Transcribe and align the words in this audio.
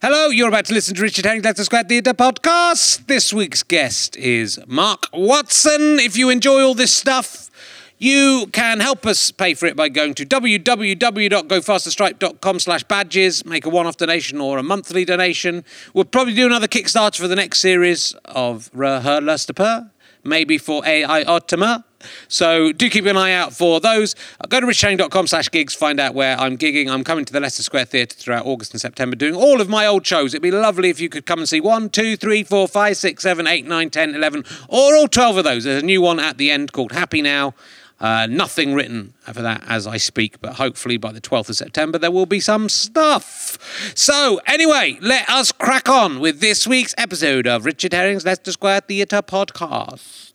Hello, 0.00 0.28
you're 0.28 0.46
about 0.46 0.64
to 0.66 0.74
listen 0.74 0.94
to 0.94 1.02
Richard 1.02 1.24
Herring's 1.24 1.64
Square 1.64 1.86
Theatre 1.88 2.14
podcast. 2.14 3.08
This 3.08 3.32
week's 3.32 3.64
guest 3.64 4.16
is 4.16 4.60
Mark 4.68 5.06
Watson. 5.12 5.98
If 5.98 6.16
you 6.16 6.30
enjoy 6.30 6.62
all 6.62 6.74
this 6.74 6.94
stuff, 6.94 7.50
you 7.98 8.46
can 8.52 8.78
help 8.78 9.04
us 9.06 9.32
pay 9.32 9.54
for 9.54 9.66
it 9.66 9.74
by 9.74 9.88
going 9.88 10.14
to 10.14 10.24
www.gofasterstripe.com 10.24 12.60
slash 12.60 12.84
badges, 12.84 13.44
make 13.44 13.66
a 13.66 13.70
one-off 13.70 13.96
donation 13.96 14.40
or 14.40 14.58
a 14.58 14.62
monthly 14.62 15.04
donation. 15.04 15.64
We'll 15.92 16.04
probably 16.04 16.34
do 16.34 16.46
another 16.46 16.68
Kickstarter 16.68 17.18
for 17.18 17.26
the 17.26 17.34
next 17.34 17.58
series 17.58 18.14
of 18.24 18.70
Her 18.72 19.20
Luster 19.20 19.88
maybe 20.24 20.58
for 20.58 20.84
AI 20.86 21.22
Ottoman. 21.24 21.84
So 22.28 22.72
do 22.72 22.88
keep 22.88 23.06
an 23.06 23.16
eye 23.16 23.32
out 23.32 23.52
for 23.52 23.80
those. 23.80 24.14
Go 24.48 24.60
to 24.60 24.66
richardherring.com 24.66 25.26
slash 25.26 25.50
gigs, 25.50 25.74
find 25.74 25.98
out 25.98 26.14
where 26.14 26.38
I'm 26.38 26.56
gigging. 26.56 26.88
I'm 26.88 27.02
coming 27.04 27.24
to 27.24 27.32
the 27.32 27.40
Leicester 27.40 27.62
Square 27.62 27.86
Theatre 27.86 28.14
throughout 28.14 28.46
August 28.46 28.72
and 28.72 28.80
September 28.80 29.16
doing 29.16 29.34
all 29.34 29.60
of 29.60 29.68
my 29.68 29.86
old 29.86 30.06
shows. 30.06 30.34
It'd 30.34 30.42
be 30.42 30.50
lovely 30.50 30.90
if 30.90 31.00
you 31.00 31.08
could 31.08 31.26
come 31.26 31.40
and 31.40 31.48
see 31.48 31.60
one, 31.60 31.90
two, 31.90 32.16
three, 32.16 32.44
four, 32.44 32.68
five, 32.68 32.96
six, 32.96 33.22
seven, 33.22 33.46
eight, 33.46 33.66
nine, 33.66 33.90
ten, 33.90 34.14
eleven, 34.14 34.44
or 34.68 34.94
all 34.94 35.08
12 35.08 35.38
of 35.38 35.44
those. 35.44 35.64
There's 35.64 35.82
a 35.82 35.86
new 35.86 36.00
one 36.00 36.20
at 36.20 36.38
the 36.38 36.50
end 36.50 36.72
called 36.72 36.92
Happy 36.92 37.22
Now. 37.22 37.54
Uh, 38.00 38.26
nothing 38.30 38.74
written 38.74 39.12
for 39.24 39.42
that 39.42 39.62
as 39.66 39.86
I 39.86 39.96
speak, 39.96 40.40
but 40.40 40.54
hopefully 40.54 40.96
by 40.98 41.10
the 41.12 41.20
12th 41.20 41.48
of 41.48 41.56
September 41.56 41.98
there 41.98 42.12
will 42.12 42.26
be 42.26 42.38
some 42.38 42.68
stuff. 42.68 43.58
So, 43.96 44.40
anyway, 44.46 44.98
let 45.00 45.28
us 45.28 45.50
crack 45.50 45.88
on 45.88 46.20
with 46.20 46.40
this 46.40 46.64
week's 46.66 46.94
episode 46.96 47.46
of 47.48 47.64
Richard 47.64 47.92
Herring's 47.92 48.24
Leicester 48.24 48.52
Square 48.52 48.82
Theatre 48.82 49.20
podcast. 49.22 50.32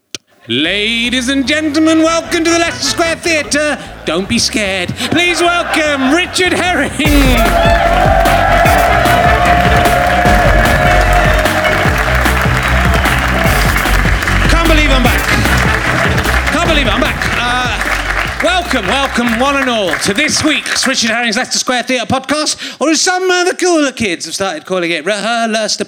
Ladies 0.49 1.29
and 1.29 1.47
gentlemen, 1.47 1.99
welcome 1.99 2.43
to 2.43 2.51
the 2.51 2.59
Leicester 2.59 2.83
Square 2.83 3.15
Theatre. 3.17 3.77
Don't 4.05 4.27
be 4.27 4.39
scared. 4.39 4.89
Please 4.89 5.39
welcome 5.39 6.13
Richard 6.13 6.51
Herring. 6.51 6.89
Can't 14.51 14.67
believe 14.67 14.91
I'm 14.91 15.03
back. 15.03 15.21
Can't 16.51 16.67
believe 16.67 16.87
I'm 16.87 16.99
back. 17.01 17.32
Uh, 18.43 18.53
Welcome, 18.73 18.87
welcome, 18.87 19.39
one 19.39 19.55
and 19.57 19.69
all, 19.69 19.95
to 19.99 20.15
this 20.15 20.43
week's 20.43 20.87
Richard 20.87 21.11
Herring's 21.11 21.37
Leicester 21.37 21.59
Square 21.59 21.83
Theatre 21.83 22.07
podcast, 22.07 22.81
or 22.81 22.89
as 22.89 22.99
some 23.01 23.29
of 23.29 23.45
the 23.47 23.55
cooler 23.55 23.91
kids 23.91 24.25
have 24.25 24.33
started 24.33 24.65
calling 24.65 24.89
it, 24.89 25.05
Rehearsal 25.05 25.85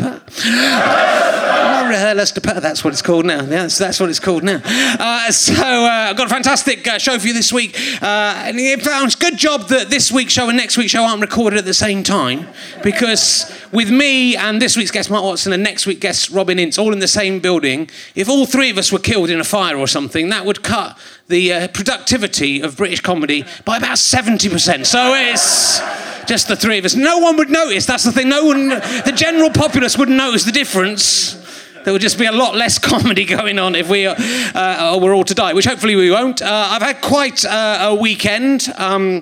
Rehearsal 1.90 2.62
that's 2.62 2.84
what 2.84 2.94
it's 2.94 3.02
called 3.02 3.26
now. 3.26 3.42
That's, 3.42 3.80
that's 3.80 4.00
what 4.00 4.10
it's 4.10 4.20
called 4.20 4.44
now. 4.44 4.62
Uh, 4.64 5.32
so, 5.32 5.54
uh, 5.54 6.10
I've 6.10 6.16
got 6.16 6.28
a 6.28 6.30
fantastic 6.30 6.88
uh, 6.88 7.00
show 7.00 7.18
for 7.18 7.28
you 7.28 7.34
this 7.34 7.52
week. 7.52 7.76
Uh, 8.02 8.36
and 8.46 8.60
it's 8.60 9.16
good 9.16 9.38
job 9.38 9.68
that 9.70 9.90
this 9.90 10.12
week's 10.12 10.34
show 10.34 10.48
and 10.48 10.58
next 10.58 10.78
week's 10.78 10.92
show 10.92 11.04
aren't 11.04 11.22
recorded 11.22 11.58
at 11.58 11.66
the 11.66 11.74
same 11.74 12.04
time, 12.04 12.48
because 12.84 13.52
with 13.72 13.90
me 13.90 14.36
and 14.36 14.62
this 14.62 14.78
week's 14.78 14.92
guest, 14.92 15.10
Mark 15.10 15.24
Watson, 15.24 15.54
and 15.54 15.64
next 15.64 15.88
week's 15.88 16.02
guest, 16.02 16.30
Robin 16.30 16.60
Ince, 16.60 16.78
all 16.78 16.94
in 16.94 17.00
the 17.00 17.08
same 17.08 17.40
building, 17.40 17.90
if 18.14 18.30
all 18.30 18.46
three 18.46 18.70
of 18.70 18.78
us 18.78 18.92
were 18.92 19.00
killed 19.00 19.32
in 19.32 19.40
a 19.40 19.44
fire 19.44 19.76
or 19.78 19.88
something, 19.88 20.30
that 20.30 20.46
would 20.46 20.62
cut 20.62 20.98
the 21.28 21.54
uh, 21.54 21.68
productivity 21.70 22.62
of 22.62 22.78
British 22.78 23.02
comedy 23.02 23.46
by 23.64 23.78
about 23.78 23.98
70%. 23.98 24.86
So 24.86 25.14
it's 25.16 25.80
just 26.28 26.48
the 26.48 26.56
three 26.56 26.78
of 26.78 26.86
us. 26.86 26.96
No 26.96 27.20
one 27.20 27.38
would 27.38 27.50
notice. 27.50 27.86
That's 27.86 28.04
the 28.04 28.12
thing. 28.12 28.30
No 28.30 28.46
one, 28.46 28.70
the 28.70 29.14
general 29.16 29.50
populace 29.50 29.98
wouldn't 29.98 30.18
notice 30.18 30.44
the 30.44 30.52
difference. 30.52 31.42
There 31.86 31.94
would 31.94 32.02
just 32.02 32.18
be 32.18 32.26
a 32.26 32.32
lot 32.32 32.56
less 32.56 32.80
comedy 32.80 33.26
going 33.26 33.60
on 33.60 33.76
if 33.76 33.90
we 33.90 34.08
uh, 34.08 34.16
uh, 34.56 35.00
were 35.00 35.14
all 35.14 35.24
to 35.24 35.36
die, 35.36 35.54
which 35.54 35.66
hopefully 35.66 35.96
we 35.96 36.10
won't. 36.10 36.42
Uh, 36.42 36.68
I've 36.72 36.82
had 36.82 37.00
quite 37.00 37.46
a 37.48 37.96
weekend, 38.00 38.74
um, 38.78 39.22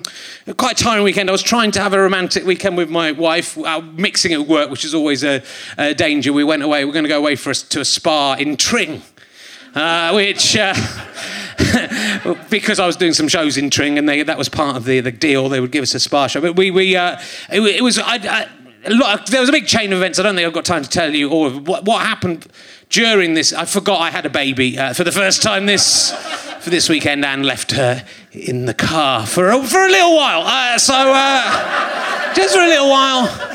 quite 0.56 0.80
a 0.80 0.82
tiring 0.82 1.04
weekend. 1.04 1.28
I 1.28 1.32
was 1.32 1.42
trying 1.42 1.72
to 1.72 1.82
have 1.82 1.92
a 1.92 2.00
romantic 2.00 2.46
weekend 2.46 2.78
with 2.78 2.88
my 2.88 3.12
wife, 3.12 3.58
uh, 3.58 3.82
mixing 3.82 4.32
it 4.32 4.38
with 4.38 4.48
work, 4.48 4.70
which 4.70 4.86
is 4.86 4.94
always 4.94 5.22
a, 5.22 5.42
a 5.76 5.92
danger. 5.94 6.32
We 6.32 6.42
went 6.42 6.62
away. 6.62 6.86
We're 6.86 6.92
going 6.92 7.04
to 7.04 7.08
go 7.10 7.18
away 7.18 7.36
for 7.36 7.50
us 7.50 7.62
to 7.64 7.80
a 7.80 7.84
spa 7.84 8.32
in 8.34 8.56
Tring, 8.56 9.02
uh, 9.74 10.12
which. 10.12 10.56
because 12.50 12.80
I 12.80 12.86
was 12.86 12.96
doing 12.96 13.12
some 13.12 13.28
shows 13.28 13.56
in 13.56 13.70
Tring, 13.70 13.98
and 13.98 14.08
they, 14.08 14.22
that 14.22 14.38
was 14.38 14.48
part 14.48 14.76
of 14.76 14.84
the, 14.84 15.00
the 15.00 15.12
deal. 15.12 15.48
They 15.48 15.60
would 15.60 15.72
give 15.72 15.82
us 15.82 15.94
a 15.94 16.00
spa 16.00 16.26
show. 16.26 16.40
But 16.40 16.56
we, 16.56 16.70
we 16.70 16.96
uh, 16.96 17.20
it, 17.50 17.60
it, 17.60 17.82
was, 17.82 17.98
I, 17.98 18.16
I, 18.16 18.48
lot, 18.88 19.26
there 19.28 19.40
was 19.40 19.48
a 19.48 19.52
big 19.52 19.66
chain 19.66 19.92
of 19.92 19.98
events. 19.98 20.18
I 20.18 20.22
don't 20.22 20.34
think 20.34 20.46
I've 20.46 20.52
got 20.52 20.64
time 20.64 20.82
to 20.82 20.88
tell 20.88 21.14
you 21.14 21.30
all 21.30 21.46
of 21.46 21.66
what, 21.66 21.84
what 21.84 22.02
happened 22.02 22.46
during 22.90 23.34
this. 23.34 23.52
I 23.52 23.64
forgot 23.64 24.00
I 24.00 24.10
had 24.10 24.26
a 24.26 24.30
baby 24.30 24.78
uh, 24.78 24.94
for 24.94 25.04
the 25.04 25.12
first 25.12 25.42
time 25.42 25.66
this 25.66 26.12
for 26.60 26.70
this 26.70 26.88
weekend, 26.88 27.24
and 27.24 27.44
left 27.44 27.72
her 27.72 28.04
in 28.32 28.64
the 28.64 28.74
car 28.74 29.26
for 29.26 29.50
a, 29.50 29.62
for 29.62 29.84
a 29.84 29.90
little 29.90 30.16
while. 30.16 30.42
Uh, 30.44 30.78
so 30.78 30.94
uh, 30.94 32.34
just 32.34 32.54
for 32.54 32.62
a 32.62 32.66
little 32.66 32.88
while. 32.88 33.53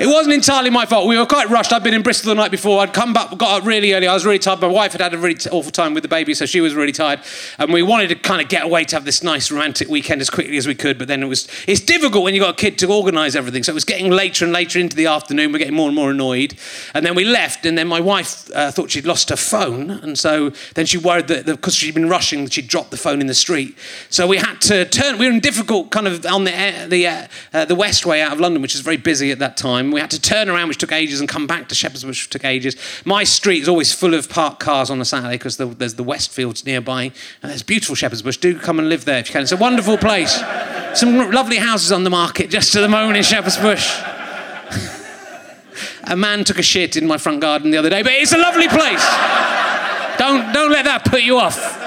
It 0.00 0.06
wasn't 0.06 0.34
entirely 0.34 0.70
my 0.70 0.86
fault. 0.86 1.06
We 1.06 1.16
were 1.16 1.26
quite 1.26 1.48
rushed. 1.48 1.72
I'd 1.72 1.84
been 1.84 1.94
in 1.94 2.02
Bristol 2.02 2.30
the 2.30 2.34
night 2.34 2.50
before. 2.50 2.80
I'd 2.80 2.92
come 2.92 3.12
back, 3.12 3.36
got 3.38 3.60
up 3.60 3.66
really 3.66 3.92
early. 3.92 4.08
I 4.08 4.14
was 4.14 4.26
really 4.26 4.38
tired. 4.38 4.60
My 4.60 4.66
wife 4.66 4.92
had 4.92 5.00
had 5.00 5.14
a 5.14 5.18
really 5.18 5.38
awful 5.52 5.70
time 5.70 5.94
with 5.94 6.02
the 6.02 6.08
baby, 6.08 6.34
so 6.34 6.46
she 6.46 6.60
was 6.60 6.74
really 6.74 6.92
tired. 6.92 7.20
And 7.58 7.72
we 7.72 7.82
wanted 7.82 8.08
to 8.08 8.16
kind 8.16 8.40
of 8.42 8.48
get 8.48 8.64
away 8.64 8.84
to 8.84 8.96
have 8.96 9.04
this 9.04 9.22
nice 9.22 9.50
romantic 9.50 9.88
weekend 9.88 10.20
as 10.20 10.30
quickly 10.30 10.56
as 10.56 10.66
we 10.66 10.74
could. 10.74 10.98
But 10.98 11.08
then 11.08 11.22
it 11.22 11.26
was 11.26 11.48
it's 11.68 11.80
difficult 11.80 12.24
when 12.24 12.34
you've 12.34 12.42
got 12.42 12.58
a 12.58 12.60
kid 12.60 12.78
to 12.78 12.92
organise 12.92 13.34
everything. 13.34 13.62
So 13.62 13.70
it 13.70 13.74
was 13.74 13.84
getting 13.84 14.10
later 14.10 14.44
and 14.44 14.52
later 14.52 14.78
into 14.78 14.96
the 14.96 15.06
afternoon. 15.06 15.52
We're 15.52 15.58
getting 15.58 15.74
more 15.74 15.88
and 15.88 15.94
more 15.94 16.10
annoyed. 16.10 16.56
And 16.92 17.06
then 17.06 17.14
we 17.14 17.24
left. 17.24 17.64
And 17.64 17.78
then 17.78 17.86
my 17.86 18.00
wife 18.00 18.50
uh, 18.54 18.70
thought 18.72 18.90
she'd 18.90 19.06
lost 19.06 19.30
her 19.30 19.36
phone, 19.36 19.90
and 19.90 20.18
so 20.18 20.50
then 20.74 20.86
she 20.86 20.98
worried 20.98 21.28
that 21.28 21.46
because 21.46 21.74
she'd 21.74 21.94
been 21.94 22.08
rushing, 22.08 22.48
she'd 22.48 22.68
dropped 22.68 22.90
the 22.90 22.96
phone 22.96 23.20
in 23.20 23.26
the 23.26 23.34
street. 23.34 23.76
So 24.10 24.26
we 24.26 24.38
had 24.38 24.60
to 24.62 24.84
turn. 24.84 25.18
We 25.18 25.26
were 25.26 25.32
in 25.32 25.40
difficult 25.40 25.90
kind 25.90 26.06
of 26.08 26.26
on 26.26 26.44
the 26.44 26.86
the 26.88 27.06
uh, 27.06 27.26
uh, 27.52 27.64
the 27.64 27.74
west 27.74 28.06
way 28.06 28.20
out 28.22 28.32
of 28.32 28.40
London, 28.40 28.60
which 28.60 28.74
is 28.74 28.80
very 28.80 28.96
busy 28.96 29.30
at 29.30 29.38
that 29.38 29.56
time. 29.56 29.83
We 29.90 30.00
had 30.00 30.10
to 30.10 30.20
turn 30.20 30.48
around 30.48 30.68
which 30.68 30.78
took 30.78 30.92
ages, 30.92 31.20
and 31.20 31.28
come 31.28 31.46
back 31.46 31.68
to 31.68 31.74
Shepherd's 31.74 32.04
Bush, 32.04 32.24
which 32.24 32.30
took 32.30 32.44
ages. 32.44 32.76
My 33.04 33.24
street 33.24 33.62
is 33.62 33.68
always 33.68 33.92
full 33.92 34.14
of 34.14 34.28
parked 34.28 34.60
cars 34.60 34.90
on 34.90 35.00
a 35.00 35.04
Saturday 35.04 35.36
because 35.36 35.56
the, 35.56 35.66
there's 35.66 35.94
the 35.94 36.04
Westfields 36.04 36.64
nearby, 36.64 37.04
and 37.42 37.50
there's 37.50 37.62
beautiful 37.62 37.94
Shepherd's 37.94 38.22
Bush. 38.22 38.36
Do 38.36 38.58
come 38.58 38.78
and 38.78 38.88
live 38.88 39.04
there 39.04 39.18
if 39.18 39.28
you 39.28 39.32
can. 39.32 39.42
It's 39.42 39.52
a 39.52 39.56
wonderful 39.56 39.96
place. 39.96 40.42
Some 40.94 41.30
lovely 41.30 41.56
houses 41.56 41.92
on 41.92 42.04
the 42.04 42.10
market 42.10 42.50
just 42.50 42.72
to 42.72 42.80
the 42.80 42.88
moment 42.88 43.16
in 43.16 43.22
Shepherd's 43.22 43.58
Bush. 43.58 43.98
a 46.04 46.16
man 46.16 46.44
took 46.44 46.58
a 46.58 46.62
shit 46.62 46.96
in 46.96 47.06
my 47.06 47.18
front 47.18 47.40
garden 47.40 47.70
the 47.70 47.78
other 47.78 47.90
day, 47.90 48.02
but 48.02 48.12
it's 48.12 48.32
a 48.32 48.38
lovely 48.38 48.68
place. 48.68 49.04
Don't, 50.18 50.52
don't 50.52 50.70
let 50.70 50.84
that 50.84 51.04
put 51.04 51.22
you 51.22 51.38
off. 51.38 51.82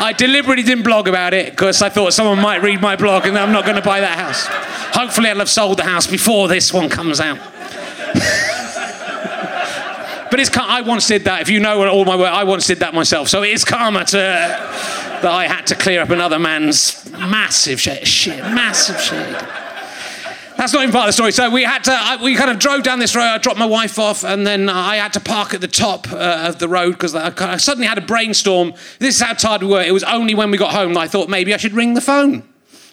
I 0.00 0.14
deliberately 0.14 0.62
didn't 0.62 0.84
blog 0.84 1.08
about 1.08 1.34
it 1.34 1.50
because 1.50 1.82
I 1.82 1.90
thought 1.90 2.14
someone 2.14 2.40
might 2.40 2.62
read 2.62 2.80
my 2.80 2.96
blog 2.96 3.26
and 3.26 3.36
I'm 3.36 3.52
not 3.52 3.64
going 3.64 3.76
to 3.76 3.82
buy 3.82 4.00
that 4.00 4.18
house. 4.18 4.46
Hopefully, 4.96 5.28
I'll 5.28 5.36
have 5.36 5.50
sold 5.50 5.78
the 5.78 5.84
house 5.84 6.06
before 6.06 6.48
this 6.48 6.72
one 6.72 6.88
comes 6.88 7.20
out. 7.20 7.36
but 10.30 10.40
it's 10.40 10.50
I 10.56 10.80
once 10.80 11.06
did 11.06 11.24
that. 11.24 11.42
If 11.42 11.50
you 11.50 11.60
know 11.60 11.86
all 11.86 12.06
my 12.06 12.16
work, 12.16 12.32
I 12.32 12.44
once 12.44 12.66
did 12.66 12.78
that 12.78 12.94
myself. 12.94 13.28
So 13.28 13.42
it 13.42 13.50
is 13.50 13.62
karma 13.62 14.06
to, 14.06 14.16
that 14.16 15.24
I 15.26 15.46
had 15.46 15.66
to 15.66 15.74
clear 15.74 16.00
up 16.00 16.08
another 16.08 16.38
man's 16.38 17.10
massive 17.10 17.78
shit, 17.78 18.06
shit 18.08 18.38
massive 18.38 18.98
shit. 19.00 19.69
That's 20.60 20.74
not 20.74 20.82
even 20.82 20.92
part 20.92 21.04
of 21.04 21.08
the 21.08 21.12
story. 21.14 21.32
So 21.32 21.48
we 21.48 21.64
had 21.64 21.84
to, 21.84 21.90
I, 21.90 22.22
we 22.22 22.34
kind 22.36 22.50
of 22.50 22.58
drove 22.58 22.82
down 22.82 22.98
this 22.98 23.16
road. 23.16 23.24
I 23.24 23.38
dropped 23.38 23.58
my 23.58 23.64
wife 23.64 23.98
off, 23.98 24.24
and 24.24 24.46
then 24.46 24.68
I 24.68 24.96
had 24.96 25.14
to 25.14 25.20
park 25.20 25.54
at 25.54 25.62
the 25.62 25.68
top 25.68 26.12
uh, 26.12 26.48
of 26.48 26.58
the 26.58 26.68
road 26.68 26.90
because 26.90 27.14
I, 27.14 27.32
I, 27.38 27.56
suddenly 27.56 27.86
had 27.86 27.96
a 27.96 28.02
brainstorm. 28.02 28.74
This 28.98 29.16
is 29.16 29.22
how 29.22 29.32
tired 29.32 29.62
we 29.62 29.68
were. 29.68 29.80
It 29.80 29.92
was 29.92 30.04
only 30.04 30.34
when 30.34 30.50
we 30.50 30.58
got 30.58 30.74
home 30.74 30.92
that 30.92 31.00
I 31.00 31.08
thought 31.08 31.30
maybe 31.30 31.54
I 31.54 31.56
should 31.56 31.72
ring 31.72 31.94
the 31.94 32.02
phone 32.02 32.42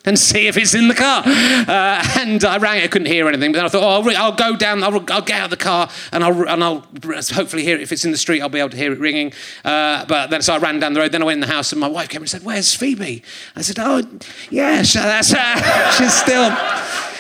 and 0.06 0.18
see 0.18 0.48
if 0.48 0.56
it's 0.56 0.74
in 0.74 0.88
the 0.88 0.94
car. 0.94 1.24
Uh, 1.26 2.02
and 2.20 2.46
I 2.46 2.58
rang 2.58 2.80
it, 2.80 2.86
I 2.86 2.88
couldn't 2.88 3.08
hear 3.08 3.28
anything. 3.28 3.52
But 3.52 3.58
then 3.58 3.66
I 3.66 3.68
thought, 3.68 3.84
oh, 3.84 4.10
I'll, 4.10 4.18
I'll 4.18 4.32
go 4.32 4.56
down, 4.56 4.82
I'll, 4.82 5.04
I'll, 5.12 5.22
get 5.22 5.42
out 5.42 5.46
of 5.46 5.50
the 5.50 5.58
car, 5.58 5.90
and 6.14 6.24
I'll, 6.24 6.48
and 6.48 6.64
I'll 6.64 6.88
hopefully 7.34 7.64
hear 7.64 7.76
it. 7.76 7.82
If 7.82 7.92
it's 7.92 8.06
in 8.06 8.12
the 8.12 8.18
street, 8.18 8.40
I'll 8.40 8.48
be 8.48 8.60
able 8.60 8.70
to 8.70 8.78
hear 8.78 8.94
it 8.94 9.00
ringing. 9.00 9.34
Uh, 9.66 10.06
but 10.06 10.30
then, 10.30 10.42
so 10.42 10.54
I 10.54 10.60
ran 10.60 10.80
down 10.80 10.94
the 10.94 11.02
road. 11.02 11.12
Then 11.12 11.22
I 11.22 11.26
went 11.26 11.36
in 11.36 11.42
the 11.42 11.54
house, 11.54 11.74
and 11.74 11.82
my 11.82 11.90
wife 11.90 12.08
came 12.08 12.22
and 12.22 12.30
said, 12.30 12.46
"Where's 12.46 12.74
Phoebe?" 12.74 13.22
I 13.58 13.62
said, 13.62 13.78
"Oh, 13.78 14.02
yeah, 14.50 14.82
that's. 14.82 15.36
She's 15.98 16.14
still." 16.14 16.56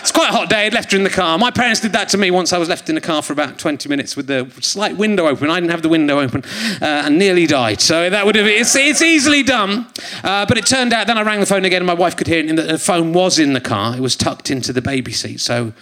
It's 0.07 0.13
quite 0.13 0.29
a 0.29 0.31
hot 0.31 0.49
day. 0.49 0.65
I'd 0.65 0.73
left 0.73 0.93
her 0.93 0.97
in 0.97 1.03
the 1.03 1.09
car. 1.09 1.37
My 1.37 1.51
parents 1.51 1.81
did 1.81 1.91
that 1.91 2.07
to 2.09 2.17
me 2.17 2.31
once 2.31 2.53
I 2.53 2.57
was 2.57 2.69
left 2.69 2.87
in 2.87 2.95
the 2.95 3.01
car 3.01 3.21
for 3.21 3.33
about 3.33 3.59
20 3.59 3.89
minutes 3.89 4.15
with 4.15 4.27
the 4.27 4.49
slight 4.61 4.95
window 4.95 5.27
open. 5.27 5.49
I 5.49 5.59
didn't 5.59 5.71
have 5.71 5.81
the 5.81 5.89
window 5.89 6.21
open 6.21 6.45
uh, 6.81 6.85
and 7.03 7.19
nearly 7.19 7.45
died. 7.45 7.81
So 7.81 8.09
that 8.09 8.25
would 8.25 8.35
have, 8.35 8.47
it's, 8.47 8.73
it's 8.77 9.01
easily 9.01 9.43
done. 9.43 9.85
Uh, 10.23 10.45
but 10.45 10.57
it 10.57 10.65
turned 10.65 10.93
out, 10.93 11.07
then 11.07 11.17
I 11.17 11.23
rang 11.23 11.41
the 11.41 11.45
phone 11.45 11.65
again 11.65 11.81
and 11.81 11.87
my 11.87 11.93
wife 11.93 12.15
could 12.15 12.27
hear 12.27 12.39
it, 12.39 12.47
and 12.47 12.57
the 12.57 12.79
phone 12.79 13.11
was 13.11 13.37
in 13.37 13.51
the 13.51 13.59
car. 13.59 13.97
It 13.97 13.99
was 13.99 14.15
tucked 14.15 14.49
into 14.49 14.71
the 14.71 14.81
baby 14.81 15.11
seat. 15.11 15.41
So, 15.41 15.73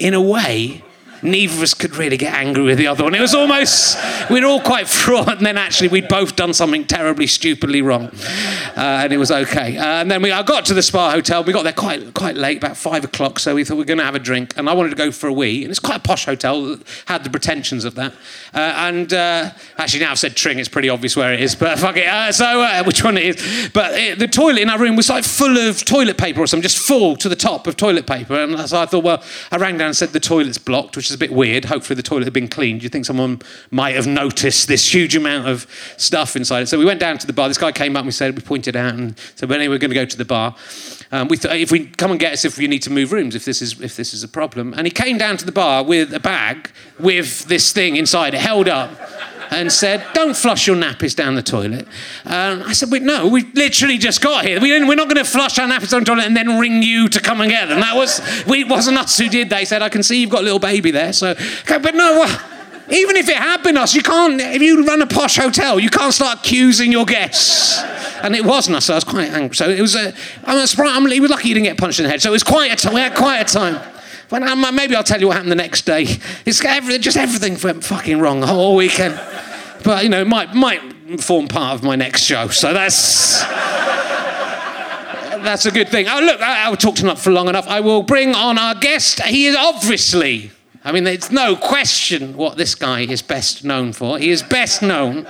in 0.00 0.12
a 0.12 0.20
way, 0.20 0.82
neither 1.22 1.54
of 1.54 1.62
us 1.62 1.74
could 1.74 1.96
really 1.96 2.16
get 2.16 2.34
angry 2.34 2.62
with 2.62 2.78
the 2.78 2.86
other 2.86 3.04
one. 3.04 3.14
It 3.14 3.20
was 3.20 3.34
almost, 3.34 3.98
we 4.30 4.40
were 4.40 4.46
all 4.46 4.60
quite 4.60 4.88
fraught, 4.88 5.38
and 5.38 5.46
then 5.46 5.58
actually 5.58 5.88
we'd 5.88 6.08
both 6.08 6.36
done 6.36 6.52
something 6.54 6.84
terribly, 6.84 7.26
stupidly 7.26 7.82
wrong. 7.82 8.10
Uh, 8.76 9.00
and 9.02 9.12
it 9.12 9.18
was 9.18 9.30
okay. 9.30 9.76
Uh, 9.76 9.84
and 9.84 10.10
then 10.10 10.22
we, 10.22 10.30
I 10.30 10.42
got 10.42 10.64
to 10.66 10.74
the 10.74 10.82
spa 10.82 11.10
hotel. 11.10 11.44
We 11.44 11.52
got 11.52 11.64
there 11.64 11.72
quite, 11.72 12.14
quite 12.14 12.36
late, 12.36 12.58
about 12.58 12.76
five 12.76 13.04
o'clock, 13.04 13.38
so 13.38 13.54
we 13.54 13.64
thought 13.64 13.76
we 13.76 13.82
are 13.82 13.86
going 13.86 13.98
to 13.98 14.04
have 14.04 14.14
a 14.14 14.20
drink. 14.20 14.54
And 14.56 14.68
I 14.68 14.74
wanted 14.74 14.90
to 14.90 14.96
go 14.96 15.10
for 15.10 15.28
a 15.28 15.32
wee. 15.32 15.64
And 15.64 15.70
it's 15.70 15.80
quite 15.80 15.96
a 15.96 16.00
posh 16.00 16.26
hotel, 16.26 16.78
had 17.06 17.24
the 17.24 17.30
pretensions 17.30 17.84
of 17.84 17.94
that. 17.96 18.12
Uh, 18.54 18.58
and 18.58 19.12
uh, 19.12 19.50
actually, 19.76 20.00
now 20.00 20.12
I've 20.12 20.18
said 20.18 20.36
Tring, 20.36 20.58
it's 20.58 20.68
pretty 20.68 20.88
obvious 20.88 21.16
where 21.16 21.32
it 21.32 21.40
is, 21.40 21.54
but 21.54 21.78
fuck 21.80 21.96
it. 21.96 22.06
Uh, 22.06 22.32
so, 22.32 22.62
uh, 22.62 22.84
which 22.84 23.02
one 23.02 23.16
it 23.16 23.24
is? 23.24 23.70
But 23.72 23.94
it, 23.94 24.18
the 24.18 24.28
toilet 24.28 24.60
in 24.60 24.70
our 24.70 24.78
room 24.78 24.96
was 24.96 25.08
like 25.08 25.24
full 25.24 25.56
of 25.56 25.84
toilet 25.84 26.18
paper 26.18 26.40
or 26.40 26.46
something, 26.46 26.62
just 26.62 26.78
full 26.78 27.16
to 27.16 27.28
the 27.28 27.36
top 27.36 27.66
of 27.66 27.76
toilet 27.76 28.06
paper. 28.06 28.34
And 28.34 28.68
so 28.68 28.80
I 28.80 28.86
thought, 28.86 29.04
well, 29.04 29.22
I 29.50 29.56
rang 29.56 29.78
down 29.78 29.88
and 29.88 29.96
said 29.96 30.10
the 30.10 30.20
toilet's 30.20 30.58
blocked, 30.58 30.96
which 30.96 31.07
is 31.10 31.16
a 31.16 31.18
bit 31.18 31.32
weird. 31.32 31.66
Hopefully, 31.66 31.96
the 31.96 32.02
toilet 32.02 32.24
had 32.24 32.32
been 32.32 32.48
cleaned. 32.48 32.82
You 32.82 32.88
think 32.88 33.04
someone 33.04 33.40
might 33.70 33.94
have 33.94 34.06
noticed 34.06 34.68
this 34.68 34.92
huge 34.92 35.16
amount 35.16 35.48
of 35.48 35.66
stuff 35.96 36.36
inside 36.36 36.62
it? 36.62 36.66
So 36.66 36.78
we 36.78 36.84
went 36.84 37.00
down 37.00 37.18
to 37.18 37.26
the 37.26 37.32
bar. 37.32 37.48
This 37.48 37.58
guy 37.58 37.72
came 37.72 37.96
up 37.96 38.00
and 38.00 38.06
we 38.06 38.12
said, 38.12 38.34
we 38.34 38.42
pointed 38.42 38.76
out 38.76 38.94
and 38.94 39.18
said, 39.34 39.48
well, 39.48 39.58
anyway, 39.58 39.74
we're 39.74 39.78
going 39.78 39.90
to 39.90 39.94
go 39.94 40.04
to 40.04 40.16
the 40.16 40.24
bar. 40.24 40.54
Um, 41.10 41.28
we 41.28 41.36
thought, 41.36 41.56
if 41.56 41.70
we 41.72 41.86
come 41.86 42.10
and 42.10 42.20
get 42.20 42.32
us 42.34 42.44
if 42.44 42.58
we 42.58 42.66
need 42.66 42.82
to 42.82 42.90
move 42.90 43.12
rooms, 43.12 43.34
if 43.34 43.44
this 43.44 43.62
is 43.62 43.80
if 43.80 43.96
this 43.96 44.12
is 44.12 44.22
a 44.22 44.28
problem. 44.28 44.74
And 44.74 44.86
he 44.86 44.90
came 44.90 45.16
down 45.16 45.36
to 45.38 45.46
the 45.46 45.52
bar 45.52 45.82
with 45.82 46.12
a 46.12 46.20
bag 46.20 46.70
with 46.98 47.44
this 47.44 47.72
thing 47.72 47.96
inside 47.96 48.34
it, 48.34 48.40
held 48.40 48.68
up 48.68 48.90
and 49.50 49.72
said, 49.72 50.04
Don't 50.14 50.36
flush 50.36 50.66
your 50.66 50.76
nappies 50.76 51.14
down 51.14 51.34
the 51.34 51.42
toilet. 51.42 51.86
And 52.24 52.62
I 52.62 52.72
said, 52.72 52.90
Wait, 52.90 53.02
no, 53.02 53.28
we 53.28 53.44
literally 53.52 53.98
just 53.98 54.20
got 54.20 54.44
here. 54.44 54.60
We 54.60 54.78
we're 54.84 54.94
not 54.94 55.08
going 55.08 55.24
to 55.24 55.30
flush 55.30 55.58
our 55.58 55.68
nappies 55.68 55.90
down 55.90 56.00
the 56.00 56.06
toilet 56.06 56.26
and 56.26 56.36
then 56.36 56.58
ring 56.58 56.82
you 56.82 57.08
to 57.08 57.20
come 57.20 57.40
and 57.40 57.50
get 57.50 57.68
them. 57.68 57.80
That 57.80 57.96
was, 57.96 58.20
we, 58.46 58.62
it 58.62 58.68
wasn't 58.68 58.98
us 58.98 59.18
who 59.18 59.28
did 59.28 59.50
that. 59.50 59.60
He 59.60 59.64
said, 59.64 59.82
I 59.82 59.88
can 59.88 60.02
see 60.02 60.20
you've 60.20 60.30
got 60.30 60.40
a 60.40 60.44
little 60.44 60.58
baby 60.58 60.90
there. 60.90 61.12
So, 61.12 61.30
okay, 61.30 61.78
but 61.78 61.94
no, 61.94 62.20
well, 62.20 62.40
even 62.90 63.16
if 63.16 63.28
it 63.28 63.36
had 63.36 63.62
been 63.62 63.76
us, 63.76 63.94
you 63.94 64.02
can't, 64.02 64.40
if 64.40 64.62
you 64.62 64.84
run 64.84 65.02
a 65.02 65.06
posh 65.06 65.36
hotel, 65.36 65.78
you 65.78 65.90
can't 65.90 66.14
start 66.14 66.38
accusing 66.38 66.90
your 66.90 67.04
guests. 67.04 67.80
And 68.22 68.34
it 68.34 68.44
wasn't 68.44 68.76
us, 68.76 68.86
so 68.86 68.94
I 68.94 68.96
was 68.96 69.04
quite 69.04 69.30
angry. 69.30 69.54
So 69.54 69.68
it 69.68 69.80
was, 69.80 69.94
a, 69.94 70.12
I'm 70.44 70.66
surprised, 70.66 70.96
I'm, 70.96 71.08
he 71.10 71.20
was 71.20 71.30
lucky 71.30 71.48
he 71.48 71.54
didn't 71.54 71.66
get 71.66 71.78
punched 71.78 72.00
in 72.00 72.04
the 72.04 72.10
head. 72.10 72.22
So 72.22 72.30
it 72.30 72.32
was 72.32 72.42
quite 72.42 72.72
a 72.72 72.76
time, 72.76 72.94
we 72.94 73.00
had 73.00 73.14
quite 73.14 73.38
a 73.40 73.44
time. 73.44 73.80
But 74.28 74.42
um, 74.42 74.74
maybe 74.74 74.94
I'll 74.94 75.02
tell 75.02 75.20
you 75.20 75.28
what 75.28 75.36
happened 75.36 75.52
the 75.52 75.56
next 75.56 75.82
day. 75.82 76.06
It's 76.44 76.64
everything, 76.64 77.00
just 77.00 77.16
everything 77.16 77.58
went 77.62 77.84
fucking 77.84 78.18
wrong 78.20 78.40
the 78.40 78.46
whole 78.46 78.76
weekend. 78.76 79.18
But, 79.84 80.02
you 80.02 80.10
know, 80.10 80.24
might, 80.24 80.54
might 80.54 81.20
form 81.20 81.48
part 81.48 81.74
of 81.74 81.82
my 81.82 81.96
next 81.96 82.24
show. 82.24 82.48
So 82.48 82.72
that's 82.72 83.42
that's 85.38 85.66
a 85.66 85.70
good 85.70 85.88
thing. 85.88 86.08
Oh, 86.08 86.20
look, 86.20 86.40
I, 86.40 86.68
have 86.68 86.78
talked 86.78 87.00
enough 87.00 87.22
for 87.22 87.30
long 87.30 87.48
enough. 87.48 87.66
I 87.68 87.80
will 87.80 88.02
bring 88.02 88.34
on 88.34 88.58
our 88.58 88.74
guest. 88.74 89.22
He 89.22 89.46
is 89.46 89.56
obviously 89.56 90.50
I 90.84 90.92
mean, 90.92 91.04
there's 91.04 91.30
no 91.30 91.56
question 91.56 92.36
what 92.36 92.56
this 92.56 92.74
guy 92.74 93.00
is 93.00 93.20
best 93.20 93.64
known 93.64 93.92
for. 93.92 94.18
He 94.18 94.30
is 94.30 94.42
best 94.42 94.80
known 94.80 95.26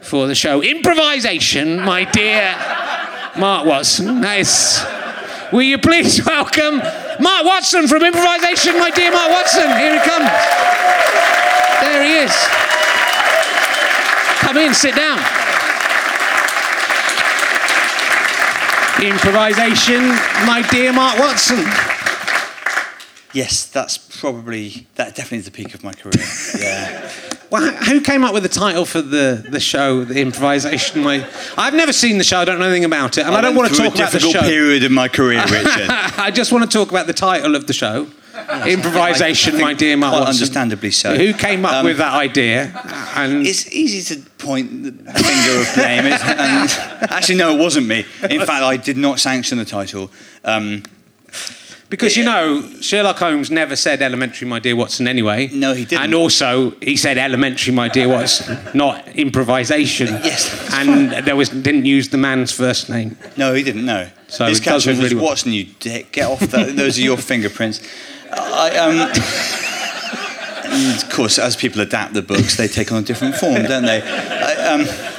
for 0.00 0.26
the 0.26 0.34
show 0.34 0.62
Improvisation, 0.62 1.80
my 1.80 2.04
dear 2.04 2.56
Mark 3.38 3.66
Watson. 3.66 4.20
Nice. 4.20 4.84
Will 5.52 5.62
you 5.62 5.78
please 5.78 6.24
welcome 6.26 6.80
Mark 7.20 7.44
Watson 7.44 7.86
from 7.86 8.02
Improvisation, 8.02 8.78
my 8.78 8.90
dear 8.90 9.10
Mark 9.12 9.30
Watson? 9.30 9.68
Here 9.78 9.94
he 9.94 10.00
comes. 10.00 10.28
There 11.80 12.02
he 12.02 12.14
is. 12.24 12.34
Come 14.40 14.56
in, 14.58 14.74
sit 14.74 14.94
down. 14.94 15.18
Improvisation, 19.02 20.08
my 20.46 20.66
dear 20.70 20.92
Mark 20.92 21.18
Watson. 21.18 21.64
Yes, 23.32 23.66
that's 23.66 23.98
probably 23.98 24.86
that 24.94 25.14
definitely 25.16 25.38
is 25.38 25.44
the 25.46 25.50
peak 25.50 25.74
of 25.74 25.82
my 25.82 25.92
career. 25.92 26.12
Yeah. 26.58 27.10
Well, 27.54 27.70
who 27.84 28.00
came 28.00 28.24
up 28.24 28.34
with 28.34 28.42
the 28.42 28.48
title 28.48 28.84
for 28.84 29.00
the, 29.00 29.46
the 29.48 29.60
show, 29.60 30.04
the 30.04 30.20
improvisation? 30.20 31.04
My, 31.04 31.24
I've 31.56 31.72
never 31.72 31.92
seen 31.92 32.18
the 32.18 32.24
show. 32.24 32.38
I 32.38 32.44
don't 32.44 32.58
know 32.58 32.64
anything 32.64 32.84
about 32.84 33.16
it, 33.16 33.24
and 33.24 33.32
I, 33.32 33.38
I 33.38 33.40
don't 33.42 33.54
want 33.54 33.72
to 33.72 33.76
talk 33.76 33.94
about 33.94 34.10
the 34.10 34.18
show. 34.18 34.40
period 34.40 34.82
of 34.82 34.90
my 34.90 35.06
career, 35.06 35.40
Richard. 35.42 35.88
I 35.88 36.32
just 36.34 36.50
want 36.50 36.68
to 36.68 36.78
talk 36.78 36.90
about 36.90 37.06
the 37.06 37.12
title 37.12 37.54
of 37.54 37.68
the 37.68 37.72
show. 37.72 38.08
Yes, 38.34 38.66
improvisation, 38.66 39.60
my 39.60 39.72
dear 39.72 39.96
Mark. 39.96 40.16
Quite 40.16 40.26
understandably 40.30 40.90
so. 40.90 41.14
Who 41.14 41.32
came 41.32 41.64
up 41.64 41.74
um, 41.74 41.84
with 41.86 41.98
that 41.98 42.14
idea? 42.14 42.72
And 43.14 43.46
it's 43.46 43.72
easy 43.72 44.16
to 44.16 44.28
point 44.38 44.82
the 44.82 44.90
finger 44.90 45.60
of 45.60 45.74
blame. 45.76 46.06
and 46.12 46.70
actually, 47.12 47.36
no, 47.36 47.54
it 47.54 47.60
wasn't 47.60 47.86
me. 47.86 48.04
In 48.28 48.40
fact, 48.40 48.64
I 48.64 48.76
did 48.76 48.96
not 48.96 49.20
sanction 49.20 49.58
the 49.58 49.64
title. 49.64 50.10
Um, 50.42 50.82
because 51.94 52.16
you 52.16 52.24
know, 52.24 52.60
Sherlock 52.80 53.18
Holmes 53.18 53.52
never 53.52 53.76
said 53.76 54.02
elementary, 54.02 54.48
my 54.48 54.58
dear 54.58 54.74
Watson, 54.74 55.06
anyway. 55.06 55.48
No, 55.52 55.74
he 55.74 55.84
didn't. 55.84 56.02
And 56.02 56.14
also, 56.14 56.70
he 56.80 56.96
said 56.96 57.18
elementary, 57.18 57.72
my 57.72 57.88
dear 57.88 58.08
Watson, 58.14 58.58
not 58.74 59.06
improvisation. 59.14 60.08
Yes. 60.08 60.72
And 60.72 61.12
there 61.24 61.36
was 61.36 61.50
didn't 61.50 61.84
use 61.84 62.08
the 62.08 62.18
man's 62.18 62.50
first 62.50 62.90
name. 62.90 63.16
No, 63.36 63.54
he 63.54 63.62
didn't. 63.62 63.84
No. 63.84 64.08
So 64.26 64.46
his 64.46 64.58
caption 64.58 64.98
was 64.98 65.12
really 65.12 65.24
Watson. 65.24 65.52
You 65.52 65.66
dick. 65.78 66.10
Get 66.10 66.28
off 66.28 66.40
that. 66.40 66.74
Those 66.76 66.98
are 66.98 67.02
your 67.02 67.16
fingerprints. 67.16 67.80
I, 68.32 68.76
um, 68.76 68.98
of 71.04 71.10
course, 71.10 71.38
as 71.38 71.54
people 71.54 71.80
adapt 71.80 72.14
the 72.14 72.22
books, 72.22 72.56
they 72.56 72.66
take 72.66 72.90
on 72.90 73.04
a 73.04 73.06
different 73.06 73.36
form, 73.36 73.62
don't 73.62 73.84
they? 73.84 74.02
I, 74.02 74.72
um, 74.72 75.13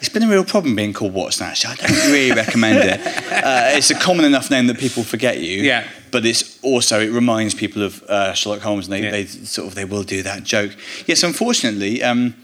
it's 0.00 0.08
been 0.08 0.22
a 0.22 0.28
real 0.28 0.44
problem 0.44 0.74
being 0.74 0.92
called 0.92 1.12
Watson, 1.12 1.46
actually. 1.46 1.74
I 1.74 1.86
don't 1.86 2.12
really 2.12 2.32
recommend 2.32 2.78
it. 2.78 3.00
Uh, 3.40 3.70
it's 3.72 3.90
a 3.90 3.94
common 3.94 4.26
enough 4.26 4.50
name 4.50 4.66
that 4.66 4.76
people 4.76 5.02
forget 5.02 5.38
you. 5.38 5.62
Yeah. 5.62 5.88
But 6.10 6.26
it's 6.26 6.62
also, 6.62 7.00
it 7.00 7.10
reminds 7.10 7.54
people 7.54 7.82
of 7.82 8.02
uh, 8.02 8.34
Sherlock 8.34 8.60
Holmes, 8.60 8.86
and 8.86 8.92
they, 8.92 9.02
yeah. 9.02 9.10
they, 9.10 9.24
sort 9.24 9.68
of, 9.68 9.74
they 9.74 9.86
will 9.86 10.02
do 10.02 10.22
that 10.22 10.44
joke. 10.44 10.72
Yes, 11.06 11.22
unfortunately, 11.22 12.02
um, 12.02 12.34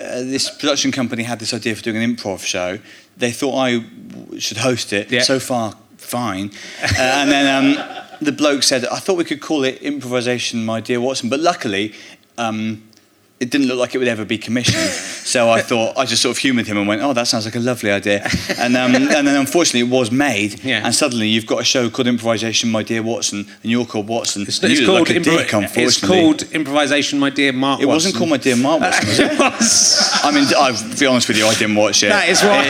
uh, 0.00 0.22
this 0.22 0.50
production 0.50 0.90
company 0.90 1.22
had 1.22 1.38
this 1.38 1.54
idea 1.54 1.76
for 1.76 1.82
doing 1.82 2.02
an 2.02 2.16
improv 2.16 2.44
show. 2.44 2.80
They 3.16 3.30
thought 3.30 3.56
I 3.58 3.78
w- 3.78 4.40
should 4.40 4.56
host 4.56 4.92
it. 4.92 5.12
Yeah. 5.12 5.22
So 5.22 5.38
far, 5.38 5.76
fine. 5.98 6.50
Uh, 6.82 6.96
and 6.98 7.30
then 7.30 7.78
um, 7.78 8.04
the 8.20 8.32
bloke 8.32 8.64
said, 8.64 8.86
I 8.86 8.98
thought 8.98 9.16
we 9.16 9.24
could 9.24 9.40
call 9.40 9.62
it 9.62 9.80
Improvisation, 9.82 10.64
My 10.64 10.80
Dear 10.80 11.00
Watson. 11.00 11.28
But 11.28 11.40
luckily, 11.40 11.94
um, 12.38 12.82
it 13.40 13.48
didn't 13.48 13.68
look 13.68 13.78
like 13.78 13.94
it 13.94 13.98
would 13.98 14.06
ever 14.06 14.26
be 14.26 14.36
commissioned. 14.36 14.76
so 14.90 15.48
I 15.48 15.62
thought, 15.62 15.96
I 15.96 16.04
just 16.04 16.20
sort 16.20 16.36
of 16.36 16.38
humoured 16.38 16.66
him 16.66 16.76
and 16.76 16.86
went, 16.86 17.00
oh, 17.00 17.14
that 17.14 17.26
sounds 17.26 17.46
like 17.46 17.56
a 17.56 17.60
lovely 17.60 17.90
idea. 17.90 18.28
And, 18.58 18.76
um, 18.76 18.94
and 18.94 19.08
then 19.08 19.28
unfortunately 19.28 19.80
it 19.80 19.90
was 19.90 20.10
made. 20.10 20.62
Yeah. 20.62 20.82
And 20.84 20.94
suddenly 20.94 21.26
you've 21.26 21.46
got 21.46 21.58
a 21.58 21.64
show 21.64 21.88
called 21.88 22.06
Improvisation, 22.06 22.70
My 22.70 22.82
Dear 22.82 23.02
Watson, 23.02 23.46
and 23.62 23.70
you're 23.70 23.86
called 23.86 24.08
Watson. 24.08 24.42
It's, 24.42 24.62
it's 24.62 24.84
called, 24.84 25.08
like 25.08 25.16
impro- 25.16 25.50
dick, 25.50 25.78
it's 25.78 26.06
called 26.06 26.42
Improvisation, 26.52 27.18
My 27.18 27.30
Dear 27.30 27.54
Mark 27.54 27.80
It 27.80 27.86
wasn't 27.86 28.14
called 28.14 28.28
My 28.28 28.36
Dear 28.36 28.56
Mark 28.56 28.80
Watson, 28.82 29.08
was 29.08 29.18
it? 29.18 29.32
it 29.32 29.38
was. 29.38 30.20
I 30.22 30.30
mean, 30.32 30.46
I'll 30.56 30.98
be 30.98 31.06
honest 31.06 31.28
with 31.28 31.38
you, 31.38 31.46
I 31.46 31.54
didn't 31.54 31.76
watch 31.76 32.02
it. 32.02 32.10
That 32.10 32.28
is 32.28 32.42
what... 32.42 32.66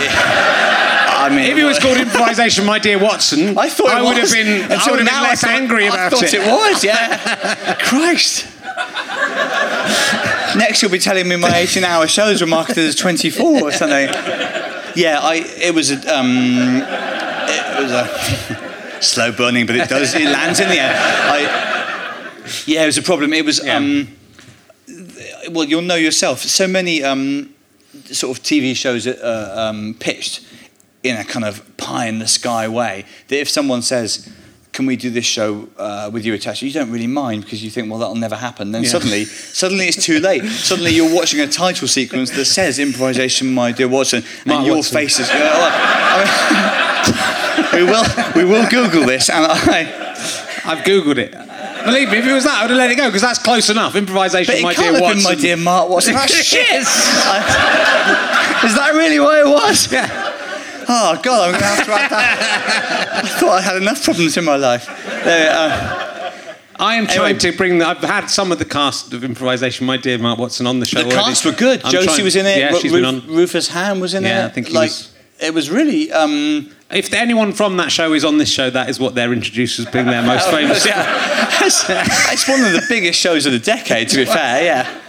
I 1.21 1.29
mean, 1.29 1.51
if 1.51 1.59
it 1.59 1.65
was 1.65 1.79
called 1.79 1.99
improvisation, 1.99 2.65
my 2.65 2.79
dear 2.79 2.99
Watson, 2.99 3.59
I 3.59 3.69
thought 3.69 3.91
I 3.91 4.01
would 4.01 4.17
have 4.17 4.33
been, 4.33 4.63
I 4.73 4.87
would 4.89 5.01
have 5.01 5.07
been 5.07 5.23
less 5.23 5.43
thought, 5.43 5.51
angry 5.51 5.87
about 5.87 6.13
it. 6.13 6.17
I 6.17 6.19
thought 6.19 6.23
it. 6.23 6.35
it 6.35 6.47
was, 6.47 6.83
yeah. 6.83 7.75
Christ. 7.79 8.47
Next, 10.56 10.82
you'll 10.82 10.91
be 10.91 10.99
telling 10.99 11.29
me 11.29 11.37
my 11.37 11.56
18 11.56 11.85
hour 11.85 12.06
shows 12.06 12.41
were 12.41 12.47
marketed 12.47 12.85
as 12.85 12.94
24 12.94 13.62
or 13.62 13.73
something. 13.73 14.08
Yeah, 14.97 15.20
I, 15.23 15.44
it 15.58 15.75
was 15.75 15.91
a. 15.91 16.14
Um, 16.14 16.82
it 17.52 17.82
was 17.82 17.93
a 17.93 19.00
slow 19.00 19.32
burning, 19.32 19.67
but 19.67 19.76
it 19.76 19.88
does, 19.88 20.14
it 20.14 20.25
lands 20.25 20.61
in 20.61 20.69
the 20.69 20.79
air. 20.79 20.94
I, 20.94 22.62
yeah, 22.67 22.82
it 22.82 22.87
was 22.87 22.99
a 22.99 23.02
problem. 23.02 23.33
It 23.33 23.45
was. 23.45 23.64
Yeah. 23.64 23.76
Um, 23.76 24.16
well, 25.50 25.64
you'll 25.64 25.83
know 25.83 25.97
yourself. 25.97 26.40
So 26.40 26.66
many 26.66 27.02
um, 27.02 27.54
sort 28.07 28.37
of 28.37 28.42
TV 28.42 28.75
shows 28.75 29.07
uh, 29.07 29.54
um, 29.57 29.95
pitched 29.99 30.47
in 31.02 31.16
a 31.16 31.25
kind 31.25 31.45
of 31.45 31.76
pie 31.76 32.07
in 32.07 32.19
the 32.19 32.28
sky 32.28 32.69
way 32.69 33.07
that 33.28 33.38
if 33.38 33.49
someone 33.49 33.83
says, 33.83 34.30
can 34.73 34.87
we 34.87 34.97
do 34.97 35.11
this 35.11 35.25
show 35.25 35.69
uh, 35.77 36.11
with 36.12 36.25
you 36.25 36.35
attached? 36.35 36.62
You 36.62 36.73
don't 36.73 36.91
really 36.91 37.07
mind 37.07 37.45
because 37.45 37.62
you 37.62 37.71
think, 37.71 37.91
well, 37.91 37.99
that'll 37.99 38.15
never 38.15 38.37
happen. 38.37 38.73
Then 38.73 38.85
yeah. 38.85 38.91
suddenly, 38.91 39.25
suddenly 39.62 39.87
it's 39.87 40.03
too 40.03 40.21
late. 40.21 40.45
suddenly 40.45 40.93
you're 40.93 41.15
watching 41.15 41.41
a 41.41 41.47
title 41.47 41.89
sequence 41.89 42.31
that 42.31 42.45
says 42.45 42.79
"Improvisation, 42.79 43.53
my 43.53 43.73
dear 43.73 43.89
Watson," 43.89 44.23
Mark 44.47 44.59
and 44.59 44.67
your 44.67 44.77
Watson. 44.77 44.95
face 44.95 45.19
is. 45.19 45.29
I 45.33 46.21
mean, 47.75 47.87
we 47.87 47.91
will, 47.91 48.05
we 48.35 48.45
will 48.45 48.69
Google 48.69 49.07
this, 49.07 49.29
and 49.29 49.47
I. 49.47 50.07
I've 50.62 50.85
googled 50.85 51.17
it. 51.17 51.33
Believe 51.85 52.11
me, 52.11 52.19
if 52.19 52.27
it 52.27 52.33
was 52.33 52.45
that, 52.45 52.59
I 52.59 52.62
would 52.62 52.71
have 52.71 52.79
let 52.79 52.91
it 52.91 52.97
go 52.97 53.07
because 53.07 53.23
that's 53.23 53.39
close 53.39 53.71
enough. 53.71 53.97
Improvisation, 53.97 54.55
but 54.57 54.62
my 54.62 54.75
dear 54.75 55.00
Watson. 55.00 55.23
my 55.23 55.35
dear 55.35 55.57
Mark 55.57 55.89
Watson. 55.89 56.15
Shit! 56.27 56.81
is 56.81 56.87
that 58.75 58.91
really 58.95 59.19
what 59.19 59.39
it 59.41 59.49
was? 59.49 59.91
Yeah. 59.91 60.07
Oh 60.92 61.20
God, 61.23 61.54
I'm 61.54 61.61
going 61.61 61.62
to 61.62 61.66
have 61.68 61.87
to 61.87 61.92
add 61.92 62.11
that. 62.11 63.20
I 63.25 63.28
thought 63.28 63.50
I 63.50 63.61
had 63.61 63.76
enough 63.76 64.02
problems 64.02 64.37
in 64.37 64.44
my 64.44 64.56
life. 64.56 64.87
There, 65.23 65.50
uh, 65.52 66.54
I 66.80 66.97
am 66.97 67.06
trying 67.06 67.37
anyway. 67.37 67.38
to 67.38 67.56
bring. 67.56 67.78
The, 67.78 67.87
I've 67.87 67.99
had 67.99 68.26
some 68.26 68.50
of 68.50 68.59
the 68.59 68.64
cast 68.64 69.12
of 69.12 69.23
improvisation. 69.23 69.87
My 69.87 69.99
dear 69.99 70.18
Mark 70.18 70.40
Watson 70.40 70.66
on 70.66 70.80
the 70.80 70.87
show. 70.87 71.04
The 71.04 71.11
cast 71.11 71.44
were 71.44 71.52
good. 71.52 71.85
I'm 71.85 71.92
Josie 71.92 72.06
trying, 72.06 72.25
was 72.25 72.35
in 72.35 72.47
it. 72.47 72.59
Yeah, 72.59 72.75
she's 72.75 72.90
Ru- 72.90 73.02
been 73.02 73.04
on. 73.04 73.26
Rufus 73.28 73.68
Hound 73.68 74.00
was 74.00 74.14
in 74.14 74.25
yeah, 74.25 74.28
it. 74.28 74.32
Yeah, 74.32 74.47
I 74.47 74.49
think 74.49 74.66
he 74.66 74.75
like, 74.75 74.88
was. 74.88 75.14
It 75.38 75.54
was 75.54 75.70
really. 75.70 76.11
Um, 76.11 76.75
If 76.90 77.12
anyone 77.12 77.52
from 77.52 77.76
that 77.76 77.92
show 77.92 78.12
is 78.12 78.25
on 78.25 78.38
this 78.38 78.50
show, 78.50 78.68
that 78.70 78.88
is 78.88 78.99
what 78.99 79.14
they're 79.14 79.32
introduced 79.32 79.78
as 79.78 79.87
being 79.87 80.06
their 80.06 80.23
most 80.23 80.50
famous. 80.50 80.85
Yeah. 80.87 81.47
It's 82.32 82.49
one 82.49 82.64
of 82.64 82.73
the 82.73 82.85
biggest 82.88 83.20
shows 83.20 83.47
of 83.47 83.52
the 83.52 83.61
decade, 83.61 84.09
to 84.09 84.16
be 84.16 84.25
fair. 84.25 84.64
Yeah. 84.64 85.00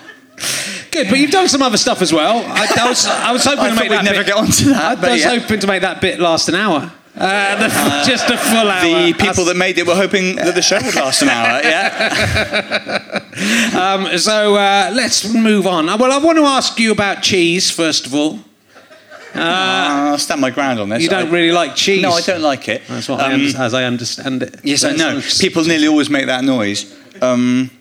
Good, 0.91 1.09
but 1.09 1.17
you've 1.19 1.31
done 1.31 1.47
some 1.47 1.61
other 1.61 1.77
stuff 1.77 2.01
as 2.01 2.11
well. 2.11 2.39
I, 2.45 2.67
I 2.79 2.89
was, 2.89 3.05
I 3.07 3.31
was 3.31 3.45
hoping 3.45 3.63
I 3.63 3.69
to 3.69 3.75
make 3.75 3.89
we'd 3.89 3.97
that 3.97 4.03
never 4.03 4.19
bit, 4.19 4.27
get 4.27 4.35
onto 4.35 4.65
that. 4.71 4.99
I 5.03 5.11
was 5.11 5.21
yeah. 5.21 5.39
hoping 5.39 5.59
to 5.61 5.67
make 5.67 5.81
that 5.83 6.01
bit 6.01 6.19
last 6.19 6.49
an 6.49 6.55
hour. 6.55 6.91
Uh, 7.15 7.55
the, 7.57 8.03
just 8.09 8.29
a 8.29 8.37
full 8.37 8.69
hour. 8.69 8.81
The 8.85 9.13
people 9.13 9.45
that 9.45 9.55
made 9.57 9.77
it 9.77 9.85
were 9.87 9.95
hoping 9.95 10.35
that 10.37 10.55
the 10.55 10.61
show 10.61 10.79
would 10.83 10.95
last 10.95 11.21
an 11.21 11.29
hour. 11.29 11.61
Yeah. 11.63 13.19
Um, 13.73 14.17
so 14.17 14.55
uh, 14.55 14.91
let's 14.93 15.33
move 15.33 15.65
on. 15.65 15.87
Uh, 15.89 15.97
Well, 15.97 16.11
I 16.11 16.17
want 16.23 16.37
to 16.37 16.43
ask 16.43 16.77
you 16.79 16.91
about 16.91 17.23
cheese 17.23 17.71
first 17.71 18.05
of 18.05 18.13
all. 18.13 18.39
I'll 19.33 20.17
stand 20.17 20.41
my 20.41 20.49
ground 20.51 20.79
on 20.79 20.89
this. 20.89 21.01
You 21.01 21.09
don't 21.09 21.27
I- 21.29 21.31
really 21.31 21.51
like 21.53 21.75
cheese. 21.75 22.01
No, 22.01 22.11
I 22.11 22.21
don't 22.21 22.41
like 22.41 22.67
it. 22.67 22.81
That's 22.87 23.07
what 23.07 23.21
I 23.21 23.27
Um, 23.33 23.41
under- 23.45 23.57
as 23.57 23.73
I 23.73 23.85
understand 23.85 24.43
it. 24.43 24.59
Yes, 24.63 24.83
I 24.83 24.91
know. 24.91 25.21
People 25.39 25.63
nearly 25.63 25.87
always 25.87 26.09
make 26.09 26.25
that 26.27 26.43
noise. 26.43 26.93
Um, 27.21 27.71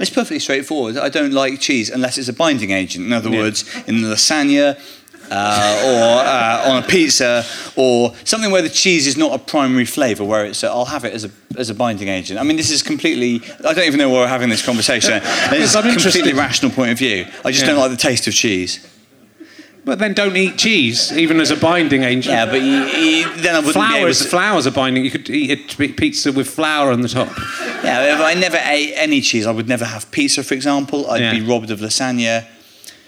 it's 0.00 0.10
perfectly 0.10 0.38
straightforward. 0.40 0.96
I 0.96 1.08
don't 1.08 1.32
like 1.32 1.60
cheese 1.60 1.90
unless 1.90 2.18
it's 2.18 2.28
a 2.28 2.32
binding 2.32 2.70
agent. 2.72 3.06
In 3.06 3.12
other 3.12 3.30
Yeah. 3.30 3.38
words, 3.38 3.64
in 3.86 4.02
the 4.02 4.08
lasagna 4.08 4.76
uh, 5.30 5.82
or 5.84 6.26
uh, 6.26 6.70
on 6.70 6.82
a 6.82 6.86
pizza 6.86 7.44
or 7.76 8.12
something 8.24 8.50
where 8.50 8.62
the 8.62 8.68
cheese 8.68 9.06
is 9.06 9.16
not 9.16 9.32
a 9.32 9.38
primary 9.38 9.84
flavour, 9.84 10.24
where 10.24 10.44
it's, 10.44 10.64
uh, 10.64 10.72
I'll 10.72 10.86
have 10.86 11.04
it 11.04 11.12
as 11.12 11.24
a, 11.24 11.30
as 11.56 11.70
a 11.70 11.74
binding 11.74 12.08
agent. 12.08 12.40
I 12.40 12.42
mean, 12.42 12.56
this 12.56 12.70
is 12.70 12.82
completely, 12.82 13.40
I 13.64 13.72
don't 13.74 13.84
even 13.86 13.98
know 13.98 14.08
why 14.08 14.20
we're 14.22 14.26
having 14.26 14.48
this 14.48 14.64
conversation. 14.64 15.20
It's 15.52 15.74
a 15.76 15.82
completely 15.82 16.32
rational 16.32 16.72
point 16.72 16.90
of 16.90 16.98
view. 16.98 17.26
I 17.44 17.52
just 17.52 17.62
Yeah. 17.62 17.70
don't 17.70 17.78
like 17.78 17.90
the 17.92 17.96
taste 17.96 18.26
of 18.26 18.34
cheese. 18.34 18.80
But 19.84 19.98
then 19.98 20.12
don't 20.12 20.36
eat 20.36 20.58
cheese, 20.58 21.10
even 21.16 21.40
as 21.40 21.50
a 21.50 21.56
binding 21.56 22.02
agent. 22.02 22.26
Yeah, 22.26 22.44
but 22.46 22.60
you, 22.60 22.84
you, 22.84 23.34
then 23.36 23.54
I 23.56 23.60
wouldn't 23.60 23.74
be 23.74 23.80
able 23.80 23.96
Flowers, 23.98 24.18
to... 24.22 24.28
flowers 24.28 24.66
are 24.66 24.70
binding. 24.72 25.04
You 25.04 25.10
could 25.10 25.28
eat 25.30 25.50
a 25.80 25.88
pizza 25.88 26.32
with 26.32 26.48
flour 26.50 26.92
on 26.92 27.00
the 27.00 27.08
top. 27.08 27.28
Yeah, 27.82 28.14
if 28.14 28.20
I 28.20 28.34
never 28.34 28.58
ate 28.62 28.92
any 28.96 29.20
cheese, 29.22 29.46
I 29.46 29.52
would 29.52 29.68
never 29.68 29.86
have 29.86 30.10
pizza, 30.10 30.42
for 30.44 30.52
example. 30.54 31.10
I'd 31.10 31.22
Yeah. 31.22 31.32
be 31.32 31.40
robbed 31.40 31.70
of 31.70 31.80
lasagna. 31.80 32.46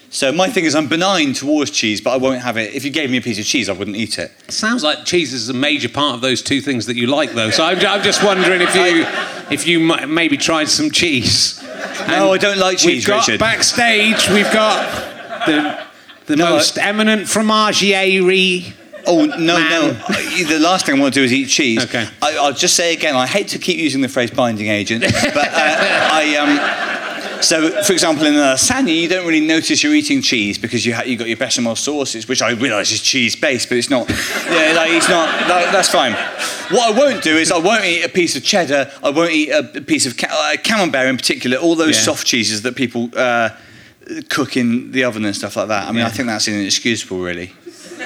So 0.08 0.30
my 0.32 0.48
thing 0.48 0.64
is, 0.64 0.74
I'm 0.74 0.88
benign 0.88 1.32
towards 1.34 1.70
cheese, 1.70 2.00
but 2.00 2.10
I 2.12 2.16
won't 2.16 2.42
have 2.42 2.56
it. 2.58 2.74
If 2.74 2.84
you 2.84 2.90
gave 2.90 3.10
me 3.10 3.16
a 3.18 3.22
piece 3.22 3.38
of 3.38 3.44
cheese, 3.46 3.68
I 3.68 3.72
wouldn't 3.72 3.96
eat 3.96 4.18
it. 4.18 4.30
Sounds 4.48 4.82
like 4.82 5.04
cheese 5.06 5.32
is 5.32 5.48
a 5.48 5.54
major 5.54 5.88
part 5.88 6.14
of 6.14 6.20
those 6.20 6.42
two 6.42 6.60
things 6.60 6.84
that 6.86 6.96
you 6.96 7.06
like, 7.06 7.32
though. 7.32 7.50
So 7.50 7.64
I'm, 7.64 7.78
I'm 7.86 8.02
just 8.02 8.22
wondering 8.24 8.60
if 8.60 8.74
you, 8.74 9.06
if 9.50 9.66
you 9.66 9.78
maybe 10.06 10.36
tried 10.36 10.68
some 10.68 10.90
cheese. 10.90 11.62
No, 12.08 12.32
I 12.32 12.38
don't 12.38 12.58
like 12.58 12.78
cheese, 12.78 12.86
We've 12.86 13.06
got 13.06 13.26
Richard. 13.26 13.40
backstage. 13.40 14.28
We've 14.30 14.52
got 14.52 15.46
the 15.46 15.82
the 16.32 16.44
No, 16.44 16.50
most 16.50 16.78
eminent 16.78 17.22
fromagieri. 17.28 18.72
Oh 19.06 19.24
no, 19.24 19.58
Man. 19.58 19.70
no! 19.70 19.92
The 20.48 20.58
last 20.60 20.86
thing 20.86 20.96
I 20.96 21.00
want 21.00 21.12
to 21.14 21.20
do 21.20 21.24
is 21.24 21.32
eat 21.32 21.48
cheese. 21.48 21.84
Okay. 21.84 22.06
I, 22.22 22.36
I'll 22.36 22.52
just 22.52 22.74
say 22.76 22.92
again. 22.94 23.14
I 23.16 23.26
hate 23.26 23.48
to 23.48 23.58
keep 23.58 23.78
using 23.78 24.00
the 24.00 24.08
phrase 24.08 24.30
"binding 24.30 24.68
agent," 24.68 25.02
but 25.02 25.36
uh, 25.36 25.50
I 26.20 26.36
um. 26.36 26.82
So, 27.42 27.82
for 27.82 27.92
example, 27.92 28.24
in 28.26 28.34
a 28.34 28.54
lasagna, 28.54 28.94
you 28.94 29.08
don't 29.08 29.26
really 29.26 29.44
notice 29.44 29.82
you're 29.82 29.96
eating 29.96 30.22
cheese 30.22 30.58
because 30.58 30.86
you 30.86 30.94
ha- 30.94 31.02
you 31.02 31.16
got 31.16 31.26
your 31.26 31.36
bechamel 31.36 31.74
sauces, 31.74 32.28
which 32.28 32.40
I 32.40 32.52
realise 32.52 32.92
is 32.92 33.00
cheese 33.02 33.34
based, 33.34 33.68
but 33.68 33.78
it's 33.78 33.90
not. 33.90 34.08
Yeah, 34.52 34.74
like, 34.76 34.92
it's 34.92 35.08
not. 35.08 35.28
Like, 35.48 35.72
that's 35.72 35.88
fine. 35.88 36.12
What 36.70 36.94
I 36.94 36.96
won't 36.96 37.24
do 37.24 37.36
is 37.36 37.50
I 37.50 37.58
won't 37.58 37.84
eat 37.84 38.04
a 38.04 38.08
piece 38.08 38.36
of 38.36 38.44
cheddar. 38.44 38.88
I 39.02 39.10
won't 39.10 39.32
eat 39.32 39.50
a 39.50 39.64
piece 39.80 40.06
of 40.06 40.16
ca- 40.16 40.28
uh, 40.30 40.56
camembert 40.62 41.06
in 41.08 41.16
particular. 41.16 41.56
All 41.56 41.74
those 41.74 41.96
Yeah. 41.96 42.02
soft 42.04 42.24
cheeses 42.26 42.62
that 42.62 42.76
people 42.76 43.10
uh, 43.16 43.48
cook 44.28 44.56
in 44.56 44.92
the 44.92 45.04
oven 45.04 45.24
and 45.24 45.34
stuff 45.34 45.56
like 45.56 45.68
that. 45.68 45.84
I 45.88 45.92
mean, 45.92 45.98
Yeah. 46.00 46.06
I 46.06 46.10
think 46.10 46.28
that's 46.28 46.48
inexcusable, 46.48 47.20
really. 47.20 47.52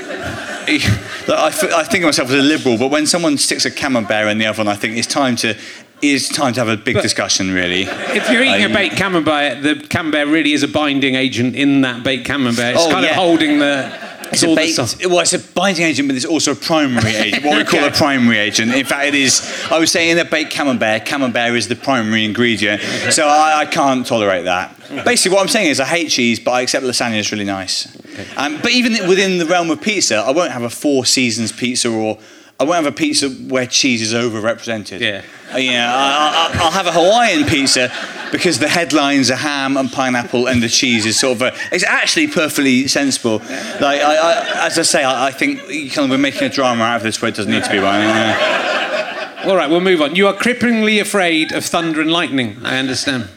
I, 0.69 0.81
I, 1.29 1.49
f- 1.49 1.73
I 1.73 1.85
think 1.85 2.05
of 2.05 2.09
myself 2.09 2.29
as 2.31 2.35
a 2.35 2.43
liberal, 2.43 2.77
but 2.79 2.91
when 2.91 3.07
someone 3.07 3.39
sticks 3.39 3.65
a 3.65 3.71
camembert 3.71 4.29
in 4.29 4.39
the 4.39 4.47
oven, 4.47 4.69
I 4.69 4.75
think 4.75 4.97
it's 4.97 5.07
time 5.07 5.37
to 5.37 5.55
it's 6.03 6.29
time 6.29 6.53
to 6.53 6.61
have 6.61 6.69
a 6.69 6.77
big 6.77 6.97
But- 6.97 7.03
discussion, 7.03 7.53
really. 7.55 7.83
If 7.85 8.29
you're 8.31 8.43
eating 8.43 8.63
a 8.65 8.67
Um, 8.67 8.73
baked 8.75 8.97
camembert, 8.97 9.63
the 9.63 9.77
camembert 9.89 10.29
really 10.29 10.53
is 10.53 10.63
a 10.63 10.69
binding 10.69 11.15
agent 11.15 11.57
in 11.57 11.81
that 11.83 12.03
baked 12.05 12.27
camembert. 12.27 12.75
It's 12.75 12.85
Oh, 12.85 12.91
kind 12.91 13.05
yeah. 13.05 13.11
of 13.13 13.17
holding 13.17 13.59
the. 13.61 13.91
It's 14.33 14.43
all 14.45 14.53
a 14.53 14.55
the 14.55 14.57
baked, 14.57 14.75
stuff. 14.75 15.07
well, 15.07 15.21
it's 15.21 15.33
a 15.33 15.39
binding 15.39 15.85
agent, 15.85 16.09
but 16.09 16.17
it's 16.17 16.25
also 16.25 16.53
a 16.53 16.55
primary 16.55 17.15
agent. 17.15 17.45
What 17.45 17.59
we 17.59 17.65
call 17.65 17.81
Okay. 17.85 17.89
a 17.89 17.91
primary 17.93 18.39
agent. 18.39 18.75
In 18.75 18.85
fact, 18.85 19.07
it 19.07 19.15
is. 19.15 19.41
I 19.71 19.79
was 19.79 19.91
saying 19.93 20.11
in 20.11 20.19
a 20.19 20.25
baked 20.25 20.51
camembert, 20.53 21.05
camembert 21.07 21.55
is 21.57 21.69
the 21.69 21.77
primary 21.77 22.25
ingredient. 22.25 22.81
So 23.13 23.27
I, 23.27 23.61
I 23.61 23.67
can't 23.67 24.07
tolerate 24.07 24.45
that. 24.45 24.77
Basically, 25.05 25.35
what 25.35 25.43
I'm 25.43 25.49
saying 25.49 25.69
is 25.71 25.81
I 25.81 25.85
hate 25.85 26.11
cheese, 26.11 26.39
but 26.41 26.53
I 26.53 26.61
accept 26.63 26.85
lasagna 26.85 27.19
is 27.19 27.33
really 27.33 27.45
nice. 27.45 27.89
Um, 28.37 28.59
but 28.63 28.71
even 28.71 28.93
within 29.09 29.39
the 29.39 29.47
realm 29.47 29.71
of 29.71 29.81
pizza, 29.81 30.17
I 30.17 30.31
won't 30.31 30.53
have 30.53 30.63
a 30.63 30.71
Four 30.71 31.05
Seasons 31.07 31.53
pizza 31.53 31.91
or 31.91 32.19
I 32.59 32.65
won't 32.65 32.77
have 32.77 32.87
a 32.87 32.97
pizza 32.97 33.29
where 33.29 33.67
cheese 33.67 34.01
is 34.01 34.15
overrepresented. 34.15 35.01
Yeah. 35.01 35.23
Uh, 35.53 35.59
yeah, 35.59 35.93
I, 35.95 36.53
I, 36.55 36.65
I'll 36.65 36.71
have 36.71 36.87
a 36.87 36.93
Hawaiian 36.93 37.45
pizza 37.47 37.93
because 38.33 38.59
the 38.59 38.69
headlines 38.69 39.31
are 39.31 39.37
ham 39.37 39.77
and 39.77 39.93
pineapple 39.93 40.49
and 40.49 40.63
the 40.63 40.69
cheese 40.69 41.05
is 41.05 41.19
sort 41.21 41.37
of 41.37 41.43
a, 41.43 41.53
it's 41.71 41.85
actually 41.85 42.29
perfectly 42.29 42.89
sensible. 42.89 43.39
Like 43.39 44.01
I, 44.01 44.17
I, 44.17 44.67
as 44.67 44.79
I 44.79 44.83
say, 44.83 45.05
I, 45.05 45.27
I 45.27 45.31
think 45.33 45.69
you 45.69 45.91
kind 45.91 46.07
of 46.07 46.11
we're 46.11 46.23
making 46.23 46.45
a 46.45 46.49
drama 46.49 46.83
out 46.85 46.97
of 46.97 47.03
this 47.03 47.21
where 47.21 47.29
it 47.29 47.35
doesn't 47.37 47.53
need 47.53 47.63
to 47.65 47.71
be. 47.71 47.79
Right? 47.79 48.01
Yeah. 48.01 49.43
All 49.45 49.55
right, 49.55 49.69
we'll 49.71 49.81
move 49.81 50.01
on. 50.01 50.17
You 50.17 50.27
are 50.29 50.35
cripplingly 50.35 50.99
afraid 51.01 51.53
of 51.53 51.65
thunder 51.65 52.01
and 52.01 52.11
lightning. 52.11 52.57
I 52.65 52.79
understand. 52.79 53.29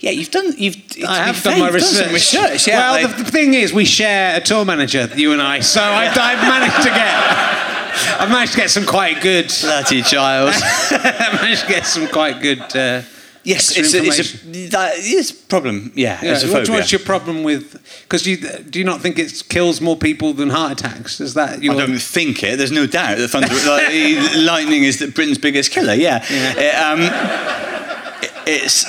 yeah, 0.00 0.10
you've 0.10 0.30
done. 0.32 0.52
You've. 0.58 0.76
I 1.06 1.18
have 1.24 1.42
done 1.42 1.60
my 1.60 1.70
research. 1.70 2.12
research. 2.12 2.66
Yeah, 2.66 2.78
well, 2.90 3.02
like- 3.04 3.16
the, 3.16 3.22
the 3.22 3.30
thing 3.30 3.54
is, 3.54 3.72
we 3.72 3.84
share 3.84 4.36
a 4.36 4.40
tour 4.40 4.64
manager, 4.64 5.08
you 5.14 5.32
and 5.32 5.40
I. 5.40 5.60
So 5.60 5.80
I've 5.80 6.14
managed 6.42 6.82
to 6.82 6.90
get. 6.90 7.67
I've 8.18 8.30
managed 8.30 8.52
to 8.52 8.58
get 8.58 8.70
some 8.70 8.86
quite 8.86 9.20
good. 9.22 9.52
bloody 9.60 10.02
child. 10.02 10.54
I've 10.54 11.34
managed 11.42 11.62
to 11.62 11.68
get 11.68 11.86
some 11.86 12.08
quite 12.08 12.40
good. 12.40 12.60
Uh, 12.60 13.02
yes, 13.44 13.76
it's 13.76 13.94
a, 13.94 14.02
it's 14.02 14.44
a 14.44 14.68
that 14.70 14.96
is 14.98 15.30
a 15.30 15.34
problem. 15.48 15.92
Yeah, 15.94 16.18
yeah, 16.22 16.32
it's 16.32 16.44
a 16.44 16.72
what's, 16.72 16.92
your 16.92 17.00
problem 17.00 17.42
with? 17.42 17.72
Because 18.02 18.26
you 18.26 18.36
do 18.36 18.78
you 18.78 18.84
not 18.84 19.00
think 19.00 19.18
it 19.18 19.42
kills 19.48 19.80
more 19.80 19.96
people 19.96 20.32
than 20.32 20.50
heart 20.50 20.72
attacks? 20.72 21.20
Is 21.20 21.34
that 21.34 21.62
your? 21.62 21.74
I 21.74 21.78
don't 21.86 21.98
think 21.98 22.42
it. 22.42 22.56
There's 22.58 22.72
no 22.72 22.86
doubt 22.86 23.18
that 23.18 23.28
thunder, 23.28 23.48
like, 23.66 24.36
lightning 24.36 24.84
is 24.84 24.98
the, 24.98 25.08
Britain's 25.08 25.38
biggest 25.38 25.70
killer. 25.72 25.94
Yeah, 25.94 26.24
It, 26.28 26.74
um, 26.74 27.00
it- 27.02 28.32
it's 28.50 28.86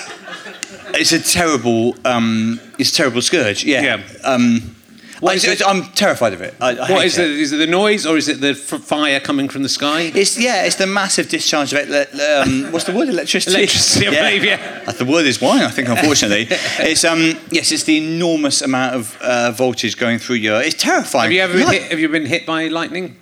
it's 0.94 1.12
a 1.12 1.20
terrible 1.22 1.96
um, 2.06 2.60
it's 2.78 2.92
a 2.92 2.94
terrible 2.94 3.22
scourge. 3.22 3.64
Yeah. 3.64 3.82
Yeah. 3.82 4.04
Um, 4.24 4.76
What 5.20 5.46
I, 5.46 5.52
it- 5.52 5.62
I'm 5.68 5.84
terrified 5.94 6.34
of 6.34 6.42
it. 6.42 6.54
I, 6.62 6.70
I 6.78 6.92
What 6.92 7.06
is 7.06 7.18
it. 7.18 7.30
it? 7.30 7.40
Is 7.40 7.52
it 7.52 7.58
the 7.58 7.68
noise 7.68 8.06
or 8.06 8.16
is 8.18 8.28
it 8.30 8.40
the 8.40 8.50
f- 8.52 8.82
fire 8.82 9.20
coming 9.20 9.50
from 9.50 9.64
the 9.64 9.70
sky? 9.70 10.12
It's 10.16 10.38
yeah, 10.38 10.64
it's 10.66 10.76
the 10.78 10.88
massive 10.88 11.28
discharge 11.30 11.74
of 11.74 11.80
ele- 11.90 12.42
um, 12.44 12.72
what's 12.72 12.86
the 12.86 12.94
word? 12.94 13.10
Electricity. 13.10 13.56
Electricity, 13.58 14.08
I 14.08 14.12
believe, 14.12 14.44
yeah. 14.46 14.84
Uh, 14.88 14.92
The 14.94 15.06
word 15.06 15.26
is 15.26 15.42
wine, 15.42 15.62
I 15.64 15.72
think. 15.72 15.90
Unfortunately, 15.90 16.48
it's 16.80 17.04
um 17.04 17.38
yes, 17.52 17.72
it's 17.72 17.84
the 17.84 17.98
enormous 17.98 18.62
amount 18.62 18.96
of 18.96 19.18
uh, 19.22 19.52
voltage 19.52 19.98
going 19.98 20.20
through 20.20 20.38
your. 20.38 20.62
It's 20.62 20.76
terrifying. 20.82 21.24
Have 21.24 21.32
you 21.34 21.42
ever 21.42 21.54
been 21.54 21.68
hit, 21.74 21.92
have 21.92 22.00
you 22.00 22.10
been 22.10 22.26
hit 22.26 22.46
by 22.46 22.68
lightning? 22.68 23.16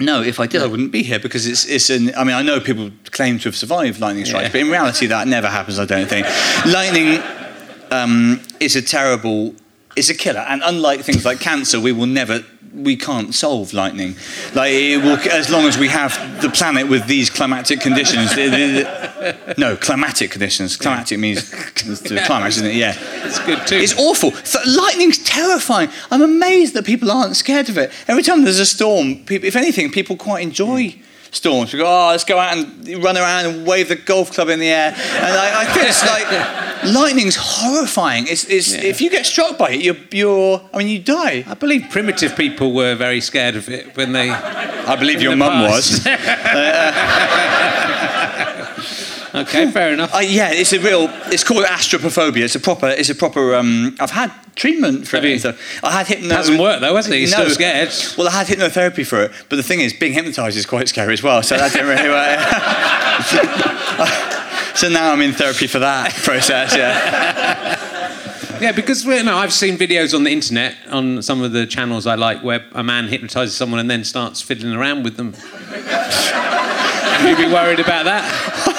No, 0.00 0.22
if 0.22 0.40
I 0.40 0.46
did, 0.48 0.62
I 0.62 0.66
wouldn't 0.66 0.90
be 0.90 1.02
here 1.04 1.20
because 1.20 1.46
it's 1.46 1.64
it's 1.66 1.88
an. 1.90 2.12
I 2.16 2.24
mean, 2.24 2.34
I 2.34 2.42
know 2.42 2.58
people 2.58 2.90
claim 3.12 3.38
to 3.38 3.44
have 3.44 3.54
survived 3.56 4.00
lightning 4.00 4.24
strikes, 4.24 4.46
Yeah. 4.46 4.52
but 4.52 4.60
in 4.60 4.70
reality, 4.70 5.06
that 5.06 5.28
never 5.28 5.48
happens. 5.48 5.78
I 5.78 5.84
don't 5.84 6.08
think. 6.08 6.26
Lightning 6.66 7.22
um, 7.92 8.40
is 8.58 8.74
a 8.74 8.82
terrible. 8.82 9.54
It's 9.94 10.08
a 10.08 10.14
killer, 10.14 10.40
and 10.40 10.62
unlike 10.64 11.02
things 11.02 11.24
like 11.24 11.40
cancer, 11.40 11.80
we 11.80 11.92
will 11.92 12.06
never. 12.06 12.44
We 12.74 12.96
can't 12.96 13.34
solve 13.34 13.74
lightning. 13.74 14.16
Like 14.54 14.72
will, 14.72 15.18
as 15.30 15.50
long 15.50 15.64
as 15.66 15.76
we 15.76 15.88
have 15.88 16.40
the 16.40 16.48
planet 16.48 16.88
with 16.88 17.06
these 17.06 17.28
climatic 17.28 17.80
conditions. 17.80 18.34
no, 19.58 19.76
climatic 19.76 20.30
conditions. 20.30 20.78
Climatic 20.78 21.18
means 21.18 21.50
the 21.50 22.22
climax, 22.24 22.56
isn't 22.56 22.68
it? 22.68 22.76
Yeah. 22.76 22.96
It's 23.26 23.38
good 23.40 23.66
too. 23.66 23.76
It's 23.76 23.94
awful. 23.98 24.32
Lightning's 24.66 25.18
terrifying. 25.18 25.90
I'm 26.10 26.22
amazed 26.22 26.72
that 26.72 26.86
people 26.86 27.10
aren't 27.10 27.36
scared 27.36 27.68
of 27.68 27.76
it. 27.76 27.92
Every 28.08 28.22
time 28.22 28.44
there's 28.44 28.58
a 28.58 28.64
storm, 28.64 29.16
people, 29.26 29.46
if 29.46 29.54
anything, 29.54 29.90
people 29.90 30.16
quite 30.16 30.42
enjoy 30.42 30.92
hmm. 30.92 31.02
Storms. 31.32 31.72
We 31.72 31.80
go, 31.80 31.86
oh, 31.86 32.10
let's 32.10 32.24
go 32.24 32.38
out 32.38 32.56
and 32.56 33.02
run 33.02 33.16
around 33.16 33.46
and 33.46 33.66
wave 33.66 33.88
the 33.88 33.96
golf 33.96 34.32
club 34.32 34.48
in 34.48 34.60
the 34.60 34.68
air. 34.68 34.92
And 34.94 35.36
I, 35.36 35.62
I 35.62 35.64
think 35.64 35.88
it's 35.88 36.06
like 36.06 36.94
lightning's 36.94 37.36
horrifying. 37.36 38.26
It's, 38.28 38.44
it's 38.44 38.72
if 38.72 39.00
you 39.00 39.10
get 39.10 39.26
struck 39.26 39.58
by 39.58 39.70
it, 39.70 39.80
you're, 39.82 39.96
you're 40.12 40.62
I 40.72 40.78
mean, 40.78 40.88
you 40.88 41.00
die. 41.00 41.44
I 41.46 41.54
believe 41.54 41.86
primitive 41.90 42.36
people 42.36 42.72
were 42.72 42.94
very 42.94 43.20
scared 43.20 43.56
of 43.56 43.68
it 43.68 43.96
when 43.96 44.12
they. 44.12 44.30
I 44.30 44.96
believe 44.96 45.20
your 45.20 45.32
the 45.32 45.36
mum 45.36 45.62
was. 45.62 46.06
Uh, 46.52 46.58
uh, 46.58 48.01
Okay, 49.34 49.70
fair 49.72 49.92
enough. 49.92 50.14
Uh, 50.14 50.18
yeah, 50.18 50.50
it's 50.52 50.72
a 50.72 50.78
real. 50.80 51.08
It's 51.26 51.44
called 51.44 51.64
astrapophobia. 51.64 52.42
It's 52.42 52.54
a 52.54 52.60
proper. 52.60 52.88
It's 52.88 53.10
a 53.10 53.14
proper. 53.14 53.54
Um, 53.54 53.96
I've 53.98 54.10
had 54.10 54.32
treatment 54.54 55.08
for 55.08 55.16
Have 55.16 55.24
it. 55.24 55.44
I 55.82 55.90
had 55.90 56.06
hypno. 56.06 56.34
Hasn't 56.34 56.60
worked 56.60 56.82
though, 56.82 56.94
has 56.96 57.08
it? 57.08 57.16
You're 57.16 57.28
still 57.28 57.50
scared. 57.50 57.90
Well, 58.18 58.28
I 58.28 58.30
had 58.32 58.46
hypnotherapy 58.46 59.06
for 59.06 59.22
it, 59.22 59.32
but 59.48 59.56
the 59.56 59.62
thing 59.62 59.80
is, 59.80 59.92
being 59.92 60.12
hypnotised 60.12 60.56
is 60.56 60.66
quite 60.66 60.88
scary 60.88 61.14
as 61.14 61.22
well. 61.22 61.42
So 61.42 61.56
that 61.56 61.72
didn't 61.72 61.88
really 61.88 62.10
work. 62.10 62.40
so 64.76 64.88
now 64.88 65.12
I'm 65.12 65.20
in 65.22 65.32
therapy 65.32 65.66
for 65.66 65.78
that 65.78 66.12
process. 66.12 66.76
Yeah. 66.76 67.78
Yeah, 68.60 68.70
because 68.70 69.04
well, 69.04 69.24
no, 69.24 69.36
I've 69.36 69.52
seen 69.52 69.76
videos 69.76 70.14
on 70.14 70.22
the 70.22 70.30
internet 70.30 70.76
on 70.88 71.20
some 71.20 71.42
of 71.42 71.50
the 71.50 71.66
channels 71.66 72.06
I 72.06 72.14
like 72.14 72.44
where 72.44 72.64
a 72.72 72.84
man 72.84 73.08
hypnotizes 73.08 73.56
someone 73.56 73.80
and 73.80 73.90
then 73.90 74.04
starts 74.04 74.40
fiddling 74.40 74.74
around 74.74 75.02
with 75.02 75.16
them. 75.16 75.32
Would 77.22 77.38
you 77.38 77.46
be 77.46 77.52
worried 77.52 77.80
about 77.80 78.04
that? 78.04 78.71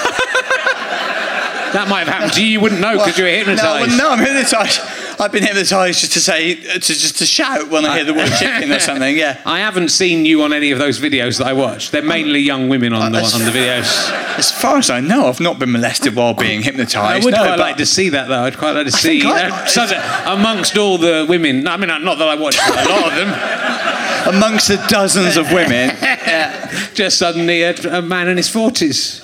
That 1.74 1.88
might 1.88 2.06
have 2.06 2.08
happened 2.08 2.32
to 2.34 2.40
you. 2.44 2.48
You 2.52 2.60
wouldn't 2.60 2.80
know 2.80 2.96
because 2.96 3.18
you 3.18 3.24
were 3.24 3.30
No, 3.30 3.36
hypnotized. 3.36 3.88
well, 3.88 3.98
no, 3.98 4.10
I'm 4.10 4.18
hypnotised. 4.18 4.80
I've 5.20 5.30
been 5.30 5.44
hypnotised 5.44 6.00
just 6.00 6.12
to 6.14 6.20
say, 6.20 6.54
to 6.56 6.78
just 6.80 7.18
to 7.18 7.26
shout 7.26 7.68
when 7.68 7.84
I 7.84 7.96
hear 7.96 8.04
the 8.04 8.14
word 8.14 8.30
chicken 8.38 8.72
or 8.72 8.80
something. 8.80 9.16
Yeah. 9.16 9.40
I 9.46 9.60
haven't 9.60 9.90
seen 9.90 10.24
you 10.24 10.42
on 10.42 10.52
any 10.52 10.70
of 10.72 10.78
those 10.78 10.98
videos 10.98 11.38
that 11.38 11.46
I 11.46 11.52
watch. 11.52 11.90
They're 11.92 12.02
mainly 12.02 12.40
young 12.40 12.68
women 12.68 12.92
on 12.92 13.12
the, 13.12 13.18
that's- 13.18 13.34
on 13.34 13.44
the 13.44 13.50
videos. 13.52 14.10
As 14.38 14.50
far 14.50 14.78
as 14.78 14.90
I 14.90 14.98
know, 15.00 15.26
I've 15.28 15.38
not 15.40 15.58
been 15.60 15.70
molested 15.70 16.16
while 16.16 16.34
being 16.34 16.62
hypnotized. 16.62 17.22
I 17.22 17.24
would 17.24 17.32
no, 17.34 17.38
quite 17.42 17.48
but- 17.50 17.58
like 17.60 17.76
to 17.76 17.86
see 17.86 18.08
that 18.10 18.26
though. 18.28 18.42
I'd 18.42 18.56
quite 18.58 18.72
like 18.72 18.86
to 18.86 18.92
see 18.92 19.22
I- 19.24 19.48
uh, 19.50 19.86
that 19.86 20.24
amongst 20.26 20.76
all 20.76 20.98
the 20.98 21.26
women. 21.28 21.68
I 21.68 21.76
mean, 21.76 21.88
not 21.88 22.18
that 22.18 22.28
I 22.28 22.34
watch 22.34 22.56
a 22.56 22.88
lot 22.88 23.12
of 23.12 23.16
them. 23.16 24.34
amongst 24.34 24.68
the 24.68 24.84
dozens 24.88 25.36
of 25.36 25.52
women, 25.52 25.90
Just 26.94 27.18
suddenly 27.18 27.62
a, 27.62 27.74
a 27.98 28.02
man 28.02 28.28
in 28.28 28.36
his 28.36 28.48
forties. 28.48 29.20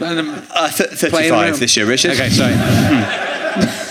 Uh, 0.00 0.70
th- 0.70 0.90
35 0.90 1.58
this 1.60 1.76
year, 1.76 1.86
Richard. 1.86 2.12
Okay, 2.12 2.30
sorry. 2.30 2.54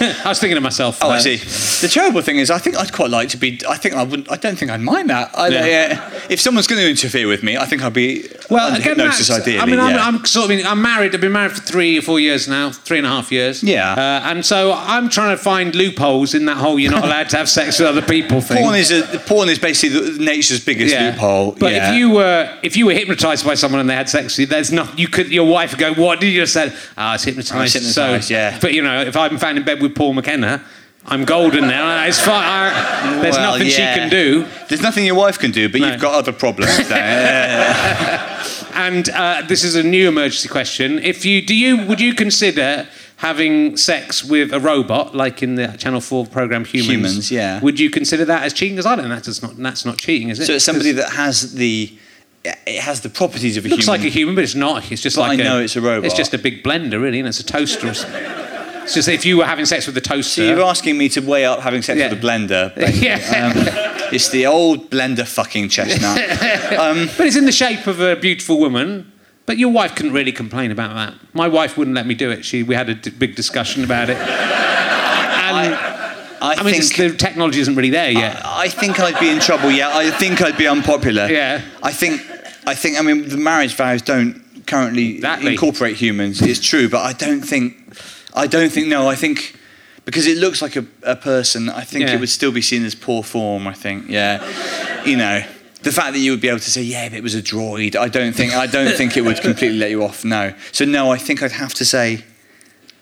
I 0.25 0.29
was 0.29 0.39
thinking 0.39 0.57
of 0.57 0.63
myself. 0.63 0.99
Oh, 1.01 1.09
I 1.09 1.17
uh, 1.17 1.19
see. 1.19 1.37
The 1.37 1.91
terrible 1.91 2.21
thing 2.21 2.37
is, 2.37 2.49
I 2.49 2.57
think 2.57 2.75
I'd 2.77 2.91
quite 2.91 3.09
like 3.09 3.29
to 3.29 3.37
be. 3.37 3.59
I 3.69 3.77
think 3.77 3.95
I 3.95 4.03
wouldn't. 4.03 4.31
I 4.31 4.35
don't 4.35 4.57
think 4.57 4.71
I'd 4.71 4.81
mind 4.81 5.09
that. 5.09 5.37
I, 5.37 5.47
Yeah. 5.49 6.01
uh, 6.01 6.19
if 6.29 6.39
someone's 6.39 6.67
going 6.67 6.81
to 6.81 6.89
interfere 6.89 7.27
with 7.27 7.43
me, 7.43 7.57
I 7.57 7.65
think 7.65 7.83
I'd 7.83 7.93
be 7.93 8.27
Well, 8.49 8.67
under 8.67 8.79
again, 8.79 8.95
hypnosis 8.95 9.27
that's, 9.27 9.41
ideally. 9.41 9.59
I 9.59 9.65
mean, 9.65 9.79
I'm, 9.79 9.95
yeah. 9.95 10.05
I'm 10.07 10.25
sort 10.25 10.51
of. 10.51 10.65
I'm 10.65 10.81
married. 10.81 11.13
I've 11.13 11.21
been 11.21 11.31
married 11.31 11.51
for 11.51 11.61
three 11.61 11.97
or 11.97 12.01
four 12.01 12.19
years 12.19 12.47
now, 12.47 12.71
three 12.71 12.97
and 12.97 13.05
a 13.05 13.09
half 13.09 13.31
years. 13.31 13.63
Yeah. 13.63 13.93
Uh, 13.93 14.29
and 14.29 14.45
so 14.45 14.73
I'm 14.75 15.09
trying 15.09 15.35
to 15.37 15.41
find 15.41 15.75
loopholes 15.75 16.33
in 16.33 16.45
that 16.45 16.57
whole 16.57 16.79
"you're 16.79 16.91
not 16.91 17.05
allowed 17.05 17.29
to 17.29 17.37
have 17.37 17.49
sex 17.49 17.79
with 17.79 17.87
other 17.87 18.01
people" 18.01 18.41
thing. 18.41 18.63
porn 18.63 18.75
is 18.75 18.91
a, 18.91 19.19
porn 19.19 19.49
is 19.49 19.59
basically 19.59 20.17
nature's 20.17 20.63
biggest 20.63 20.95
loophole. 20.95 21.51
But 21.53 21.73
yeah. 21.73 21.91
if 21.91 21.97
you 21.97 22.11
were 22.11 22.59
if 22.63 22.75
you 22.75 22.85
were 22.87 22.93
hypnotized 22.93 23.45
by 23.45 23.53
someone 23.53 23.79
and 23.79 23.89
they 23.89 23.95
had 23.95 24.09
sex 24.09 24.33
with 24.33 24.39
you, 24.39 24.45
there's 24.47 24.71
not 24.71 24.97
you 24.97 25.07
could 25.07 25.31
your 25.31 25.47
wife 25.47 25.71
would 25.71 25.79
go, 25.79 25.93
What 25.93 26.19
did 26.19 26.27
you 26.27 26.41
just 26.41 26.53
say? 26.53 26.73
Ah, 26.97 27.15
it's 27.15 27.23
hypnotized. 27.23 27.53
I 27.53 27.61
was 27.61 27.73
hypnotised, 27.73 28.27
so, 28.27 28.33
yeah. 28.33 28.57
But 28.59 28.73
you 28.73 28.81
know, 28.81 29.01
if 29.01 29.15
I'm 29.15 29.37
found 29.37 29.57
in 29.57 29.63
bed 29.63 29.81
with 29.81 29.90
Paul 29.91 30.13
McKenna, 30.13 30.63
I'm 31.05 31.25
golden 31.25 31.67
now. 31.67 32.05
It's 32.05 32.19
fine. 32.19 32.43
I, 32.45 33.19
there's 33.21 33.35
Well, 33.35 33.53
nothing 33.53 33.67
she 33.69 33.77
can 33.77 34.09
do. 34.09 34.45
There's 34.69 34.81
nothing 34.83 35.05
your 35.05 35.15
wife 35.15 35.39
can 35.39 35.51
do, 35.51 35.67
but 35.69 35.81
No. 35.81 35.91
you've 35.91 36.01
got 36.01 36.13
other 36.13 36.31
problems. 36.31 36.71
And 38.73 39.09
uh, 39.09 39.43
this 39.47 39.63
is 39.63 39.75
a 39.75 39.83
new 39.83 40.07
emergency 40.07 40.47
question. 40.47 40.97
If 40.99 41.25
you 41.25 41.41
do 41.45 41.53
you 41.55 41.85
would 41.87 41.99
you 41.99 42.15
consider 42.15 42.87
having 43.17 43.75
sex 43.77 44.23
with 44.23 44.53
a 44.53 44.59
robot 44.59 45.13
like 45.13 45.43
in 45.43 45.55
the 45.55 45.67
Channel 45.77 45.99
4 46.01 46.25
program 46.27 46.63
Humans? 46.65 46.89
Humans, 46.89 47.31
yeah. 47.31 47.59
Would 47.59 47.79
you 47.79 47.89
consider 47.89 48.25
that 48.25 48.43
as 48.43 48.53
cheating? 48.53 48.75
Because 48.75 48.85
I 48.85 48.95
don't 48.95 49.09
think 49.09 49.23
that's 49.23 49.41
not 49.43 49.57
that's 49.57 49.85
not 49.85 49.97
cheating, 49.97 50.29
is 50.29 50.39
it? 50.39 50.45
so 50.45 50.53
it's 50.53 50.65
somebody 50.65 50.93
that 50.93 51.11
has 51.11 51.53
the 51.53 51.93
it 52.43 52.81
has 52.81 53.01
the 53.01 53.09
properties 53.09 53.57
of 53.57 53.65
a 53.65 53.69
looks 53.69 53.85
human. 53.85 53.99
like 54.01 54.07
a 54.07 54.09
human, 54.11 54.35
but 54.35 54.43
it's 54.45 54.55
not. 54.55 54.89
It's 54.91 55.01
just 55.01 55.15
But 55.17 55.23
like 55.23 55.39
I 55.39 55.43
know 55.43 55.59
it's 55.59 55.75
a 55.75 55.81
robot. 55.81 56.05
It's 56.05 56.15
just 56.15 56.33
a 56.33 56.39
big 56.39 56.63
blender, 56.63 56.99
really, 56.99 57.19
and 57.19 57.27
it's 57.27 57.39
a 57.41 57.45
toaster. 57.45 57.93
It's 58.91 59.07
just 59.07 59.07
if 59.07 59.25
you 59.25 59.37
were 59.37 59.45
having 59.45 59.65
sex 59.65 59.87
with 59.87 59.95
a 59.95 60.01
toaster. 60.01 60.41
So 60.41 60.43
you're 60.43 60.63
asking 60.63 60.97
me 60.97 61.07
to 61.09 61.21
weigh 61.21 61.45
up 61.45 61.61
having 61.61 61.81
sex 61.81 61.97
Yeah. 61.97 62.09
with 62.09 62.21
a 62.21 62.21
blender. 62.21 62.75
basically. 62.75 63.07
Yeah. 63.07 63.53
Um, 63.55 64.13
it's 64.13 64.27
the 64.29 64.47
old 64.47 64.89
blender 64.89 65.25
fucking 65.25 65.69
chestnut. 65.69 66.17
But 67.17 67.25
it's 67.25 67.37
in 67.37 67.45
the 67.45 67.53
shape 67.53 67.87
of 67.87 68.01
a 68.01 68.17
beautiful 68.17 68.59
woman. 68.59 69.09
But 69.45 69.57
your 69.57 69.71
wife 69.71 69.95
couldn't 69.95 70.11
really 70.11 70.33
complain 70.33 70.71
about 70.71 70.93
that. 70.95 71.13
My 71.33 71.47
wife 71.47 71.77
wouldn't 71.77 71.95
let 71.95 72.05
me 72.05 72.15
do 72.15 72.31
it. 72.31 72.43
She, 72.43 72.63
we 72.63 72.75
had 72.75 72.89
a 72.89 72.95
d- 72.95 73.11
big 73.11 73.35
discussion 73.35 73.83
about 73.85 74.09
it. 74.09 74.17
And 75.51 75.75
I, 75.75 76.55
I, 76.59 76.63
mean, 76.63 76.81
think 76.81 76.95
the 76.95 77.17
technology 77.17 77.59
isn't 77.59 77.75
really 77.75 77.89
there 77.89 78.09
yet. 78.09 78.41
I 78.45 78.67
think 78.69 78.99
I'd 78.99 79.19
be 79.19 79.29
in 79.29 79.39
trouble. 79.39 79.69
Yeah, 79.69 79.89
I 79.93 80.09
think 80.11 80.41
I'd 80.41 80.57
be 80.57 80.65
unpopular. 80.67 81.27
Yeah. 81.27 81.61
I 81.83 81.91
think 81.91 82.21
I 82.65 82.73
think 82.73 82.97
I 82.97 83.01
mean 83.01 83.27
the 83.27 83.37
marriage 83.37 83.73
vows 83.75 84.01
don't 84.01 84.41
currently 84.65 85.15
Exactly. 85.15 85.51
incorporate 85.53 85.97
humans. 85.97 86.41
It's 86.41 86.59
true, 86.61 86.87
but 86.87 87.01
I 87.01 87.11
don't 87.13 87.41
think 87.41 87.80
I 88.33 88.47
don't 88.47 88.71
think 88.71 88.87
no. 88.87 89.07
I 89.07 89.15
think 89.15 89.55
because 90.05 90.25
it 90.27 90.37
looks 90.37 90.61
like 90.61 90.75
a, 90.75 90.85
a 91.03 91.15
person, 91.15 91.69
I 91.69 91.81
think 91.83 92.05
Yeah. 92.05 92.15
it 92.15 92.19
would 92.19 92.29
still 92.29 92.51
be 92.51 92.61
seen 92.61 92.83
as 92.85 92.95
poor 92.95 93.23
form. 93.23 93.67
I 93.67 93.73
think, 93.73 94.09
yeah, 94.09 94.41
you 95.05 95.15
know. 95.17 95.43
The 95.83 95.91
fact 95.91 96.13
that 96.13 96.19
you 96.19 96.29
would 96.31 96.41
be 96.41 96.47
able 96.47 96.59
to 96.59 96.69
say, 96.71 96.83
"Yeah, 96.83 97.09
but 97.09 97.17
it 97.17 97.23
was 97.23 97.33
a 97.33 97.41
droid," 97.41 97.95
I 97.95 98.07
don't 98.07 98.33
think 98.33 98.53
I 98.53 98.67
don't 98.67 98.95
think 98.95 99.17
it 99.17 99.21
would 99.21 99.41
completely 99.41 99.79
let 99.79 99.89
you 99.89 100.03
off. 100.03 100.23
No, 100.23 100.53
so 100.71 100.85
no, 100.85 101.11
I 101.11 101.17
think 101.17 101.41
I'd 101.41 101.53
have 101.53 101.73
to 101.75 101.85
say, 101.85 102.23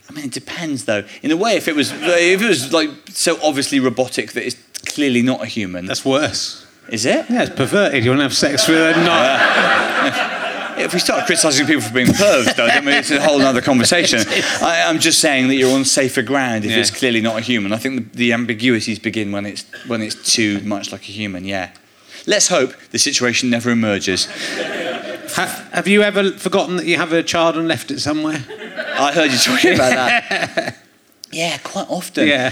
I 0.09 0.13
mean, 0.13 0.23
it 0.25 0.31
depends 0.31 0.85
though. 0.85 1.03
In 1.21 1.29
a 1.31 1.35
way, 1.35 1.57
if 1.57 1.67
it 1.67 1.75
was 1.75 1.91
if 1.91 2.41
it 2.41 2.47
was 2.47 2.71
like 2.71 2.89
so 3.09 3.37
obviously 3.43 3.81
robotic 3.81 4.31
that 4.31 4.45
it's 4.45 4.55
clearly 4.85 5.21
not 5.21 5.43
a 5.43 5.45
human, 5.45 5.87
That's 5.87 6.05
worse. 6.05 6.65
is 6.89 7.05
it? 7.05 7.25
Yeah, 7.29 7.43
it's 7.43 7.55
perverted. 7.55 8.05
You 8.05 8.11
want 8.11 8.19
to 8.19 8.23
have 8.23 8.33
sex 8.33 8.65
with 8.69 8.77
a 8.77 9.03
not. 9.03 10.38
If 10.79 10.93
we 10.93 10.99
start 10.99 11.25
criticising 11.25 11.67
people 11.67 11.81
for 11.81 11.93
being 11.93 12.07
pervs, 12.07 12.55
though, 12.55 12.67
then 12.67 12.87
it's 12.87 13.11
a 13.11 13.21
whole 13.21 13.41
other 13.41 13.61
conversation. 13.61 14.19
I, 14.61 14.83
I'm 14.87 14.99
just 14.99 15.19
saying 15.19 15.47
that 15.49 15.55
you're 15.55 15.73
on 15.75 15.85
safer 15.85 16.21
ground 16.21 16.65
if 16.65 16.71
Yeah. 16.71 16.77
it's 16.77 16.91
clearly 16.91 17.21
not 17.21 17.37
a 17.37 17.41
human. 17.41 17.73
I 17.73 17.77
think 17.77 18.11
the, 18.13 18.17
the 18.17 18.33
ambiguities 18.33 18.99
begin 18.99 19.31
when 19.31 19.45
it's 19.45 19.65
when 19.87 20.01
it's 20.01 20.33
too 20.33 20.61
much 20.61 20.91
like 20.91 21.01
a 21.01 21.11
human. 21.11 21.43
Yeah. 21.45 21.71
Let's 22.27 22.47
hope 22.47 22.73
the 22.91 22.99
situation 22.99 23.49
never 23.49 23.69
emerges. 23.71 24.25
Ha- 25.35 25.67
have 25.73 25.87
you 25.87 26.01
ever 26.01 26.31
forgotten 26.31 26.75
that 26.77 26.85
you 26.85 26.97
have 26.97 27.13
a 27.13 27.23
child 27.23 27.55
and 27.57 27.67
left 27.67 27.91
it 27.91 27.99
somewhere? 27.99 28.43
I 28.97 29.11
heard 29.13 29.31
you 29.31 29.37
talking 29.37 29.75
about 29.75 29.89
that. 29.91 30.77
Yeah, 31.31 31.57
quite 31.59 31.85
often. 31.89 32.27
Yeah. 32.27 32.49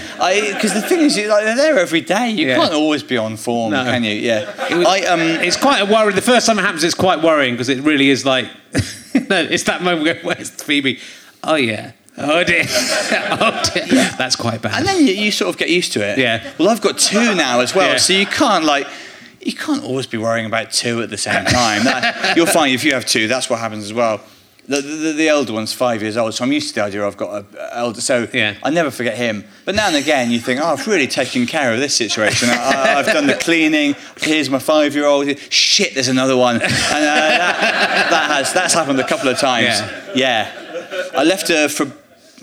Because 0.53 0.73
the 0.73 0.81
thing 0.83 0.99
is, 1.01 1.17
like, 1.17 1.43
they're 1.45 1.55
there 1.55 1.79
every 1.79 2.01
day. 2.01 2.29
You 2.29 2.47
Yeah. 2.49 2.57
can't 2.57 2.73
always 2.73 3.01
be 3.01 3.17
on 3.17 3.35
form, 3.37 3.71
No. 3.71 3.83
can 3.83 4.03
you? 4.03 4.13
Yeah. 4.13 4.51
It 4.69 4.75
was- 4.77 4.87
I 4.87 4.99
um. 5.01 5.19
It's 5.21 5.57
quite 5.57 5.79
a 5.81 5.85
worry. 5.85 6.13
The 6.13 6.21
first 6.21 6.45
time 6.45 6.59
it 6.59 6.61
happens, 6.61 6.83
it's 6.83 6.93
quite 6.93 7.21
worrying 7.23 7.55
because 7.55 7.69
it 7.69 7.79
really 7.81 8.09
is 8.09 8.23
like, 8.25 8.45
no, 9.29 9.41
it's 9.41 9.63
that 9.63 9.81
moment 9.81 10.03
where 10.03 10.19
where's 10.35 10.49
Phoebe? 10.51 10.99
Oh 11.43 11.55
yeah. 11.55 11.91
Oh 12.19 12.43
dear. 12.43 12.65
oh 12.69 13.61
dear. 13.73 13.85
That's 14.17 14.35
quite 14.35 14.61
bad. 14.61 14.73
And 14.79 14.87
then 14.87 15.05
you, 15.07 15.13
you 15.13 15.31
sort 15.31 15.49
of 15.49 15.57
get 15.57 15.69
used 15.69 15.93
to 15.93 16.01
it. 16.03 16.17
Yeah. 16.19 16.43
Well, 16.59 16.69
I've 16.69 16.81
got 16.81 16.97
two 16.99 17.33
now 17.35 17.59
as 17.61 17.73
well, 17.73 17.91
Yeah. 17.93 17.97
so 17.97 18.13
you 18.13 18.25
can't 18.27 18.63
like. 18.65 18.87
You 19.41 19.53
can't 19.53 19.83
always 19.83 20.07
be 20.07 20.17
worrying 20.17 20.45
about 20.45 20.71
two 20.71 21.01
at 21.01 21.09
the 21.09 21.17
same 21.17 21.45
time. 21.45 21.83
That, 21.85 22.35
you'll 22.35 22.47
find 22.47 22.73
if 22.75 22.83
you 22.83 22.93
have 22.93 23.05
two, 23.05 23.27
that's 23.27 23.49
what 23.49 23.59
happens 23.59 23.85
as 23.85 23.93
well. 23.93 24.19
The, 24.67 24.81
the, 24.81 25.13
the 25.13 25.29
elder 25.29 25.53
one's 25.53 25.71
five 25.71 26.01
years 26.01 26.17
old, 26.17 26.33
so 26.33 26.43
I'm 26.43 26.51
used 26.51 26.69
to 26.69 26.75
the 26.75 26.83
idea 26.83 27.07
I've 27.07 27.15
got 27.15 27.39
an 27.39 27.45
elder. 27.71 28.01
So 28.01 28.27
Yeah. 28.33 28.55
I 28.61 28.69
never 28.69 28.91
forget 28.91 29.15
him. 29.15 29.45
But 29.63 29.75
now 29.75 29.87
and 29.87 29.95
again, 29.95 30.29
you 30.29 30.39
think, 30.39 30.59
oh, 30.59 30.65
I've 30.65 30.85
really 30.87 31.07
taken 31.07 31.45
care 31.45 31.73
of 31.73 31.79
this 31.79 31.95
situation. 31.95 32.49
I, 32.49 32.95
I've 32.97 33.05
done 33.05 33.27
the 33.27 33.35
cleaning. 33.35 33.95
Here's 34.17 34.49
my 34.49 34.59
five-year-old. 34.59 35.39
Shit, 35.51 35.93
there's 35.93 36.09
another 36.09 36.35
one. 36.35 36.55
And 36.55 36.63
uh, 36.63 36.67
that, 36.67 38.07
that 38.09 38.31
has 38.31 38.53
that's 38.53 38.73
happened 38.73 38.99
a 38.99 39.07
couple 39.07 39.29
of 39.29 39.39
times. 39.39 39.79
Yeah. 39.79 40.11
Yeah. 40.15 41.03
I 41.15 41.23
left 41.23 41.47
her 41.47 41.69
for. 41.69 41.89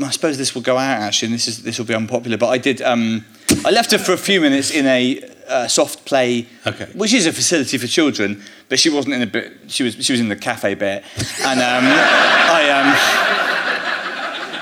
I 0.03 0.11
suppose 0.11 0.39
this 0.39 0.55
will 0.55 0.63
go 0.63 0.77
out 0.77 1.03
actually, 1.03 1.27
and 1.27 1.35
this 1.35 1.47
is 1.47 1.63
this 1.63 1.79
will 1.79 1.87
be 1.87 1.95
unpopular. 1.95 2.37
But 2.39 2.49
I 2.49 2.59
did. 2.59 2.81
Um, 2.83 3.25
I 3.65 3.71
left 3.71 3.93
her 3.93 3.99
for 3.99 4.13
a 4.13 4.17
few 4.17 4.41
minutes 4.41 4.71
in 4.71 4.87
a 4.87 5.21
uh, 5.49 5.69
soft 5.69 6.05
play, 6.05 6.47
Okay. 6.67 6.87
which 6.95 7.13
is 7.13 7.27
a 7.27 7.33
facility 7.33 7.79
for 7.79 7.87
children. 7.87 8.43
But 8.69 8.79
she 8.79 8.91
wasn't 8.91 9.15
in 9.15 9.21
the 9.21 9.27
bit. 9.27 9.53
She 9.69 9.83
was 9.83 9.95
she 10.05 10.13
was 10.13 10.21
in 10.21 10.29
the 10.29 10.37
cafe 10.37 10.75
bit, 10.75 11.05
and 11.45 11.61
um, 11.61 11.85
I 11.87 12.71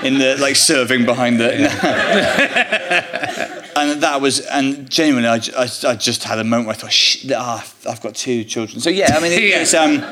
um, 0.01 0.05
in 0.05 0.19
the 0.19 0.37
like 0.37 0.55
serving 0.55 1.05
behind 1.05 1.39
the. 1.39 1.53
and 3.75 4.01
that 4.03 4.21
was 4.21 4.39
and 4.41 4.89
genuinely 4.89 5.27
I, 5.29 5.39
I, 5.57 5.67
I 5.87 5.95
just 5.95 6.23
had 6.23 6.39
a 6.39 6.43
moment 6.43 6.67
where 6.67 6.75
I 6.75 6.79
thought 6.79 6.91
Shh, 6.93 7.25
ah, 7.35 7.65
I've 7.89 8.01
got 8.01 8.15
two 8.15 8.43
children 8.43 8.79
so 8.79 8.89
yeah 8.89 9.15
I 9.17 9.19
mean 9.19 9.31
it, 9.31 9.43
Yeah. 9.49 9.61
it's 9.61 9.73
um 9.73 10.03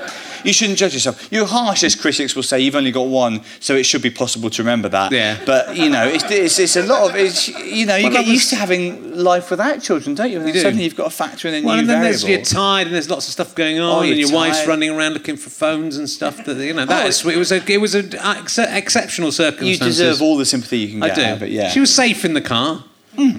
you 0.43 0.53
shouldn't 0.53 0.77
judge 0.77 0.93
yourself 0.93 1.31
your 1.31 1.45
harshest 1.45 2.01
critics 2.01 2.35
will 2.35 2.43
say 2.43 2.59
you've 2.59 2.75
only 2.75 2.91
got 2.91 3.07
one 3.07 3.41
so 3.59 3.75
it 3.75 3.83
should 3.83 4.01
be 4.01 4.09
possible 4.09 4.49
to 4.49 4.61
remember 4.61 4.89
that 4.89 5.11
Yeah. 5.11 5.37
but 5.45 5.75
you 5.75 5.89
know 5.89 6.05
it's, 6.07 6.23
it's, 6.29 6.59
it's 6.59 6.75
a 6.75 6.83
lot 6.83 7.09
of 7.09 7.15
it's 7.15 7.47
you 7.47 7.85
know 7.85 7.95
you 7.95 8.05
Well, 8.09 8.13
get 8.13 8.27
used 8.27 8.49
to 8.51 8.55
having 8.55 9.15
life 9.17 9.49
without 9.51 9.81
children 9.81 10.15
don't 10.15 10.31
you 10.31 10.37
and 10.37 10.45
then 10.47 10.53
do. 10.53 10.61
suddenly 10.61 10.83
you've 10.85 10.95
got 10.95 11.05
to 11.05 11.09
factor 11.15 11.47
in 11.47 11.53
a 11.55 11.65
well, 11.65 11.75
new 11.75 11.79
and 11.81 11.89
then 11.89 12.01
variable 12.01 12.27
there's 12.27 12.29
you're 12.29 12.41
tired, 12.61 12.87
and 12.87 12.95
there's 12.95 13.09
lots 13.09 13.27
of 13.27 13.33
stuff 13.33 13.53
going 13.55 13.79
oh, 13.79 13.91
on, 13.91 14.05
Oh, 14.05 14.09
and 14.09 14.19
your 14.19 14.31
wife's 14.31 14.65
running 14.67 14.89
around 14.89 15.13
looking 15.13 15.37
for 15.37 15.49
phones 15.49 15.97
and 15.97 16.09
stuff. 16.09 16.43
That 16.45 16.57
you 16.57 16.73
know, 16.73 16.85
that 16.85 17.05
Oh, 17.05 17.07
is- 17.07 17.25
it 17.25 17.37
was 17.37 17.51
a 17.51 17.71
it 17.71 17.77
was 17.79 17.95
an 17.95 18.13
ex- 18.15 18.57
exceptional 18.57 19.31
circumstance. 19.31 19.79
you 19.79 19.85
deserve 19.85 20.21
all 20.21 20.37
the 20.37 20.45
sympathy 20.45 20.79
you 20.79 20.87
can 20.89 21.03
I 21.03 21.07
get 21.07 21.15
do. 21.15 21.23
out 21.23 21.31
of 21.37 21.43
it 21.43 21.51
yeah 21.51 21.69
She 21.69 21.79
was 21.79 21.93
safe 21.93 22.25
in 22.25 22.33
the 22.33 22.41
car. 22.41 22.83
Hmm. 23.15 23.37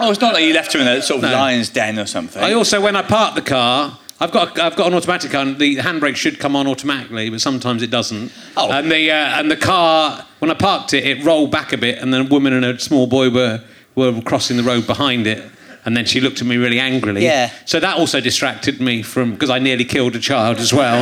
oh 0.00 0.10
it's 0.10 0.20
not 0.20 0.34
like 0.34 0.44
you 0.44 0.52
left 0.54 0.72
her 0.72 0.78
in 0.80 0.86
a 0.88 1.02
sort 1.02 1.18
of 1.18 1.30
No. 1.30 1.36
lion's 1.36 1.68
den 1.68 1.98
or 1.98 2.06
something 2.06 2.42
I 2.42 2.52
also, 2.52 2.80
when 2.80 2.96
I 2.96 3.02
parked 3.02 3.34
the 3.36 3.42
car, 3.42 3.98
I've 4.20 4.30
got 4.32 4.58
I've 4.58 4.76
got 4.76 4.86
an 4.86 4.94
automatic 4.94 5.30
car, 5.32 5.42
and 5.42 5.58
the 5.58 5.76
handbrake 5.76 6.16
should 6.16 6.38
come 6.38 6.54
on 6.56 6.66
automatically, 6.66 7.30
but 7.30 7.40
sometimes 7.40 7.82
it 7.82 7.90
doesn't. 7.90 8.32
Oh. 8.56 8.70
And 8.70 8.90
the 8.90 9.10
uh, 9.10 9.40
and 9.40 9.50
the 9.50 9.56
car, 9.56 10.24
when 10.38 10.50
I 10.50 10.54
parked 10.54 10.94
it, 10.94 11.04
it 11.04 11.24
rolled 11.24 11.50
back 11.50 11.72
a 11.72 11.76
bit, 11.78 11.98
and 11.98 12.14
then 12.14 12.20
a 12.22 12.28
woman 12.28 12.52
and 12.52 12.64
a 12.64 12.78
small 12.78 13.06
boy 13.06 13.28
were 13.30 13.60
were 13.96 14.20
crossing 14.22 14.56
the 14.56 14.62
road 14.62 14.86
behind 14.86 15.26
it. 15.26 15.50
And 15.86 15.94
then 15.94 16.06
she 16.06 16.18
looked 16.18 16.40
at 16.40 16.46
me 16.46 16.56
really 16.56 16.80
angrily. 16.80 17.22
Yeah. 17.24 17.50
So 17.66 17.78
that 17.78 17.98
also 17.98 18.18
distracted 18.18 18.80
me 18.80 19.02
from 19.02 19.32
because 19.32 19.50
I 19.50 19.58
nearly 19.58 19.84
killed 19.84 20.16
a 20.16 20.18
child 20.18 20.56
as 20.56 20.72
well. 20.72 20.96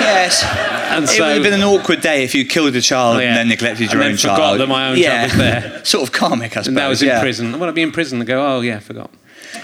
yes 0.00 0.44
And 0.44 1.04
it 1.10 1.18
would 1.18 1.28
have 1.34 1.42
been 1.42 1.54
an 1.54 1.64
awkward 1.64 2.02
day 2.02 2.22
if 2.22 2.36
you 2.36 2.44
killed 2.46 2.76
a 2.76 2.80
child 2.80 3.16
Oh, 3.16 3.18
yeah. 3.18 3.30
and 3.30 3.36
then 3.36 3.48
neglected 3.48 3.82
And 3.86 3.92
your 3.94 4.02
then 4.02 4.12
own 4.12 4.16
forgot 4.16 4.36
child. 4.38 4.60
that 4.60 4.68
my 4.68 4.90
own 4.90 4.96
yeah. 4.96 5.26
child 5.26 5.30
was 5.32 5.38
there. 5.38 5.84
sort 5.84 6.04
of 6.06 6.12
karmic, 6.12 6.52
I 6.56 6.60
suppose. 6.62 6.68
and 6.68 6.76
that 6.78 6.86
was 6.86 7.02
in 7.02 7.08
yeah. 7.08 7.20
prison. 7.20 7.58
When 7.58 7.68
I'd 7.68 7.74
be 7.74 7.82
in 7.82 7.90
prison, 7.90 8.20
and 8.20 8.28
go, 8.28 8.40
oh 8.58 8.60
yeah, 8.60 8.76
I 8.76 8.78
forgot. 8.80 9.10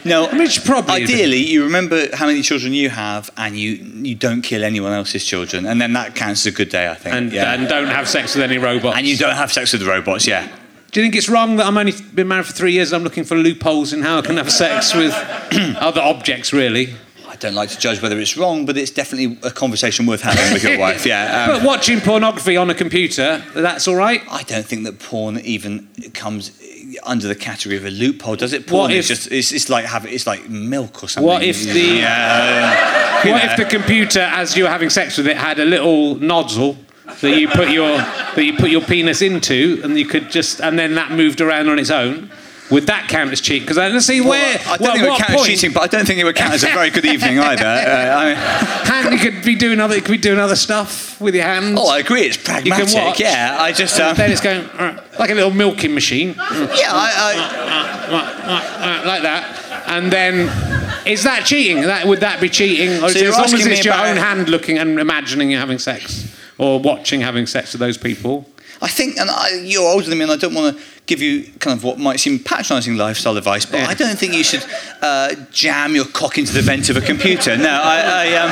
No, 0.04 0.26
I 0.26 0.36
mean, 0.36 0.48
probably 0.64 1.02
ideally 1.02 1.38
you 1.38 1.64
remember 1.64 2.14
how 2.14 2.26
many 2.26 2.42
children 2.42 2.72
you 2.72 2.90
have, 2.90 3.30
and 3.36 3.56
you 3.56 3.70
you 3.72 4.14
don't 4.14 4.42
kill 4.42 4.64
anyone 4.64 4.92
else's 4.92 5.24
children, 5.24 5.66
and 5.66 5.80
then 5.80 5.92
that 5.94 6.14
counts 6.14 6.46
as 6.46 6.52
a 6.52 6.56
good 6.56 6.68
day, 6.68 6.88
I 6.88 6.94
think. 6.94 7.14
And, 7.14 7.32
yeah. 7.32 7.54
and 7.54 7.68
don't 7.68 7.88
have 7.88 8.08
sex 8.08 8.34
with 8.34 8.44
any 8.44 8.58
robots. 8.58 8.96
And 8.96 9.06
you 9.06 9.16
don't 9.16 9.34
have 9.34 9.52
sex 9.52 9.72
with 9.72 9.82
the 9.82 9.88
robots, 9.88 10.26
yeah. 10.26 10.48
Do 10.92 11.00
you 11.00 11.06
think 11.06 11.16
it's 11.16 11.28
wrong 11.28 11.56
that 11.56 11.66
I'm 11.66 11.76
only 11.76 11.92
been 12.14 12.28
married 12.28 12.46
for 12.46 12.52
three 12.52 12.72
years? 12.72 12.92
and 12.92 13.00
I'm 13.00 13.04
looking 13.04 13.24
for 13.24 13.34
loopholes 13.34 13.92
in 13.92 14.02
how 14.02 14.18
I 14.18 14.22
can 14.22 14.36
have 14.36 14.52
sex 14.52 14.94
with 14.94 15.12
other 15.80 16.00
objects, 16.00 16.52
really. 16.52 16.94
I 17.26 17.36
don't 17.36 17.54
like 17.54 17.70
to 17.70 17.78
judge 17.78 18.00
whether 18.00 18.16
it's 18.20 18.36
wrong, 18.36 18.64
but 18.64 18.76
it's 18.76 18.92
definitely 18.92 19.36
a 19.42 19.50
conversation 19.50 20.06
worth 20.06 20.20
having 20.20 20.52
with 20.52 20.62
your 20.62 20.78
wife. 20.78 21.04
Yeah. 21.04 21.46
um, 21.50 21.58
But 21.58 21.66
watching 21.66 22.00
pornography 22.00 22.56
on 22.56 22.70
a 22.70 22.74
computer, 22.74 23.42
that's 23.54 23.88
all 23.88 23.96
right. 23.96 24.22
I 24.30 24.44
don't 24.44 24.64
think 24.64 24.84
that 24.84 25.00
porn 25.00 25.40
even 25.40 25.88
comes 26.14 26.52
under 27.04 27.26
the 27.28 27.34
category 27.34 27.76
of 27.76 27.84
a 27.84 27.90
loophole, 27.90 28.36
does 28.36 28.52
it? 28.52 28.62
What 28.70 28.78
Porn 28.78 28.90
if- 28.92 28.98
is 28.98 29.08
just 29.08 29.32
it's, 29.32 29.52
it's 29.52 29.68
like 29.68 29.84
have 29.84 30.06
it's 30.06 30.26
like 30.26 30.48
milk 30.48 31.02
or 31.02 31.08
something. 31.08 31.26
What 31.26 31.42
if 31.42 31.62
the- 31.62 31.80
yeah, 31.80 33.16
What 33.30 33.44
know. 33.44 33.50
if 33.52 33.56
the 33.56 33.64
computer, 33.64 34.20
as 34.20 34.56
you 34.56 34.64
were 34.64 34.70
having 34.70 34.90
sex 34.90 35.16
with 35.18 35.26
it, 35.26 35.36
had 35.36 35.58
a 35.58 35.64
little 35.64 36.16
nozzle 36.16 36.76
that 37.20 37.38
you 37.38 37.48
put 37.48 37.70
your 37.70 37.96
that 37.98 38.44
you 38.44 38.56
put 38.56 38.70
your 38.70 38.80
penis 38.82 39.22
into, 39.22 39.80
and 39.84 39.98
you 39.98 40.06
could 40.06 40.30
just, 40.30 40.60
and 40.60 40.78
then 40.78 40.94
that 40.94 41.10
moved 41.12 41.40
around 41.40 41.68
on 41.68 41.78
its 41.78 41.90
own? 41.90 42.30
Would 42.74 42.88
that 42.88 43.08
count 43.08 43.30
as 43.30 43.40
cheating? 43.40 43.62
Because 43.62 43.78
I 43.78 43.88
don't 43.88 44.00
see 44.00 44.20
Well, 44.20 44.30
where. 44.30 44.58
I 44.58 44.76
don't 44.76 44.80
well, 44.80 44.92
think 44.92 45.04
it 45.04 45.10
would 45.10 45.18
count 45.20 45.30
as 45.40 45.46
cheating, 45.46 45.72
but 45.72 45.84
I 45.84 45.86
don't 45.86 46.04
think 46.04 46.18
it 46.18 46.24
would 46.24 46.34
count 46.34 46.54
as 46.54 46.64
a 46.64 46.66
very 46.66 46.90
good 46.90 47.04
evening 47.04 47.38
either. 47.50 47.64
Uh, 47.64 48.16
I 48.16 48.24
mean, 48.26 48.34
Hand, 48.90 49.12
you 49.12 49.18
could 49.30 49.44
be 49.44 49.54
doing 49.54 49.78
other. 49.78 49.94
You 49.94 50.02
could 50.02 50.10
be 50.10 50.18
doing 50.18 50.40
other 50.40 50.56
stuff 50.56 51.20
with 51.20 51.36
your 51.36 51.44
hands. 51.44 51.78
oh, 51.80 51.88
I 51.88 52.00
agree. 52.00 52.22
It's 52.22 52.36
pragmatic. 52.36 52.92
watch. 52.92 53.20
Yeah, 53.20 53.56
I 53.60 53.70
just 53.70 53.98
um, 54.00 54.16
then 54.16 54.32
it's 54.32 54.40
going 54.40 54.64
uh, 54.70 55.00
like 55.20 55.30
a 55.30 55.34
little 55.34 55.52
milking 55.52 55.94
machine. 55.94 56.34
yeah, 56.36 56.90
I, 56.90 57.32
like 59.06 59.22
that, 59.22 59.84
and 59.86 60.12
then 60.12 60.48
is 61.06 61.22
that 61.22 61.46
cheating? 61.46 61.82
That 61.82 62.06
would 62.06 62.20
that 62.20 62.40
be 62.40 62.48
cheating? 62.48 62.98
So 62.98 63.06
as 63.06 63.36
long 63.36 63.44
as 63.44 63.66
it's 63.66 63.84
your 63.84 63.94
own 63.94 64.16
hand 64.16 64.48
looking 64.48 64.78
and 64.78 64.98
imagining 64.98 65.50
you're 65.50 65.60
having 65.60 65.78
sex, 65.78 66.36
or 66.58 66.80
watching 66.80 67.20
having 67.20 67.46
sex 67.46 67.72
with 67.72 67.80
those 67.80 67.98
people? 67.98 68.48
I, 68.84 68.88
think, 68.88 69.16
and 69.16 69.30
I, 69.30 69.60
you're 69.62 69.88
older 69.88 70.08
than 70.08 70.18
me, 70.18 70.24
and 70.24 70.32
I 70.32 70.36
don't 70.36 70.54
want 70.54 70.76
to 70.76 70.82
give 71.06 71.20
you 71.20 71.44
kind 71.58 71.76
of 71.76 71.82
what 71.84 71.98
might 71.98 72.20
seem 72.20 72.38
patronising 72.38 72.96
lifestyle 72.96 73.36
advice, 73.36 73.64
but 73.66 73.78
Yeah. 73.80 73.88
I 73.88 73.94
don't 73.94 74.18
think 74.18 74.34
you 74.34 74.44
should 74.44 74.64
uh, 75.02 75.34
jam 75.50 75.94
your 75.94 76.04
cock 76.06 76.38
into 76.38 76.52
the 76.52 76.62
vent 76.62 76.88
of 76.90 76.96
a 76.96 77.00
computer. 77.00 77.56
No, 77.56 77.70
I. 77.70 77.96
I 78.30 78.36
um, 78.36 78.50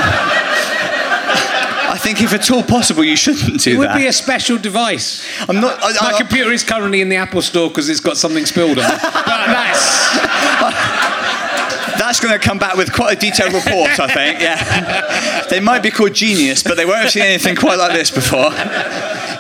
I 1.95 1.99
think 1.99 2.23
if 2.23 2.33
at 2.33 2.51
all 2.51 2.63
possible, 2.63 3.05
you 3.05 3.17
shouldn't 3.17 3.45
do 3.47 3.53
that. 3.59 3.67
It 3.67 3.79
would 3.79 3.89
that. 3.91 3.97
be 3.97 4.07
a 4.07 4.13
special 4.13 4.57
device. 4.57 5.23
I'm 5.47 5.61
not. 5.61 5.79
My 6.01 6.15
computer 6.17 6.51
is 6.51 6.65
currently 6.65 7.03
in 7.03 7.11
the 7.11 7.17
Apple 7.17 7.43
Store 7.43 7.69
because 7.69 7.91
it's 7.91 8.01
got 8.01 8.17
something 8.17 8.47
spilled 8.47 8.79
on 8.79 8.85
it. 8.91 9.03
But 9.03 9.47
that's 9.53 10.09
That's 12.13 12.21
going 12.21 12.39
to 12.39 12.47
come 12.47 12.59
back 12.59 12.77
with 12.77 12.93
quite 12.93 13.17
a 13.17 13.19
detailed 13.19 13.55
report, 13.55 13.99
I 13.99 14.07
think. 14.07 14.39
Yeah, 14.43 15.47
they 15.49 15.61
might 15.61 15.83
be 15.83 15.91
called 15.91 16.13
genius, 16.13 16.63
but 16.63 16.77
they 16.77 16.85
won't 16.85 16.99
have 16.99 17.11
seen 17.11 17.23
anything 17.23 17.57
quite 17.57 17.79
like 17.79 17.95
this 17.95 18.11
before. 18.11 18.51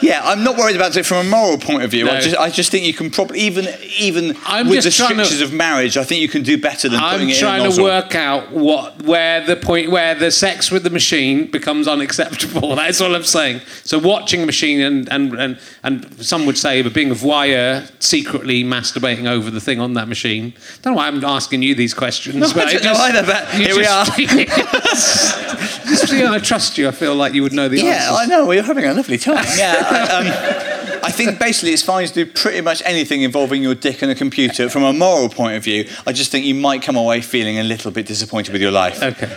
Yeah, 0.02 0.20
I'm 0.24 0.42
not 0.42 0.56
worried 0.56 0.74
about 0.74 0.96
it 0.96 1.04
from 1.06 1.18
a 1.26 1.30
moral 1.30 1.58
point 1.58 1.82
of 1.84 1.90
view. 1.90 2.08
I, 2.08 2.14
No. 2.14 2.20
just, 2.20 2.36
I 2.36 2.50
just 2.50 2.70
think 2.72 2.84
you 2.84 2.92
can 2.94 3.10
probably 3.10 3.38
even 3.40 3.68
even 3.98 4.36
I'm 4.46 4.68
with 4.68 4.82
the 4.84 4.90
trying 4.90 5.16
to- 5.18 5.24
strictures 5.26 5.42
of 5.42 5.52
marriage, 5.52 5.96
I 5.96 6.02
think 6.02 6.20
you 6.22 6.28
can 6.28 6.42
do 6.42 6.58
better 6.58 6.88
than 6.88 6.98
I'm 6.98 7.12
putting 7.12 7.28
it 7.28 7.32
in 7.32 7.36
a 7.36 7.40
trying 7.40 7.70
to 7.70 7.82
work 7.82 8.14
out 8.16 8.50
what 8.50 9.02
where 9.02 9.44
the 9.46 9.54
point 9.54 9.90
where 9.92 10.14
the 10.16 10.30
sex 10.32 10.70
with 10.72 10.82
the 10.82 10.90
machine 10.90 11.48
becomes 11.50 11.86
unacceptable. 11.86 12.74
That's 12.76 13.00
all 13.00 13.14
I'm 13.14 13.22
saying. 13.22 13.60
So 13.84 13.98
watching 13.98 14.42
a 14.42 14.46
machine 14.46 14.80
and 14.80 15.08
and, 15.12 15.34
and, 15.38 15.58
and 15.84 16.24
some 16.24 16.46
would 16.46 16.58
say 16.58 16.82
but 16.82 16.94
being 16.94 17.10
a 17.12 17.14
voyeur 17.14 17.88
secretly 18.02 18.64
masturbating 18.64 19.26
over 19.26 19.50
the 19.52 19.60
thing 19.60 19.78
on 19.78 19.94
that 19.94 20.08
machine. 20.08 20.54
I 20.56 20.80
don't 20.82 20.94
know 20.94 20.96
why 20.96 21.06
I'm 21.06 21.22
asking 21.24 21.62
you 21.62 21.74
these 21.76 21.94
questions. 21.94 22.36
No, 22.36 22.48
I 22.66 22.72
don't 22.72 22.84
know 22.84 22.94
either, 22.94 23.22
but 23.26 23.54
you 23.54 23.64
here 23.66 23.76
we 23.76 23.82
just- 23.84 25.38
just 25.88 26.12
you 26.12 26.24
know, 26.24 26.32
I 26.34 26.38
trust 26.38 26.78
you. 26.78 26.88
I 26.88 26.90
feel 26.90 27.14
like 27.14 27.34
you 27.34 27.42
would 27.42 27.52
know 27.52 27.68
the 27.68 27.76
answer. 27.80 27.88
Yeah, 27.88 28.10
answers. 28.10 28.18
I 28.18 28.26
know. 28.26 28.46
We're 28.46 28.62
having 28.62 28.84
a 28.84 28.94
lovely 28.94 29.18
time. 29.18 29.44
Yeah. 29.56 29.74
I, 29.90 30.00
um, 30.12 31.00
I 31.04 31.10
think 31.10 31.38
basically 31.38 31.72
it's 31.72 31.82
fine 31.82 32.06
to 32.06 32.12
do 32.14 32.24
pretty 32.26 32.60
much 32.60 32.80
anything 32.84 33.22
involving 33.22 33.62
your 33.62 33.74
dick 33.74 34.02
and 34.02 34.10
a 34.10 34.14
computer 34.14 34.68
from 34.68 34.84
a 34.84 34.92
moral 34.92 35.28
point 35.28 35.56
of 35.56 35.64
view. 35.64 35.88
I 36.06 36.12
just 36.12 36.30
think 36.30 36.46
you 36.46 36.54
might 36.54 36.82
come 36.82 36.96
away 36.96 37.20
feeling 37.20 37.58
a 37.58 37.64
little 37.64 37.90
bit 37.90 38.06
disappointed 38.06 38.52
with 38.52 38.62
your 38.62 38.70
life. 38.72 39.02
Okay. 39.02 39.36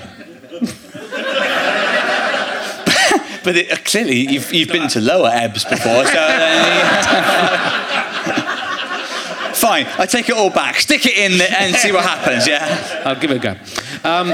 But 3.45 3.57
it, 3.57 3.71
uh, 3.71 3.77
clearly 3.85 4.15
you've, 4.27 4.51
you've 4.51 4.69
been 4.69 4.87
to 4.89 4.99
lower 4.99 5.29
ebbs 5.31 5.65
before, 5.65 6.03
so. 6.03 6.13
uh, 6.17 7.64
Fine, 9.65 9.87
I 9.97 10.05
take 10.05 10.29
it 10.29 10.35
all 10.35 10.51
back. 10.51 10.75
Stick 10.79 11.07
it 11.07 11.17
in 11.17 11.39
there 11.39 11.49
and 11.57 11.75
see 11.75 11.91
what 11.91 12.03
happens, 12.13 12.47
yeah? 12.47 13.01
I'll 13.03 13.19
give 13.19 13.31
it 13.31 13.37
a 13.37 13.39
go. 13.39 13.51
Um, 14.07 14.31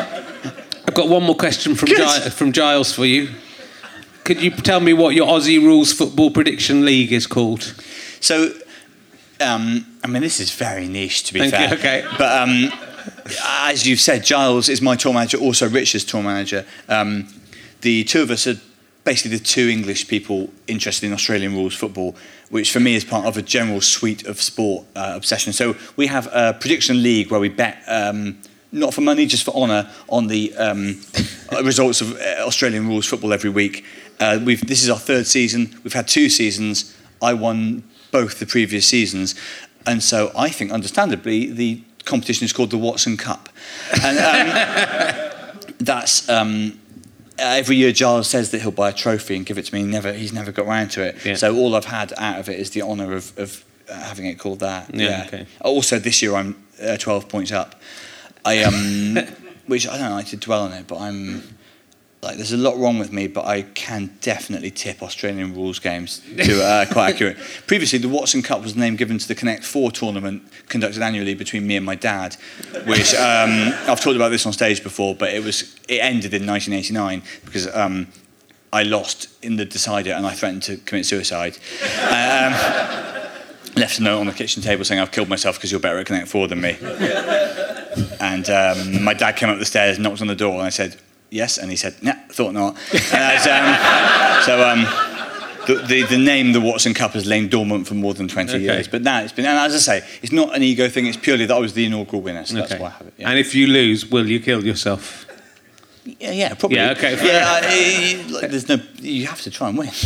I've 0.85 0.93
got 0.93 1.07
one 1.07 1.23
more 1.23 1.35
question 1.35 1.73
from. 1.73 1.87
Gi- 1.87 2.29
from 2.31 2.51
Giles 2.51 2.91
for 2.93 3.05
you. 3.05 3.29
Could 4.25 4.41
you 4.41 4.51
tell 4.51 4.81
me 4.81 4.91
what 4.91 5.15
your 5.15 5.27
Aussie 5.27 5.61
Rules 5.61 5.93
Football 5.93 6.31
Prediction 6.31 6.83
League 6.83 7.13
is 7.13 7.27
called? 7.27 7.63
So, 8.19 8.51
um, 9.39 9.85
I 10.03 10.07
mean, 10.07 10.21
this 10.21 10.41
is 10.41 10.51
very 10.53 10.89
niche 10.89 11.23
to 11.23 11.33
be 11.33 11.39
Thank 11.49 11.53
you, 11.71 11.77
fair. 11.77 12.01
okay. 12.01 12.15
But 12.17 12.41
um, 12.41 12.69
as 13.63 13.87
you've 13.87 14.01
said, 14.01 14.25
Giles 14.25 14.67
is 14.67 14.81
my 14.81 14.97
tour 14.97 15.13
manager, 15.13 15.37
also 15.37 15.69
Richard's 15.69 16.03
tour 16.03 16.21
manager. 16.21 16.65
Um, 16.89 17.29
the 17.79 18.03
two 18.03 18.21
of 18.21 18.31
us 18.31 18.47
are 18.47 18.55
basically 19.03 19.37
the 19.37 19.43
two 19.43 19.67
English 19.67 20.07
people 20.07 20.49
interested 20.67 21.07
in 21.07 21.13
Australian 21.13 21.53
rules 21.53 21.75
football, 21.75 22.15
which 22.49 22.71
for 22.71 22.79
me 22.79 22.95
is 22.95 23.03
part 23.03 23.25
of 23.25 23.37
a 23.37 23.41
general 23.41 23.81
suite 23.81 24.25
of 24.25 24.41
sport 24.41 24.85
uh, 24.95 25.13
obsession. 25.15 25.53
So 25.53 25.75
we 25.95 26.07
have 26.07 26.27
a 26.31 26.53
prediction 26.53 27.01
league 27.01 27.31
where 27.31 27.39
we 27.39 27.49
bet. 27.49 27.83
Um, 27.87 28.37
not 28.73 28.93
for 28.93 29.01
money, 29.01 29.25
just 29.25 29.43
for 29.43 29.51
honour, 29.51 29.89
on 30.07 30.27
the 30.27 30.53
um, 30.55 31.01
results 31.63 31.99
of 31.99 32.13
uh, 32.13 32.45
Australian 32.45 32.87
rules 32.87 33.05
football 33.05 33.33
every 33.33 33.49
week. 33.49 33.83
Uh, 34.19 34.39
we've, 34.43 34.65
this 34.65 34.81
is 34.81 34.89
our 34.89 34.99
third 34.99 35.27
season. 35.27 35.77
We've 35.83 35.93
had 35.93 36.07
two 36.07 36.29
seasons. 36.29 36.95
I 37.21 37.33
won 37.33 37.83
both 38.11 38.39
the 38.39 38.45
previous 38.45 38.87
seasons. 38.87 39.35
And 39.85 40.01
so 40.01 40.31
I 40.37 40.49
think, 40.49 40.71
understandably, 40.71 41.51
the 41.51 41.83
competition 42.05 42.45
is 42.45 42.53
called 42.53 42.69
the 42.69 42.77
Watson 42.77 43.17
Cup. 43.17 43.49
And 44.01 44.17
um, 44.17 45.63
that's. 45.79 46.29
Um, 46.29 46.73
uh, 46.73 46.80
every 47.41 47.75
year 47.75 47.91
Giles 47.91 48.29
says 48.29 48.51
that 48.51 48.61
he'll 48.61 48.71
buy 48.71 48.89
a 48.89 48.93
trophy 48.93 49.35
and 49.35 49.45
give 49.45 49.57
it 49.57 49.65
to 49.65 49.73
me. 49.73 49.83
Never, 49.83 50.13
he's 50.13 50.33
never 50.33 50.51
got 50.51 50.65
round 50.65 50.91
to 50.91 51.03
it. 51.03 51.25
Yeah. 51.25 51.35
So 51.35 51.55
all 51.55 51.75
I've 51.75 51.85
had 51.85 52.13
out 52.17 52.39
of 52.39 52.49
it 52.49 52.59
is 52.59 52.69
the 52.71 52.81
honour 52.81 53.13
of, 53.13 53.37
of 53.37 53.65
uh, 53.89 53.93
having 53.93 54.25
it 54.25 54.39
called 54.39 54.59
that. 54.59 54.93
Yeah, 54.93 55.25
okay. 55.27 55.45
Also, 55.61 55.99
this 55.99 56.21
year 56.21 56.35
I'm 56.35 56.63
uh, 56.81 56.97
12 56.97 57.27
points 57.27 57.51
up. 57.51 57.81
I 58.45 58.63
um, 58.63 59.17
which 59.67 59.87
I 59.87 59.97
don't 59.97 60.11
like 60.11 60.27
to 60.27 60.37
dwell 60.37 60.63
on 60.63 60.73
it, 60.73 60.87
but 60.87 60.99
I'm 60.99 61.43
like 62.21 62.35
there's 62.35 62.51
a 62.51 62.57
lot 62.57 62.77
wrong 62.77 62.99
with 62.99 63.11
me, 63.11 63.27
but 63.27 63.45
I 63.45 63.63
can 63.63 64.15
definitely 64.21 64.69
tip 64.69 65.01
Australian 65.01 65.55
rules 65.55 65.79
games 65.79 66.21
to 66.37 66.63
uh, 66.63 66.85
quite 66.91 67.13
accurate. 67.13 67.37
Previously, 67.65 67.97
the 67.97 68.09
Watson 68.09 68.43
Cup 68.43 68.61
was 68.61 68.75
the 68.75 68.79
name 68.79 68.95
given 68.95 69.17
to 69.17 69.27
the 69.27 69.33
Connect 69.33 69.63
Four 69.63 69.91
tournament 69.91 70.43
conducted 70.69 71.01
annually 71.01 71.33
between 71.33 71.65
me 71.65 71.75
and 71.75 71.85
my 71.85 71.95
dad, 71.95 72.35
which 72.85 73.15
um, 73.15 73.73
I've 73.87 73.99
talked 73.99 74.15
about 74.15 74.29
this 74.29 74.45
on 74.45 74.53
stage 74.53 74.83
before, 74.83 75.15
but 75.15 75.33
it 75.33 75.43
was 75.43 75.75
it 75.87 75.99
ended 75.99 76.33
in 76.33 76.45
1989 76.45 77.23
because. 77.45 77.73
Um, 77.73 78.07
I 78.73 78.83
lost 78.83 79.27
in 79.43 79.57
the 79.57 79.65
decider 79.65 80.13
and 80.13 80.25
I 80.25 80.31
threatened 80.31 80.63
to 80.63 80.77
commit 80.77 81.05
suicide. 81.05 81.57
Um, 82.07 82.53
left 83.75 83.99
a 83.99 84.03
note 84.03 84.19
on 84.19 84.27
the 84.27 84.33
kitchen 84.33 84.63
table 84.63 84.85
saying 84.85 85.01
I've 85.01 85.11
killed 85.11 85.27
myself 85.27 85.57
because 85.57 85.71
you're 85.71 85.81
better 85.81 85.97
at 85.99 86.05
Connect 86.05 86.29
Four 86.29 86.47
than 86.47 86.61
me. 86.61 86.77
And 88.21 88.49
um, 88.49 89.03
my 89.03 89.13
dad 89.13 89.33
came 89.33 89.49
up 89.49 89.59
the 89.59 89.65
stairs, 89.65 89.99
knocked 89.99 90.21
on 90.21 90.27
the 90.27 90.35
door, 90.35 90.53
and 90.53 90.61
I 90.61 90.69
said, 90.69 90.95
yes. 91.31 91.57
And 91.57 91.71
he 91.71 91.75
said, 91.77 91.95
nah, 92.03 92.13
thought 92.29 92.53
not. 92.53 92.75
Um, 92.75 92.75
so 94.45 94.67
um, 94.69 94.85
the, 95.67 95.83
the, 95.87 96.03
the 96.03 96.17
name, 96.17 96.51
the 96.53 96.61
Watson 96.61 96.93
Cup, 96.93 97.11
has 97.13 97.25
lain 97.25 97.47
dormant 97.49 97.87
for 97.87 97.93
more 97.95 98.13
than 98.13 98.27
20 98.27 98.49
Okay. 98.53 98.59
years. 98.63 98.87
But 98.87 99.01
now 99.01 99.21
it's 99.21 99.33
been, 99.33 99.45
and 99.45 99.57
as 99.57 99.73
I 99.73 99.99
say, 99.99 100.07
it's 100.21 100.31
not 100.31 100.55
an 100.55 100.61
ego 100.63 100.87
thing, 100.89 101.05
it's 101.07 101.17
purely 101.17 101.45
that 101.47 101.55
I 101.55 101.59
was 101.59 101.73
the 101.73 101.85
inaugural 101.85 102.21
winner, 102.21 102.45
so 102.45 102.55
that's 102.57 102.75
why 102.75 102.87
I 102.87 102.89
have 102.91 103.07
it. 103.07 103.13
Yeah, 103.17 103.29
And 103.29 103.39
if 103.39 103.55
you 103.55 103.67
lose, 103.67 104.05
will 104.05 104.27
you 104.27 104.39
kill 104.39 104.63
yourself? 104.65 105.25
yeah, 106.03 106.31
yeah, 106.31 106.53
probably. 106.55 106.77
Yeah, 106.77 106.91
okay, 106.97 107.13
Yeah, 107.25 107.43
I, 107.47 108.25
like, 108.31 108.49
there's 108.49 108.67
no, 108.67 108.77
you 108.99 109.27
have 109.27 109.41
to 109.41 109.51
try 109.51 109.69
and 109.69 109.77
win. 109.77 109.89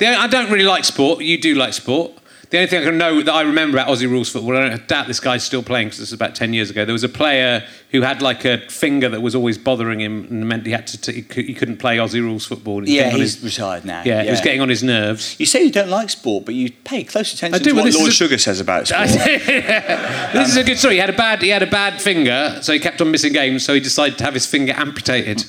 I 0.00 0.28
don't 0.30 0.50
really 0.50 0.64
like 0.64 0.84
sport. 0.84 1.22
You 1.22 1.40
do 1.40 1.54
like 1.54 1.72
sport. 1.72 2.12
The 2.50 2.56
only 2.58 2.66
thing 2.66 2.82
I 2.82 2.84
can 2.86 2.98
know 2.98 3.22
that 3.22 3.32
I 3.32 3.42
remember 3.42 3.78
about 3.78 3.86
Aussie 3.86 4.10
rules 4.10 4.28
football, 4.28 4.56
I 4.56 4.68
don't 4.70 4.88
doubt 4.88 5.06
this 5.06 5.20
guy's 5.20 5.44
still 5.44 5.62
playing 5.62 5.86
because 5.86 6.00
this 6.00 6.08
is 6.08 6.12
about 6.12 6.34
10 6.34 6.52
years 6.52 6.68
ago. 6.68 6.84
There 6.84 6.92
was 6.92 7.04
a 7.04 7.08
player 7.08 7.64
who 7.92 8.02
had 8.02 8.22
like 8.22 8.44
a 8.44 8.58
finger 8.68 9.08
that 9.08 9.22
was 9.22 9.36
always 9.36 9.56
bothering 9.56 10.00
him 10.00 10.26
and 10.28 10.48
meant 10.48 10.66
he 10.66 10.72
had 10.72 10.88
to 10.88 11.00
t- 11.00 11.24
he 11.42 11.54
couldn't 11.54 11.76
play 11.76 11.98
Aussie 11.98 12.20
rules 12.20 12.44
football. 12.44 12.88
Yeah, 12.88 13.10
he's 13.10 13.34
his, 13.36 13.44
retired 13.44 13.84
now. 13.84 14.02
yeah, 14.04 14.22
it 14.22 14.30
was 14.32 14.40
getting 14.40 14.60
on 14.60 14.68
his 14.68 14.82
nerves. 14.82 15.36
You 15.38 15.46
say 15.46 15.62
you 15.62 15.70
don't 15.70 15.90
like 15.90 16.10
sport, 16.10 16.44
but 16.44 16.56
you 16.56 16.72
pay 16.82 17.04
close 17.04 17.32
attention 17.32 17.54
I 17.54 17.58
do, 17.62 17.70
to 17.70 17.76
what 17.76 17.94
Lord 17.94 18.08
a- 18.08 18.12
Sugar 18.12 18.36
says 18.36 18.58
about 18.58 18.88
sport. 18.88 19.06
this 19.08 20.48
is 20.48 20.56
a 20.56 20.64
good 20.64 20.76
story. 20.78 20.94
He 20.94 21.00
had 21.00 21.10
a 21.10 21.16
bad 21.16 21.42
he 21.42 21.50
had 21.50 21.62
a 21.62 21.70
bad 21.70 22.02
finger, 22.02 22.58
so 22.62 22.72
he 22.72 22.80
kept 22.80 23.00
on 23.00 23.12
missing 23.12 23.32
games. 23.32 23.64
So 23.64 23.74
he 23.74 23.80
decided 23.80 24.18
to 24.18 24.24
have 24.24 24.34
his 24.34 24.46
finger 24.46 24.72
amputated. 24.76 25.44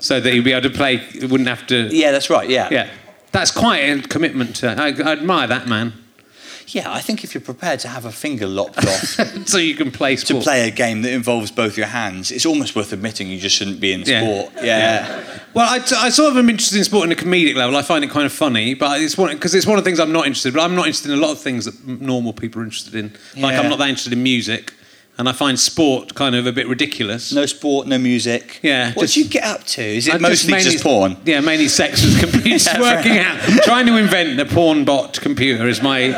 so 0.00 0.18
that 0.18 0.32
he'd 0.32 0.42
be 0.44 0.52
able 0.52 0.68
to 0.68 0.76
play. 0.76 0.96
He 0.96 1.26
wouldn't 1.26 1.48
have 1.48 1.64
to. 1.68 1.88
Yeah, 1.94 2.10
that's 2.10 2.28
right. 2.28 2.48
Yeah. 2.48 2.68
Yeah. 2.72 2.90
That's 3.32 3.52
quite 3.52 3.78
a 3.78 4.02
commitment. 4.02 4.56
To, 4.56 4.70
I, 4.70 4.86
I 4.88 5.12
admire 5.12 5.46
that 5.46 5.68
man. 5.68 5.92
Yeah, 6.74 6.92
I 6.92 7.00
think 7.00 7.24
if 7.24 7.34
you're 7.34 7.40
prepared 7.40 7.80
to 7.80 7.88
have 7.88 8.04
a 8.04 8.12
finger 8.12 8.46
lopped 8.46 8.78
off 8.86 9.02
So 9.46 9.58
you 9.58 9.74
can 9.74 9.90
play 9.90 10.16
to 10.16 10.40
play 10.40 10.68
a 10.68 10.70
game 10.70 11.02
that 11.02 11.12
involves 11.12 11.50
both 11.50 11.76
your 11.76 11.86
hands, 11.88 12.30
it's 12.30 12.46
almost 12.46 12.76
worth 12.76 12.92
admitting 12.92 13.28
you 13.28 13.38
just 13.38 13.56
shouldn't 13.56 13.80
be 13.80 13.92
in 13.92 14.02
Yeah. 14.02 14.20
sport. 14.22 14.64
Yeah. 14.64 15.22
Well, 15.54 15.66
I, 15.68 15.76
I 16.06 16.10
sort 16.10 16.30
of 16.30 16.36
am 16.36 16.48
interested 16.48 16.78
in 16.78 16.84
sport 16.84 17.06
in 17.06 17.12
a 17.12 17.16
comedic 17.16 17.56
level. 17.56 17.76
I 17.76 17.82
find 17.82 18.04
it 18.04 18.10
kind 18.10 18.24
of 18.26 18.32
funny, 18.32 18.74
but 18.74 19.00
it's 19.00 19.18
one 19.18 19.32
because 19.34 19.54
it's 19.54 19.66
one 19.66 19.78
of 19.78 19.84
the 19.84 19.88
things 19.88 19.98
I'm 19.98 20.12
not 20.12 20.26
interested. 20.26 20.54
But 20.54 20.62
I'm 20.62 20.74
not 20.76 20.86
interested 20.86 21.10
in 21.12 21.18
a 21.18 21.20
lot 21.22 21.32
of 21.32 21.40
things 21.40 21.64
that 21.64 21.74
m- 21.88 21.98
normal 22.00 22.32
people 22.32 22.60
are 22.62 22.64
interested 22.64 22.94
in. 22.94 23.10
Like 23.36 23.52
Yeah. 23.54 23.60
I'm 23.60 23.68
not 23.68 23.78
that 23.80 23.88
interested 23.88 24.12
in 24.12 24.22
music, 24.22 24.72
and 25.20 25.28
I 25.28 25.32
find 25.32 25.60
sport 25.60 26.14
kind 26.14 26.34
of 26.34 26.46
a 26.46 26.52
bit 26.52 26.66
ridiculous. 26.66 27.30
No 27.30 27.44
sport, 27.44 27.86
no 27.86 27.98
music. 27.98 28.58
Yeah, 28.62 28.92
What 28.94 29.02
just- 29.02 29.14
do 29.14 29.20
you 29.20 29.28
get 29.28 29.44
up 29.44 29.64
to? 29.64 29.82
Is 29.82 30.08
it 30.08 30.14
I 30.14 30.18
mostly 30.18 30.54
just, 30.60 30.82
porn? 30.82 31.18
Yeah, 31.26 31.40
mainly 31.40 31.68
sex 31.68 32.02
with 32.02 32.18
computers. 32.18 32.66
Yeah, 32.70 32.80
working 32.80 33.18
out, 33.18 33.38
trying 33.64 33.84
to 33.86 33.96
invent 33.96 34.40
a 34.40 34.46
porn 34.46 34.84
bot 34.86 35.20
computer 35.20 35.68
is 35.68 35.82
my 35.82 36.10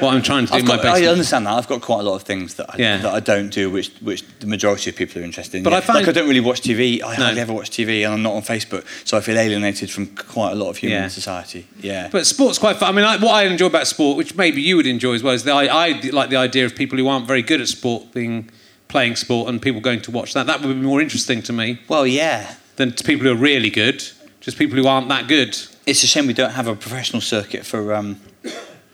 what 0.00 0.12
I'm 0.14 0.22
trying 0.22 0.46
to 0.46 0.52
do 0.52 0.58
I've 0.58 0.64
my 0.66 0.76
got, 0.76 0.86
I 0.86 1.06
understand 1.06 1.46
that. 1.46 1.52
I've 1.52 1.68
got 1.68 1.80
quite 1.82 2.00
a 2.00 2.02
lot 2.02 2.14
of 2.16 2.22
things 2.22 2.54
that 2.54 2.66
I, 2.74 2.76
Yeah. 2.78 2.96
that 2.98 3.14
I 3.14 3.20
don't 3.20 3.50
do, 3.50 3.70
which 3.70 3.90
which 4.00 4.24
the 4.40 4.46
majority 4.48 4.90
of 4.90 4.96
people 4.96 5.22
are 5.22 5.24
interested 5.24 5.58
in. 5.58 5.62
But 5.62 5.70
yeah. 5.72 5.76
I 5.78 5.80
find- 5.82 5.98
like 6.00 6.08
I 6.08 6.12
don't 6.12 6.26
really 6.28 6.40
watch 6.40 6.60
TV. 6.62 7.00
I 7.02 7.16
No. 7.16 7.24
hardly 7.24 7.40
ever 7.40 7.52
watch 7.52 7.70
TV, 7.70 8.04
and 8.04 8.12
I'm 8.14 8.22
not 8.22 8.34
on 8.34 8.42
Facebook, 8.42 8.84
so 9.04 9.16
I 9.16 9.20
feel 9.20 9.38
alienated 9.38 9.88
from 9.90 10.06
quite 10.08 10.52
a 10.52 10.56
lot 10.56 10.70
of 10.70 10.76
human 10.78 11.08
society. 11.10 11.66
Yeah. 11.80 12.08
But 12.10 12.26
sport's 12.26 12.58
quite 12.58 12.76
fun. 12.76 12.88
I 12.88 12.92
mean, 12.92 13.04
I, 13.04 13.16
what 13.18 13.34
I 13.34 13.44
enjoy 13.44 13.66
about 13.66 13.86
sport, 13.86 14.16
which 14.16 14.34
maybe 14.34 14.60
you 14.62 14.76
would 14.76 14.86
enjoy 14.86 15.14
as 15.14 15.22
well, 15.22 15.34
is 15.34 15.44
the, 15.44 15.52
I, 15.52 15.64
I 15.88 16.00
like 16.10 16.30
the 16.30 16.36
idea 16.36 16.64
of 16.66 16.74
people 16.74 16.98
who 16.98 17.06
aren't 17.08 17.26
very 17.28 17.42
good 17.42 17.60
at 17.60 17.68
sport 17.68 18.12
being 18.12 18.47
playing 18.88 19.16
sport 19.16 19.48
and 19.48 19.60
people 19.60 19.80
going 19.80 20.00
to 20.02 20.10
watch 20.10 20.34
that. 20.34 20.46
That 20.46 20.60
would 20.62 20.74
be 20.74 20.86
more 20.86 21.00
interesting 21.00 21.42
to 21.42 21.52
me 21.52 21.80
well, 21.88 22.06
yeah. 22.06 22.54
than 22.76 22.92
to 22.92 23.04
people 23.04 23.26
who 23.26 23.32
are 23.32 23.36
really 23.36 23.70
good. 23.70 24.02
Just 24.40 24.58
people 24.58 24.76
who 24.76 24.86
aren't 24.86 25.08
that 25.08 25.28
good. 25.28 25.56
It's 25.86 26.02
a 26.02 26.06
shame 26.06 26.26
we 26.26 26.32
don't 26.32 26.52
have 26.52 26.66
a 26.66 26.74
professional 26.74 27.20
circuit 27.20 27.66
for. 27.66 27.94
Um, 27.94 28.20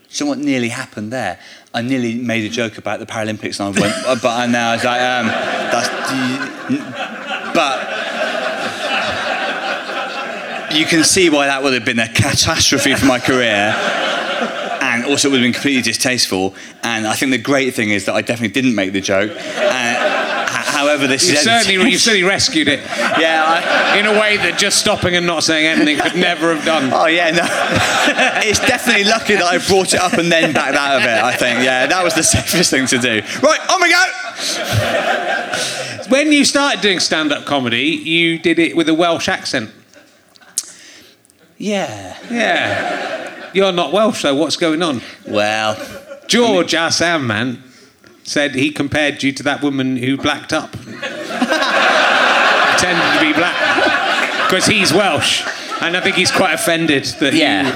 so 0.08 0.26
what 0.26 0.38
nearly 0.38 0.68
happened 0.68 1.12
there? 1.12 1.38
I 1.72 1.82
nearly 1.82 2.14
made 2.14 2.44
a 2.44 2.48
joke 2.48 2.78
about 2.78 3.00
the 3.00 3.06
Paralympics, 3.06 3.58
and 3.58 3.76
I 3.76 3.80
went, 3.80 3.94
but 4.22 4.30
I 4.30 4.46
now 4.46 4.70
I 4.70 4.74
was 4.74 4.84
like, 4.84 5.00
um, 5.00 5.26
that's, 5.26 5.88
but 7.54 8.04
you 10.74 10.86
can 10.86 11.04
see 11.04 11.30
why 11.30 11.46
that 11.46 11.62
would 11.62 11.72
have 11.72 11.84
been 11.84 11.98
a 11.98 12.08
catastrophe 12.08 12.94
for 12.94 13.06
my 13.06 13.18
career. 13.18 13.74
And 15.04 15.12
also, 15.12 15.28
it 15.28 15.32
would 15.32 15.40
have 15.40 15.44
been 15.44 15.52
completely 15.52 15.82
distasteful. 15.82 16.54
And 16.82 17.06
I 17.06 17.14
think 17.14 17.30
the 17.30 17.38
great 17.38 17.74
thing 17.74 17.90
is 17.90 18.06
that 18.06 18.14
I 18.14 18.22
definitely 18.22 18.54
didn't 18.54 18.74
make 18.74 18.92
the 18.92 19.02
joke. 19.02 19.32
Uh, 19.36 20.46
however, 20.46 21.06
this 21.06 21.28
You've 21.28 21.38
is 21.38 21.44
certainly, 21.44 21.90
you've 21.90 22.00
certainly 22.00 22.26
rescued 22.26 22.68
it 22.68 22.80
yeah. 23.18 23.44
I, 23.46 23.98
in 23.98 24.06
a 24.06 24.18
way 24.18 24.38
that 24.38 24.58
just 24.58 24.78
stopping 24.78 25.14
and 25.14 25.26
not 25.26 25.42
saying 25.42 25.66
anything 25.66 25.98
could 25.98 26.18
never 26.18 26.54
have 26.54 26.64
done. 26.64 26.90
Oh 26.92 27.06
yeah, 27.06 27.30
no. 27.32 27.42
it's 28.48 28.60
definitely 28.60 29.04
lucky 29.04 29.34
that 29.34 29.44
I 29.44 29.58
brought 29.58 29.92
it 29.92 30.00
up 30.00 30.14
and 30.14 30.32
then 30.32 30.54
backed 30.54 30.76
out 30.76 30.96
of 30.96 31.02
it. 31.02 31.22
I 31.22 31.36
think, 31.36 31.62
yeah, 31.62 31.86
that 31.86 32.02
was 32.02 32.14
the 32.14 32.22
safest 32.34 32.70
thing 32.70 32.86
to 32.86 32.98
do. 32.98 33.20
Right, 33.42 33.60
on 33.70 33.82
we 33.82 33.90
go. 33.90 34.04
When 36.10 36.32
you 36.32 36.46
started 36.46 36.80
doing 36.80 36.98
stand-up 37.00 37.44
comedy, 37.44 37.88
you 37.88 38.38
did 38.38 38.58
it 38.58 38.74
with 38.74 38.88
a 38.88 38.94
Welsh 38.94 39.28
accent. 39.28 39.70
Yeah. 41.58 42.18
Yeah. 42.30 43.23
You're 43.54 43.72
not 43.72 43.92
Welsh, 43.92 44.20
so 44.22 44.34
what's 44.34 44.56
going 44.56 44.82
on? 44.82 45.00
Well, 45.26 45.76
George, 46.26 46.74
our 46.74 46.90
sound 46.90 47.26
man, 47.28 47.62
said 48.24 48.54
he 48.54 48.70
compared 48.72 49.22
you 49.22 49.32
to 49.32 49.42
that 49.44 49.62
woman 49.62 49.96
who 49.96 50.16
blacked 50.16 50.52
up. 50.52 50.72
Pretended 50.72 50.98
to 53.14 53.20
be 53.20 53.32
black. 53.32 53.54
Because 54.48 54.66
he's 54.66 54.92
Welsh. 54.92 55.42
And 55.80 55.96
I 55.96 56.00
think 56.00 56.16
he's 56.16 56.30
quite 56.32 56.52
offended 56.54 57.04
that, 57.20 57.32
Yeah. 57.34 57.66
you, 57.66 57.72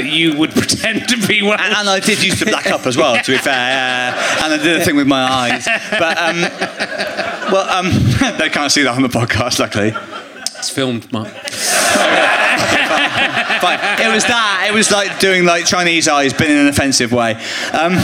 that 0.00 0.04
you 0.10 0.36
would 0.38 0.50
pretend 0.56 1.08
to 1.08 1.26
be 1.26 1.42
Welsh. 1.42 1.60
and, 1.60 1.74
and 1.74 1.88
I 1.88 2.00
did 2.00 2.22
use 2.22 2.38
to 2.38 2.46
black 2.46 2.66
up 2.68 2.86
as 2.86 2.96
well. 2.96 3.22
To 3.22 3.32
be 3.32 3.38
fair, 3.38 4.12
uh, 4.14 4.44
and 4.44 4.54
I 4.54 4.56
did 4.56 4.80
a 4.80 4.84
thing 4.84 4.96
with 4.96 5.06
my 5.06 5.22
eyes. 5.22 5.66
But 5.90 6.16
um, 6.18 6.40
well, 7.52 7.68
um, 7.68 7.90
they 8.38 8.48
can't 8.48 8.70
see 8.72 8.82
that 8.84 8.94
on 8.94 9.02
the 9.02 9.08
podcast, 9.08 9.58
luckily. 9.58 9.92
it's 10.58 10.70
filmed, 10.70 11.12
Mark. 11.12 11.28
Fine. 13.60 13.78
It 14.00 14.12
was 14.12 14.24
that. 14.24 14.66
It 14.68 14.74
was 14.74 14.90
like 14.90 15.18
doing 15.18 15.44
like 15.44 15.66
Chinese 15.66 16.08
eyes, 16.08 16.32
but 16.32 16.48
in 16.48 16.56
an 16.56 16.68
offensive 16.68 17.12
way. 17.12 17.34
Um, 17.72 17.96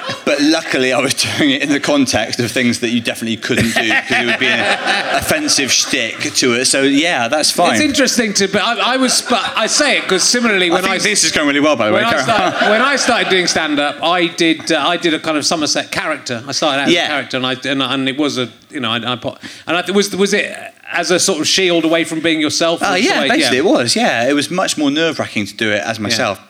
but 0.26 0.40
luckily, 0.42 0.92
I 0.92 0.98
was 1.00 1.14
doing 1.38 1.50
it 1.52 1.62
in 1.62 1.70
the 1.70 1.80
context 1.80 2.38
of 2.40 2.50
things 2.50 2.80
that 2.80 2.90
you 2.90 3.00
definitely 3.00 3.38
couldn't 3.38 3.72
do 3.72 3.82
because 3.88 4.10
it 4.10 4.26
would 4.26 4.38
be 4.38 4.46
an 4.46 5.16
offensive 5.16 5.72
shtick 5.72 6.18
to 6.34 6.52
it. 6.54 6.66
So 6.66 6.82
yeah, 6.82 7.28
that's 7.28 7.50
fine. 7.50 7.76
It's 7.76 7.80
interesting 7.84 8.34
to, 8.34 8.48
but 8.48 8.60
I, 8.60 8.94
I 8.94 8.96
was, 8.98 9.22
but 9.22 9.40
I 9.56 9.66
say 9.68 9.96
it 9.98 10.02
because 10.02 10.22
similarly 10.22 10.68
I 10.68 10.74
when 10.74 10.82
think 10.82 10.94
I, 10.96 10.98
this 10.98 11.24
is 11.24 11.32
going 11.32 11.46
really 11.46 11.60
well, 11.60 11.76
by 11.76 11.86
the 11.88 11.94
way. 11.94 12.02
I, 12.02 12.10
Carry 12.10 12.22
start, 12.24 12.54
when 12.70 12.82
I 12.82 12.96
started 12.96 13.30
doing 13.30 13.46
stand 13.46 13.78
up, 13.80 14.02
I 14.02 14.26
did 14.26 14.70
uh, 14.70 14.86
I 14.86 14.98
did 14.98 15.14
a 15.14 15.18
kind 15.20 15.38
of 15.38 15.46
Somerset 15.46 15.90
character. 15.90 16.42
I 16.46 16.52
started 16.52 16.82
out 16.82 16.88
Yeah. 16.90 17.02
as 17.02 17.06
a 17.06 17.10
character, 17.12 17.36
and 17.38 17.46
I 17.46 17.52
and, 17.70 17.82
and 17.82 18.08
it 18.08 18.18
was 18.18 18.36
a 18.36 18.50
you 18.68 18.80
know 18.80 18.90
I, 18.90 19.12
I 19.12 19.16
put, 19.16 19.38
and 19.66 19.76
I, 19.76 19.90
was 19.92 20.14
was 20.14 20.34
it 20.34 20.52
as 20.90 21.10
a 21.10 21.18
sort 21.20 21.40
of 21.40 21.46
shield 21.46 21.84
away 21.84 22.02
from 22.04 22.20
being 22.20 22.40
yourself? 22.40 22.80
Oh 22.82 22.94
or 22.94 22.98
yeah, 22.98 23.20
I- 23.20 23.28
basically 23.28 23.58
it 23.58 23.64
was. 23.64 23.94
Yeah, 23.94 24.28
it 24.28 24.32
was 24.34 24.50
much 24.50 24.76
more 24.76 24.90
nerve 24.90 25.18
wracking 25.20 25.46
to 25.46 25.56
do 25.56 25.70
it 25.70 25.82
as 25.82 26.00
myself. 26.00 26.40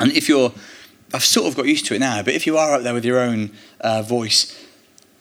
And 0.00 0.12
if 0.12 0.28
you're, 0.28 0.52
I've 1.12 1.24
sort 1.24 1.46
of 1.46 1.56
got 1.56 1.66
used 1.66 1.86
to 1.86 1.94
it 1.94 2.00
now. 2.00 2.22
But 2.22 2.34
if 2.34 2.46
you 2.46 2.58
are 2.58 2.74
up 2.74 2.82
there 2.82 2.94
with 2.94 3.04
your 3.04 3.18
own 3.18 3.50
uh, 3.80 4.02
voice 4.02 4.64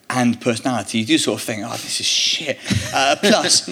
and 0.10 0.40
personality, 0.40 1.00
you 1.00 1.06
do 1.06 1.18
sort 1.18 1.40
of 1.40 1.46
think, 1.46 1.64
oh, 1.66 1.72
this 1.72 2.00
is 2.00 2.06
shit. 2.06 2.60
Uh, 2.94 3.16
plus, 3.22 3.68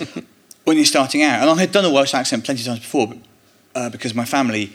when 0.63 0.77
you're 0.77 0.85
starting 0.85 1.23
out, 1.23 1.41
and 1.41 1.49
I 1.49 1.55
had 1.59 1.71
done 1.71 1.85
a 1.85 1.91
Welsh 1.91 2.13
accent 2.13 2.45
plenty 2.45 2.61
of 2.61 2.67
times 2.67 2.79
before, 2.79 3.07
but, 3.07 3.17
uh, 3.75 3.89
because 3.89 4.13
my 4.13 4.25
family, 4.25 4.71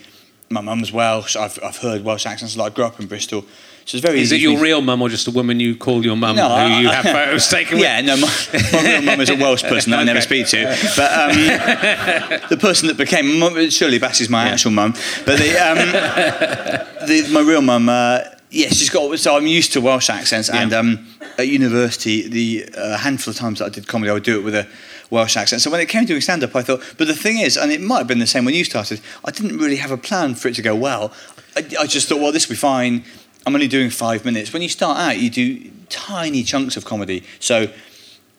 my 0.51 0.61
mum's 0.61 0.93
Welsh. 0.93 1.37
I've, 1.37 1.59
I've 1.63 1.79
heard 1.79 2.05
Welsh 2.05 2.27
accents. 2.27 2.57
Like 2.57 2.73
I 2.73 2.75
grew 2.75 2.85
up 2.85 3.01
in 3.01 3.07
Bristol, 3.07 3.45
so 3.85 3.97
it's 3.97 4.07
very 4.07 4.21
Is 4.21 4.31
it 4.33 4.41
your 4.41 4.59
real 4.59 4.81
mum 4.83 5.03
or 5.03 5.09
just 5.09 5.27
a 5.27 5.31
woman 5.31 5.59
you 5.61 5.75
call 5.77 6.05
your 6.05 6.17
mum 6.17 6.37
No, 6.37 6.49
who 6.49 6.55
I- 6.55 6.81
you 6.81 6.89
have 6.89 7.05
photos 7.05 7.49
taken 7.57 7.77
with? 7.79 7.85
Yeah, 7.85 8.01
no, 8.03 8.17
my, 8.17 8.29
my 8.73 8.83
real 8.83 9.03
mum 9.03 9.21
is 9.21 9.31
a 9.31 9.37
Welsh 9.37 9.63
person 9.63 9.91
that 9.91 10.01
I 10.01 10.05
never 10.05 10.21
speak 10.21 10.47
to. 10.49 10.65
But 10.97 11.13
um, 11.13 12.49
the 12.49 12.57
person 12.61 12.89
that 12.89 12.97
became 12.97 13.39
mum, 13.39 13.71
Shirley 13.71 13.99
Bass 13.99 14.21
is 14.21 14.29
my 14.29 14.49
actual 14.49 14.71
mum. 14.73 14.93
But 15.27 15.39
the, 15.39 15.51
um, 15.59 17.07
the, 17.09 17.29
my 17.33 17.41
real 17.41 17.63
mum, 17.63 17.89
uh, 17.89 18.21
yeah, 18.51 18.69
she's 18.69 18.91
got. 18.91 19.19
So 19.19 19.37
I'm 19.37 19.47
used 19.47 19.73
to 19.75 19.81
Welsh 19.81 20.11
accents, 20.11 20.51
and 20.51 20.73
um, 20.73 21.07
at 21.39 21.49
university, 21.49 22.29
the 22.29 22.69
uh, 22.77 22.99
handful 22.99 23.31
of 23.33 23.37
times 23.37 23.59
that 23.61 23.67
I 23.67 23.69
did 23.69 23.87
comedy, 23.87 24.11
I 24.11 24.15
would 24.15 24.23
do 24.25 24.39
it 24.39 24.45
with 24.45 24.55
a 24.55 24.67
Welsh 25.11 25.37
accent. 25.37 25.63
So 25.63 25.71
when 25.71 25.81
it 25.81 25.89
came 25.89 26.03
to 26.03 26.07
doing 26.09 26.21
stand 26.21 26.43
up, 26.45 26.55
I 26.57 26.63
thought, 26.63 26.83
but 26.99 27.07
the 27.07 27.15
thing 27.15 27.39
is, 27.39 27.57
and 27.57 27.71
it 27.73 27.81
might 27.81 27.99
have 27.99 28.07
been 28.09 28.19
the 28.19 28.27
same 28.27 28.45
when 28.45 28.55
you 28.55 28.65
started, 28.65 29.01
I 29.25 29.31
didn't 29.31 29.59
really 29.59 29.77
have 29.77 29.91
a 29.91 29.97
plan 29.97 30.35
for 30.35 30.49
it 30.49 30.55
to 30.57 30.63
go 30.63 30.75
well. 30.75 31.13
I, 31.57 31.65
I 31.81 31.87
just 31.87 32.09
thought, 32.09 32.21
well, 32.21 32.33
this 32.33 32.49
will 32.49 32.55
be 32.55 32.59
fine. 32.59 33.05
I'm 33.47 33.55
only 33.55 33.69
doing 33.69 33.91
five 33.91 34.25
minutes. 34.25 34.53
When 34.53 34.63
you 34.63 34.69
start 34.69 34.99
out, 34.99 35.19
you 35.19 35.31
do 35.31 35.71
tiny 35.89 36.43
chunks 36.43 36.77
of 36.77 36.85
comedy. 36.85 37.25
So 37.39 37.73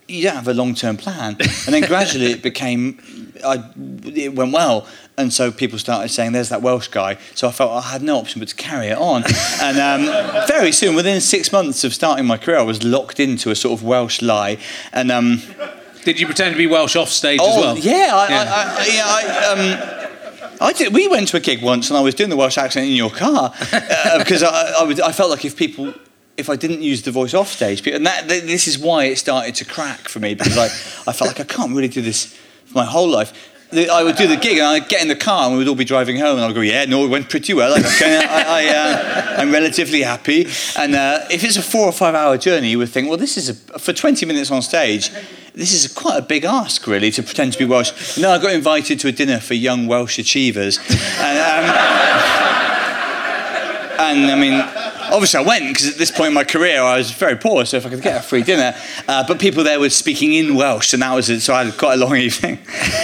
you 0.08 0.24
don't 0.24 0.36
have 0.36 0.48
a 0.48 0.54
long 0.54 0.76
term 0.76 0.98
plan. 0.98 1.38
And 1.40 1.74
then 1.74 1.84
gradually 1.84 2.32
it 2.32 2.44
became, 2.44 3.34
I, 3.44 3.64
it 4.06 4.36
went 4.36 4.54
well. 4.54 4.88
And 5.18 5.32
so 5.34 5.52
people 5.52 5.78
started 5.78 6.10
saying, 6.10 6.32
there's 6.32 6.50
that 6.50 6.62
Welsh 6.62 6.88
guy. 6.88 7.18
So 7.36 7.48
I 7.48 7.52
felt 7.52 7.72
I 7.72 7.82
had 7.90 8.02
no 8.02 8.18
option 8.18 8.40
but 8.40 8.50
to 8.50 8.56
carry 8.56 8.88
it 8.88 8.98
on. 8.98 9.24
And 9.62 9.78
um, 9.78 10.48
very 10.48 10.72
soon, 10.72 10.96
within 10.96 11.22
six 11.22 11.52
months 11.52 11.84
of 11.84 11.94
starting 11.94 12.26
my 12.26 12.38
career, 12.38 12.58
I 12.58 12.64
was 12.64 12.84
locked 12.84 13.20
into 13.20 13.52
a 13.52 13.56
sort 13.56 13.80
of 13.80 13.86
Welsh 13.86 14.22
lie. 14.22 14.58
And 14.92 15.12
um, 15.12 15.42
Did 16.04 16.20
you 16.20 16.26
pretend 16.26 16.54
to 16.56 16.58
be 16.58 16.66
Welsh 16.66 16.96
off 16.96 17.10
stage 17.10 17.40
oh, 17.42 17.50
as 17.50 17.64
well? 17.64 17.78
yeah, 17.78 18.10
I, 18.14 18.30
Yeah. 18.30 18.44
I, 18.48 18.80
I, 18.80 18.88
yeah, 18.88 19.06
I, 19.06 19.91
um, 19.91 19.91
I 20.62 20.74
did, 20.74 20.94
we 20.94 21.08
went 21.08 21.28
to 21.30 21.38
a 21.38 21.40
gig 21.40 21.64
once 21.64 21.90
and 21.90 21.98
I 21.98 22.02
was 22.02 22.14
doing 22.14 22.30
the 22.30 22.36
Welsh 22.36 22.58
accent 22.58 22.86
in 22.86 22.94
your 22.94 23.10
car 23.10 23.52
uh, 23.74 24.18
because 24.20 24.44
I, 24.44 24.76
I, 24.80 24.84
would, 24.84 25.02
I 25.02 25.12
felt 25.12 25.32
like 25.32 25.44
if 25.44 25.58
people, 25.58 25.92
if 26.38 26.50
I 26.52 26.56
didn't 26.56 26.84
use 26.84 27.02
the 27.02 27.10
voice 27.10 27.34
off 27.34 27.48
stage, 27.48 27.86
and 27.88 28.06
that, 28.06 28.28
this 28.28 28.68
is 28.68 28.78
why 28.78 29.06
it 29.06 29.18
started 29.18 29.56
to 29.56 29.66
crack 29.66 30.08
for 30.08 30.20
me 30.20 30.36
because 30.36 30.58
I, 30.58 30.66
I 31.10 31.14
felt 31.14 31.22
like 31.22 31.40
I 31.40 31.46
can't 31.46 31.76
really 31.76 31.88
do 31.88 32.04
this 32.04 32.38
for 32.66 32.78
my 32.78 32.86
whole 32.86 33.10
life. 33.10 33.51
The- 33.72 33.90
I 33.90 34.04
would 34.04 34.18
do 34.18 34.28
the 34.28 34.36
gig 34.36 34.58
and 34.58 34.68
I'd 34.68 34.90
get 34.90 35.02
in 35.02 35.08
the 35.08 35.16
car 35.16 35.46
and 35.46 35.54
we 35.54 35.60
would 35.60 35.68
all 35.68 35.76
be 35.76 35.86
driving 35.86 36.18
home 36.18 36.38
and 36.38 36.46
I'd 36.46 36.54
go, 36.54 36.62
yeah, 36.62 36.86
no, 36.86 37.06
it 37.06 37.10
went 37.10 37.30
pretty 37.30 37.54
well. 37.54 37.72
Like, 37.72 37.86
okay, 37.86 38.18
I, 38.18 38.66
I, 38.66 39.44
uh, 39.44 39.52
relatively 39.52 40.02
happy. 40.02 40.48
And 40.78 40.94
uh, 40.94 41.20
if 41.30 41.44
it's 41.44 41.56
a 41.58 41.62
four 41.62 41.86
or 41.86 41.92
five 41.94 42.14
hour 42.14 42.38
journey, 42.38 42.70
you 42.72 42.78
would 42.80 42.90
think, 42.90 43.08
well, 43.08 43.18
this 43.18 43.38
is 43.38 43.50
a, 43.50 43.54
for 43.80 43.94
20 43.94 44.26
minutes 44.26 44.52
on 44.52 44.62
stage, 44.62 45.10
this 45.54 45.74
is 45.74 45.94
quite 45.94 46.18
a 46.18 46.22
big 46.22 46.44
ask, 46.44 46.86
really, 46.88 47.12
to 47.12 47.24
pretend 47.24 47.54
to 47.54 47.60
be 47.60 47.66
Welsh. 47.66 48.16
Then 48.16 48.26
I 48.26 48.38
got 48.42 48.54
invited 48.54 49.00
to 49.02 49.08
a 49.08 49.12
dinner 49.12 49.40
for 49.40 49.54
young 49.54 49.88
Welsh 49.88 50.20
achievers. 50.20 50.78
And, 51.20 51.38
um, 51.40 51.76
and 54.00 54.32
I 54.32 54.36
mean, 54.36 54.54
obviously 55.12 55.40
I 55.40 55.44
went 55.44 55.68
because 55.68 55.88
at 55.90 55.98
this 55.98 56.12
point 56.12 56.30
in 56.30 56.34
my 56.34 56.44
career 56.44 56.82
I 56.82 56.98
was 56.98 57.12
very 57.12 57.36
poor, 57.36 57.66
so 57.66 57.78
if 57.78 57.86
I 57.86 57.90
could 57.90 58.02
get 58.02 58.18
a 58.18 58.22
free 58.22 58.44
dinner, 58.44 58.76
uh, 59.08 59.26
but 59.28 59.40
people 59.40 59.64
there 59.64 59.80
were 59.80 59.90
speaking 59.90 60.34
in 60.34 60.56
Welsh, 60.56 60.94
and 60.94 61.02
that 61.04 61.14
was 61.14 61.30
it. 61.30 61.42
So 61.42 61.54
I 61.54 61.66
had 61.66 61.78
quite 61.78 61.96
a 62.00 62.06
long 62.06 62.16
evening. 62.30 62.58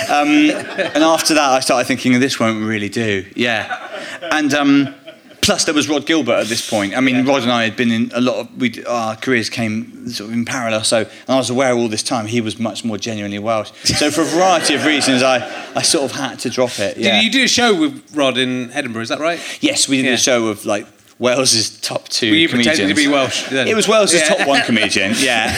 Um, 0.10 0.50
and 0.52 1.04
after 1.04 1.34
that, 1.34 1.50
I 1.52 1.60
started 1.60 1.88
thinking, 1.88 2.20
this 2.20 2.40
won't 2.40 2.64
really 2.66 2.90
do. 2.90 3.26
Yeah, 3.36 4.20
and. 4.32 4.54
Um, 4.54 4.96
Plus, 5.40 5.64
there 5.64 5.74
was 5.74 5.88
Rhod 5.88 6.06
Gilbert 6.06 6.34
at 6.42 6.48
this 6.48 6.70
point. 6.70 6.94
I 6.94 7.00
mean, 7.00 7.26
Rhod 7.26 7.44
and 7.44 7.52
I 7.54 7.64
had 7.64 7.78
been 7.78 7.90
in 7.90 8.12
a 8.14 8.20
lot 8.20 8.36
of 8.36 8.58
we 8.58 8.84
our 8.84 9.16
careers 9.16 9.50
came 9.50 10.10
sort 10.10 10.30
of 10.30 10.34
in 10.34 10.44
parallel. 10.44 10.84
So, 10.84 10.98
and 10.98 11.10
I 11.30 11.38
was 11.38 11.50
aware 11.50 11.72
all 11.74 11.88
this 11.88 12.04
time 12.04 12.26
he 12.26 12.42
was 12.42 12.60
much 12.60 12.84
more 12.84 12.98
genuinely 12.98 13.40
Welsh. 13.40 13.72
So, 13.86 14.12
for 14.12 14.24
a 14.24 14.26
variety 14.26 14.74
of 14.76 14.84
reasons, 14.84 15.24
I, 15.24 15.38
I 15.74 15.84
sort 15.84 16.12
of 16.12 16.18
had 16.18 16.40
to 16.40 16.50
drop 16.50 16.78
it. 16.80 16.98
Yeah. 16.98 17.22
Did 17.22 17.24
you 17.24 17.32
do 17.32 17.44
a 17.46 17.48
show 17.48 17.80
with 17.80 18.04
Rhod 18.14 18.38
in 18.38 18.72
Edinburgh? 18.74 19.04
Is 19.04 19.10
that 19.10 19.20
right? 19.22 19.40
yes, 19.62 19.88
we 19.88 19.98
did 19.98 20.06
Yeah. 20.08 20.14
a 20.16 20.18
show 20.18 20.48
of 20.48 20.66
like 20.66 20.86
Wales's 21.20 21.80
top 21.82 22.08
two 22.10 22.30
Were 22.30 22.36
you 22.36 22.48
comedians. 22.48 22.78
pretending 22.78 22.96
to 22.96 23.02
be 23.02 23.08
Welsh? 23.08 23.50
Then? 23.50 23.68
It 23.68 23.76
was 23.76 23.88
Wales's 23.88 24.22
Yeah. 24.22 24.28
top 24.36 24.48
one 24.48 24.62
comedian, 24.62 25.14
yeah. 25.18 25.52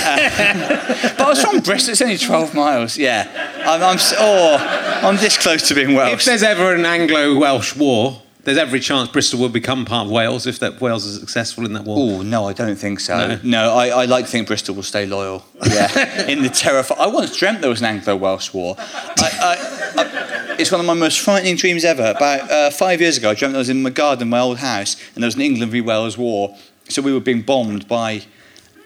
Uh, 1.02 1.10
but 1.18 1.22
I 1.22 1.30
was 1.30 1.42
from 1.44 1.60
Bristol. 1.60 1.92
It's 1.92 2.02
only 2.02 2.18
twelve 2.18 2.54
miles. 2.54 2.98
Yeah, 2.98 3.28
I'm. 3.66 3.84
I'm 3.84 3.98
oh, 4.18 5.02
I'm 5.04 5.16
this 5.18 5.38
close 5.38 5.68
to 5.68 5.76
being 5.76 5.94
Welsh. 5.96 6.14
If 6.14 6.26
there's 6.26 6.44
ever 6.44 6.74
an 6.74 6.86
Anglo-Welsh 6.86 7.76
war, 7.76 8.22
there's 8.46 8.58
every 8.58 8.80
chance 8.80 9.10
Bristol 9.10 9.40
will 9.40 9.50
become 9.50 9.84
part 9.86 10.06
of 10.06 10.12
Wales 10.12 10.48
if 10.48 10.60
that 10.60 10.80
Wales 10.80 11.06
is 11.06 11.20
successful 11.20 11.66
in 11.66 11.74
that 11.74 11.84
war. 11.84 11.98
Oh 12.00 12.22
no, 12.22 12.48
I 12.48 12.54
don't 12.54 12.78
think 12.78 13.02
so. 13.02 13.28
No? 13.28 13.40
No, 13.44 13.74
I, 13.74 13.88
I 13.90 14.06
like 14.06 14.26
to 14.26 14.32
think 14.32 14.48
Bristol 14.48 14.76
will 14.76 14.84
stay 14.84 15.06
loyal. 15.06 15.46
Yeah, 15.68 16.26
in 16.28 16.42
the 16.42 16.50
terrify. 16.50 16.96
I 16.96 17.08
once 17.08 17.36
dreamt 17.36 17.60
there 17.62 17.70
was 17.70 17.82
an 17.82 17.88
Anglo-Welsh 17.88 18.54
war. 18.54 18.76
I, 18.80 19.30
I, 19.42 20.02
I, 20.02 20.39
it's 20.60 20.72
one 20.72 20.80
of 20.82 20.86
my 20.86 20.94
most 20.94 21.20
frightening 21.22 21.56
dreams 21.56 21.84
ever. 21.86 22.14
About 22.16 22.52
uh, 22.52 22.70
five 22.70 23.00
years 23.02 23.18
ago, 23.18 23.30
I 23.32 23.34
dreamt 23.34 23.56
I 23.56 23.60
was 23.60 23.70
in 23.70 23.82
my 23.82 23.90
garden, 23.90 24.30
my 24.30 24.40
old 24.40 24.58
house, 24.60 24.96
and 25.16 25.24
there 25.24 25.28
was 25.28 25.36
an 25.36 25.42
England 25.42 25.72
v 25.72 25.82
Wales 25.82 26.18
war. 26.18 26.56
So 26.90 27.02
we 27.02 27.14
were 27.14 27.20
being 27.20 27.42
bombed 27.42 27.88
by. 27.88 28.24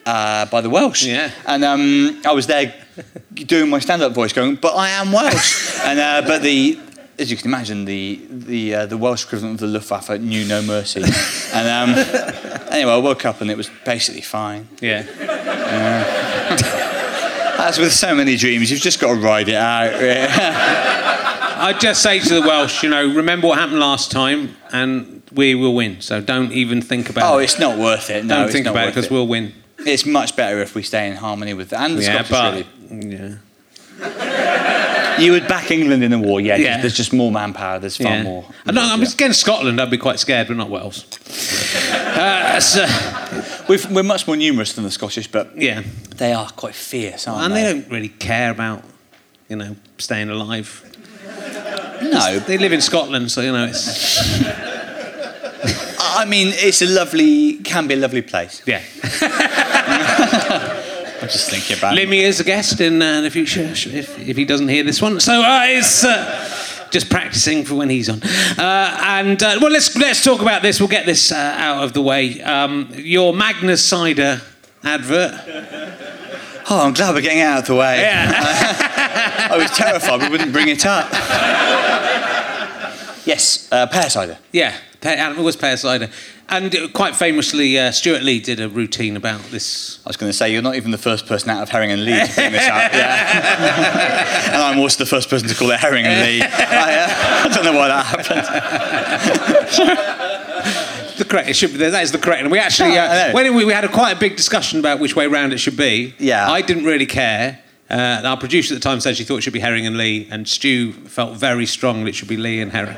Uh, 0.05 0.45
by 0.47 0.59
the 0.59 0.69
Welsh, 0.69 1.05
Yeah. 1.05 1.31
and 1.47 1.63
um, 1.63 2.21
I 2.25 2.33
was 2.33 2.45
there 2.45 2.73
doing 3.35 3.69
my 3.69 3.79
stand-up 3.79 4.11
voice, 4.11 4.33
going, 4.33 4.55
"But 4.55 4.75
I 4.75 4.89
am 4.89 5.13
Welsh." 5.13 5.79
and 5.85 5.97
uh, 5.97 6.23
but 6.27 6.41
the, 6.41 6.77
as 7.17 7.31
you 7.31 7.37
can 7.37 7.47
imagine, 7.47 7.85
the 7.85 8.19
the 8.29 8.75
uh, 8.75 8.85
the 8.85 8.97
Welsh 8.97 9.23
equivalent 9.23 9.61
of 9.61 9.71
the 9.71 9.79
Luftwaffe 9.79 10.19
knew 10.19 10.43
no 10.45 10.61
mercy. 10.61 11.03
and 11.53 11.67
um, 11.69 11.95
anyway, 12.69 12.91
I 12.91 12.97
woke 12.97 13.25
up 13.25 13.39
and 13.39 13.49
it 13.49 13.55
was 13.55 13.69
basically 13.85 14.19
fine. 14.19 14.67
Yeah. 14.81 15.05
As 17.59 17.77
with 17.79 17.93
so 17.93 18.13
many 18.13 18.35
dreams, 18.35 18.69
you've 18.71 18.81
just 18.81 18.99
got 18.99 19.13
to 19.13 19.21
ride 19.21 19.47
it 19.47 19.55
out. 19.55 19.93
I'd 21.63 21.79
just 21.79 22.03
say 22.03 22.19
to 22.19 22.33
the 22.33 22.41
Welsh, 22.41 22.83
you 22.83 22.89
know, 22.89 23.13
remember 23.13 23.47
what 23.47 23.57
happened 23.57 23.79
last 23.79 24.11
time, 24.11 24.57
and 24.73 25.23
we 25.31 25.55
will 25.55 25.73
win. 25.73 26.01
So 26.01 26.19
don't 26.19 26.51
even 26.51 26.81
think 26.81 27.09
about 27.09 27.33
oh, 27.33 27.37
it. 27.39 27.45
it's 27.45 27.57
not 27.57 27.79
worth 27.79 28.09
it. 28.09 28.25
No, 28.25 28.43
don't 28.43 28.51
think 28.51 28.67
about 28.67 28.89
it 28.89 28.95
because 28.95 29.09
we'll 29.09 29.27
win. 29.27 29.53
It's 29.79 30.05
much 30.05 30.35
better 30.35 30.59
if 30.61 30.75
we 30.75 30.83
stay 30.83 31.09
in 31.09 31.15
harmony 31.15 31.53
with 31.53 31.69
that. 31.69 31.89
And 31.89 31.97
the 31.97 32.03
yeah, 32.03 32.23
Scottish, 32.23 32.67
but 32.89 32.91
really. 32.91 33.37
yeah, 33.99 35.19
You 35.19 35.31
would 35.31 35.47
back 35.47 35.71
England 35.71 36.03
in 36.03 36.11
the 36.11 36.19
war, 36.19 36.41
yeah. 36.41 36.57
Yeah. 36.57 36.81
There's 36.81 36.97
just 36.97 37.13
more 37.13 37.31
manpower. 37.31 37.79
There's 37.79 37.95
far 37.95 38.11
yeah. 38.11 38.23
more. 38.23 38.45
I'm, 38.65 38.75
not, 38.75 38.91
I'm 38.91 39.01
Yeah. 39.01 39.13
against 39.13 39.39
Scotland. 39.39 39.79
I'd 39.79 39.89
be 39.89 39.97
quite 39.97 40.19
scared, 40.19 40.49
but 40.49 40.57
not 40.57 40.69
Wales. 40.69 41.05
uh, 41.91 42.59
so, 42.59 42.85
We've, 43.69 43.89
we're 43.89 44.03
much 44.03 44.27
more 44.27 44.35
numerous 44.35 44.73
than 44.73 44.83
the 44.83 44.91
Scottish, 44.91 45.27
but 45.27 45.55
yeah, 45.55 45.83
they 46.17 46.33
are 46.33 46.49
quite 46.49 46.75
fierce, 46.75 47.25
aren't 47.27 47.45
and 47.45 47.53
they? 47.53 47.65
And 47.65 47.77
they 47.77 47.81
don't 47.83 47.91
really 47.91 48.09
care 48.09 48.51
about, 48.51 48.83
you 49.47 49.55
know, 49.55 49.77
staying 49.97 50.29
alive. 50.29 50.92
No, 52.13 52.39
They 52.39 52.57
live 52.57 52.71
in 52.73 52.81
Scotland, 52.81 53.31
so 53.31 53.41
you 53.41 53.51
know 53.51 53.65
it's 53.65 54.19
I 56.15 56.25
mean 56.25 56.49
it's 56.55 56.81
a 56.81 56.85
lovely, 56.87 57.55
can 57.63 57.87
be 57.87 57.93
a 57.95 57.97
lovely 57.97 58.21
place. 58.21 58.61
yeah. 58.65 58.81
I'm 61.21 61.29
just 61.29 61.49
thinking 61.49 61.77
about. 61.77 61.97
it. 61.97 62.07
Limmy 62.07 62.19
is 62.21 62.39
a 62.41 62.43
guest 62.43 62.81
in 62.81 63.01
uh, 63.01 63.21
the 63.21 63.29
future 63.31 63.61
if, 63.61 64.19
if 64.19 64.35
he 64.35 64.43
doesn't 64.43 64.67
hear 64.67 64.83
this 64.83 65.01
one. 65.01 65.19
So 65.21 65.41
uh, 65.41 65.61
it's 65.63 66.03
uh, 66.03 66.87
just 66.91 67.09
practicing 67.09 67.63
for 67.63 67.75
when 67.75 67.89
he's 67.89 68.09
on. 68.09 68.21
Uh, 68.21 68.97
and 69.01 69.41
uh, 69.41 69.57
well, 69.61 69.71
let's 69.71 69.95
let's 69.95 70.21
talk 70.23 70.41
about 70.41 70.61
this. 70.61 70.79
We'll 70.81 70.89
get 70.89 71.05
this 71.05 71.31
uh, 71.31 71.55
out 71.57 71.83
of 71.83 71.93
the 71.93 72.01
way. 72.01 72.41
Um, 72.41 72.89
your 72.95 73.31
Magners 73.33 73.79
cider 73.79 74.41
advert. 74.83 75.33
Oh, 76.69 76.85
I'm 76.85 76.93
glad 76.93 77.15
we're 77.15 77.21
getting 77.21 77.41
out 77.41 77.59
of 77.59 77.67
the 77.67 77.75
way. 77.75 78.01
Yeah. 78.01 79.47
I 79.51 79.57
was 79.57 79.71
terrified 79.71 80.21
we 80.21 80.29
wouldn't 80.29 80.51
bring 80.51 80.67
it 80.67 80.85
up. 80.85 81.09
yes, 83.25 83.67
uh, 83.71 83.87
pear 83.87 84.09
cider. 84.09 84.37
yeah. 84.51 84.75
Pe- 85.01 85.17
It 85.19 85.37
was 85.37 85.55
pear 85.57 85.75
cider. 85.75 86.09
And 86.47 86.73
uh, 86.73 86.87
quite 86.93 87.13
famously, 87.15 87.77
uh, 87.77 87.91
Stewart 87.91 88.23
Lee 88.23 88.39
did 88.39 88.61
a 88.61 88.69
routine 88.69 89.17
about 89.17 89.41
this. 89.51 89.99
I 90.05 90.09
was 90.09 90.15
going 90.17 90.29
to 90.31 90.37
say, 90.37 90.49
you're 90.53 90.61
not 90.61 90.75
even 90.75 90.91
the 90.91 90.97
first 90.97 91.25
person 91.25 91.49
out 91.49 91.61
of 91.61 91.67
Herring 91.69 91.91
and 91.91 92.05
Lee 92.05 92.25
to 92.25 92.33
bring 92.35 92.51
this 92.53 92.63
up. 92.67 92.93
Yeah. 92.93 94.45
and 94.53 94.61
I'm 94.61 94.79
also 94.79 95.03
the 95.03 95.09
first 95.09 95.29
person 95.29 95.49
to 95.49 95.55
call 95.55 95.71
it 95.71 95.79
Herring 95.81 96.05
and 96.05 96.21
Lee. 96.25 96.41
I, 96.41 96.95
uh, 96.95 97.49
I 97.49 97.53
don't 97.53 97.65
know 97.65 97.73
why 97.77 97.87
that 97.89 98.05
happened. 98.05 100.23
The 101.17 101.25
correct, 101.25 101.47
it 101.47 101.55
should 101.55 101.73
be, 101.73 101.77
that 101.77 102.01
is 102.01 102.11
the 102.11 102.17
correct. 102.17 102.41
And 102.41 102.51
we 102.51 102.57
actually, 102.57 102.97
uh, 102.97 103.31
when 103.33 103.53
we, 103.55 103.65
we 103.65 103.71
had 103.73 103.83
a 103.83 103.87
quite 103.87 104.17
a 104.17 104.19
big 104.19 104.35
discussion 104.35 104.79
about 104.79 104.99
which 104.99 105.15
way 105.15 105.27
round 105.27 105.53
it 105.53 105.59
should 105.59 105.77
be. 105.77 106.15
Yeah. 106.17 106.49
I 106.49 106.61
didn't 106.61 106.85
really 106.85 107.05
care. 107.05 107.59
Uh, 107.87 108.21
our 108.25 108.35
producer 108.35 108.73
at 108.73 108.81
the 108.81 108.83
time 108.83 108.99
said 108.99 109.15
she 109.15 109.23
thought 109.23 109.37
it 109.37 109.41
should 109.41 109.53
be 109.53 109.59
Herring 109.59 109.85
and 109.85 109.95
Lee, 109.95 110.27
and 110.31 110.47
Stu 110.49 110.91
felt 110.91 111.37
very 111.37 111.67
strongly 111.67 112.09
it 112.09 112.15
should 112.15 112.29
be 112.29 112.37
Lee 112.37 112.61
and 112.61 112.71
Herring. 112.71 112.97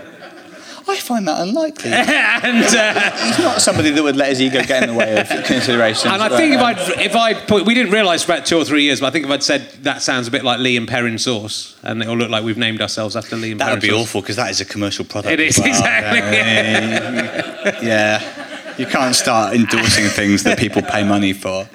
I 0.88 0.98
find 0.98 1.28
that 1.28 1.42
unlikely. 1.42 1.92
and 1.94 2.64
uh, 2.64 3.12
He's 3.26 3.40
not 3.40 3.62
somebody 3.62 3.90
that 3.90 4.04
would 4.04 4.16
let 4.16 4.30
his 4.30 4.42
ego 4.42 4.62
get 4.64 4.84
in 4.84 4.90
the 4.90 4.96
way 4.96 5.20
of 5.20 5.28
considerations. 5.46 6.14
and 6.14 6.22
I 6.22 6.30
think 6.38 6.54
if 6.54 6.62
uh, 6.62 6.66
I'd 6.66 6.78
if 7.02 7.16
I'd 7.16 7.48
put, 7.48 7.66
we 7.66 7.74
didn't 7.74 7.92
realise 7.92 8.24
for 8.24 8.34
about 8.34 8.46
two 8.46 8.58
or 8.58 8.66
three 8.66 8.84
years, 8.84 9.00
but 9.00 9.08
I 9.08 9.10
think 9.12 9.26
if 9.26 9.32
I'd 9.32 9.42
said 9.44 9.62
that 9.84 10.02
sounds 10.04 10.28
a 10.28 10.32
bit 10.32 10.44
like 10.44 10.60
Lee 10.60 10.78
and 10.78 10.88
Perrin 10.88 11.18
sauce, 11.18 11.76
and 11.84 12.02
it'll 12.02 12.16
look 12.18 12.30
like 12.30 12.44
we've 12.44 12.58
named 12.58 12.82
ourselves 12.82 13.16
after 13.16 13.36
Lee 13.36 13.52
and 13.52 13.60
That 13.60 13.66
Perrin 13.66 13.76
would 13.78 13.82
be 13.82 13.90
sauce. 13.90 14.02
awful 14.04 14.22
because 14.22 14.36
that 14.36 14.52
is 14.52 14.62
a 14.62 14.66
commercial 14.66 15.06
product. 15.06 15.32
It 15.34 15.40
is, 15.40 15.58
well. 15.58 15.68
exactly. 15.68 16.20
Yeah. 16.38 17.82
yeah. 17.82 18.76
You 18.78 18.86
can't 18.86 19.16
start 19.16 19.56
endorsing 19.56 20.06
things 20.06 20.44
that 20.44 20.60
people 20.60 20.82
pay 20.82 21.04
money 21.04 21.34
for. 21.34 21.68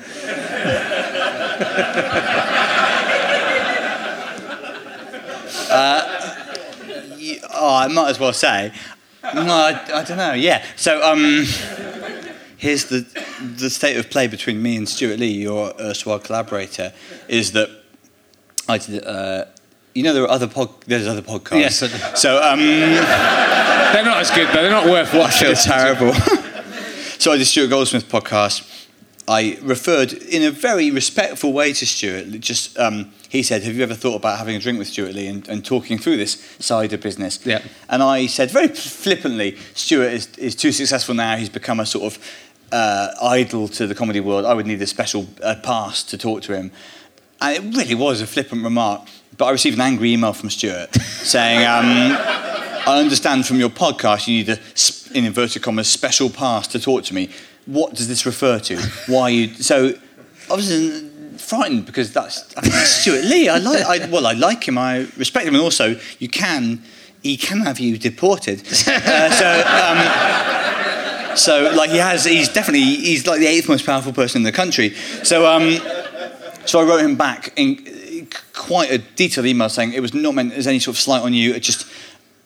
Uh, 5.70 6.02
y- 7.18 7.40
oh, 7.54 7.74
I 7.76 7.88
might 7.88 8.10
as 8.10 8.18
well 8.18 8.32
say. 8.32 8.72
No, 9.22 9.42
I, 9.54 9.80
I 9.94 10.04
don't 10.04 10.16
know. 10.16 10.33
Yeah. 10.33 10.64
So, 10.76 11.02
um, 11.02 11.44
here's 12.56 12.87
the 12.87 13.06
the 13.56 13.70
state 13.70 13.96
of 13.96 14.11
play 14.11 14.26
between 14.26 14.62
me 14.62 14.76
and 14.76 14.88
Stewart 14.88 15.18
Lee, 15.18 15.30
your 15.30 15.72
erstwhile 15.80 16.18
collaborator, 16.18 16.92
is 17.28 17.52
that 17.52 17.68
I 18.68 18.78
did. 18.78 19.04
Uh, 19.04 19.44
you 19.94 20.02
know, 20.04 20.14
there 20.14 20.22
are 20.22 20.30
other 20.30 20.46
pod. 20.46 20.70
There's 20.87 21.06
other 21.06 21.22
podcasts. 21.22 21.61
Yes, 21.61 21.83
I 21.83 21.87
do. 21.88 22.16
So, 22.16 22.42
um, 22.42 22.61
They're 22.61 24.04
not 24.04 24.18
as 24.18 24.30
good 24.30 24.48
though. 24.48 24.62
They're 24.62 24.70
not 24.70 24.87
worth 24.87 25.12
watching. 25.12 25.48
feel 25.48 25.56
terrible. 25.56 26.12
so 27.18 27.33
I 27.33 27.37
did 27.38 27.46
Stuart 27.46 27.68
Goldsmith 27.70 28.09
podcast. 28.09 28.66
I 29.28 29.59
referred 29.62 30.12
in 30.12 30.42
a 30.42 30.50
very 30.50 30.90
respectful 30.90 31.52
way 31.52 31.72
to 31.72 31.87
Stewart. 31.87 32.30
Just 32.40 32.78
um, 32.78 33.12
he 33.30 33.42
said, 33.42 33.62
"Have 33.62 33.74
you 33.74 33.82
ever 33.82 33.94
thought 33.94 34.16
about 34.16 34.38
having 34.38 34.56
a 34.56 34.58
drink 34.58 34.78
with 34.78 34.88
Stewart 34.88 35.14
Lee 35.14 35.28
and, 35.28 35.48
and 35.48 35.64
talking 35.64 35.96
through 35.96 36.18
this 36.18 36.32
side 36.58 36.92
of 36.92 37.00
business?" 37.00 37.40
Yeah. 37.46 37.62
And 37.88 38.02
I 38.02 38.26
said 38.26 38.50
very 38.50 38.68
flippantly, 38.68 39.56
"Stewart 39.74 40.12
is, 40.12 40.28
is 40.36 40.54
too 40.54 40.72
successful 40.72 41.14
now. 41.14 41.36
He's 41.36 41.48
become 41.48 41.80
a 41.80 41.86
sort 41.86 42.12
of 42.12 42.18
uh, 42.70 43.12
idol 43.22 43.68
to 43.68 43.86
the 43.86 43.94
comedy 43.94 44.20
world. 44.20 44.44
I 44.44 44.52
would 44.52 44.66
need 44.66 44.82
a 44.82 44.86
special 44.86 45.26
uh, 45.42 45.54
pass 45.62 46.02
to 46.02 46.18
talk 46.18 46.42
to 46.42 46.54
him." 46.54 46.70
And 47.40 47.56
it 47.56 47.76
really 47.78 47.94
was 47.94 48.20
a 48.20 48.26
flippant 48.26 48.62
remark. 48.62 49.08
But 49.38 49.46
I 49.46 49.50
received 49.52 49.76
an 49.76 49.80
angry 49.80 50.12
email 50.12 50.34
from 50.34 50.50
Stewart 50.50 50.94
saying, 50.94 51.60
um, 51.60 52.14
I 52.86 52.98
understand 52.98 53.46
from 53.46 53.58
your 53.58 53.70
podcast 53.70 54.28
you 54.28 54.44
need 54.44 54.50
a, 54.50 54.58
in 55.16 55.24
inverted 55.24 55.62
commas, 55.62 55.88
special 55.88 56.28
pass 56.28 56.66
to 56.68 56.78
talk 56.78 57.04
to 57.04 57.14
me. 57.14 57.30
What 57.64 57.94
does 57.94 58.08
this 58.08 58.26
refer 58.26 58.58
to? 58.58 58.76
Why 59.06 59.22
are 59.22 59.30
you... 59.30 59.54
So 59.54 59.94
uh, 60.50 60.56
frightened 61.40 61.87
because 61.87 62.12
that's, 62.12 62.55
Stewart 63.00 63.24
Lee. 63.24 63.48
I 63.48 63.59
like, 63.59 63.85
I, 63.85 64.09
well, 64.09 64.26
I 64.26 64.33
like 64.33 64.68
him. 64.68 64.79
I 64.79 65.09
respect 65.16 65.46
him. 65.46 65.55
And 65.55 65.62
also, 65.62 65.98
you 66.18 66.29
can, 66.29 66.83
he 67.22 67.37
can 67.37 67.61
have 67.61 67.81
you 67.81 67.98
deported. 67.98 68.61
Uh, 68.87 69.31
so, 69.31 69.64
um, 71.31 71.37
so 71.37 71.72
like 71.74 71.90
he 71.90 71.98
has, 71.98 72.24
he's 72.24 72.48
definitely, 72.48 72.85
he's 72.85 73.26
like 73.26 73.40
the 73.40 73.46
eighth 73.46 73.68
most 73.68 73.87
powerful 73.87 74.12
person 74.12 74.40
in 74.40 74.42
the 74.44 74.53
country. 74.53 74.94
So, 75.22 75.46
um, 75.46 75.79
so 76.66 76.81
I 76.81 76.85
wrote 76.85 77.00
him 77.00 77.16
back 77.16 77.53
in 77.57 78.29
quite 78.53 78.90
a 78.90 78.98
detailed 78.98 79.46
email 79.46 79.68
saying 79.68 79.92
it 79.92 80.00
was 80.00 80.14
not 80.14 80.35
meant 80.35 80.53
as 80.53 80.66
any 80.66 80.79
sort 80.79 80.96
of 80.96 81.00
slight 81.00 81.22
on 81.22 81.33
you. 81.33 81.55
It 81.55 81.61
just 81.61 81.90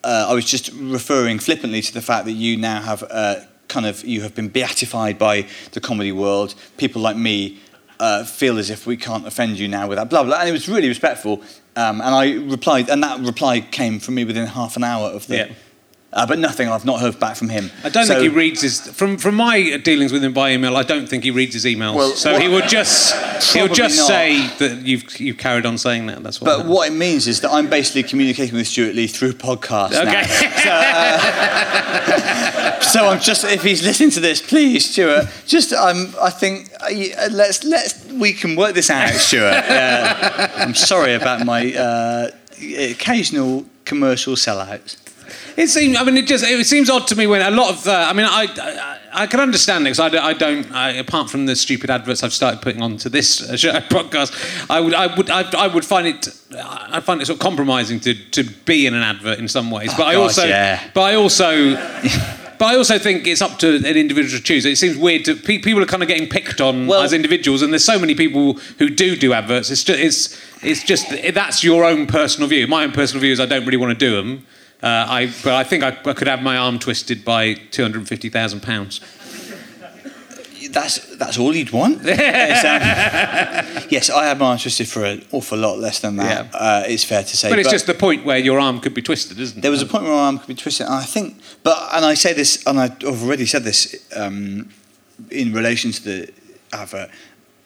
uh, 0.03 0.27
I 0.29 0.33
was 0.33 0.45
just 0.45 0.71
referring 0.73 1.39
flippantly 1.39 1.81
to 1.81 1.93
the 1.93 2.01
fact 2.01 2.25
that 2.25 2.33
you 2.33 2.57
now 2.57 2.81
have 2.81 3.03
uh, 3.09 3.41
kind 3.67 3.85
of 3.85 4.03
you 4.05 4.21
have 4.21 4.35
been 4.35 4.49
beatified 4.49 5.17
by 5.17 5.47
the 5.71 5.81
comedy 5.81 6.11
world. 6.11 6.55
People 6.77 7.01
like 7.01 7.17
me 7.17 7.59
uh, 7.99 8.23
feel 8.23 8.57
as 8.57 8.69
if 8.69 8.85
we 8.85 8.97
can't 8.97 9.25
offend 9.25 9.57
you 9.57 9.67
now 9.67 9.87
with 9.87 9.97
that 9.97 10.09
blah 10.09 10.23
blah. 10.23 10.39
And 10.39 10.49
it 10.49 10.51
was 10.51 10.67
really 10.67 10.87
respectful. 10.87 11.41
Um, 11.77 11.99
and 11.99 12.15
I 12.15 12.33
replied, 12.33 12.89
and 12.89 13.03
that 13.03 13.19
reply 13.19 13.59
came 13.59 13.99
from 13.99 14.15
me 14.15 14.23
within 14.23 14.45
half 14.47 14.77
an 14.77 14.83
hour 14.83 15.09
of 15.09 15.27
the. 15.27 15.37
Yeah. 15.37 15.53
Uh, 16.15 16.25
but 16.25 16.39
nothing. 16.39 16.69
I've 16.69 16.85
not 16.85 17.01
heard 17.01 17.19
back 17.19 17.35
from 17.35 17.49
him. 17.49 17.69
I 17.83 17.89
don't 17.89 18.05
So- 18.05 18.13
think 18.13 18.31
he 18.31 18.37
reads 18.37 18.61
his 18.61 18.79
from 18.79 19.17
from 19.17 19.35
my 19.35 19.75
dealings 19.83 20.13
with 20.13 20.23
him 20.23 20.31
by 20.31 20.53
email. 20.53 20.77
I 20.77 20.83
don't 20.83 21.09
think 21.09 21.25
he 21.25 21.31
reads 21.31 21.53
his 21.53 21.65
emails. 21.65 21.95
Well, 21.95 22.11
so 22.11 22.39
he 22.39 22.47
would 22.47 22.69
just 22.69 23.13
he'll 23.53 23.67
just 23.67 23.97
not. 23.97 24.07
say 24.07 24.47
that 24.59 24.85
you've 24.87 25.19
you've 25.19 25.37
carried 25.37 25.65
on 25.65 25.77
saying 25.77 26.05
that. 26.07 26.23
That's 26.23 26.39
what. 26.39 26.45
But 26.57 26.65
what 26.67 26.87
it 26.87 26.93
means 26.93 27.27
is 27.27 27.41
that 27.41 27.51
I'm 27.51 27.67
basically 27.69 28.03
communicating 28.03 28.55
with 28.55 28.65
Stewart 28.67 28.95
Lee 28.95 29.07
through 29.07 29.33
podcasts 29.33 29.91
now. 29.91 30.03
Okay. 30.03 30.25
So, 30.65 30.71
uh, 30.71 31.19
so 32.81 33.07
I'm 33.09 33.19
just 33.19 33.43
if 33.43 33.63
he's 33.63 33.83
listening 33.83 34.09
to 34.11 34.19
this, 34.19 34.41
please, 34.41 34.89
Stewart. 34.89 35.25
Just 35.45 35.73
um, 35.73 36.13
I 36.21 36.29
think 36.29 36.69
uh, 36.81 36.89
let's 37.31 37.63
let's 37.63 38.05
we 38.13 38.33
can 38.33 38.55
work 38.55 38.73
this 38.73 38.89
out, 38.89 39.09
Stewart. 39.13 39.53
Uh, 39.53 40.47
I'm 40.55 40.73
sorry 40.73 41.13
about 41.13 41.45
my 41.45 41.73
uh, 41.73 42.31
occasional 42.79 43.65
commercial 43.85 44.35
sellouts. 44.35 44.97
It 45.57 45.67
seems. 45.69 45.97
I 45.97 46.03
mean, 46.03 46.17
it 46.17 46.27
just 46.27 46.43
it 46.45 46.65
seems 46.65 46.89
odd 46.89 47.07
to 47.07 47.15
me 47.15 47.27
when 47.27 47.41
a 47.41 47.51
lot 47.51 47.71
of. 47.71 47.87
Uh, 47.87 48.05
I 48.09 48.13
mean, 48.13 48.25
I 48.29 48.47
I, 49.13 49.23
I 49.23 49.27
can 49.27 49.39
understand 49.39 49.83
it 49.87 49.91
because 49.91 49.99
I, 49.99 50.09
don't- 50.09 50.23
I 50.23 50.33
don't. 50.33 50.71
I, 50.71 50.89
apart 50.91 51.29
from 51.29 51.45
the 51.45 51.55
stupid 51.55 51.89
adverts 51.89 52.23
I've 52.23 52.33
started 52.33 52.61
putting 52.61 52.81
onto 52.81 53.09
this 53.09 53.41
uh, 53.49 53.55
show, 53.57 53.71
podcast, 53.89 54.31
I 54.69 54.79
would 54.79 54.93
I 54.93 55.15
would 55.15 55.29
I, 55.29 55.49
I 55.57 55.67
would 55.67 55.85
find 55.85 56.07
it. 56.07 56.27
I 56.57 56.99
find 57.01 57.21
it 57.21 57.25
sort 57.25 57.37
of 57.37 57.41
compromising 57.41 57.99
to 58.01 58.13
to 58.31 58.43
be 58.65 58.85
in 58.87 58.93
an 58.93 59.03
advert 59.03 59.39
in 59.39 59.47
some 59.47 59.71
ways. 59.71 59.93
but 59.95 60.03
I 60.07 60.13
God, 60.13 60.21
also. 60.23 60.45
yeah. 60.45 60.89
But 60.93 61.01
I 61.01 61.15
also. 61.15 61.77
But 62.57 62.67
I 62.73 62.77
also 62.77 62.97
think 62.97 63.27
it's 63.27 63.41
up 63.41 63.59
to 63.59 63.75
an 63.75 63.83
individual 63.97 64.37
to 64.37 64.41
choose. 64.41 64.63
It 64.65 64.77
seems 64.77 64.95
weird 64.95 65.25
to 65.25 65.35
pe- 65.35 65.57
people 65.57 65.83
are 65.83 65.85
kind 65.85 66.01
of 66.01 66.07
getting 66.07 66.29
picked 66.29 66.61
on 66.61 66.87
Well- 66.87 67.01
as 67.01 67.11
individuals, 67.11 67.61
and 67.61 67.73
there's 67.73 67.83
so 67.83 67.99
many 67.99 68.15
people 68.15 68.53
who 68.79 68.89
do 68.89 69.17
do 69.17 69.33
adverts. 69.33 69.69
It's 69.69 69.83
just 69.83 69.99
it's 69.99 70.41
it's 70.63 70.81
just 70.81 71.05
that's 71.33 71.65
your 71.65 71.83
own 71.83 72.07
personal 72.07 72.47
view. 72.47 72.65
My 72.65 72.85
own 72.85 72.93
personal 72.93 73.19
view 73.19 73.33
is 73.33 73.41
I 73.41 73.45
don't 73.45 73.65
really 73.65 73.75
want 73.77 73.91
to 73.91 74.05
do 74.09 74.15
them. 74.15 74.45
Uh, 74.83 74.87
I 74.87 75.33
but 75.43 75.53
I 75.53 75.63
think 75.63 75.83
I, 75.83 75.97
I 76.05 76.13
could 76.13 76.27
have 76.27 76.41
my 76.41 76.57
arm 76.57 76.79
twisted 76.79 77.23
by 77.25 77.53
two 77.53 77.81
hundred 77.81 77.99
and 77.99 78.07
fifty 78.07 78.29
thousand 78.29 78.61
pounds. 78.61 79.01
That's 80.71 81.15
that's 81.17 81.37
all 81.37 81.55
you'd 81.55 81.71
want. 81.71 82.01
It's, 82.05 82.65
um, 82.65 83.87
yes, 83.89 84.09
I 84.09 84.25
had 84.25 84.39
mine 84.39 84.57
twisted 84.57 84.87
for 84.87 85.05
an 85.05 85.25
awful 85.31 85.57
lot 85.57 85.79
less 85.79 85.99
than 85.99 86.17
that. 86.17 86.47
Yeah. 86.51 86.59
Uh, 86.59 86.83
it's 86.85 87.03
fair 87.03 87.23
to 87.23 87.37
say. 87.37 87.49
But 87.49 87.59
it's 87.59 87.71
just 87.71 87.87
the 87.87 87.93
point 87.93 88.25
where 88.25 88.37
your 88.37 88.59
arm 88.59 88.79
could 88.79 88.93
be 88.93 89.01
twisted, 89.01 89.39
isn't 89.39 89.57
it? 89.57 89.61
There 89.61 89.71
was 89.71 89.81
a 89.81 89.85
point 89.85 90.03
where 90.03 90.13
my 90.13 90.25
arm 90.25 90.37
could 90.39 90.47
be 90.47 90.55
twisted, 90.55 90.87
I 90.87 91.03
think, 91.03 91.39
but 91.63 91.77
and 91.93 92.03
I 92.05 92.15
say 92.15 92.33
this, 92.33 92.63
and 92.67 92.79
I've 92.79 93.03
already 93.03 93.45
said 93.45 93.63
this 93.63 94.05
um, 94.15 94.69
in 95.31 95.53
relation 95.53 95.91
to 95.91 96.03
the 96.03 96.33
advert, 96.73 97.09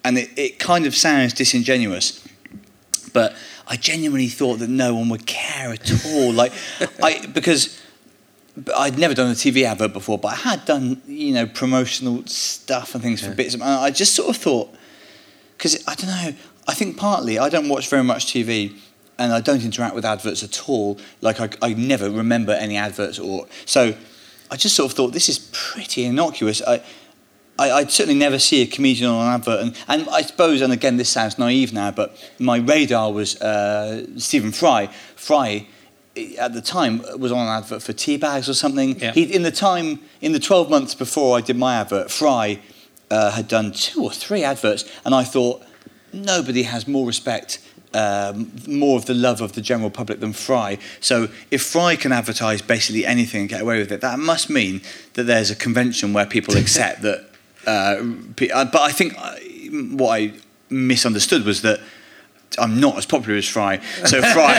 and 0.03 0.18
it, 0.18 0.30
it 0.38 0.60
kind 0.60 0.86
of 0.86 0.95
sounds 0.95 1.34
disingenuous, 1.34 2.28
but 3.14 3.36
I 3.68 3.76
genuinely 3.76 4.28
thought 4.28 4.60
that 4.60 4.70
no 4.70 4.95
one 4.95 5.10
would 5.10 5.26
care 5.26 5.72
at 5.72 6.05
all, 6.05 6.32
like 6.32 6.53
I 7.03 7.26
because. 7.28 7.82
I'd 8.76 8.97
never 8.97 9.14
done 9.14 9.32
a 9.32 9.36
TV 9.36 9.64
advert 9.64 9.93
before, 9.93 10.18
but 10.18 10.34
I 10.34 10.36
had 10.36 10.66
done, 10.66 11.01
you 11.07 11.34
know, 11.34 11.45
promotional 11.45 12.26
stuff 12.26 12.93
and 12.93 13.01
things 13.01 13.26
for 13.26 13.34
bits. 13.34 13.53
And 13.53 13.64
I 13.64 13.89
just 13.89 14.14
sort 14.14 14.28
of 14.28 14.36
thought, 14.36 14.76
because 15.55 15.82
I 15.88 15.95
don't 15.95 16.10
know, 16.10 16.34
I 16.68 16.74
think 16.74 16.97
partly 16.97 17.39
I 17.39 17.47
don't 17.47 17.70
watch 17.70 17.88
very 17.88 18.03
much 18.03 18.26
TV 18.26 18.76
and 19.20 19.34
I 19.34 19.41
don't 19.41 19.64
interact 19.64 19.93
with 19.93 20.05
adverts 20.05 20.43
at 20.43 20.68
all. 20.68 20.97
Like 21.22 21.39
I, 21.39 21.49
I 21.62 21.74
never 21.74 22.10
remember 22.10 22.53
any 22.53 22.78
adverts 22.78 23.20
or 23.20 23.47
so. 23.66 23.95
I 24.49 24.55
just 24.55 24.76
sort 24.76 24.91
of 24.91 24.97
thought 24.97 25.14
this 25.14 25.30
is 25.30 25.49
pretty 25.51 26.05
innocuous. 26.05 26.62
I, 26.66 26.82
I, 27.60 27.80
I'd 27.80 27.91
certainly 27.91 28.18
never 28.18 28.39
see 28.39 28.62
a 28.62 28.66
comedian 28.66 29.10
on 29.10 29.28
an 29.28 29.34
advert, 29.34 29.60
and, 29.60 29.78
and 29.89 30.10
I 30.10 30.22
suppose, 30.22 30.62
and 30.62 30.72
again, 30.72 30.95
this 30.95 31.10
sounds 31.10 31.38
naive 31.38 31.74
now, 31.74 31.91
but 31.91 32.16
my 32.39 32.57
radar 32.57 33.12
was 33.12 33.39
uh, 33.41 34.07
Stephen 34.18 34.53
Fry. 34.53 34.88
Fry, 35.18 35.68
eh, 36.16 36.36
at 36.39 36.53
the 36.53 36.62
time, 36.62 37.03
was 37.18 37.34
on 37.34 37.39
an 37.39 37.62
advert 37.62 37.84
for 37.84 37.91
tea 37.91 38.16
bags 38.16 38.47
or 38.47 38.53
something. 38.53 38.97
Yeah. 38.97 39.12
He, 39.12 39.24
in 39.24 39.43
the 39.43 39.51
time, 39.51 39.99
in 40.22 40.32
the 40.32 40.39
12 40.39 40.70
months 40.70 40.95
before 40.95 41.38
I 41.38 41.41
did 41.41 41.57
my 41.57 41.76
advert, 41.76 42.10
Fry 42.10 42.62
uh, 43.12 43.32
had 43.32 43.49
done 43.49 43.74
two 43.74 44.05
or 44.05 44.12
three 44.12 44.43
adverts, 44.43 44.89
and 45.03 45.14
I 45.14 45.26
thought, 45.26 45.62
nobody 46.14 46.64
has 46.64 46.88
more 46.88 47.05
respect, 47.05 47.60
um, 47.93 48.53
more 48.68 48.97
of 48.97 49.05
the 49.05 49.14
love 49.14 49.41
of 49.41 49.51
the 49.53 49.62
general 49.62 49.89
public 49.89 50.22
than 50.22 50.32
Fry. 50.32 50.78
So 51.01 51.28
if 51.51 51.62
Fry 51.62 51.97
can 51.97 52.14
advertise 52.14 52.62
basically 52.62 53.05
anything 53.05 53.41
and 53.41 53.49
get 53.49 53.62
away 53.62 53.80
with 53.80 53.91
it, 53.91 53.99
that 53.99 54.18
must 54.18 54.49
mean 54.49 54.82
that 55.16 55.24
there's 55.24 55.51
a 55.51 55.55
convention 55.55 56.14
where 56.14 56.26
people 56.26 56.55
accept 56.64 57.01
that. 57.01 57.29
Uh, 57.70 58.14
uh, 58.54 58.66
but 58.66 58.82
I 58.82 58.92
think 58.92 59.16
I, 59.18 59.40
what 59.96 60.20
I 60.20 60.34
misunderstood 60.70 61.46
was 61.46 61.62
that. 61.62 61.80
I'm 62.58 62.80
not 62.80 62.98
as 62.98 63.06
popular 63.06 63.38
as 63.38 63.48
Fry, 63.48 63.80
so 64.06 64.22
Fry, 64.34 64.58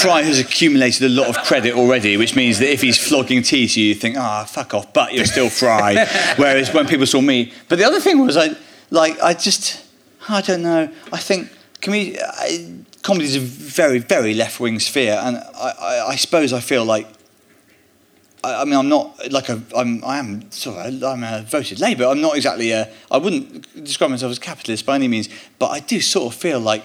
Fry 0.00 0.22
has 0.22 0.38
accumulated 0.38 1.02
a 1.02 1.08
lot 1.08 1.26
of 1.26 1.36
credit 1.44 1.74
already, 1.74 2.16
which 2.16 2.36
means 2.36 2.60
that 2.60 2.72
if 2.72 2.80
he's 2.80 2.96
flogging 2.96 3.42
tea 3.42 3.66
to 3.66 3.80
you, 3.80 3.88
you 3.88 3.94
think, 3.96 4.16
ah, 4.16 4.44
fuck 4.44 4.72
off, 4.74 4.92
but 4.92 5.12
you're 5.12 5.26
still 5.26 5.50
Fry. 5.50 5.96
Whereas 6.36 6.72
when 6.72 6.86
people 6.86 7.04
saw 7.04 7.20
me, 7.20 7.52
but 7.68 7.78
the 7.78 7.84
other 7.84 7.98
thing 7.98 8.24
was, 8.24 8.36
I 8.36 8.50
like, 8.90 9.20
I 9.20 9.34
just, 9.34 9.84
I 10.28 10.40
don't 10.40 10.62
know. 10.62 10.88
I 11.12 11.18
think 11.18 11.50
comedy, 11.80 12.16
comedy 13.02 13.24
is 13.24 13.36
a 13.36 13.40
very, 13.40 13.98
very 13.98 14.32
left 14.32 14.60
wing 14.60 14.78
sphere, 14.78 15.20
and 15.20 15.36
I, 15.36 15.72
I, 15.80 16.06
I 16.10 16.16
suppose 16.16 16.52
I 16.52 16.60
feel 16.60 16.84
like. 16.84 17.08
I, 18.44 18.62
I 18.62 18.64
mean, 18.64 18.74
I'm 18.74 18.88
not 18.88 19.32
like 19.32 19.48
a. 19.48 19.60
I'm. 19.74 20.04
I 20.04 20.18
am 20.18 20.50
sort 20.50 20.76
of. 20.78 21.02
A, 21.02 21.06
I'm 21.06 21.24
a 21.24 21.42
voted 21.42 21.80
Labour. 21.80 22.04
I'm 22.04 22.20
not 22.20 22.36
exactly 22.36 22.70
a. 22.70 22.92
I 23.10 23.18
wouldn't 23.18 23.84
describe 23.84 24.10
myself 24.10 24.30
as 24.30 24.38
capitalist 24.38 24.84
by 24.84 24.94
any 24.96 25.08
means, 25.08 25.28
but 25.58 25.68
I 25.68 25.80
do 25.80 26.00
sort 26.00 26.32
of 26.32 26.38
feel 26.38 26.60
like. 26.60 26.84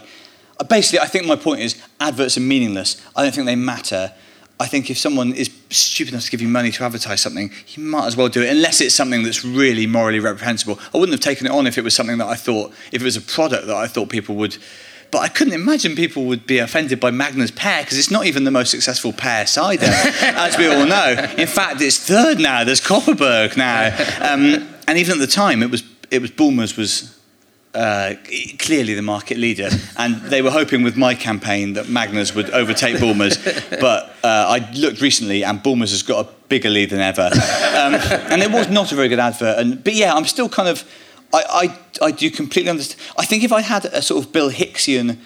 Uh, 0.60 0.64
basically, 0.64 1.00
I 1.00 1.08
think 1.08 1.26
my 1.26 1.36
point 1.36 1.62
is 1.62 1.82
adverts 2.00 2.38
are 2.38 2.42
meaningless. 2.42 3.06
I 3.16 3.24
don't 3.24 3.34
think 3.34 3.46
they 3.46 3.56
matter. 3.56 4.14
I 4.62 4.68
think 4.68 4.90
if 4.90 4.98
someone 4.98 5.34
is 5.34 5.50
stupid 5.70 6.14
enough 6.14 6.26
to 6.26 6.32
give 6.32 6.42
you 6.42 6.50
money 6.50 6.70
to 6.72 6.84
advertise 6.84 7.22
something, 7.22 7.50
you 7.68 7.84
might 7.84 8.08
as 8.08 8.18
well 8.18 8.28
do 8.28 8.42
it, 8.42 8.50
unless 8.50 8.82
it's 8.82 8.94
something 8.94 9.24
that's 9.24 9.46
really 9.46 9.88
morally 9.88 10.20
reprehensible. 10.20 10.78
I 10.94 10.98
wouldn't 10.98 11.14
have 11.14 11.22
taken 11.22 11.48
it 11.48 11.52
on 11.54 11.66
if 11.66 11.78
it 11.78 11.84
was 11.86 11.96
something 11.96 12.18
that 12.18 12.28
I 12.28 12.36
thought, 12.36 12.74
if 12.92 13.02
it 13.02 13.06
was 13.06 13.16
a 13.16 13.22
product 13.22 13.68
that 13.68 13.76
I 13.76 13.88
thought 13.88 14.10
people 14.10 14.36
would. 14.36 14.58
But 15.12 15.20
I 15.20 15.28
couldn't 15.28 15.54
imagine 15.54 15.96
people 15.96 16.26
would 16.26 16.46
be 16.46 16.60
offended 16.60 17.00
by 17.00 17.10
Magners 17.10 17.56
pear 17.56 17.82
because 17.84 17.98
it's 17.98 18.12
not 18.12 18.26
even 18.26 18.44
the 18.44 18.52
most 18.52 18.70
successful 18.70 19.12
pear 19.12 19.48
cider, 19.48 19.86
as 20.22 20.58
we 20.58 20.68
all 20.68 20.86
know. 20.86 21.34
In 21.38 21.48
fact, 21.48 21.82
it's 21.82 21.98
third 21.98 22.40
now. 22.40 22.64
There's 22.64 22.82
Kopparberg 22.82 23.58
now, 23.58 23.88
um, 24.22 24.68
and 24.88 24.98
even 24.98 25.14
at 25.14 25.20
the 25.20 25.28
time, 25.28 25.64
it 25.64 25.72
was 25.72 25.84
it 26.12 26.22
was 26.22 26.32
Bulmers 26.32 26.78
was 26.78 27.20
uh, 27.74 28.16
clearly 28.58 28.94
the 28.94 29.02
market 29.02 29.38
leader, 29.38 29.70
and 29.98 30.16
they 30.24 30.42
were 30.42 30.52
hoping 30.52 30.84
with 30.84 30.98
my 30.98 31.14
campaign 31.16 31.74
that 31.74 31.86
Magners 31.86 32.36
would 32.36 32.50
overtake 32.52 33.00
Bulmers. 33.00 33.38
But 33.80 34.16
uh, 34.24 34.60
I 34.60 34.72
looked 34.74 35.02
recently, 35.02 35.44
and 35.44 35.62
Bulmers 35.62 35.92
has 35.92 36.04
got 36.04 36.26
a 36.26 36.30
bigger 36.50 36.70
lead 36.70 36.90
than 36.90 37.00
ever. 37.00 37.30
Um, 37.32 37.96
and 38.32 38.42
it 38.42 38.52
was 38.52 38.70
not 38.70 38.92
a 38.92 38.96
very 38.96 39.08
good 39.08 39.20
advert. 39.20 39.60
And 39.60 39.84
but 39.84 39.94
yeah, 39.94 40.14
I'm 40.14 40.26
still 40.26 40.50
kind 40.50 40.70
of. 40.70 40.84
I, 41.34 41.78
I, 42.02 42.06
I 42.08 42.12
do 42.12 42.32
completely 42.32 42.70
understand. 42.70 43.02
I 43.18 43.26
think 43.26 43.44
if 43.44 43.52
I 43.52 43.62
had 43.62 43.86
a 43.86 44.02
sort 44.02 44.24
of 44.26 44.32
Bill 44.32 44.50
Hicksian 44.50 45.18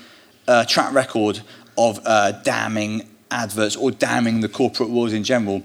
uh, 0.48 0.66
track 0.66 0.94
record 0.94 1.42
of 1.78 2.00
uh, 2.06 2.34
damning 2.44 3.10
adverts 3.32 3.76
or 3.76 3.92
damning 3.92 4.42
the 4.42 4.50
corporate 4.50 4.90
world 4.90 5.12
in 5.14 5.24
general, 5.24 5.64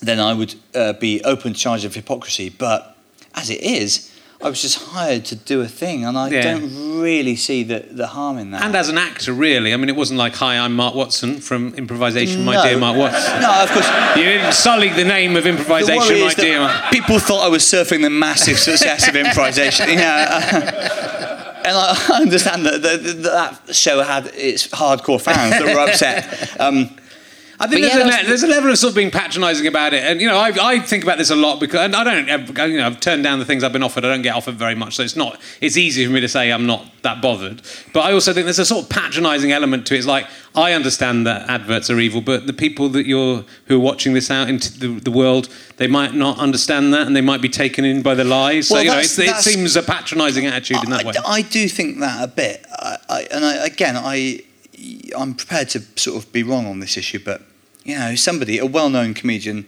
then 0.00 0.20
I 0.20 0.34
would 0.34 0.54
uh, 0.74 0.92
be 0.94 1.22
open 1.24 1.54
to 1.54 1.58
charge 1.58 1.84
of 1.84 1.94
hypocrisy. 1.94 2.48
But 2.48 2.96
as 3.34 3.50
it 3.50 3.60
is, 3.60 4.12
I 4.42 4.48
was 4.50 4.60
just 4.60 4.78
hired 4.78 5.24
to 5.26 5.36
do 5.36 5.62
a 5.62 5.66
thing, 5.68 6.04
and 6.04 6.16
I 6.16 6.28
Yeah. 6.28 6.42
don't 6.42 7.00
really 7.00 7.36
see 7.36 7.62
the, 7.62 7.84
the 7.90 8.06
harm 8.08 8.36
in 8.38 8.50
that. 8.50 8.62
And 8.62 8.76
as 8.76 8.88
an 8.90 8.98
actor, 8.98 9.32
really, 9.32 9.72
I 9.72 9.76
mean, 9.76 9.88
it 9.88 9.96
wasn't 9.96 10.18
like, 10.18 10.34
"Hi, 10.36 10.58
I'm 10.58 10.74
Mark 10.76 10.94
Watson 10.94 11.40
from 11.40 11.74
Improvisation, 11.74 12.44
my 12.44 12.62
dear 12.68 12.78
Mark 12.78 12.96
Watson." 12.98 13.40
no, 13.40 13.50
of 13.62 13.70
course. 13.70 13.88
You 14.16 14.24
didn't 14.24 14.52
sully 14.52 14.90
the 14.90 15.04
name 15.04 15.36
of 15.36 15.46
Improvisation, 15.46 16.20
my 16.20 16.34
dear. 16.34 16.60
Mark. 16.60 16.92
people 16.92 17.18
thought 17.18 17.44
I 17.44 17.48
was 17.48 17.62
surfing 17.62 18.02
the 18.02 18.10
massive 18.10 18.58
success 18.58 19.08
of 19.08 19.16
improvisation. 19.16 19.88
Yeah. 19.90 21.02
And 21.66 21.76
I 21.76 22.20
understand 22.22 22.64
that, 22.64 22.80
that 22.82 22.98
that 23.66 23.74
show 23.74 24.00
had 24.00 24.26
its 24.34 24.68
hardcore 24.68 25.20
fans 25.20 25.50
that 25.58 25.64
were 25.74 25.80
upset. 25.80 26.60
Um, 26.60 26.90
I 27.58 27.66
think 27.66 27.82
there's, 27.82 27.94
yeah, 27.94 28.20
a, 28.22 28.26
there's 28.26 28.42
a 28.42 28.46
level 28.46 28.70
of 28.70 28.78
sort 28.78 28.90
of 28.90 28.96
being 28.96 29.10
patronising 29.10 29.66
about 29.66 29.94
it, 29.94 30.02
and 30.02 30.20
you 30.20 30.28
know, 30.28 30.36
I, 30.36 30.52
I 30.60 30.78
think 30.78 31.02
about 31.04 31.18
this 31.18 31.30
a 31.30 31.36
lot 31.36 31.58
because 31.58 31.80
and 31.80 31.96
I 31.96 32.04
don't, 32.04 32.28
ever- 32.28 32.68
you 32.68 32.78
know, 32.78 32.86
I've 32.86 33.00
turned 33.00 33.22
down 33.22 33.38
the 33.38 33.44
things 33.44 33.64
I've 33.64 33.72
been 33.72 33.82
offered. 33.82 34.04
I 34.04 34.08
don't 34.08 34.22
get 34.22 34.34
offered 34.34 34.56
very 34.56 34.74
much, 34.74 34.96
so 34.96 35.02
it's 35.02 35.16
not. 35.16 35.40
It's 35.60 35.76
easy 35.76 36.04
for 36.04 36.12
me 36.12 36.20
to 36.20 36.28
say 36.28 36.52
I'm 36.52 36.66
not 36.66 36.86
that 37.02 37.22
bothered. 37.22 37.62
But 37.92 38.00
I 38.00 38.12
also 38.12 38.32
think 38.32 38.44
there's 38.44 38.58
a 38.58 38.64
sort 38.66 38.84
of 38.84 38.90
patronising 38.90 39.52
element 39.52 39.86
to 39.86 39.94
it. 39.94 39.98
It's 39.98 40.06
like 40.06 40.26
I 40.54 40.72
understand 40.72 41.26
that 41.26 41.48
adverts 41.48 41.88
are 41.90 41.98
evil, 41.98 42.20
but 42.20 42.46
the 42.46 42.52
people 42.52 42.88
that 42.90 43.06
you're 43.06 43.44
who 43.66 43.76
are 43.76 43.80
watching 43.80 44.12
this 44.12 44.30
out 44.30 44.48
into 44.48 44.78
the, 44.78 45.00
the 45.00 45.10
world, 45.10 45.48
they 45.76 45.86
might 45.86 46.14
not 46.14 46.38
understand 46.38 46.92
that, 46.94 47.06
and 47.06 47.16
they 47.16 47.20
might 47.20 47.40
be 47.40 47.48
taken 47.48 47.84
in 47.84 48.02
by 48.02 48.14
the 48.14 48.24
lies. 48.24 48.68
So 48.68 48.78
you 48.78 48.90
know, 48.90 48.98
it's, 48.98 49.18
it 49.18 49.36
seems 49.36 49.76
a 49.76 49.82
patronising 49.82 50.46
attitude 50.46 50.84
in 50.84 50.90
that 50.90 51.04
I, 51.04 51.08
way. 51.08 51.14
I 51.26 51.42
do 51.42 51.68
think 51.68 52.00
that 52.00 52.22
a 52.22 52.28
bit, 52.28 52.66
I, 52.70 52.96
I, 53.08 53.26
and 53.30 53.44
I, 53.44 53.66
again, 53.66 53.96
I, 53.96 54.40
I'm 55.16 55.34
prepared 55.34 55.68
to 55.70 55.80
sort 55.96 56.22
of 56.22 56.32
be 56.32 56.42
wrong 56.42 56.66
on 56.66 56.80
this 56.80 56.96
issue, 56.96 57.20
but 57.24 57.42
you 57.84 57.96
know, 57.98 58.14
somebody, 58.16 58.58
a 58.58 58.66
well-known 58.66 59.14
comedian, 59.14 59.66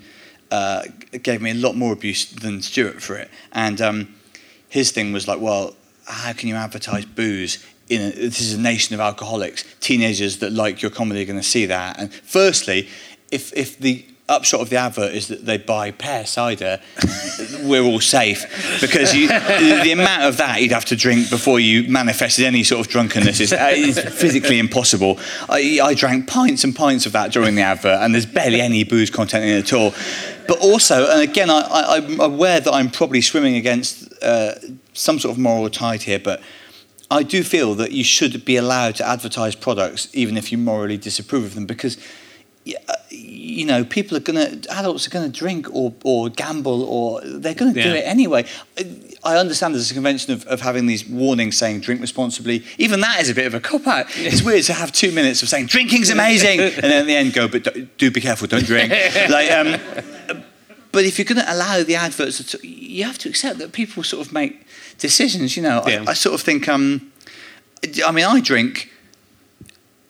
uh, 0.51 0.85
gave 1.23 1.41
me 1.41 1.51
a 1.51 1.55
lot 1.55 1.77
more 1.77 1.93
abuse 1.93 2.31
than 2.31 2.63
Stewart 2.63 3.01
for 3.03 3.17
it, 3.17 3.31
and 3.53 3.81
um, 3.81 4.15
his 4.69 4.91
thing 4.91 5.13
was 5.13 5.29
like, 5.29 5.41
well, 5.41 5.77
how 6.07 6.33
can 6.33 6.49
you 6.49 6.55
advertise 6.55 7.05
booze? 7.05 7.65
In 7.89 8.01
a, 8.01 8.11
this 8.11 8.41
is 8.41 8.55
a 8.55 8.61
nation 8.61 8.95
of 8.95 9.01
alcoholics. 9.01 9.65
Teenagers 9.81 10.39
that 10.39 10.53
like 10.53 10.83
your 10.83 10.91
comedy 10.91 11.23
are 11.23 11.27
going 11.27 11.39
to 11.39 11.43
see 11.43 11.67
that. 11.67 11.99
And 11.99 12.13
firstly, 12.13 12.89
if 13.31 13.53
if 13.57 13.79
the 13.79 14.05
upshot 14.29 14.61
of 14.61 14.71
the 14.71 14.77
advert 14.77 15.15
is 15.15 15.29
that 15.29 15.45
they 15.45 15.57
buy 15.57 15.91
pear 15.91 16.27
cider, 16.27 16.81
we're 17.63 17.83
all 17.83 18.01
safe 18.01 18.45
because 18.81 19.15
you, 19.15 19.29
the, 19.29 19.91
amount 19.93 20.25
of 20.25 20.37
that 20.37 20.61
you'd 20.61 20.73
have 20.73 20.85
to 20.87 20.97
drink 20.97 21.31
before 21.31 21.59
you 21.59 21.89
manifested 21.89 22.45
any 22.45 22.63
sort 22.63 22.85
of 22.85 22.93
drunkenness 22.93 23.41
is, 23.41 23.53
uh, 23.53 23.73
is 23.75 23.99
physically 23.99 24.59
impossible. 24.59 25.19
I, 25.49 25.81
I 25.83 25.95
drank 25.95 26.27
pints 26.27 26.65
and 26.65 26.75
pints 26.75 27.07
of 27.07 27.13
that 27.13 27.33
during 27.33 27.55
the 27.55 27.63
advert, 27.63 28.01
and 28.03 28.15
there's 28.15 28.27
barely 28.27 28.61
any 28.61 28.85
booze 28.85 29.11
content 29.11 29.45
in 29.45 29.51
it 29.51 29.59
at 29.61 29.73
all. 29.73 29.95
But 30.47 30.59
also, 30.61 31.11
and 31.11 31.21
again, 31.21 31.51
I, 31.51 31.67
I'm 31.71 32.21
aware 32.21 32.61
that 32.61 32.73
I'm 32.73 32.91
probably 32.91 33.21
swimming 33.21 33.57
against 33.57 34.13
uh, 34.23 34.55
some 34.93 35.19
sort 35.19 35.33
of 35.33 35.39
moral 35.39 35.69
tide 35.71 36.03
here, 36.03 36.19
but 36.19 36.43
I 37.11 37.23
do 37.23 37.43
feel 37.43 37.75
that 37.77 37.93
you 37.93 38.05
should 38.05 38.45
be 38.45 38.57
allowed 38.57 38.97
to 38.97 39.09
advertise 39.09 39.55
products 39.55 40.09
even 40.13 40.37
if 40.37 40.53
you 40.53 40.59
morally 40.59 40.99
disapprove 40.99 41.45
of 41.45 41.55
them 41.55 41.65
because 41.65 41.97
you 43.59 43.65
know 43.65 43.85
people 43.85 44.17
are 44.17 44.21
going 44.21 44.39
to 44.61 44.73
adults 44.73 45.07
are 45.07 45.11
going 45.11 45.31
to 45.31 45.39
drink 45.39 45.67
or, 45.73 45.93
or 46.05 46.29
gamble 46.29 46.83
or 46.85 47.21
they're 47.23 47.55
going 47.55 47.75
to 47.75 47.83
do 47.83 47.95
it 47.95 48.05
anyway 48.07 48.45
I 49.25 49.37
understand 49.37 49.75
there's 49.75 49.91
a 49.91 49.95
convention 49.95 50.33
of, 50.33 50.47
of 50.47 50.61
having 50.61 50.87
these 50.87 51.07
warnings 51.07 51.57
saying 51.57 51.81
drink 51.81 52.01
responsibly 52.01 52.65
even 52.79 53.01
that 53.01 53.21
is 53.21 53.29
a 53.29 53.35
bit 53.35 53.47
of 53.47 53.55
a 53.55 53.61
cop 53.61 53.87
out 53.87 54.07
it's 54.11 54.43
weird 54.43 54.65
to 54.65 54.75
have 54.75 54.93
two 54.93 55.11
minutes 55.13 55.43
of 55.43 55.49
saying 55.49 55.67
drinking's 55.67 56.11
amazing 56.11 56.61
and 56.61 56.73
then 56.85 57.01
at 57.01 57.07
the 57.07 57.17
end 57.17 57.33
go 57.33 57.49
but 57.49 57.65
do, 57.65 57.89
do 57.99 58.11
be 58.11 58.21
careful 58.21 58.47
don't 58.47 58.65
drink 58.65 58.91
like 59.29 59.51
um, 59.51 60.45
but 60.93 61.05
if 61.05 61.19
you're 61.19 61.27
going 61.27 61.45
to 61.45 61.53
allow 61.53 61.83
the 61.83 61.97
adverts, 61.97 62.43
to, 62.43 62.67
you 62.67 63.05
have 63.05 63.19
to 63.19 63.29
accept 63.29 63.59
that 63.59 63.73
people 63.73 64.03
sort 64.03 64.27
of 64.27 64.33
make 64.33 64.67
decisions. 64.99 65.57
You 65.57 65.63
know, 65.63 65.83
Yeah. 65.87 66.05
I, 66.07 66.11
I 66.11 66.15
sort 66.15 66.35
of 66.35 66.41
think. 66.41 66.69
Um, 66.69 67.13
I 68.05 68.11
mean, 68.11 68.25
I 68.25 68.41
drink. 68.41 68.91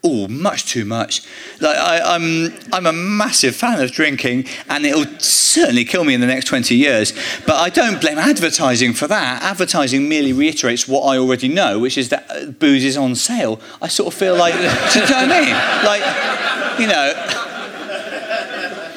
Oh, 0.05 0.29
much 0.29 0.67
too 0.67 0.85
much. 0.85 1.23
Like 1.61 1.77
I, 1.77 2.15
I'm, 2.15 2.53
I'm 2.73 2.87
a 2.87 2.93
massive 2.93 3.57
fan 3.57 3.81
of 3.83 3.91
drinking, 3.91 4.47
and 4.69 4.87
it'll 4.87 5.07
certainly 5.19 5.85
kill 5.85 6.05
me 6.05 6.15
in 6.15 6.21
the 6.21 6.27
next 6.27 6.45
20 6.47 6.77
years. 6.77 7.13
But 7.47 7.57
I 7.57 7.69
don't 7.69 8.01
blame 8.01 8.17
advertising 8.17 8.93
for 8.93 9.09
that. 9.09 9.43
Advertising 9.43 10.09
merely 10.09 10.33
reiterates 10.33 10.87
what 10.87 11.03
I 11.03 11.19
already 11.19 11.49
know, 11.49 11.81
which 11.81 11.99
is 11.99 12.11
that 12.11 12.31
uh, 12.31 12.47
booze 12.47 12.85
is 12.85 12.97
on 12.97 13.17
sale. 13.17 13.61
I 13.83 13.89
sort 13.89 14.13
of 14.13 14.19
feel 14.19 14.37
like, 14.37 14.55
do 14.93 15.01
you 15.01 15.07
know 15.07 15.17
what 15.17 15.31
I 15.33 15.41
mean? 15.41 15.55
Like, 15.85 16.81
you 16.81 16.87
know, 16.87 17.13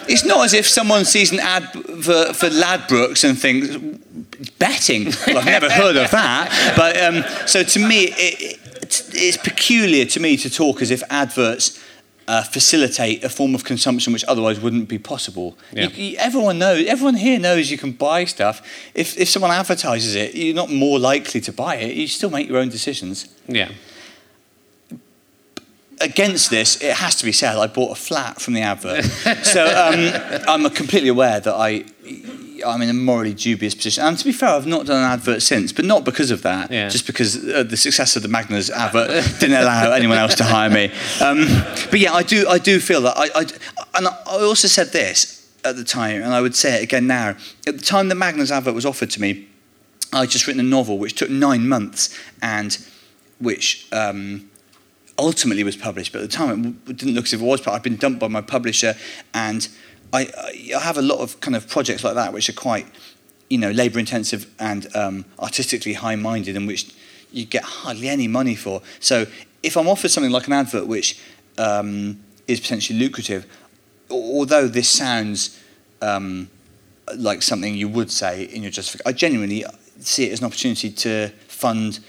it's 0.08 0.24
not 0.24 0.46
as 0.46 0.54
if 0.54 0.68
someone 0.68 1.06
sees 1.06 1.32
an 1.32 1.40
ad 1.40 1.64
for, 1.72 2.34
for 2.34 2.50
Ladbrokes 2.50 3.28
and 3.28 3.40
thinks, 3.40 3.76
betting. 4.60 5.06
Well, 5.28 5.40
I've 5.40 5.46
never 5.46 5.70
heard 5.70 5.98
of 5.98 6.12
that. 6.12 6.74
But 6.76 7.02
um, 7.02 7.48
so 7.48 7.64
to 7.64 7.80
me, 7.80 8.10
it, 8.12 8.60
it's 9.14 9.38
peculiar 9.38 10.06
to 10.06 10.20
me 10.20 10.38
to 10.38 10.50
talk 10.50 10.82
as 10.82 10.92
if 10.92 11.02
adverts 11.10 11.80
uh, 12.28 12.44
facilitate 12.44 13.24
a 13.24 13.30
form 13.30 13.56
of 13.56 13.64
consumption 13.64 14.14
which 14.14 14.24
otherwise 14.28 14.60
wouldn't 14.60 14.88
be 14.88 14.98
possible. 15.00 15.58
Yeah. 15.74 15.90
You- 15.90 16.04
you- 16.04 16.18
everyone 16.18 16.60
knows, 16.60 16.86
everyone 16.88 17.16
here 17.16 17.40
knows 17.40 17.70
you 17.72 17.78
can 17.78 17.92
buy 17.94 18.26
stuff. 18.26 18.62
If, 18.94 19.18
if 19.18 19.28
someone 19.30 19.52
advertises 19.52 20.16
it, 20.16 20.36
you're 20.36 20.56
not 20.56 20.70
more 20.72 21.00
likely 21.00 21.42
to 21.42 21.52
buy 21.52 21.76
it. 21.76 21.96
You 21.96 22.08
still 22.08 22.30
make 22.30 22.48
your 22.48 22.58
own 22.60 22.70
decisions 22.70 23.28
Yeah. 23.48 23.70
against 26.00 26.50
this, 26.50 26.82
it 26.82 26.96
has 26.96 27.16
to 27.18 27.26
be 27.26 27.32
said, 27.32 27.58
I 27.58 27.68
bought 27.68 27.92
a 27.92 28.02
flat 28.02 28.42
from 28.42 28.54
the 28.54 28.62
advert. 28.62 29.04
so 29.44 29.64
um, 29.66 30.42
I'm 30.48 30.70
completely 30.74 31.10
aware 31.10 31.40
that 31.40 31.54
I, 31.54 31.86
I'm 32.66 32.82
in 32.82 32.90
a 32.90 32.94
morally 32.94 33.34
dubious 33.34 33.76
position. 33.76 34.04
And 34.04 34.18
to 34.18 34.26
be 34.26 34.32
fair, 34.32 34.50
I've 34.50 34.68
not 34.68 34.86
done 34.86 34.98
an 34.98 35.12
advert 35.12 35.42
since, 35.42 35.72
but 35.72 35.86
not 35.86 36.04
because 36.04 36.32
of 36.32 36.42
that. 36.44 36.72
Yeah. 36.72 36.90
Just 36.90 37.08
because 37.08 37.48
uh, 37.48 37.64
the 37.64 37.78
success 37.78 38.16
of 38.16 38.24
the 38.24 38.28
Magners 38.28 38.70
advert 38.70 39.10
didn't 39.40 39.62
allow 39.62 39.92
anyone 39.92 40.18
else 40.18 40.36
to 40.36 40.44
hire 40.44 40.70
me. 40.70 40.92
Um, 41.22 41.46
but 41.90 42.00
yeah, 42.00 42.14
I 42.14 42.24
do, 42.24 42.48
I 42.48 42.58
do 42.58 42.80
feel 42.80 43.02
that. 43.02 43.18
I, 43.18 43.30
I, 43.36 43.46
and 43.96 44.08
I 44.08 44.16
also 44.26 44.68
said 44.68 44.88
this 44.88 45.50
at 45.64 45.76
the 45.76 45.84
time, 45.84 46.22
and 46.22 46.34
I 46.34 46.42
would 46.42 46.56
say 46.56 46.80
it 46.80 46.84
again 46.84 47.08
now. 47.08 47.36
At 47.68 47.78
the 47.78 47.84
time 47.84 48.10
the 48.10 48.16
Magners 48.16 48.52
advert 48.52 48.74
was 48.74 48.86
offered 48.86 49.12
to 49.12 49.22
me, 49.22 49.48
I'd 50.14 50.30
just 50.30 50.48
written 50.48 50.60
a 50.60 50.64
novel 50.64 50.98
which 50.98 51.16
took 51.16 51.30
nine 51.30 51.68
months 51.68 52.18
and 52.42 52.78
which. 53.40 53.88
Um, 53.92 54.50
ultimately 55.22 55.64
was 55.64 55.78
published, 55.78 56.12
but 56.12 56.22
at 56.22 56.30
the 56.30 56.36
time 56.36 56.82
it 56.88 56.98
didn't 56.98 57.14
look 57.14 57.26
as 57.26 57.34
if 57.34 57.42
it 57.42 57.46
was. 57.46 57.62
But 57.62 57.74
I'd 57.74 57.84
been 57.84 57.98
dumped 57.98 58.20
by 58.20 58.28
my 58.28 58.42
publisher, 58.42 58.96
and 59.34 59.68
I, 60.14 60.30
I 60.76 60.80
have 60.80 60.98
a 60.98 61.02
lot 61.02 61.20
of 61.20 61.40
kind 61.40 61.56
of 61.56 61.68
projects 61.68 62.04
like 62.04 62.16
that 62.16 62.34
which 62.34 62.50
are 62.50 62.54
quite, 62.54 62.86
you 63.50 63.58
know, 63.58 63.72
labour 63.72 64.00
intensive 64.00 64.52
and 64.60 64.94
um, 64.96 65.26
artistically 65.40 65.94
high 65.94 66.16
minded, 66.16 66.56
and 66.56 66.68
which 66.68 66.94
you 67.32 67.46
get 67.46 67.64
hardly 67.64 68.10
any 68.10 68.28
money 68.28 68.56
for. 68.56 68.82
So 69.00 69.26
if 69.64 69.78
I'm 69.78 69.88
offered 69.88 70.12
something 70.12 70.32
like 70.32 70.48
an 70.48 70.54
advert 70.54 70.88
which 70.88 71.20
um, 71.58 72.20
is 72.48 72.60
potentially 72.60 73.00
lucrative, 73.00 73.46
although 74.10 74.68
this 74.68 74.90
sounds 74.90 75.60
um, 76.02 76.50
like 77.16 77.42
something 77.42 77.76
you 77.76 77.88
would 77.88 78.12
say 78.12 78.44
in 78.44 78.62
your 78.64 78.72
justification, 78.72 79.10
I 79.10 79.18
genuinely 79.18 79.66
see 80.00 80.26
it 80.26 80.34
as 80.34 80.40
an 80.40 80.46
opportunity 80.46 80.90
to 80.90 81.30
fund 81.48 82.00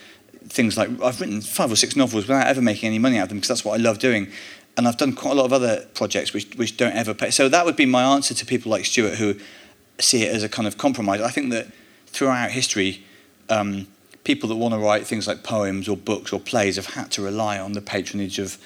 things 0.44 0.76
like 0.76 0.88
I've 1.02 1.20
written 1.20 1.40
five 1.40 1.70
or 1.70 1.76
six 1.76 1.96
novels 1.96 2.26
without 2.26 2.46
ever 2.46 2.60
making 2.60 2.88
any 2.88 2.98
money 2.98 3.18
out 3.18 3.24
of 3.24 3.28
them 3.28 3.38
because 3.38 3.48
that's 3.48 3.64
what 3.64 3.78
I 3.78 3.82
love 3.82 3.98
doing. 3.98 4.28
And 4.76 4.88
I've 4.88 4.96
done 4.96 5.12
quite 5.14 5.32
a 5.32 5.34
lot 5.34 5.44
of 5.44 5.52
other 5.52 5.86
projects 5.94 6.32
which, 6.32 6.54
which 6.56 6.76
don't 6.76 6.94
ever 6.94 7.12
pay. 7.12 7.30
So 7.30 7.48
that 7.48 7.66
would 7.66 7.76
be 7.76 7.86
my 7.86 8.02
answer 8.02 8.32
to 8.34 8.46
people 8.46 8.70
like 8.70 8.86
Stewart 8.86 9.14
who 9.14 9.36
see 9.98 10.22
it 10.22 10.34
as 10.34 10.42
a 10.42 10.48
kind 10.48 10.66
of 10.66 10.78
compromise. 10.78 11.20
I 11.20 11.30
think 11.30 11.50
that 11.50 11.68
throughout 12.06 12.50
history, 12.50 13.04
um, 13.48 13.86
people 14.24 14.48
that 14.48 14.56
want 14.56 14.72
to 14.74 14.78
write 14.78 15.06
things 15.06 15.26
like 15.26 15.42
poems 15.42 15.88
or 15.88 15.96
books 15.96 16.32
or 16.32 16.40
plays 16.40 16.76
have 16.76 16.86
had 16.86 17.10
to 17.12 17.22
rely 17.22 17.58
on 17.58 17.72
the 17.72 17.80
patronage 17.80 18.38
of 18.38 18.58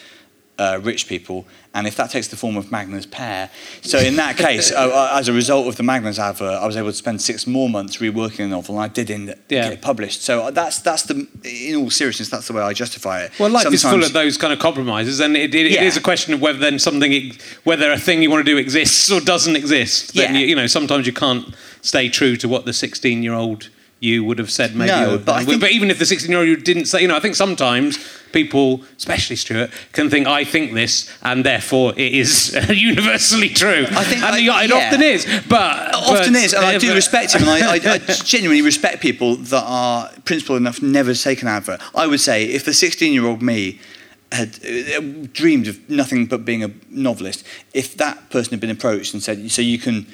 uh, 0.58 0.80
rich 0.82 1.06
people, 1.06 1.46
and 1.74 1.86
if 1.86 1.96
that 1.96 2.10
takes 2.10 2.28
the 2.28 2.36
form 2.36 2.56
of 2.56 2.66
Magners 2.66 3.10
Pear, 3.10 3.50
so 3.82 3.98
in 3.98 4.16
that 4.16 4.36
case, 4.38 4.72
uh, 4.72 4.76
uh, 4.76 5.18
as 5.18 5.28
a 5.28 5.32
result 5.32 5.66
of 5.68 5.76
the 5.76 5.82
Magners 5.82 6.18
advert, 6.18 6.54
I 6.62 6.66
was 6.66 6.76
able 6.76 6.88
to 6.90 6.96
spend 6.96 7.20
six 7.20 7.46
more 7.46 7.68
months 7.68 7.98
reworking 7.98 8.36
the 8.38 8.48
novel, 8.48 8.76
and 8.76 8.84
I 8.84 8.88
did 8.88 9.10
in 9.10 9.26
Yeah. 9.26 9.34
get 9.64 9.72
it 9.74 9.82
published. 9.82 10.22
So 10.22 10.44
uh, 10.44 10.50
that's 10.50 10.78
that's 10.80 11.02
the, 11.02 11.26
in 11.44 11.76
all 11.76 11.90
seriousness, 11.90 12.30
that's 12.30 12.46
the 12.46 12.54
way 12.54 12.62
I 12.62 12.72
justify 12.72 13.24
it. 13.24 13.32
Well, 13.38 13.50
life 13.50 13.70
is 13.72 13.82
full 13.82 14.02
of 14.02 14.12
those 14.14 14.38
kind 14.38 14.52
of 14.52 14.58
compromises, 14.58 15.20
and 15.20 15.36
it, 15.36 15.54
it, 15.54 15.66
it 15.66 15.72
Yeah. 15.72 15.82
is 15.82 15.96
a 15.96 16.00
question 16.00 16.32
of 16.32 16.40
whether 16.40 16.58
then 16.58 16.78
something, 16.78 17.32
whether 17.64 17.90
a 17.92 17.98
thing 17.98 18.22
you 18.22 18.30
want 18.30 18.46
to 18.46 18.50
do 18.50 18.56
exists 18.58 19.10
or 19.10 19.20
doesn't 19.20 19.56
exist. 19.56 20.14
Then 20.14 20.34
Yeah. 20.34 20.40
you, 20.40 20.46
you 20.48 20.56
know, 20.56 20.66
sometimes 20.66 21.06
you 21.06 21.12
can't 21.12 21.54
stay 21.82 22.08
true 22.08 22.36
to 22.36 22.48
what 22.48 22.64
the 22.64 22.72
16-year-old 22.72 23.68
you 24.00 24.22
would 24.24 24.38
have 24.38 24.50
said, 24.50 24.74
maybe. 24.76 24.90
No, 24.90 25.14
or- 25.14 25.18
but 25.18 25.44
think- 25.44 25.60
but 25.60 25.70
even 25.72 25.90
if 25.90 25.98
the 25.98 26.04
16-year-old 26.04 26.64
didn't 26.64 26.84
say, 26.86 27.00
you 27.02 27.08
know, 27.08 27.16
I 27.16 27.20
think 27.20 27.34
sometimes 27.34 27.98
people, 28.32 28.82
especially 28.98 29.36
Stewart, 29.36 29.70
can 29.92 30.10
think, 30.10 30.26
"I 30.26 30.44
think 30.44 30.74
this," 30.74 31.08
and 31.22 31.44
therefore 31.44 31.94
it 31.96 32.12
is 32.12 32.52
universally 32.68 33.48
true. 33.48 33.86
I 33.90 34.04
think 34.04 34.22
and 34.22 34.34
I- 34.34 34.64
it 34.64 34.70
yeah. 34.70 34.76
often 34.86 35.02
is, 35.02 35.24
but 35.48 35.94
often 35.94 36.34
but- 36.34 36.42
is, 36.42 36.52
and 36.52 36.64
I 36.64 36.76
do 36.78 36.88
but- 36.88 36.94
respect 36.94 37.34
him, 37.34 37.42
and 37.42 37.50
I, 37.50 37.74
I, 37.76 37.94
I 37.94 37.98
genuinely 38.24 38.62
respect 38.62 39.00
people 39.00 39.36
that 39.36 39.64
are 39.66 40.10
principled 40.26 40.58
enough 40.58 40.82
never 40.82 41.14
to 41.14 41.22
take 41.22 41.40
an 41.42 41.48
advert. 41.48 41.80
I 41.94 42.06
would 42.06 42.20
say 42.20 42.44
if 42.44 42.64
the 42.66 42.72
16-year-old 42.72 43.40
me 43.40 43.80
had 44.32 44.58
uh, 44.64 45.00
dreamed 45.32 45.68
of 45.68 45.88
nothing 45.88 46.26
but 46.26 46.44
being 46.44 46.62
a 46.62 46.70
novelist, 46.90 47.44
if 47.72 47.96
that 47.96 48.28
person 48.28 48.50
had 48.50 48.60
been 48.60 48.70
approached 48.70 49.14
and 49.14 49.22
said, 49.22 49.50
"So 49.50 49.62
you 49.62 49.78
can, 49.78 50.06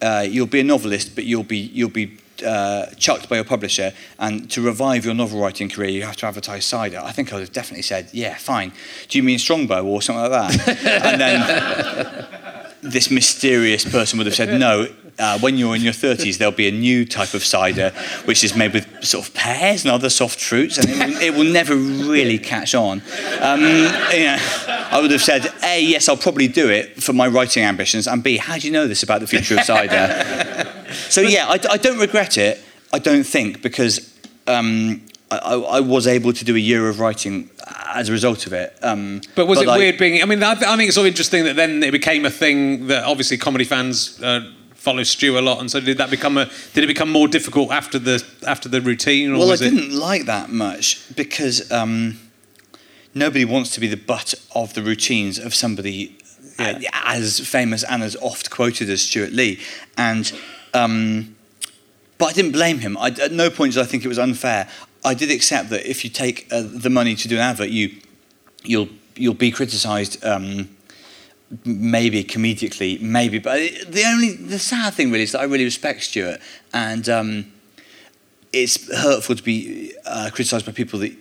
uh, 0.00 0.24
you'll 0.30 0.46
be 0.46 0.60
a 0.60 0.64
novelist, 0.64 1.16
but 1.16 1.24
you'll 1.24 1.42
be 1.42 1.58
you'll 1.58 1.90
be." 1.90 2.18
Uh, 2.44 2.86
chucked 2.96 3.28
by 3.28 3.36
your 3.36 3.44
publisher, 3.44 3.92
and 4.18 4.50
to 4.50 4.60
revive 4.60 5.04
your 5.04 5.14
novel 5.14 5.40
writing 5.40 5.68
career, 5.68 5.88
you 5.88 6.02
have 6.02 6.16
to 6.16 6.26
advertise 6.26 6.64
cider. 6.64 7.00
I 7.02 7.12
think 7.12 7.32
I 7.32 7.36
would 7.36 7.42
have 7.42 7.52
definitely 7.52 7.82
said, 7.82 8.08
"Yeah, 8.12 8.36
fine." 8.36 8.72
Do 9.08 9.18
you 9.18 9.24
mean 9.24 9.38
Strongbow 9.38 9.84
or 9.84 10.02
something 10.02 10.30
like 10.30 10.52
that? 10.52 10.68
and 11.04 11.20
then 11.20 12.26
this 12.84 13.10
mysterious 13.10 13.84
person 13.84 14.18
would 14.18 14.26
have 14.26 14.34
said, 14.34 14.60
no, 14.60 14.86
uh, 15.18 15.38
when 15.38 15.56
you're 15.56 15.74
in 15.74 15.82
your 15.82 15.92
30s, 15.92 16.38
there'll 16.38 16.52
be 16.52 16.68
a 16.68 16.72
new 16.72 17.04
type 17.04 17.34
of 17.34 17.44
cider 17.44 17.90
which 18.24 18.44
is 18.44 18.54
made 18.54 18.72
with 18.72 19.04
sort 19.04 19.26
of 19.26 19.34
pears 19.34 19.84
and 19.84 19.92
other 19.92 20.10
soft 20.10 20.40
fruits, 20.40 20.76
and 20.76 20.90
it 20.90 20.98
will, 20.98 21.22
it 21.22 21.34
will 21.34 21.52
never 21.52 21.74
really 21.76 22.38
catch 22.38 22.74
on. 22.74 23.00
Um, 23.40 23.60
you 23.60 24.24
know, 24.24 24.38
I 24.68 24.98
would 25.00 25.12
have 25.12 25.22
said, 25.22 25.52
A, 25.62 25.80
yes, 25.80 26.08
I'll 26.08 26.16
probably 26.16 26.48
do 26.48 26.68
it 26.68 27.02
for 27.02 27.12
my 27.12 27.28
writing 27.28 27.62
ambitions, 27.64 28.06
and 28.06 28.22
B, 28.22 28.36
how 28.36 28.58
do 28.58 28.66
you 28.66 28.72
know 28.72 28.86
this 28.86 29.02
about 29.02 29.20
the 29.20 29.26
future 29.26 29.56
of 29.56 29.64
cider? 29.64 30.53
So, 30.94 31.20
yeah, 31.20 31.46
I, 31.48 31.58
I 31.70 31.76
don't 31.76 31.98
regret 31.98 32.36
it, 32.38 32.60
I 32.92 32.98
don't 32.98 33.24
think, 33.24 33.62
because 33.62 34.12
um, 34.46 35.00
I, 35.30 35.36
I 35.76 35.80
was 35.80 36.06
able 36.06 36.32
to 36.32 36.44
do 36.44 36.54
a 36.56 36.58
year 36.58 36.88
of 36.88 37.00
writing 37.00 37.50
as 37.94 38.08
a 38.08 38.12
result 38.12 38.46
of 38.46 38.52
it. 38.52 38.76
Um, 38.82 39.20
But 39.34 39.46
was 39.46 39.60
it 39.60 39.68
I- 39.68 39.76
weird 39.78 39.98
being? 39.98 40.22
I 40.22 40.26
mean, 40.26 40.42
I, 40.42 40.52
I 40.52 40.76
think 40.76 40.88
it's 40.88 40.96
of 40.96 41.06
interesting 41.06 41.44
that 41.44 41.56
then 41.56 41.82
it 41.82 41.92
became 41.92 42.24
a 42.26 42.30
thing 42.30 42.86
that 42.88 43.04
obviously 43.04 43.36
comedy 43.38 43.64
fans 43.64 44.20
uh, 44.22 44.40
follow 44.74 45.02
Stu 45.02 45.38
a 45.38 45.40
lot, 45.40 45.60
and 45.60 45.70
so 45.70 45.80
did 45.80 45.98
that 45.98 46.10
become 46.10 46.36
a? 46.36 46.46
Did 46.74 46.84
it 46.84 46.88
become 46.88 47.10
more 47.10 47.28
difficult 47.28 47.70
after 47.70 47.98
the 47.98 48.22
after 48.46 48.68
the 48.68 48.80
routine? 48.80 49.30
Or 49.32 49.38
Well, 49.38 49.48
I 49.48 49.50
was 49.52 49.60
it? 49.62 49.70
didn't 49.70 49.92
like 49.98 50.26
that 50.26 50.50
much 50.50 51.00
because 51.16 51.70
um, 51.72 52.18
nobody 53.14 53.44
wants 53.44 53.70
to 53.74 53.80
be 53.80 53.86
the 53.88 53.96
butt 53.96 54.34
of 54.54 54.74
the 54.74 54.82
routines 54.82 55.38
of 55.38 55.54
somebody 55.54 56.18
uh, 56.58 56.80
as 57.04 57.40
famous 57.40 57.82
and 57.84 58.02
as 58.02 58.16
oft 58.16 58.50
quoted 58.50 58.90
as 58.90 59.02
Stewart 59.02 59.32
Lee. 59.32 59.58
And 59.96 60.30
um, 60.74 61.34
but 62.18 62.26
I 62.26 62.32
didn't 62.32 62.52
blame 62.52 62.78
him. 62.78 62.96
I, 62.98 63.08
at 63.08 63.32
no 63.32 63.50
point 63.50 63.74
did 63.74 63.82
I 63.82 63.86
think 63.86 64.04
it 64.04 64.08
was 64.08 64.18
unfair. 64.18 64.68
I 65.04 65.14
did 65.14 65.30
accept 65.30 65.70
that 65.70 65.88
if 65.88 66.04
you 66.04 66.10
take 66.10 66.46
uh, 66.52 66.62
the 66.64 66.90
money 66.90 67.14
to 67.14 67.28
do 67.28 67.36
an 67.36 67.42
advert, 67.42 67.70
you 67.70 67.90
you'll 68.62 68.88
you'll 69.16 69.34
be 69.34 69.50
criticised. 69.50 70.24
Um, 70.24 70.70
maybe 71.64 72.24
comedically, 72.24 73.00
maybe. 73.00 73.38
But 73.38 73.58
the 73.88 74.04
only 74.06 74.32
the 74.34 74.58
sad 74.58 74.94
thing 74.94 75.10
really 75.10 75.24
is 75.24 75.32
that 75.32 75.40
I 75.40 75.44
really 75.44 75.64
respect 75.64 76.02
Stewart, 76.02 76.40
and 76.72 77.08
um, 77.08 77.52
it's 78.52 78.92
hurtful 78.92 79.36
to 79.36 79.42
be 79.42 79.92
uh, 80.06 80.30
criticised 80.32 80.66
by 80.66 80.72
people 80.72 80.98
that, 81.00 81.12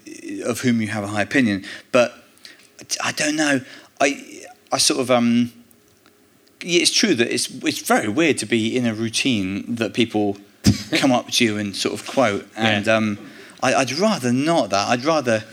of 0.45 0.61
whom 0.61 0.81
you 0.81 0.87
have 0.87 1.03
a 1.03 1.07
high 1.07 1.21
opinion. 1.21 1.65
But 1.91 2.13
I 3.03 3.11
don't 3.11 3.35
know. 3.35 3.61
I 3.99 4.45
I 4.71 4.77
sort 4.77 4.99
of 4.99 5.11
um. 5.11 5.51
It's 6.65 6.91
true 6.91 7.13
that 7.15 7.31
it's 7.33 7.49
it's 7.63 7.79
very 7.79 8.07
weird 8.07 8.37
to 8.39 8.45
be 8.45 8.75
in 8.77 8.85
a 8.85 8.93
routine 8.93 9.75
that 9.75 9.93
people 9.93 10.37
come 10.91 11.11
up 11.11 11.29
to 11.31 11.43
you 11.45 11.57
and 11.57 11.75
sort 11.75 11.93
of 11.99 12.07
quote, 12.07 12.47
and 12.55 12.85
Yeah. 12.85 12.95
um, 12.95 13.17
I, 13.61 13.73
I'd 13.75 13.91
rather 13.93 14.31
not 14.33 14.69
that. 14.71 14.87
I'd 14.89 15.05
rather, 15.05 15.43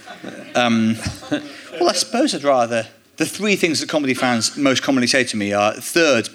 um, 0.55 0.97
well, 1.31 1.89
I 1.89 1.93
suppose 1.93 2.35
I'd 2.35 2.45
rather. 2.45 2.87
The 3.17 3.27
three 3.27 3.55
things 3.57 3.81
that 3.81 3.89
comedy 3.89 4.15
fans 4.15 4.57
most 4.57 4.83
commonly 4.83 5.07
say 5.07 5.25
to 5.25 5.37
me 5.37 5.53
are: 5.53 5.75
third 5.75 6.29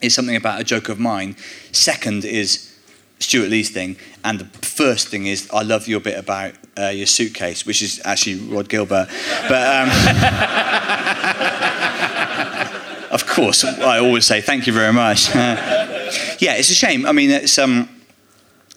is 0.00 0.14
something 0.14 0.36
about 0.36 0.60
a 0.60 0.64
joke 0.64 0.88
of 0.88 0.98
mine. 0.98 1.36
Second 1.72 2.24
is 2.24 2.72
Stewart 3.18 3.50
Lee's 3.50 3.70
thing, 3.70 3.96
and 4.24 4.38
the 4.40 4.66
first 4.66 5.08
thing 5.08 5.26
is 5.26 5.48
I 5.52 5.62
love 5.62 5.88
your 5.88 6.00
bit 6.00 6.18
about 6.18 6.54
uh, 6.78 6.88
your 6.88 7.06
suitcase, 7.06 7.66
which 7.66 7.82
is 7.82 8.00
actually 8.04 8.36
Rhod 8.36 8.68
Gilbert. 8.68 9.08
But 9.48 9.62
um, 9.82 9.88
course, 13.36 13.64
I 13.64 13.98
always 13.98 14.26
say 14.26 14.40
thank 14.40 14.66
you 14.66 14.72
very 14.72 14.92
much. 14.92 15.34
yeah, 15.34 16.56
it's 16.56 16.70
a 16.70 16.74
shame. 16.74 17.04
I 17.04 17.12
mean, 17.12 17.30
it's 17.30 17.58
um, 17.58 17.88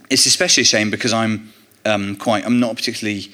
it's 0.10 0.26
especially 0.26 0.62
a 0.62 0.66
shame 0.66 0.92
because 0.92 1.14
I'm 1.14 1.54
um, 1.86 2.18
quite 2.18 2.46
I'm 2.46 2.60
not 2.60 2.74
a 2.74 2.76
particularly 2.76 3.32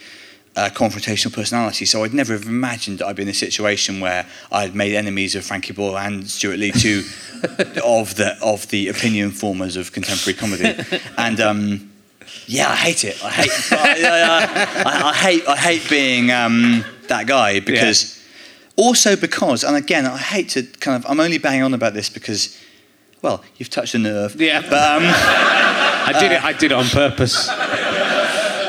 uh, 0.55 0.69
confrontational 0.71 1.34
personality, 1.34 1.86
so 1.86 2.03
I'd 2.03 2.13
never 2.13 2.34
have 2.34 2.45
imagined 2.45 2.99
that 2.99 3.07
I'd 3.07 3.15
be 3.15 3.23
in 3.23 3.30
a 3.30 3.34
situation 3.34 3.99
where 3.99 4.28
I'd 4.51 4.76
made 4.76 4.95
enemies 4.95 5.36
of 5.36 5.43
Frankie 5.43 5.73
Boyle 5.73 5.97
and 5.97 6.30
Stewart 6.30 6.59
Lee, 6.59 6.71
two 6.71 7.03
of 7.84 8.15
the 8.15 8.38
of 8.43 8.67
the 8.69 8.89
opinion 8.89 9.32
formers 9.32 9.76
of 9.76 9.91
contemporary 9.91 10.38
comedy, 10.38 10.99
and. 11.17 11.39
Um, 11.41 11.91
yeah, 12.47 12.69
I 12.69 12.76
hate 12.76 13.03
it. 13.03 13.23
I 13.23 13.30
hate. 13.30 13.51
I, 13.71 14.01
I, 14.03 14.84
I, 14.84 15.09
I 15.09 15.13
hate. 15.13 15.47
I 15.47 15.55
hate 15.55 15.89
being 15.89 16.32
um, 16.32 16.84
that 17.07 17.28
guy 17.28 17.59
because, 17.59 18.14
also 18.76 19.15
because, 19.15 19.63
and 19.63 19.76
again, 19.76 20.05
I 20.05 20.17
hate 20.17 20.49
to 20.49 20.63
kind 20.63 21.03
of. 21.03 21.09
I'm 21.09 21.19
only 21.19 21.38
banging 21.38 21.63
on 21.63 21.73
about 21.73 21.93
this 21.93 22.09
because, 22.09 22.59
well, 23.21 23.43
you've 23.57 23.69
touched 23.69 23.95
a 23.95 23.99
nerve. 23.99 24.39
Yeah. 24.39 24.61
But 24.61 24.73
um, 24.73 25.03
I 25.05 26.13
did 26.19 26.32
it. 26.32 26.43
I 26.43 26.53
did 26.53 26.71
it 26.71 26.76
on 26.76 26.86
purpose. 26.86 27.47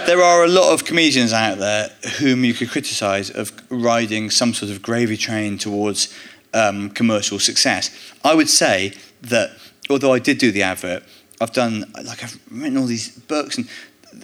there 0.07 0.23
are 0.23 0.45
a 0.45 0.49
lot 0.49 0.73
of 0.73 0.85
comedians 0.85 1.33
out 1.33 1.59
there 1.59 1.89
whom 2.19 2.45
you 2.45 2.55
could 2.55 2.71
criticise 2.71 3.31
of 3.31 3.53
riding 3.71 4.31
some 4.31 4.55
sort 4.55 4.71
of 4.71 4.83
gravy 4.83 5.17
train 5.17 5.59
towards 5.59 6.15
um, 6.55 6.91
commercial 6.91 7.39
success. 7.39 7.91
I 8.25 8.35
would 8.35 8.49
say 8.49 8.95
that 9.23 9.51
although 9.91 10.13
I 10.13 10.19
did 10.21 10.39
do 10.39 10.53
the 10.53 10.63
advert, 10.63 11.03
I've 11.41 11.53
done 11.53 11.93
like 12.05 12.23
I've 12.23 12.39
written 12.51 12.79
all 12.79 12.87
these 12.87 13.09
books 13.09 13.59
and 13.59 13.69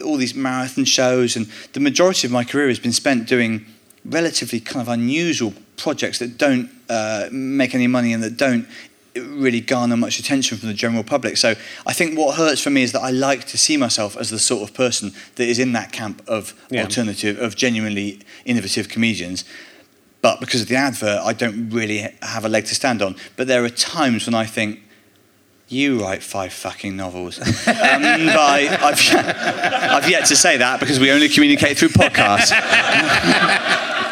all 0.03 0.17
these 0.17 0.35
marathon 0.35 0.85
shows, 0.85 1.37
and 1.37 1.47
the 1.73 1.81
majority 1.81 2.27
of 2.27 2.33
my 2.33 2.45
career 2.45 2.69
has 2.69 2.79
been 2.79 2.93
spent 2.93 3.27
doing 3.27 3.67
relatively 4.05 4.61
kind 4.61 4.81
of 4.81 4.89
unusual 4.89 5.53
projects 5.77 6.19
that 6.19 6.39
don't 6.39 6.71
uh, 6.89 7.29
make 7.31 7.75
any 7.75 7.87
money 7.87 8.13
and 8.13 8.23
that 8.23 8.37
don't 8.37 8.67
really 9.15 9.61
garner 9.61 9.97
much 9.97 10.19
attention 10.19 10.57
from 10.57 10.69
the 10.69 10.75
general 10.75 11.03
public. 11.03 11.37
So 11.37 11.55
I 11.87 11.93
think 11.93 12.17
what 12.17 12.37
hurts 12.37 12.63
for 12.63 12.71
me 12.71 12.83
is 12.83 12.93
that 12.93 13.01
I 13.01 13.11
like 13.11 13.45
to 13.49 13.59
see 13.59 13.77
myself 13.77 14.17
as 14.17 14.31
the 14.31 14.39
sort 14.39 14.63
of 14.69 14.75
person 14.75 15.13
that 15.35 15.47
is 15.47 15.59
in 15.59 15.73
that 15.73 15.93
camp 15.93 16.23
of 16.27 16.55
Yeah. 16.71 16.83
alternative, 16.85 17.39
of 17.39 17.55
genuinely 17.55 18.21
innovative 18.45 18.89
comedians. 18.89 19.45
But 20.23 20.41
because 20.41 20.63
of 20.63 20.69
the 20.69 20.77
advert, 20.77 21.21
I 21.25 21.33
don't 21.33 21.69
really 21.71 22.09
have 22.23 22.45
a 22.45 22.49
leg 22.49 22.65
to 22.67 22.75
stand 22.75 23.03
on. 23.03 23.17
But 23.37 23.49
there 23.49 23.65
are 23.65 23.69
times 23.71 24.27
when 24.27 24.35
I 24.35 24.47
think, 24.47 24.79
you 25.69 26.03
write 26.03 26.23
five 26.23 26.53
fucking 26.53 26.97
novels. 26.97 27.39
um, 27.41 27.47
I've, 27.67 29.01
I've 29.15 30.09
yet 30.09 30.27
to 30.27 30.37
say 30.37 30.59
that 30.59 30.81
because 30.81 31.01
we 31.01 31.11
only 31.11 31.29
communicate 31.29 31.79
through 31.79 31.89
podcasts. 31.91 32.53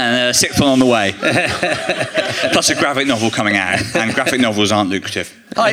and 0.00 0.30
a 0.30 0.34
sixth 0.34 0.60
one 0.60 0.70
on 0.70 0.78
the 0.78 0.86
way. 0.86 1.12
Plus 2.52 2.70
a 2.70 2.74
graphic 2.74 3.06
novel 3.06 3.30
coming 3.30 3.56
out, 3.56 3.80
and 3.94 4.14
graphic 4.14 4.40
novels 4.40 4.72
aren't 4.72 4.90
lucrative. 4.90 5.36
Hi. 5.56 5.72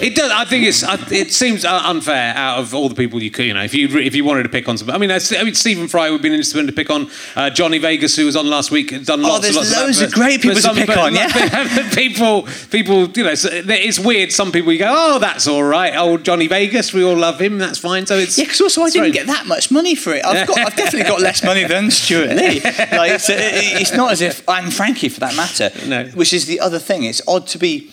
It 0.00 0.14
does. 0.16 0.32
I 0.32 0.44
think 0.46 0.64
it's. 0.64 0.82
I- 0.82 0.96
It 1.10 1.32
seems 1.32 1.64
uh, 1.66 1.82
unfair 1.84 2.32
out 2.34 2.58
of 2.60 2.74
all 2.74 2.88
the 2.88 2.94
people 2.94 3.22
you 3.22 3.30
could. 3.30 3.44
You 3.44 3.52
know, 3.54 3.62
if 3.62 3.74
you 3.74 3.88
if 3.98 4.14
you 4.14 4.24
wanted 4.24 4.44
to 4.44 4.48
pick 4.48 4.68
on 4.68 4.78
some. 4.78 4.90
I 4.90 4.96
mean, 4.96 5.10
I 5.10 5.18
I 5.38 5.44
mean, 5.44 5.54
Stephen 5.54 5.86
Fry 5.86 6.08
would 6.10 6.22
be 6.22 6.28
interesting 6.28 6.66
to 6.66 6.72
pick 6.72 6.88
on. 6.90 7.10
Uh, 7.36 7.50
Johnny 7.50 7.76
Vegas, 7.78 8.16
who 8.16 8.24
was 8.24 8.36
on 8.36 8.48
last 8.48 8.70
week, 8.70 8.88
done 9.04 9.20
lots 9.22 9.36
Oh, 9.36 9.40
there's 9.40 9.56
and 9.56 9.66
lots 9.66 9.76
loads 9.76 9.98
of 10.00 10.08
adverts. 10.08 10.14
great 10.14 10.40
people 10.40 10.60
to 10.60 10.74
pick 10.74 10.86
but- 10.86 10.98
on, 10.98 11.12
but 11.14 11.92
people, 11.94 12.48
people, 12.70 13.08
you 13.10 13.24
know, 13.24 13.34
so 13.34 13.50
it's 13.52 13.98
weird. 13.98 14.32
Some 14.32 14.50
people 14.50 14.72
you 14.72 14.78
go, 14.78 14.88
oh, 14.90 15.18
that's 15.18 15.46
all 15.46 15.62
right. 15.62 15.92
Oh, 15.94 16.16
Johnny 16.16 16.46
Vegas, 16.46 16.94
we 16.94 17.04
all 17.04 17.16
love 17.16 17.38
him. 17.38 17.58
That's 17.58 17.78
fine. 17.78 18.06
So 18.06 18.16
it's 18.16 18.38
Yeah, 18.38 18.44
because 18.44 18.62
also 18.62 18.80
I 18.82 18.86
didn't 18.90 19.00
very- 19.02 19.12
get 19.12 19.26
that 19.26 19.46
much 19.46 19.70
money 19.70 19.94
for 19.94 20.14
it. 20.14 20.24
I've, 20.24 20.48
got, 20.48 20.58
I've 20.58 20.76
definitely 20.76 21.08
got 21.08 21.20
less 21.20 21.44
money 21.44 21.64
than 21.64 21.90
Stewart 21.90 22.30
Lee. 22.30 22.60
Like, 22.90 23.19
it's, 23.28 23.80
it's 23.80 23.92
not 23.92 24.12
as 24.12 24.20
if 24.20 24.48
I'm 24.48 24.70
Frankie 24.70 25.08
for 25.08 25.20
that 25.20 25.34
matter. 25.36 25.70
No. 25.86 26.04
Which 26.14 26.32
is 26.32 26.46
the 26.46 26.60
other 26.60 26.78
thing. 26.78 27.04
It's 27.04 27.20
odd 27.28 27.46
to 27.48 27.58
be. 27.58 27.90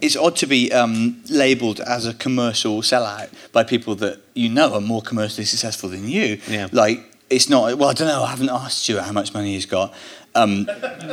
It's 0.00 0.16
odd 0.16 0.36
to 0.36 0.46
be 0.46 0.72
um, 0.72 1.22
labelled 1.28 1.80
as 1.80 2.06
a 2.06 2.14
commercial 2.14 2.80
sellout 2.80 3.30
by 3.52 3.64
people 3.64 3.94
that 3.96 4.20
you 4.34 4.48
know 4.48 4.74
are 4.74 4.80
more 4.80 5.02
commercially 5.02 5.44
successful 5.44 5.88
than 5.90 6.08
you. 6.08 6.40
Yeah. 6.48 6.68
Like 6.72 7.00
it's 7.28 7.48
not. 7.48 7.76
Well, 7.78 7.90
I 7.90 7.92
don't 7.94 8.08
know. 8.08 8.22
I 8.22 8.30
haven't 8.30 8.48
asked 8.50 8.78
Stewart 8.78 9.04
how 9.04 9.12
much 9.12 9.34
money 9.34 9.52
he's 9.54 9.66
got. 9.66 9.92
Um, 10.34 10.68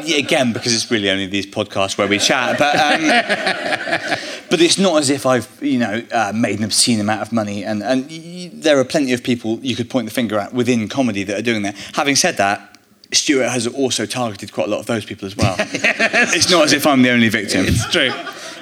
again, 0.05 0.53
because 0.53 0.75
it's 0.75 0.91
really 0.91 1.09
only 1.09 1.25
these 1.25 1.47
podcasts 1.47 1.97
where 1.97 2.07
we 2.07 2.19
chat. 2.19 2.59
But 2.59 2.75
um, 2.75 3.01
but 4.49 4.61
it's 4.61 4.77
not 4.77 4.99
as 4.99 5.09
if 5.09 5.25
I've 5.25 5.49
you 5.61 5.79
know 5.79 6.03
uh, 6.11 6.31
made 6.35 6.59
an 6.59 6.65
obscene 6.65 6.99
amount 6.99 7.21
of 7.21 7.31
money, 7.31 7.63
and 7.63 7.81
and 7.83 8.07
y- 8.09 8.51
there 8.53 8.79
are 8.79 8.85
plenty 8.85 9.13
of 9.13 9.23
people 9.23 9.59
you 9.61 9.75
could 9.75 9.89
point 9.89 10.05
the 10.07 10.13
finger 10.13 10.37
at 10.37 10.53
within 10.53 10.87
comedy 10.87 11.23
that 11.23 11.37
are 11.39 11.43
doing 11.43 11.63
that. 11.63 11.75
Having 11.93 12.15
said 12.17 12.37
that. 12.37 12.76
Stewart 13.13 13.49
has 13.49 13.67
also 13.67 14.05
targeted 14.05 14.51
quite 14.51 14.67
a 14.67 14.71
lot 14.71 14.79
of 14.79 14.85
those 14.85 15.05
people 15.05 15.25
as 15.25 15.35
well. 15.35 15.55
it's 15.59 16.49
not 16.51 16.65
as 16.65 16.73
if 16.73 16.85
I'm 16.85 17.01
the 17.01 17.11
only 17.11 17.29
victim. 17.29 17.65
It's 17.65 17.89
true. 17.89 18.11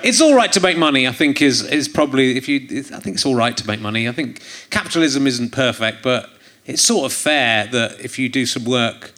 It's 0.04 0.22
all 0.22 0.36
right 0.36 0.52
to 0.54 0.62
make 0.62 0.78
money. 0.78 1.08
I 1.08 1.12
think 1.12 1.42
is 1.42 1.64
is 1.64 1.88
probably 1.88 2.38
if 2.38 2.48
you. 2.48 2.60
I 2.94 3.00
think 3.00 3.16
it's 3.16 3.26
all 3.26 3.36
right 3.36 3.58
to 3.58 3.66
make 3.66 3.80
money. 3.80 4.08
I 4.08 4.12
think 4.12 4.42
capitalism 4.70 5.26
isn't 5.26 5.52
perfect, 5.52 6.04
but 6.04 6.30
it's 6.66 6.84
sort 6.84 7.12
of 7.12 7.14
fair 7.14 7.68
that 7.68 8.00
if 8.00 8.20
you 8.20 8.30
do 8.30 8.46
some 8.46 8.66
work, 8.66 9.14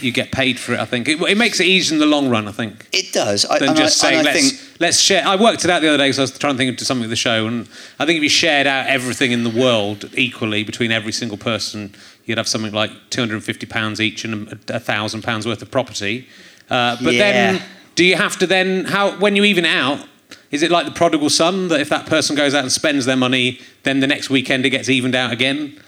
you 0.00 0.12
get 0.12 0.32
paid 0.32 0.58
for 0.58 0.74
it. 0.74 0.80
I 0.80 0.84
think 0.84 1.08
it, 1.08 1.20
it 1.20 1.36
makes 1.36 1.60
it 1.60 1.66
easier 1.66 1.94
in 1.94 2.00
the 2.00 2.06
long 2.06 2.28
run. 2.28 2.48
I 2.48 2.52
think 2.52 2.86
It 2.92 3.12
does. 3.12 3.44
I, 3.46 3.58
than 3.58 3.76
just 3.76 4.02
I, 4.02 4.10
saying 4.10 4.24
let's 4.24 4.40
think 4.40 4.80
let's 4.80 5.00
share. 5.00 5.26
I 5.26 5.36
worked 5.36 5.64
it 5.64 5.70
out 5.70 5.82
the 5.82 5.88
other 5.88 5.98
day 5.98 6.08
because 6.08 6.18
I 6.18 6.22
was 6.22 6.38
trying 6.38 6.54
to 6.54 6.58
think 6.58 6.80
of 6.80 6.86
something 6.86 7.02
with 7.02 7.10
the 7.10 7.16
show, 7.16 7.46
and 7.46 7.68
I 7.98 8.06
think 8.06 8.16
if 8.16 8.22
you 8.22 8.28
shared 8.28 8.66
out 8.66 8.86
everything 8.86 9.32
in 9.32 9.44
the 9.44 9.50
world 9.50 10.10
equally 10.14 10.64
between 10.64 10.90
every 10.90 11.12
single 11.12 11.38
person, 11.38 11.94
you'd 12.30 12.38
have 12.38 12.48
something 12.48 12.72
like 12.72 12.90
two 13.10 13.20
hundred 13.20 13.34
and 13.34 13.44
fifty 13.44 13.66
pounds 13.66 14.00
each 14.00 14.24
and 14.24 14.48
a, 14.70 14.76
a 14.76 14.80
thousand 14.80 15.22
pounds 15.22 15.46
worth 15.46 15.60
of 15.60 15.70
property. 15.70 16.26
Uh, 16.70 16.96
but 17.02 17.12
then, 17.12 17.60
do 17.96 18.04
you 18.04 18.16
have 18.16 18.38
to 18.38 18.46
then 18.46 18.86
how 18.86 19.18
when 19.18 19.36
you 19.36 19.44
even 19.44 19.66
it 19.66 19.74
out? 19.74 20.06
Is 20.50 20.62
it 20.62 20.70
like 20.70 20.86
the 20.86 20.92
prodigal 20.92 21.30
son 21.30 21.68
that 21.68 21.80
if 21.80 21.88
that 21.90 22.06
person 22.06 22.34
goes 22.34 22.54
out 22.54 22.62
and 22.62 22.72
spends 22.72 23.04
their 23.04 23.16
money, 23.16 23.60
then 23.82 24.00
the 24.00 24.06
next 24.06 24.30
weekend 24.30 24.64
it 24.64 24.70
gets 24.70 24.88
evened 24.88 25.14
out 25.14 25.32
again? 25.32 25.80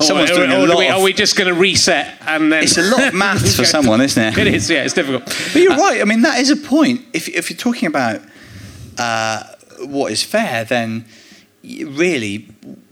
Someone's 0.00 0.30
or, 0.30 0.34
doing 0.34 0.50
a 0.50 0.58
or 0.58 0.66
do 0.66 0.72
lot 0.72 0.78
we, 0.78 0.88
are 0.88 1.02
we 1.02 1.12
just 1.14 1.36
going 1.36 1.52
to 1.52 1.58
reset 1.58 2.18
and 2.26 2.52
then? 2.52 2.62
it's 2.62 2.76
a 2.76 2.82
lot 2.82 3.08
of 3.08 3.14
maths 3.14 3.56
for 3.56 3.64
someone, 3.76 4.02
isn't 4.02 4.22
it? 4.22 4.38
It 4.38 4.46
is, 4.48 4.68
yeah, 4.68 4.84
it's 4.84 4.92
difficult. 4.92 5.24
But 5.24 5.62
you're 5.62 5.76
right. 5.76 6.02
I 6.02 6.04
mean, 6.04 6.22
that 6.22 6.38
is 6.40 6.50
a 6.50 6.56
point. 6.56 7.02
If, 7.14 7.28
if 7.28 7.48
you're 7.48 7.56
talking 7.56 7.86
about 7.86 8.20
uh, 8.98 9.44
what 9.86 10.12
is 10.12 10.22
fair, 10.22 10.64
then 10.64 11.06
really 11.62 12.48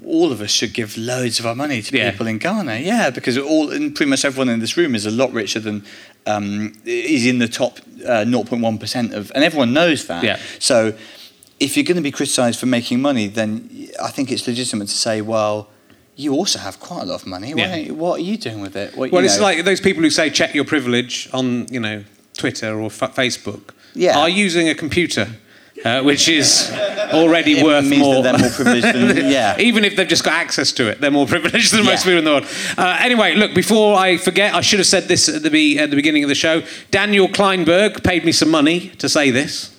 all 0.06 0.32
of 0.32 0.40
us 0.40 0.50
should 0.50 0.72
give 0.74 0.96
loads 0.96 1.38
of 1.40 1.46
our 1.46 1.54
money 1.54 1.82
to 1.82 1.96
Yeah. 1.96 2.10
people 2.10 2.26
in 2.26 2.38
Ghana. 2.38 2.78
Yeah, 2.78 3.10
because 3.10 3.36
all 3.38 3.70
and 3.70 3.94
pretty 3.94 4.10
much 4.10 4.24
everyone 4.24 4.48
in 4.48 4.60
this 4.60 4.76
room 4.76 4.94
is 4.94 5.06
a 5.06 5.10
lot 5.10 5.32
richer 5.32 5.60
than 5.60 5.84
um, 6.26 6.72
is 6.84 7.26
in 7.26 7.38
the 7.38 7.48
top 7.48 7.78
uh, 8.06 8.24
0.1 8.24 8.78
percent 8.80 9.12
of, 9.14 9.30
and 9.34 9.44
everyone 9.44 9.72
knows 9.72 10.06
that. 10.06 10.24
Yeah. 10.24 10.38
So 10.58 10.94
if 11.60 11.76
you're 11.76 11.84
going 11.84 11.96
to 11.96 12.02
be 12.02 12.10
criticised 12.10 12.58
for 12.58 12.66
making 12.66 13.00
money, 13.00 13.26
then 13.28 13.68
I 14.02 14.10
think 14.10 14.30
it's 14.30 14.46
legitimate 14.46 14.88
to 14.88 14.94
say, 14.94 15.20
well. 15.20 15.68
You 16.16 16.32
also 16.34 16.60
have 16.60 16.78
quite 16.78 17.02
a 17.02 17.06
lot 17.06 17.20
of 17.22 17.26
money. 17.26 17.54
Why 17.54 17.60
Yeah. 17.62 17.74
you- 17.76 17.94
what 17.94 18.20
are 18.20 18.22
you 18.22 18.36
doing 18.36 18.60
with 18.60 18.76
it? 18.76 18.96
What, 18.96 19.10
Well, 19.10 19.22
you 19.22 19.26
it's 19.26 19.36
know- 19.38 19.42
like 19.42 19.64
those 19.64 19.80
people 19.80 20.00
who 20.04 20.10
say 20.10 20.30
check 20.30 20.54
your 20.54 20.64
privilege 20.64 21.28
on, 21.32 21.66
you 21.72 21.80
know, 21.80 22.04
Twitter 22.38 22.78
or 22.80 22.88
fa- 22.88 23.10
Facebook. 23.16 23.70
Yeah. 23.96 24.16
Are 24.16 24.28
using 24.28 24.68
a 24.68 24.76
computer, 24.76 25.26
uh, 25.84 26.02
which 26.02 26.28
is 26.28 26.70
already 27.12 27.58
It 27.58 27.64
worth 27.64 27.84
means 27.84 28.02
that 28.02 28.12
more. 28.14 28.22
they're 28.22 28.38
more 28.38 28.50
privileged 28.50 28.86
than- 28.86 29.30
yeah. 29.30 29.58
Even 29.58 29.84
if 29.84 29.96
they've 29.96 30.08
just 30.08 30.24
got 30.24 30.34
access 30.34 30.72
to 30.72 30.88
it, 30.88 31.00
they're 31.00 31.10
more 31.10 31.26
privileged 31.26 31.72
than 31.72 31.84
most 31.84 32.04
people 32.04 32.18
in 32.18 32.24
the 32.24 32.30
world. 32.30 32.46
Uh, 32.78 32.96
anyway, 33.00 33.34
look, 33.34 33.54
before 33.54 33.96
I 33.98 34.16
forget, 34.16 34.54
I 34.54 34.60
should 34.62 34.78
have 34.80 34.86
said 34.86 35.04
this 35.08 35.28
at 35.28 35.42
the, 35.42 35.50
be- 35.50 35.78
at 35.78 35.90
the 35.90 35.96
beginning 35.96 36.22
of 36.24 36.28
the 36.28 36.34
show. 36.34 36.62
Daniel 36.90 37.28
Kleinberg 37.28 38.02
paid 38.02 38.24
me 38.24 38.32
some 38.32 38.50
money 38.50 38.88
to 38.98 39.08
say 39.08 39.30
this. 39.30 39.73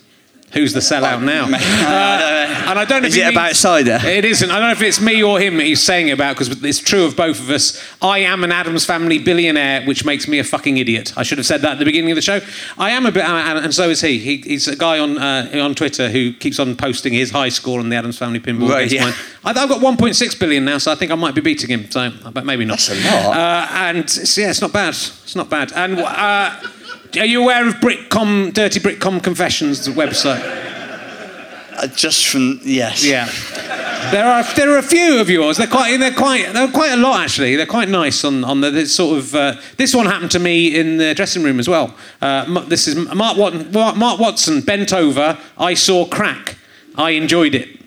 Who's 0.52 0.72
the 0.72 0.80
sellout 0.80 1.22
now? 1.22 1.46
I 1.50 2.64
and 2.68 2.78
I 2.78 2.84
don't 2.84 3.02
know 3.02 3.08
Is 3.08 3.16
if 3.16 3.22
he 3.22 3.28
it 3.28 3.32
about 3.32 3.56
cider? 3.56 3.98
It 4.02 4.24
isn't. 4.24 4.50
I 4.50 4.58
don't 4.58 4.68
know 4.68 4.72
if 4.72 4.82
it's 4.82 5.00
me 5.00 5.22
or 5.22 5.40
him 5.40 5.56
that 5.56 5.64
he's 5.64 5.82
saying 5.82 6.08
it 6.08 6.12
about 6.12 6.36
because 6.36 6.62
it's 6.62 6.78
true 6.78 7.04
of 7.04 7.16
both 7.16 7.40
of 7.40 7.50
us. 7.50 7.82
I 8.00 8.20
am 8.20 8.44
an 8.44 8.52
Addams 8.52 8.84
Family 8.84 9.18
billionaire, 9.18 9.84
which 9.84 10.04
makes 10.04 10.28
me 10.28 10.38
a 10.38 10.44
fucking 10.44 10.76
idiot. 10.76 11.12
I 11.16 11.24
should 11.24 11.38
have 11.38 11.46
said 11.46 11.62
that 11.62 11.72
at 11.72 11.78
the 11.78 11.84
beginning 11.84 12.10
of 12.12 12.16
the 12.16 12.22
show. 12.22 12.40
I 12.78 12.90
am 12.90 13.06
a 13.06 13.12
bit, 13.12 13.24
and 13.24 13.74
so 13.74 13.90
is 13.90 14.00
he. 14.00 14.18
he 14.18 14.36
he's 14.38 14.68
a 14.68 14.76
guy 14.76 14.98
on 14.98 15.18
uh, 15.18 15.50
on 15.60 15.74
Twitter 15.74 16.08
who 16.08 16.32
keeps 16.32 16.58
on 16.58 16.76
posting 16.76 17.12
his 17.12 17.30
high 17.30 17.48
score 17.48 17.80
on 17.80 17.88
the 17.88 17.96
Addams 17.96 18.18
Family 18.18 18.40
pinball 18.40 18.68
Right, 18.68 18.90
yeah. 18.90 19.12
I've 19.44 19.54
got 19.54 19.80
1.6 19.80 20.40
billion 20.40 20.64
now, 20.64 20.78
so 20.78 20.90
I 20.92 20.94
think 20.94 21.12
I 21.12 21.14
might 21.14 21.34
be 21.34 21.40
beating 21.40 21.70
him. 21.70 21.90
So, 21.90 22.10
but 22.32 22.44
maybe 22.44 22.64
not. 22.64 22.78
That's 22.78 22.90
a 22.90 23.26
lot. 23.26 23.36
Uh, 23.36 23.68
and 23.70 23.98
it's, 23.98 24.36
yeah, 24.36 24.50
it's 24.50 24.60
not 24.60 24.72
bad. 24.72 24.90
It's 24.90 25.36
not 25.36 25.48
bad. 25.50 25.72
And 25.72 25.98
uh, 25.98 26.56
are 27.18 27.24
you 27.24 27.42
aware 27.42 27.66
of 27.66 27.74
Britcom, 27.74 28.52
Dirty 28.52 28.80
Britcom 28.80 29.22
Confessions 29.22 29.88
website? 29.88 30.42
Uh, 31.76 31.86
just 31.88 32.26
from 32.26 32.58
yes. 32.62 33.04
Yeah. 33.04 33.26
There 34.10 34.24
are 34.24 34.42
there 34.54 34.70
are 34.72 34.78
a 34.78 34.82
few 34.82 35.20
of 35.20 35.28
yours. 35.28 35.56
They're 35.56 35.66
quite 35.66 35.96
they're 35.98 36.12
quite 36.12 36.52
they're 36.52 36.70
quite 36.70 36.92
a 36.92 36.96
lot 36.96 37.20
actually. 37.20 37.56
They're 37.56 37.66
quite 37.66 37.88
nice 37.88 38.24
on 38.24 38.44
on 38.44 38.60
the 38.60 38.70
this 38.70 38.94
sort 38.94 39.18
of. 39.18 39.34
Uh, 39.34 39.60
this 39.76 39.94
one 39.94 40.06
happened 40.06 40.30
to 40.32 40.38
me 40.38 40.74
in 40.74 40.96
the 40.96 41.14
dressing 41.14 41.42
room 41.42 41.58
as 41.58 41.68
well. 41.68 41.94
Uh, 42.22 42.60
this 42.66 42.88
is 42.88 42.96
Mark 43.14 43.36
Watson. 43.36 43.70
Mark 43.72 44.18
Watson 44.18 44.60
bent 44.62 44.92
over. 44.92 45.38
I 45.58 45.74
saw 45.74 46.06
crack. 46.06 46.56
I 46.94 47.10
enjoyed 47.10 47.54
it. 47.54 47.80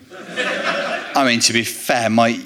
I 1.16 1.26
mean, 1.26 1.40
to 1.42 1.54
be 1.54 1.64
fair, 1.64 2.10
my 2.10 2.40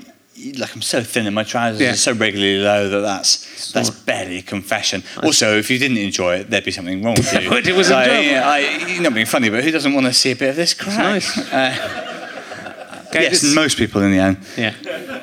like 0.58 0.76
I'm 0.76 0.82
so 0.82 1.02
thin 1.02 1.26
and 1.26 1.34
my 1.36 1.44
trousers 1.44 1.80
Yeah. 1.82 1.92
are 1.92 1.96
so 1.96 2.12
regularly 2.14 2.58
low 2.60 2.90
that 2.90 3.00
that's 3.00 3.72
that's 3.72 3.90
barely 3.90 4.40
a 4.40 4.42
confession. 4.42 5.04
Also, 5.24 5.58
if 5.58 5.70
you 5.72 5.80
didn't 5.80 5.98
enjoy 5.98 6.36
it, 6.40 6.50
there'd 6.50 6.66
be 6.66 6.72
something 6.72 7.02
wrong 7.04 7.16
with 7.16 7.32
you. 7.42 7.50
but 7.50 7.66
It 7.68 7.76
was 7.76 7.90
Like, 7.90 8.08
enjoyable. 8.10 8.32
yeah, 8.32 8.50
I, 8.50 8.60
you're 8.94 9.02
not 9.04 9.14
being 9.14 9.26
funny, 9.26 9.50
but 9.50 9.64
who 9.64 9.72
doesn't 9.72 9.94
want 9.94 10.06
to 10.08 10.14
see 10.14 10.32
a 10.32 10.36
bit 10.36 10.50
of 10.50 10.56
this 10.56 10.74
crack? 10.74 10.98
nice. 10.98 11.38
Uh, 11.54 12.10
Okay, 13.16 13.24
yes, 13.26 13.44
most 13.54 13.78
people 13.78 14.02
in 14.02 14.12
the 14.12 14.18
end. 14.18 14.38
Yeah. 14.58 14.74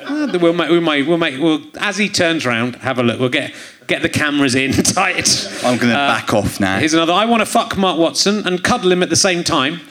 Uh, 0.07 0.37
we'll 0.39 0.53
make, 0.53 0.69
we 0.69 0.79
might, 0.79 1.05
we'll 1.05 1.17
make, 1.17 1.37
we'll, 1.41 1.61
as 1.77 1.97
he 1.97 2.07
turns 2.07 2.45
round, 2.45 2.77
have 2.77 2.97
a 2.99 3.03
look. 3.03 3.19
We'll 3.19 3.27
get, 3.27 3.53
get 3.85 4.01
the 4.01 4.07
cameras 4.07 4.55
in 4.55 4.71
tight. 4.71 5.45
I'm 5.61 5.75
going 5.77 5.91
to 5.91 5.99
Uh, 5.99 6.07
back 6.15 6.33
off 6.33 6.57
now. 6.61 6.79
Here's 6.79 6.93
another. 6.93 7.11
I 7.11 7.25
want 7.25 7.41
to 7.41 7.45
fuck 7.45 7.75
Mark 7.77 7.99
Watson 7.99 8.47
and 8.47 8.63
cuddle 8.63 8.93
him 8.93 9.03
at 9.03 9.09
the 9.09 9.17
same 9.17 9.43
time. 9.43 9.81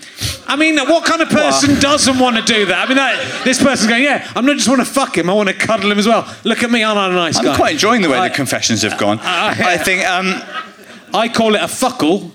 I 0.46 0.56
mean, 0.56 0.76
what 0.78 1.04
kind 1.04 1.22
of 1.22 1.28
person 1.28 1.78
doesn't 1.80 2.18
want 2.18 2.36
to 2.36 2.42
do 2.42 2.66
that? 2.66 2.84
I 2.84 2.88
mean, 2.88 2.96
that, 2.96 3.44
this 3.44 3.62
person's 3.62 3.88
going, 3.88 4.02
yeah, 4.02 4.30
I'm 4.34 4.44
not 4.44 4.56
just 4.56 4.68
want 4.68 4.80
to 4.80 4.84
fuck 4.84 5.16
him, 5.16 5.30
I 5.30 5.32
want 5.32 5.48
to 5.48 5.54
cuddle 5.54 5.90
him 5.90 5.98
as 5.98 6.06
well. 6.06 6.32
Look 6.44 6.62
at 6.62 6.70
me, 6.70 6.82
aren't 6.82 7.12
a 7.12 7.14
nice 7.14 7.38
guy. 7.40 7.50
I'm 7.50 7.56
quite 7.56 7.72
enjoying 7.72 8.02
the 8.02 8.10
way 8.10 8.18
I, 8.18 8.28
the 8.28 8.34
confessions 8.34 8.82
have 8.82 8.98
gone. 8.98 9.18
uh, 9.22 9.22
I 9.24 9.76
think 9.78 10.04
um, 10.06 10.34
I 11.14 11.28
call 11.28 11.54
it 11.54 11.62
a 11.62 11.68
fuckle. 11.68 12.32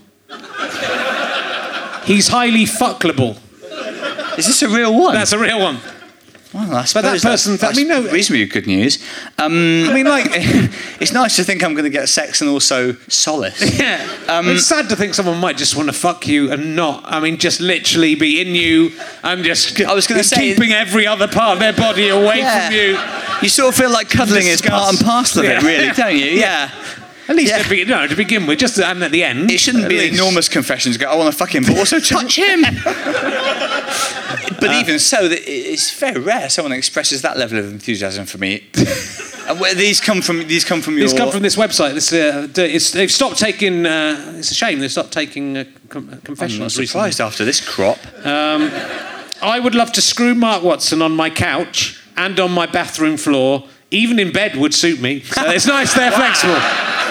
He's 2.06 2.28
highly 2.28 2.66
fuckable. 2.66 3.38
is 4.38 4.48
this 4.48 4.62
a 4.62 4.70
real 4.70 4.98
one? 4.98 5.14
That's 5.14 5.34
a 5.34 5.40
real 5.40 5.60
one. 5.60 5.80
Well, 6.56 6.74
I 6.78 6.84
that 6.84 7.22
person- 7.22 7.58
that's, 7.58 7.64
I 7.64 7.74
mean, 7.74 7.88
no- 7.90 8.02
reasonably 8.10 8.46
good 8.46 8.66
news. 8.66 8.98
Um, 9.38 9.88
I 9.90 9.94
mean, 9.94 10.06
like, 10.06 10.28
it's 11.02 11.12
nice 11.12 11.36
to 11.36 11.44
think 11.44 11.64
I'm 11.64 11.74
going 11.74 11.84
to 11.84 11.90
get 11.90 12.08
sex 12.08 12.40
and 12.40 12.50
also 12.50 12.94
solace. 13.10 13.78
yeah. 13.80 14.08
Um, 14.30 14.48
it's 14.48 14.66
sad 14.66 14.88
to 14.90 14.96
think 14.96 15.14
someone 15.16 15.38
might 15.40 15.58
just 15.58 15.76
want 15.76 15.90
to 15.90 15.94
fuck 15.94 16.28
you 16.28 16.52
and 16.52 16.76
not. 16.76 17.04
I 17.06 17.20
mean, 17.20 17.38
just 17.38 17.60
literally 17.60 18.16
be 18.16 18.40
in 18.42 18.56
you 18.56 18.92
and 19.24 19.44
just 19.44 19.82
I 19.82 19.94
was 19.94 20.08
gonna 20.08 20.24
say- 20.24 20.54
keeping 20.54 20.72
every 20.72 21.06
other 21.06 21.28
part 21.28 21.54
of 21.56 21.60
their 21.60 21.74
body 21.74 22.08
away 22.08 22.38
Yeah. 22.38 22.68
from 22.70 22.76
you. 22.76 22.98
You 23.42 23.50
sort 23.50 23.70
of 23.70 23.76
feel 23.76 23.90
like 23.92 24.10
cuddling 24.10 24.48
is 24.48 24.62
part 24.62 24.94
and 24.96 25.06
parcel 25.06 25.42
of 25.44 25.46
it, 25.50 25.62
Yeah. 25.62 25.68
really, 25.68 25.92
don't 25.94 26.16
you? 26.16 26.26
Yeah. 26.40 26.72
At 27.28 27.36
least 27.36 27.50
Yeah. 27.54 27.64
to, 27.64 27.70
be, 27.70 27.84
no, 27.86 28.06
to 28.08 28.16
begin 28.16 28.46
with, 28.46 28.60
just 28.60 28.78
and 28.80 29.04
at 29.04 29.12
the 29.12 29.24
end. 29.24 29.50
It 29.52 29.60
shouldn't 29.60 29.90
be 29.90 29.98
least. 29.98 30.14
enormous 30.14 30.48
confessions. 30.48 30.96
Go, 30.98 31.10
I 31.10 31.16
want 31.16 31.32
to 31.32 31.38
fuck 31.38 31.54
him, 31.56 31.64
but 31.64 31.76
also 31.78 32.00
touch 32.16 32.36
him. 32.38 32.64
But 34.60 34.72
even 34.72 35.00
so, 35.00 35.20
it's 35.22 35.98
very 36.00 36.20
rare 36.20 36.50
someone 36.50 36.72
expresses 36.72 37.22
that 37.22 37.38
level 37.38 37.58
of 37.58 37.66
enthusiasm 37.66 38.26
for 38.26 38.38
me. 38.38 38.68
and 39.48 39.60
where 39.60 39.74
these 39.74 40.02
come 40.02 40.22
from? 40.22 40.48
These 40.48 40.66
come 40.66 40.82
from 40.82 40.98
your. 40.98 41.08
These 41.08 41.18
come 41.18 41.32
from 41.32 41.42
this 41.42 41.56
website. 41.56 41.94
This, 41.94 42.12
uh, 42.12 42.48
it's, 42.56 42.92
they've 42.92 43.12
stopped 43.12 43.40
taking. 43.40 43.86
Uh, 43.86 44.36
it's 44.38 44.52
a 44.52 44.56
shame 44.56 44.80
they've 44.80 44.92
stopped 44.92 45.12
taking 45.12 45.58
uh, 45.58 45.64
com- 45.90 46.04
uh, 46.04 46.06
I'm 46.06 46.12
not 46.12 46.24
confessions 46.24 46.78
recently. 46.78 46.88
surprised 46.88 47.22
after 47.22 47.46
this 47.46 47.66
crop. 47.66 47.98
I 49.42 49.60
would 49.60 49.76
love 49.76 49.92
to 49.94 50.02
screw 50.02 50.34
Mark 50.34 50.64
Watson 50.64 51.02
on 51.02 51.16
my 51.16 51.30
couch 51.30 52.02
and 52.18 52.40
on 52.40 52.52
my 52.52 52.66
bathroom 52.66 53.18
floor. 53.18 53.68
Even 53.92 54.18
in 54.18 54.32
bed 54.32 54.56
would 54.56 54.74
suit 54.74 55.00
me. 55.00 55.22
So 55.22 55.42
it's 55.52 55.68
nice. 55.68 55.94
They're 55.94 56.12
flexible. 56.12 56.60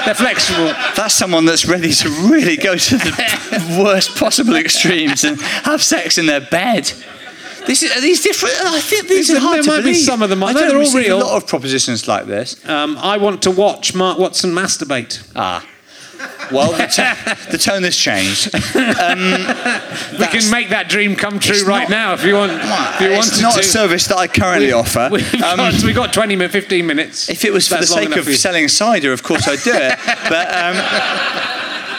They're 0.05 0.15
flexible. 0.15 0.67
That's 0.97 1.15
someone 1.15 1.45
that's 1.45 1.67
ready 1.67 1.93
to 1.93 2.09
really 2.29 2.57
go 2.57 2.77
to 2.77 2.97
the 2.97 3.79
worst 3.83 4.17
possible 4.17 4.57
extremes 4.57 5.25
and 5.25 5.41
have 5.41 5.83
sex 5.83 6.19
in 6.19 6.27
their 6.27 6.41
bed. 6.41 6.93
This 7.67 7.83
is, 7.83 7.97
are 7.97 8.01
these 8.01 8.23
different? 8.23 8.55
I 8.65 8.81
think 8.81 9.09
these 9.09 9.31
are 9.31 9.39
hard 9.39 9.62
to 9.65 9.71
might 9.71 9.77
be 9.79 9.83
believe. 9.93 9.97
some 10.05 10.23
of 10.23 10.29
them. 10.31 10.43
I 10.45 10.53
No, 10.53 10.61
don't 10.61 10.69
they're 10.69 10.79
all 10.83 10.93
real. 10.95 11.19
a 11.19 11.25
lot 11.25 11.37
of 11.43 11.47
propositions 11.49 12.07
like 12.07 12.27
this. 12.27 12.57
Um, 12.69 12.97
I 12.99 13.17
want 13.17 13.43
to 13.43 13.51
watch 13.51 13.95
Mark 13.95 14.19
Watson 14.19 14.51
masturbate. 14.53 15.23
Ah. 15.35 15.67
Well, 16.53 16.73
the, 16.73 16.87
to- 16.87 17.39
the 17.53 17.59
tone 17.59 17.83
has 17.85 17.97
changed. 17.97 18.51
We 18.55 20.27
can 20.41 20.51
make 20.51 20.69
that 20.71 20.87
dream 20.89 21.17
come 21.17 21.39
true 21.41 21.65
right 21.65 21.89
not- 21.89 21.91
now 21.91 22.12
if 22.15 22.25
you 22.25 22.35
want. 22.35 22.53
If 22.53 23.01
you 23.01 23.11
it's 23.11 23.41
not 23.41 23.55
to. 23.55 23.61
a 23.61 23.62
service 23.62 24.07
that 24.09 24.17
I 24.17 24.27
currently 24.29 24.73
offer. 24.73 25.09
We've, 25.11 25.35
Um, 25.35 25.57
got, 25.57 25.83
we've 25.83 25.95
got 25.95 26.12
20 26.12 26.37
minutes, 26.37 26.53
15 26.53 26.87
minutes. 26.87 27.29
if 27.31 27.45
it 27.45 27.53
was 27.53 27.67
for 27.69 27.77
the 27.77 27.87
sake 27.87 28.15
of 28.17 28.27
selling 28.37 28.69
cider, 28.69 29.12
of 29.12 29.23
course 29.23 29.47
I'd 29.49 29.61
do 29.62 29.73
it. 29.75 29.99
but 30.29 30.49
um, 30.55 30.77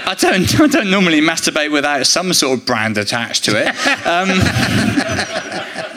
I 0.08 0.16
don't. 0.16 0.60
I 0.62 0.68
don't 0.68 0.89
normally 0.89 1.22
masturbate 1.22 1.72
without 1.72 2.06
some 2.06 2.34
sort 2.34 2.60
of 2.60 2.66
brand 2.66 2.97
attached 2.97 3.43
to 3.45 3.51
it. 3.58 3.68
Um, 4.06 4.30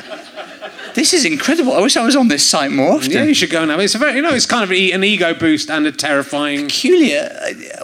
this 0.98 1.14
is 1.14 1.24
incredible. 1.24 1.72
I 1.74 1.80
wish 1.80 1.96
I 1.96 2.04
was 2.04 2.16
on 2.16 2.26
this 2.26 2.44
site 2.44 2.72
more 2.72 2.94
often. 2.94 3.12
Yeah, 3.12 3.22
you 3.22 3.32
should 3.32 3.50
go 3.50 3.62
and 3.62 3.70
have 3.70 3.78
it. 3.78 3.84
It's 3.84 3.94
a 3.94 3.98
very, 3.98 4.16
you 4.16 4.22
know, 4.22 4.34
it's 4.34 4.46
kind 4.46 4.64
of 4.64 4.70
an 4.72 5.04
ego 5.04 5.32
boost 5.32 5.70
and 5.70 5.86
a 5.86 5.92
terrifying. 5.92 6.66
peculiar. 6.66 7.30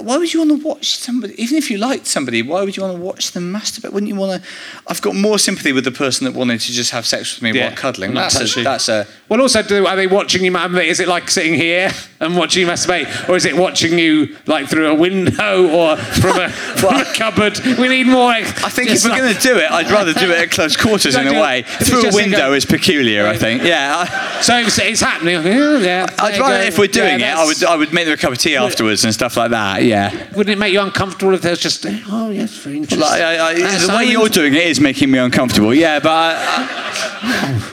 Why 0.01 0.17
would 0.19 0.35
you 0.35 0.41
want 0.45 0.61
to 0.61 0.67
watch 0.67 0.97
somebody, 0.97 1.41
even 1.41 1.57
if 1.57 1.71
you 1.71 1.79
liked 1.79 2.07
somebody, 2.07 2.43
why 2.43 2.65
would 2.65 2.77
you 2.77 2.83
want 2.83 2.97
to 2.97 3.01
watch 3.01 3.31
them 3.31 3.53
masturbate? 3.53 3.93
Wouldn't 3.93 4.09
you 4.09 4.17
want 4.17 4.43
to? 4.43 4.49
I've 4.89 5.01
got 5.01 5.15
more 5.15 5.39
sympathy 5.39 5.73
with 5.73 5.85
the 5.85 5.93
person 5.93 6.25
that 6.25 6.35
wanted 6.37 6.61
to 6.62 6.73
just 6.73 6.91
have 6.91 7.07
sex 7.07 7.37
with 7.37 7.43
me 7.43 7.57
Yeah, 7.57 7.69
while 7.69 7.77
cuddling. 7.77 8.15
That's 8.15 8.57
a, 8.57 8.62
that's 8.65 8.89
a. 8.89 9.07
Well, 9.29 9.41
also, 9.41 9.62
do 9.62 9.87
are 9.87 9.95
they 9.97 10.09
watching 10.09 10.45
you? 10.45 10.51
masturbate? 10.51 10.87
Is 10.87 10.99
it 10.99 11.07
like 11.07 11.31
sitting 11.31 11.55
here 11.55 11.91
and 12.21 12.37
watching 12.37 12.62
you 12.62 12.67
masturbate, 12.67 13.29
or 13.29 13.37
is 13.37 13.45
it 13.45 13.57
watching 13.57 13.97
you 13.99 14.37
like 14.47 14.67
through 14.69 14.89
a 14.89 14.95
window 14.95 15.69
or 15.71 15.97
from 15.97 16.39
a, 16.41 16.49
from 16.81 16.97
a 16.97 17.05
cupboard? 17.15 17.59
We 17.79 17.87
need 17.89 18.09
more. 18.09 18.31
I 18.33 18.43
think 18.43 18.91
if 18.91 19.05
we're 19.05 19.17
going 19.17 19.33
to 19.33 19.41
do 19.41 19.57
it, 19.57 19.71
I'd 19.71 19.91
rather 19.91 20.12
do 20.12 20.31
it 20.33 20.39
at 20.39 20.51
close 20.51 20.77
quarters 20.77 21.15
in 21.15 21.29
a 21.29 21.41
way. 21.41 21.62
Through 21.62 22.09
a 22.11 22.15
window 22.15 22.39
go- 22.39 22.53
is 22.55 22.65
peculiar, 22.65 23.03
I 23.26 23.36
think. 23.36 23.62
Yeah. 23.62 24.40
So 24.40 24.57
it's, 24.59 24.78
it's 24.78 25.00
happening. 25.00 25.34
Yeah. 25.34 26.07
I'd 26.18 26.38
rather 26.38 26.62
if 26.64 26.78
we're 26.78 26.86
doing 26.86 27.20
Yeah, 27.20 27.34
it, 27.34 27.38
I 27.38 27.44
would 27.44 27.64
I 27.64 27.76
would 27.76 27.92
make 27.92 28.05
them 28.07 28.14
a 28.14 28.16
cup 28.16 28.32
of 28.32 28.38
tea 28.38 28.57
afterwards 28.57 29.05
and 29.05 29.12
stuff 29.12 29.36
like 29.36 29.50
that. 29.50 29.82
Yeah. 29.82 30.11
Wouldn't 30.34 30.50
it 30.50 30.59
make 30.59 30.72
you 30.72 30.80
uncomfortable 30.80 31.34
if 31.34 31.42
there's 31.42 31.61
just 31.61 31.86
oh 31.86 32.30
yes, 32.30 32.57
very 32.59 32.76
interesting. 32.76 33.00
Like, 33.00 33.20
I, 33.20 33.50
I, 33.50 33.55
the 33.55 33.94
way 33.96 34.05
you're 34.05 34.28
doing 34.28 34.55
it 34.55 34.66
is 34.66 34.80
making 34.80 35.11
me 35.11 35.18
uncomfortable. 35.18 35.74
Yeah, 35.74 36.00
but 36.00 36.36
I, 36.38 37.70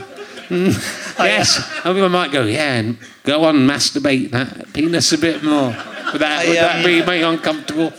Yes, 1.20 1.86
I 1.86 1.94
mean, 1.94 2.04
I 2.04 2.08
might 2.08 2.32
go, 2.32 2.44
yeah, 2.44 2.76
and 2.76 2.98
go 3.24 3.46
on, 3.46 3.56
masturbate 3.58 4.32
that 4.32 4.74
penis 4.74 5.14
a 5.14 5.18
bit 5.18 5.44
more. 5.44 5.68
Would 5.68 6.22
that, 6.22 6.48
would 6.48 6.58
that 6.58 6.78
um, 6.78 6.84
be 6.84 7.06
make 7.06 7.22
you 7.22 7.28
uncomfortable? 7.28 7.94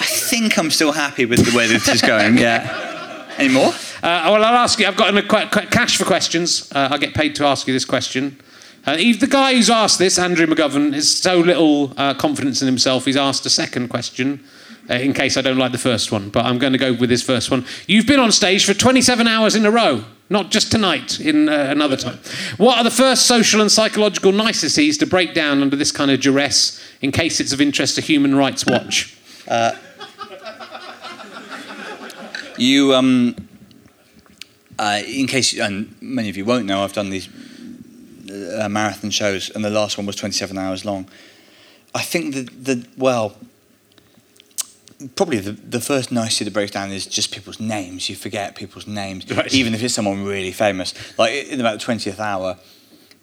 I 0.00 0.04
think 0.04 0.58
I'm 0.58 0.70
still 0.70 0.92
happy 0.92 1.24
with 1.24 1.50
the 1.50 1.56
way 1.56 1.66
this 1.66 1.88
is 1.88 2.02
going. 2.02 2.38
Yeah. 2.38 3.26
Any 3.38 3.52
more? 3.52 3.72
Uh, 4.02 4.30
well, 4.32 4.44
I'll 4.44 4.56
ask 4.56 4.78
you. 4.78 4.86
I've 4.86 4.96
got 4.96 5.14
a 5.14 5.22
qu- 5.22 5.46
qu- 5.60 5.66
cash 5.68 5.98
for 5.98 6.04
questions. 6.04 6.72
Uh, 6.74 6.88
I 6.90 6.98
get 6.98 7.12
paid 7.12 7.34
to 7.36 7.44
ask 7.44 7.66
you 7.66 7.74
this 7.74 7.84
question. 7.84 8.38
Uh, 8.86 8.96
the 8.96 9.28
guy 9.28 9.52
who's 9.52 9.68
asked 9.68 9.98
this, 9.98 10.18
Andrew 10.18 10.46
McGovern, 10.46 10.94
has 10.94 11.08
so 11.08 11.38
little 11.38 11.92
uh, 11.98 12.14
confidence 12.14 12.62
in 12.62 12.66
himself, 12.66 13.04
he's 13.04 13.16
asked 13.16 13.44
a 13.44 13.50
second 13.50 13.88
question. 13.88 14.42
Uh, 14.88 14.94
in 14.94 15.12
case 15.12 15.36
I 15.36 15.42
don't 15.42 15.58
like 15.58 15.70
the 15.70 15.78
first 15.78 16.10
one, 16.10 16.30
but 16.30 16.44
I'm 16.46 16.58
going 16.58 16.72
to 16.72 16.78
go 16.78 16.92
with 16.92 17.10
this 17.10 17.22
first 17.22 17.48
one. 17.50 17.64
You've 17.86 18.06
been 18.06 18.18
on 18.18 18.32
stage 18.32 18.64
for 18.64 18.74
27 18.74 19.28
hours 19.28 19.54
in 19.54 19.64
a 19.64 19.70
row, 19.70 20.04
not 20.30 20.50
just 20.50 20.72
tonight, 20.72 21.20
in 21.20 21.48
uh, 21.48 21.66
another 21.68 21.96
time. 21.96 22.18
What 22.56 22.78
are 22.78 22.82
the 22.82 22.90
first 22.90 23.26
social 23.26 23.60
and 23.60 23.70
psychological 23.70 24.32
niceties 24.32 24.98
to 24.98 25.06
break 25.06 25.32
down 25.32 25.62
under 25.62 25.76
this 25.76 25.92
kind 25.92 26.10
of 26.10 26.20
duress, 26.20 26.82
in 27.02 27.12
case 27.12 27.38
it's 27.38 27.52
of 27.52 27.60
interest 27.60 27.96
to 27.96 28.00
Human 28.00 28.34
Rights 28.34 28.64
Watch? 28.66 29.16
You, 32.56 32.94
um, 32.94 33.36
uh, 34.80 35.02
in 35.06 35.26
case, 35.26 35.58
and 35.58 35.94
many 36.00 36.30
of 36.30 36.36
you 36.38 36.44
won't 36.46 36.64
know, 36.64 36.82
I've 36.82 36.94
done 36.94 37.10
these 37.10 37.28
uh, 38.58 38.68
marathon 38.68 39.10
shows, 39.10 39.50
and 39.50 39.62
the 39.62 39.70
last 39.70 39.98
one 39.98 40.06
was 40.06 40.16
27 40.16 40.56
hours 40.56 40.84
long. 40.84 41.06
I 41.94 42.02
think 42.02 42.34
that 42.34 42.64
the 42.64 42.86
well, 42.96 43.36
probably 45.16 45.38
the, 45.38 45.52
the 45.52 45.80
first 45.80 46.10
nicety 46.12 46.44
to 46.46 46.50
break 46.50 46.70
down 46.70 46.90
is 46.92 47.06
just 47.06 47.30
people's 47.32 47.60
names. 47.60 48.08
You 48.08 48.16
forget 48.16 48.54
people's 48.54 48.86
names, 48.86 49.30
Right. 49.30 49.52
even 49.52 49.74
if 49.74 49.82
it's 49.82 49.94
someone 49.94 50.24
really 50.24 50.52
famous. 50.52 50.94
Like 51.18 51.32
in 51.48 51.60
about 51.60 51.80
the 51.80 51.84
20th 51.84 52.18
hour, 52.18 52.56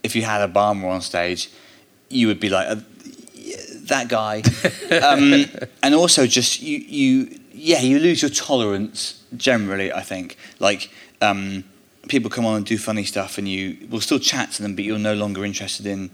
if 0.04 0.16
you 0.16 0.24
had 0.24 0.48
Obama 0.48 0.86
on 0.92 1.02
stage, 1.02 1.50
you 2.10 2.28
would 2.28 2.40
be 2.40 2.50
like, 2.50 2.68
uh, 2.68 2.76
that 3.88 4.10
guy. 4.10 4.44
um, 5.02 5.46
and 5.82 5.96
also, 5.96 6.28
just 6.28 6.62
you, 6.62 6.78
you 6.78 7.40
yeah, 7.54 7.82
you 7.82 7.98
lose 8.00 8.22
your 8.22 8.30
tolerance 8.32 9.24
generally. 9.36 9.92
I 9.92 10.02
think 10.02 10.38
like 10.60 10.92
um, 11.22 11.64
people 12.08 12.30
come 12.30 12.46
on 12.46 12.58
and 12.58 12.66
do 12.66 12.78
funny 12.78 13.04
stuff, 13.04 13.38
and 13.38 13.48
you 13.48 13.78
will 13.90 14.02
still 14.02 14.20
chat 14.20 14.52
to 14.54 14.62
them, 14.62 14.76
but 14.76 14.84
you're 14.84 15.00
no 15.00 15.14
longer 15.14 15.46
interested 15.46 15.86
in. 15.86 16.10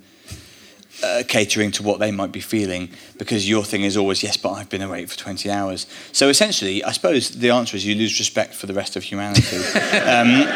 Uh, 1.04 1.24
catering 1.28 1.72
to 1.72 1.82
what 1.82 2.00
they 2.00 2.12
might 2.12 2.32
be 2.32 2.40
feeling 2.40 2.88
because 3.18 3.50
your 3.50 3.64
thing 3.64 3.82
is 3.82 3.98
always 3.98 4.22
yes 4.22 4.38
but 4.38 4.52
I've 4.52 4.70
been 4.70 4.84
awake 4.84 5.10
for 5.10 5.18
20 5.18 5.50
hours 5.50 5.88
so 6.12 6.30
essentially 6.30 6.84
I 6.84 6.92
suppose 6.92 7.32
the 7.32 7.50
answer 7.50 7.76
is 7.76 7.84
you 7.84 7.96
lose 7.96 8.20
respect 8.20 8.54
for 8.54 8.68
the 8.68 8.76
rest 8.76 8.96
of 8.96 9.02
humanity 9.02 9.58
um, 9.98 10.48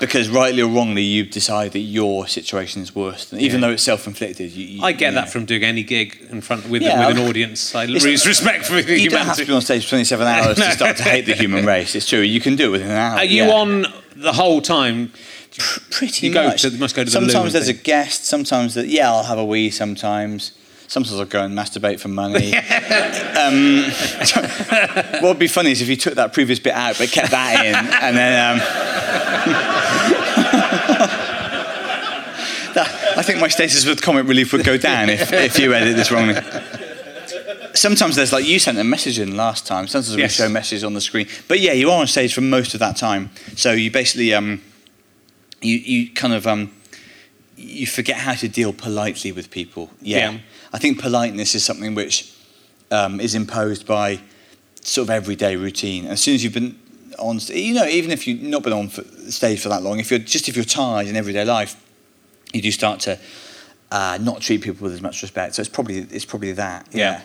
because 0.00 0.28
rightly 0.28 0.62
or 0.62 0.68
wrongly 0.68 1.02
you 1.02 1.24
decide 1.24 1.72
that 1.72 1.80
your 1.80 2.26
situation 2.26 2.82
is 2.82 2.94
worse 2.94 3.26
than, 3.26 3.40
even 3.40 3.60
Yeah. 3.60 3.66
though 3.68 3.72
it's 3.74 3.82
self-inflicted 3.82 4.52
you, 4.52 4.66
you, 4.66 4.82
I 4.82 4.92
get 4.92 5.14
that 5.14 5.24
know. 5.26 5.30
from 5.30 5.44
doing 5.44 5.64
any 5.64 5.82
gig 5.82 6.18
in 6.30 6.40
front 6.40 6.68
with, 6.68 6.82
Yeah, 6.82 7.06
with 7.08 7.18
an 7.18 7.26
audience. 7.28 7.74
I 7.74 7.84
lose 7.86 8.04
respect 8.26 8.66
for 8.66 8.80
the 8.82 8.98
you 8.98 9.10
don't 9.10 9.26
have 9.26 9.36
to 9.36 9.44
be 9.46 9.52
on 9.52 9.60
stage 9.62 9.84
for 9.84 9.90
27 9.90 10.26
hours 10.34 10.56
to 10.56 10.70
start 10.72 10.96
to 10.98 11.02
hate 11.02 11.26
the 11.26 11.34
human 11.34 11.64
race 11.66 11.94
it's 11.94 12.08
true 12.08 12.20
you 12.20 12.40
can 12.40 12.56
do 12.56 12.66
it 12.68 12.70
within 12.70 12.90
an 12.90 12.96
hour 12.96 13.18
Are 13.18 13.24
you 13.24 13.44
yeah. 13.44 13.50
on 13.52 13.86
the 14.16 14.32
whole 14.32 14.60
time? 14.62 15.12
Pr- 15.58 15.80
pretty 15.90 16.26
You 16.28 16.32
go 16.34 16.48
much 16.48 16.62
to- 16.62 16.70
must 16.72 16.94
go 16.94 17.02
to 17.02 17.06
the 17.06 17.10
sometimes 17.10 17.54
and 17.54 17.54
there's 17.54 17.68
a 17.68 17.72
guest 17.72 18.24
sometimes 18.24 18.74
that 18.74 18.88
yeah 18.88 19.10
I'll 19.10 19.24
have 19.24 19.38
a 19.38 19.44
wee 19.44 19.70
sometimes 19.70 20.52
Sometimes 20.88 21.18
I'll 21.18 21.26
go 21.26 21.42
and 21.42 21.52
masturbate 21.58 21.98
for 21.98 22.06
money. 22.06 22.54
um, 22.56 23.82
what 25.20 25.30
would 25.30 25.38
be 25.40 25.48
funny 25.48 25.72
is 25.72 25.82
if 25.82 25.88
you 25.88 25.96
took 25.96 26.14
that 26.14 26.32
previous 26.32 26.60
bit 26.60 26.74
out 26.74 26.96
but 26.96 27.08
kept 27.10 27.32
that 27.32 27.66
in, 27.66 27.74
and 27.74 28.16
then 28.16 28.32
um, 28.52 28.58
that, 32.74 33.14
I 33.16 33.22
think 33.22 33.40
my 33.40 33.48
status 33.48 33.84
with 33.86 34.02
comic 34.02 34.26
relief 34.26 34.52
would 34.52 34.64
go 34.64 34.76
down 34.76 35.08
if, 35.10 35.32
if 35.32 35.58
you 35.58 35.72
edit 35.74 35.96
this 35.96 36.10
wrongly. 36.10 36.34
Sometimes 37.74 38.16
there's 38.16 38.32
like 38.32 38.46
you 38.46 38.58
sent 38.58 38.78
a 38.78 38.84
message 38.84 39.18
in 39.18 39.36
last 39.36 39.66
time. 39.66 39.86
Sometimes 39.86 40.14
we 40.16 40.22
Yes. 40.22 40.32
show 40.34 40.48
messages 40.48 40.82
on 40.84 40.94
the 40.94 41.00
screen, 41.00 41.28
but 41.46 41.60
yeah, 41.60 41.72
you 41.72 41.90
are 41.90 42.00
on 42.00 42.06
stage 42.06 42.32
for 42.34 42.40
most 42.40 42.72
of 42.74 42.80
that 42.80 42.96
time. 42.96 43.30
So 43.54 43.72
you 43.72 43.90
basically 43.90 44.32
um, 44.32 44.62
you 45.60 45.76
you 45.76 46.10
kind 46.14 46.32
of 46.32 46.46
um, 46.46 46.72
you 47.56 47.86
forget 47.86 48.16
how 48.16 48.34
to 48.34 48.48
deal 48.48 48.72
politely 48.72 49.30
with 49.32 49.50
people. 49.50 49.90
Yeah, 50.00 50.30
Yeah. 50.32 50.38
I 50.72 50.78
think 50.78 50.98
politeness 51.00 51.54
is 51.54 51.64
something 51.64 51.94
which 51.94 52.32
um, 52.90 53.20
is 53.20 53.34
imposed 53.34 53.86
by 53.86 54.20
sort 54.80 55.06
of 55.06 55.10
everyday 55.10 55.56
routine. 55.56 56.06
As 56.06 56.20
soon 56.22 56.34
as 56.34 56.44
you've 56.44 56.54
been 56.54 56.78
on, 57.18 57.38
you 57.48 57.74
know, 57.74 57.86
even 57.86 58.10
if 58.10 58.26
you've 58.26 58.42
not 58.42 58.62
been 58.62 58.72
on 58.72 58.88
for, 58.88 59.02
stage 59.30 59.60
for 59.60 59.68
that 59.68 59.82
long, 59.82 59.98
if 60.00 60.10
you're 60.10 60.18
just 60.20 60.48
if 60.48 60.56
you're 60.56 60.64
tired 60.64 61.06
in 61.06 61.16
everyday 61.16 61.44
life, 61.44 61.76
you 62.52 62.62
do 62.62 62.70
start 62.70 63.00
to 63.00 63.18
uh, 63.90 64.18
not 64.20 64.40
treat 64.40 64.62
people 64.62 64.84
with 64.84 64.92
as 64.94 65.02
much 65.02 65.22
respect. 65.22 65.54
So 65.54 65.60
it's 65.60 65.68
probably 65.68 65.98
it's 65.98 66.24
probably 66.24 66.52
that. 66.52 66.86
Yeah. 66.92 67.22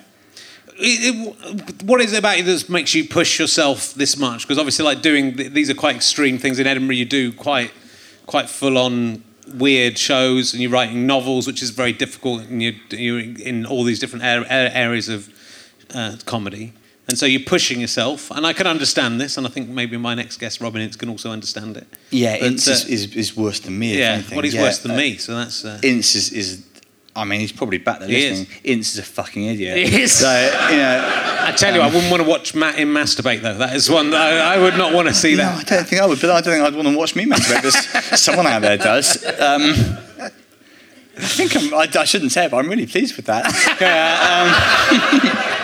It- 0.77 1.15
it- 1.15 1.83
what 1.83 2.01
is 2.01 2.13
it 2.13 2.17
about 2.19 2.37
you 2.37 2.43
that 2.45 2.69
makes 2.69 2.93
you 2.95 3.05
push 3.07 3.39
yourself 3.39 3.93
this 3.93 4.17
much? 4.17 4.43
Because 4.43 4.57
obviously, 4.57 4.85
like 4.85 5.01
doing 5.01 5.35
th- 5.35 5.51
these 5.51 5.69
are 5.69 5.73
quite 5.75 5.95
extreme 5.95 6.37
things 6.37 6.59
in 6.59 6.65
Edinburgh. 6.67 6.95
You 6.95 7.05
do 7.05 7.31
quite 7.33 7.71
quite 8.25 8.49
full 8.49 8.77
on 8.77 9.23
weird 9.55 9.97
shows, 9.97 10.53
and 10.53 10.61
you're 10.61 10.71
writing 10.71 11.05
novels, 11.05 11.45
which 11.45 11.61
is 11.61 11.71
very 11.71 11.91
difficult, 11.91 12.43
and 12.43 12.63
you're, 12.63 12.73
you're 12.91 13.19
in 13.19 13.65
all 13.65 13.83
these 13.83 13.99
different 13.99 14.23
ar- 14.23 14.45
ar- 14.45 14.71
areas 14.73 15.09
of 15.09 15.29
uh, 15.93 16.15
comedy. 16.25 16.71
And 17.07 17.17
so 17.17 17.25
you're 17.25 17.41
pushing 17.41 17.81
yourself, 17.81 18.31
and 18.31 18.45
I 18.45 18.53
can 18.53 18.67
understand 18.67 19.19
this, 19.19 19.37
and 19.37 19.45
I 19.45 19.49
think 19.49 19.67
maybe 19.67 19.97
my 19.97 20.13
next 20.13 20.37
guest, 20.37 20.61
Robin 20.61 20.81
Ince, 20.81 20.95
can 20.95 21.09
also 21.09 21.31
understand 21.31 21.75
it. 21.75 21.87
Yeah, 22.09 22.37
But, 22.39 22.47
Ince 22.47 22.67
uh, 22.67 22.71
is, 22.87 23.15
is, 23.15 23.35
worse 23.35 23.59
than 23.59 23.77
me. 23.77 23.97
yeah, 23.97 24.21
well, 24.31 24.41
he's 24.41 24.53
Yeah, 24.53 24.61
worse 24.61 24.79
than 24.79 24.91
uh, 24.91 24.97
me, 24.97 25.17
so 25.17 25.35
that's. 25.35 25.65
Uh, 25.65 25.79
Ince 25.83 26.15
is, 26.15 26.31
is, 26.31 26.65
I 27.15 27.25
mean, 27.25 27.41
he's 27.41 27.51
probably 27.51 27.79
back 27.79 27.99
there 27.99 28.07
He 28.07 28.25
is. 28.25 28.47
Ince 28.63 28.93
is 28.93 28.99
a 28.99 29.03
fucking 29.03 29.43
idiot. 29.43 29.77
He 29.77 30.03
is. 30.03 30.13
So, 30.13 30.31
you 30.69 30.77
know, 30.77 31.09
I 31.41 31.51
tell 31.51 31.73
you, 31.73 31.81
I 31.81 31.87
wouldn't 31.87 32.09
want 32.11 32.23
to 32.23 32.29
watch 32.29 32.55
Matt 32.55 32.79
in 32.79 32.87
masturbate 32.89 33.41
though. 33.41 33.57
That 33.57 33.75
is 33.75 33.89
one 33.89 34.11
that 34.11 34.21
I, 34.21 34.55
I 34.55 34.57
would 34.59 34.77
not 34.77 34.93
want 34.93 35.07
to 35.09 35.13
see 35.13 35.31
no, 35.31 35.43
that. 35.43 35.59
I 35.59 35.75
don't 35.75 35.87
think 35.87 36.01
I 36.01 36.05
would, 36.05 36.21
but 36.21 36.29
I 36.29 36.39
don't 36.39 36.53
think 36.53 36.65
I'd 36.65 36.75
want 36.75 36.87
to 36.87 36.97
watch 36.97 37.15
me 37.15 37.25
masturbate. 37.25 37.63
There's 37.63 38.19
someone 38.21 38.47
out 38.47 38.61
there 38.61 38.77
does. 38.77 39.25
Um, 39.25 39.73
I 41.17 41.27
think 41.27 41.55
I'm, 41.57 41.73
I, 41.73 41.87
I 41.99 42.05
shouldn't 42.05 42.31
say 42.31 42.45
it, 42.45 42.51
but 42.51 42.57
I'm 42.57 42.69
really 42.69 42.87
pleased 42.87 43.17
with 43.17 43.25
that. 43.25 43.45
Yeah, 43.81 45.51
um, 45.57 45.61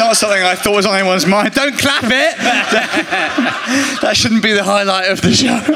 not 0.00 0.16
something 0.16 0.42
I 0.42 0.54
thought 0.56 0.74
was 0.74 0.86
on 0.86 0.98
anyone's 0.98 1.26
mind. 1.26 1.52
Don't 1.54 1.78
clap 1.78 2.04
it. 2.04 2.10
that 4.00 4.12
shouldn't 4.14 4.42
be 4.42 4.52
the 4.52 4.64
highlight 4.64 5.10
of 5.10 5.20
the 5.20 5.32
show. 5.32 5.48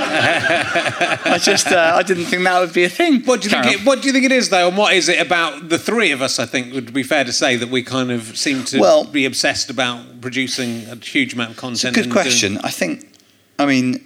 I 1.31 1.39
just, 1.41 1.69
uh, 1.69 1.93
I 1.95 2.03
didn't 2.03 2.25
think 2.25 2.43
that 2.45 2.59
would 2.61 2.73
be 2.73 2.85
a 2.85 2.89
thing. 2.89 3.23
What 3.25 3.43
do 3.43 3.49
you 3.49 3.51
Carry 3.55 3.69
think? 3.69 3.81
It, 3.83 3.87
what 3.87 4.01
do 4.01 4.09
you 4.09 4.13
think 4.13 4.25
it 4.25 4.33
is 4.33 4.49
though, 4.49 4.69
and 4.69 4.77
what 4.77 4.95
is 4.95 5.09
it 5.09 5.21
about 5.21 5.69
the 5.69 5.79
three 5.79 6.11
of 6.11 6.23
us? 6.23 6.39
I 6.39 6.47
think 6.47 6.73
would 6.75 6.93
be 6.93 7.03
fair 7.03 7.23
to 7.25 7.33
say 7.33 7.57
that 7.57 7.69
we 7.69 7.83
kind 7.83 8.11
of 8.11 8.37
seem 8.37 8.65
to 8.65 8.81
Well- 8.81 9.05
be 9.05 9.27
obsessed 9.27 9.69
about 9.71 10.21
producing 10.21 10.87
a 10.89 10.97
huge 10.97 11.35
amount 11.35 11.51
of 11.51 11.57
content. 11.59 11.97
It's 11.97 12.07
a 12.07 12.11
good 12.11 12.11
and 12.11 12.13
doing- 12.13 12.23
question. 12.25 12.59
I 12.65 12.71
think, 12.71 13.13
I 13.59 13.67
mean, 13.67 14.05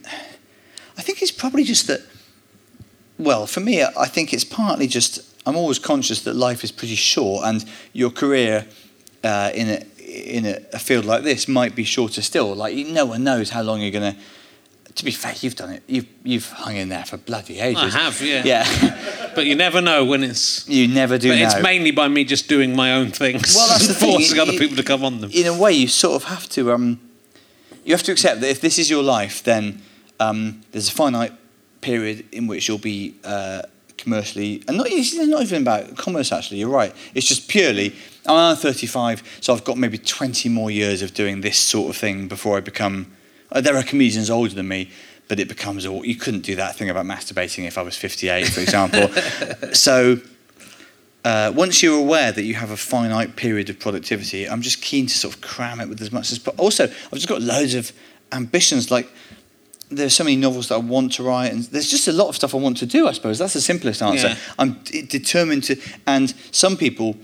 I 0.98 1.02
think 1.02 1.22
it's 1.22 1.32
probably 1.32 1.64
just 1.64 1.86
that. 1.86 2.00
Well, 3.18 3.46
for 3.46 3.60
me, 3.60 3.82
I 3.82 4.06
think 4.06 4.32
it's 4.32 4.44
partly 4.44 4.86
just 4.88 5.20
I'm 5.46 5.56
always 5.56 5.78
conscious 5.78 6.22
that 6.22 6.34
life 6.34 6.62
is 6.64 6.72
pretty 6.72 6.96
short, 6.96 7.44
and 7.46 7.64
your 7.92 8.10
career 8.10 8.66
uh, 9.24 9.50
in 9.54 9.68
a 9.68 9.82
in 10.26 10.46
a, 10.46 10.58
a 10.72 10.78
field 10.78 11.04
like 11.04 11.22
this 11.22 11.48
might 11.48 11.74
be 11.74 11.84
shorter 11.84 12.22
still. 12.22 12.54
Like 12.54 12.76
no 12.88 13.06
one 13.06 13.24
knows 13.24 13.50
how 13.50 13.62
long 13.62 13.80
you're 13.80 13.90
gonna. 13.90 14.16
To 14.94 15.04
be 15.04 15.10
fair, 15.12 15.32
you've 15.40 15.54
done 15.54 15.70
it. 15.70 15.82
You've 15.86 16.06
you've 16.24 16.50
hung 16.50 16.76
in 16.76 16.88
there 16.88 17.04
for 17.04 17.18
bloody 17.18 17.60
ages. 17.60 17.94
I 17.94 17.98
have, 17.98 18.20
yeah. 18.20 18.42
Yeah, 18.44 19.30
but 19.34 19.46
you 19.46 19.54
never 19.54 19.80
know 19.80 20.04
when 20.04 20.24
it's. 20.24 20.68
you 20.68 20.88
never 20.88 21.18
do 21.18 21.28
But 21.28 21.38
know. 21.38 21.44
it's 21.46 21.62
mainly 21.62 21.92
by 21.92 22.08
me 22.08 22.24
just 22.24 22.48
doing 22.48 22.74
my 22.74 22.92
own 22.94 23.12
things, 23.12 23.54
Well, 23.54 23.68
that's 23.68 23.86
the 23.88 23.94
thing. 23.94 24.10
forcing 24.12 24.40
other 24.40 24.52
You- 24.52 24.58
people 24.58 24.76
to 24.76 24.82
come 24.82 25.04
on 25.04 25.20
them. 25.20 25.30
in 25.32 25.46
a 25.46 25.56
way, 25.56 25.72
you 25.72 25.86
sort 25.88 26.16
of 26.16 26.24
have 26.28 26.48
to. 26.50 26.72
Um, 26.72 27.00
you 27.84 27.94
have 27.94 28.02
to 28.02 28.12
accept 28.12 28.40
that 28.40 28.50
if 28.50 28.60
this 28.60 28.78
is 28.78 28.90
your 28.90 29.02
life, 29.04 29.42
then 29.44 29.80
um, 30.20 30.62
there's 30.72 30.88
a 30.88 30.92
finite 30.92 31.32
period 31.80 32.24
in 32.32 32.46
which 32.48 32.66
you'll 32.68 32.76
be 32.78 33.14
uh, 33.24 33.62
commercially, 33.96 34.62
and 34.66 34.76
not, 34.78 34.86
it's 34.90 35.14
not 35.14 35.42
even 35.42 35.62
about 35.62 35.96
commerce. 35.96 36.32
Actually, 36.32 36.58
you're 36.58 36.68
right. 36.68 36.92
It's 37.14 37.26
just 37.28 37.48
purely. 37.48 37.94
I'm 38.36 38.56
35, 38.56 39.38
so 39.40 39.52
I've 39.54 39.64
got 39.64 39.78
maybe 39.78 39.98
20 39.98 40.48
more 40.48 40.70
years 40.70 41.02
of 41.02 41.14
doing 41.14 41.40
this 41.40 41.58
sort 41.58 41.90
of 41.90 41.96
thing 41.96 42.28
before 42.28 42.56
I 42.56 42.60
become. 42.60 43.10
Uh, 43.50 43.60
there 43.60 43.76
are 43.76 43.82
comedians 43.82 44.28
older 44.28 44.54
than 44.54 44.68
me, 44.68 44.90
but 45.28 45.40
it 45.40 45.48
becomes 45.48 45.86
all. 45.86 46.04
You 46.04 46.16
couldn't 46.16 46.42
do 46.42 46.56
that 46.56 46.76
thing 46.76 46.90
about 46.90 47.06
masturbating 47.06 47.66
if 47.66 47.78
I 47.78 47.82
was 47.82 47.96
58, 47.96 48.48
for 48.48 48.60
example. 48.60 49.08
so 49.72 50.18
uh, 51.24 51.52
once 51.54 51.82
you're 51.82 51.98
aware 51.98 52.32
that 52.32 52.44
you 52.44 52.54
have 52.54 52.70
a 52.70 52.76
finite 52.76 53.36
period 53.36 53.68
of 53.70 53.78
productivity, 53.78 54.48
I'm 54.48 54.62
just 54.62 54.82
keen 54.82 55.06
to 55.06 55.14
sort 55.14 55.34
of 55.34 55.40
cram 55.40 55.80
it 55.80 55.88
with 55.88 56.00
as 56.00 56.12
much 56.12 56.32
as. 56.32 56.38
But 56.38 56.58
also, 56.58 56.84
I've 56.84 57.14
just 57.14 57.28
got 57.28 57.42
loads 57.42 57.74
of 57.74 57.92
ambitions. 58.32 58.90
Like 58.90 59.10
there's 59.90 60.14
so 60.14 60.24
many 60.24 60.36
novels 60.36 60.68
that 60.68 60.76
I 60.76 60.78
want 60.78 61.12
to 61.14 61.22
write, 61.22 61.52
and 61.52 61.64
there's 61.64 61.90
just 61.90 62.08
a 62.08 62.12
lot 62.12 62.28
of 62.28 62.36
stuff 62.36 62.54
I 62.54 62.58
want 62.58 62.78
to 62.78 62.86
do. 62.86 63.08
I 63.08 63.12
suppose 63.12 63.38
that's 63.38 63.54
the 63.54 63.60
simplest 63.60 64.02
answer. 64.02 64.28
Yeah. 64.28 64.36
I'm 64.58 64.80
determined 64.82 65.64
to. 65.64 65.80
And 66.06 66.34
some 66.50 66.76
people 66.76 67.16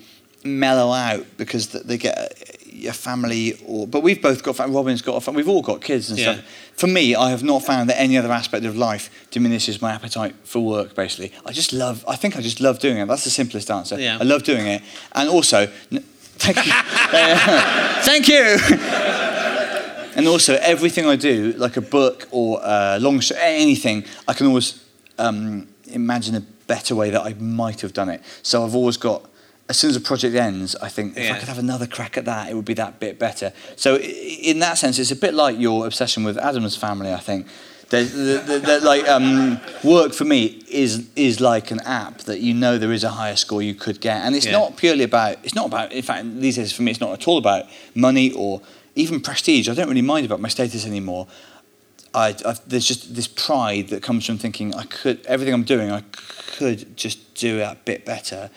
mellow 0.45 0.93
out 0.93 1.25
because 1.37 1.69
they 1.69 1.97
get 1.99 2.17
a, 2.19 2.89
a 2.89 2.93
family, 2.93 3.59
or 3.67 3.87
but 3.87 4.03
we've 4.03 4.21
both 4.23 4.43
got. 4.43 4.59
Robin's 4.59 5.03
got 5.03 5.17
a 5.17 5.21
family. 5.21 5.43
We've 5.43 5.49
all 5.49 5.63
got 5.63 5.81
kids 5.81 6.11
and 6.11 6.19
Yeah. 6.19 6.35
stuff. 6.35 6.45
For 6.77 6.87
me, 6.89 7.15
I 7.15 7.31
have 7.31 7.43
not 7.45 7.65
found 7.65 7.89
that 7.89 8.01
any 8.01 8.19
other 8.19 8.33
aspect 8.33 8.65
of 8.67 8.77
life 8.77 9.09
diminishes 9.31 9.81
my 9.81 9.93
appetite 9.93 10.35
for 10.45 10.59
work. 10.61 10.95
Basically, 10.95 11.33
I 11.47 11.53
just 11.53 11.73
love. 11.73 12.05
I 12.09 12.17
think 12.17 12.37
I 12.37 12.41
just 12.41 12.61
love 12.61 12.79
doing 12.81 12.99
it. 12.99 13.07
That's 13.07 13.25
the 13.25 13.31
simplest 13.31 13.71
answer. 13.71 13.99
Yeah. 13.99 14.19
I 14.21 14.25
love 14.25 14.43
doing 14.43 14.67
it, 14.67 14.83
and 15.13 15.29
also, 15.29 15.67
thank 15.67 16.67
you, 16.67 16.73
Uh, 16.73 18.03
thank 18.03 18.29
you. 18.29 18.59
and 20.17 20.27
also, 20.29 20.55
everything 20.61 21.07
I 21.07 21.17
do, 21.17 21.53
like 21.57 21.77
a 21.77 21.81
book 21.81 22.29
or 22.31 22.61
a 22.63 22.99
long 23.01 23.21
show, 23.21 23.37
anything, 23.41 24.05
I 24.29 24.33
can 24.35 24.47
always 24.47 24.85
um, 25.19 25.67
imagine 25.87 26.35
a 26.35 26.41
better 26.67 26.95
way 26.95 27.11
that 27.11 27.23
I 27.23 27.35
might 27.35 27.81
have 27.83 27.93
done 27.93 28.09
it. 28.09 28.21
So 28.43 28.65
I've 28.65 28.75
always 28.75 28.97
got. 28.97 29.23
As 29.67 29.79
soon 29.79 29.91
as 29.91 29.97
a 29.97 30.01
project 30.01 30.35
ends, 30.35 30.77
I 30.77 30.89
think 30.89 31.17
if 31.17 31.31
I 31.33 31.39
could 31.39 31.49
have 31.49 31.59
another 31.59 31.87
crack 31.87 32.19
at 32.19 32.27
that, 32.27 32.51
it 32.51 32.55
would 32.55 32.67
be 32.67 32.75
that 32.75 33.01
bit 33.01 33.19
better. 33.19 33.53
So, 33.77 33.97
in 33.97 34.59
that 34.59 34.77
sense, 34.77 34.99
it's 34.99 35.11
a 35.11 35.17
bit 35.17 35.33
like 35.33 35.59
your 35.59 35.87
obsession 35.87 36.23
with 36.23 36.37
Addams 36.37 36.77
Family. 36.77 37.13
I 37.15 37.19
think 37.19 37.47
that, 37.89 38.47
that, 38.47 38.63
that, 38.63 38.83
like 38.83 39.09
um, 39.09 39.59
work 39.83 40.13
for 40.13 40.25
me 40.25 40.63
is 40.69 41.09
is 41.17 41.41
like 41.41 41.71
an 41.71 41.81
app 41.81 42.19
that 42.23 42.41
you 42.41 42.53
know 42.53 42.77
there 42.77 42.93
is 42.93 43.05
a 43.05 43.11
higher 43.11 43.37
score 43.37 43.63
you 43.63 43.75
could 43.75 44.01
get, 44.01 44.19
and 44.25 44.35
it's 44.35 44.47
Yeah. 44.47 44.53
not 44.53 44.77
purely 44.77 45.05
about. 45.05 45.39
It's 45.45 45.55
not 45.55 45.67
about. 45.67 45.93
In 45.93 46.03
fact, 46.03 46.41
these 46.41 46.57
days 46.57 46.73
for 46.73 46.83
me, 46.83 46.91
it's 46.91 47.01
not 47.01 47.13
at 47.13 47.27
all 47.27 47.39
about 47.39 47.65
money 47.95 48.33
or 48.33 48.61
even 48.95 49.21
prestige. 49.21 49.69
I 49.69 49.75
don't 49.75 49.89
really 49.89 50.03
mind 50.03 50.27
about 50.27 50.41
my 50.41 50.49
status 50.49 50.85
anymore. 50.87 51.27
I, 52.15 52.29
i 52.45 52.55
there's 52.67 52.87
just 52.87 53.15
this 53.15 53.27
pride 53.27 53.89
that 53.89 54.03
comes 54.03 54.25
from 54.25 54.39
thinking 54.39 54.75
I 54.75 54.85
could 54.85 55.25
everything 55.27 55.53
I'm 55.53 55.65
doing 55.65 55.91
I 55.91 56.05
could 56.59 56.97
just 56.97 57.35
do 57.35 57.59
it 57.59 57.63
a 57.63 57.77
bit 57.85 58.05
better, 58.05 58.51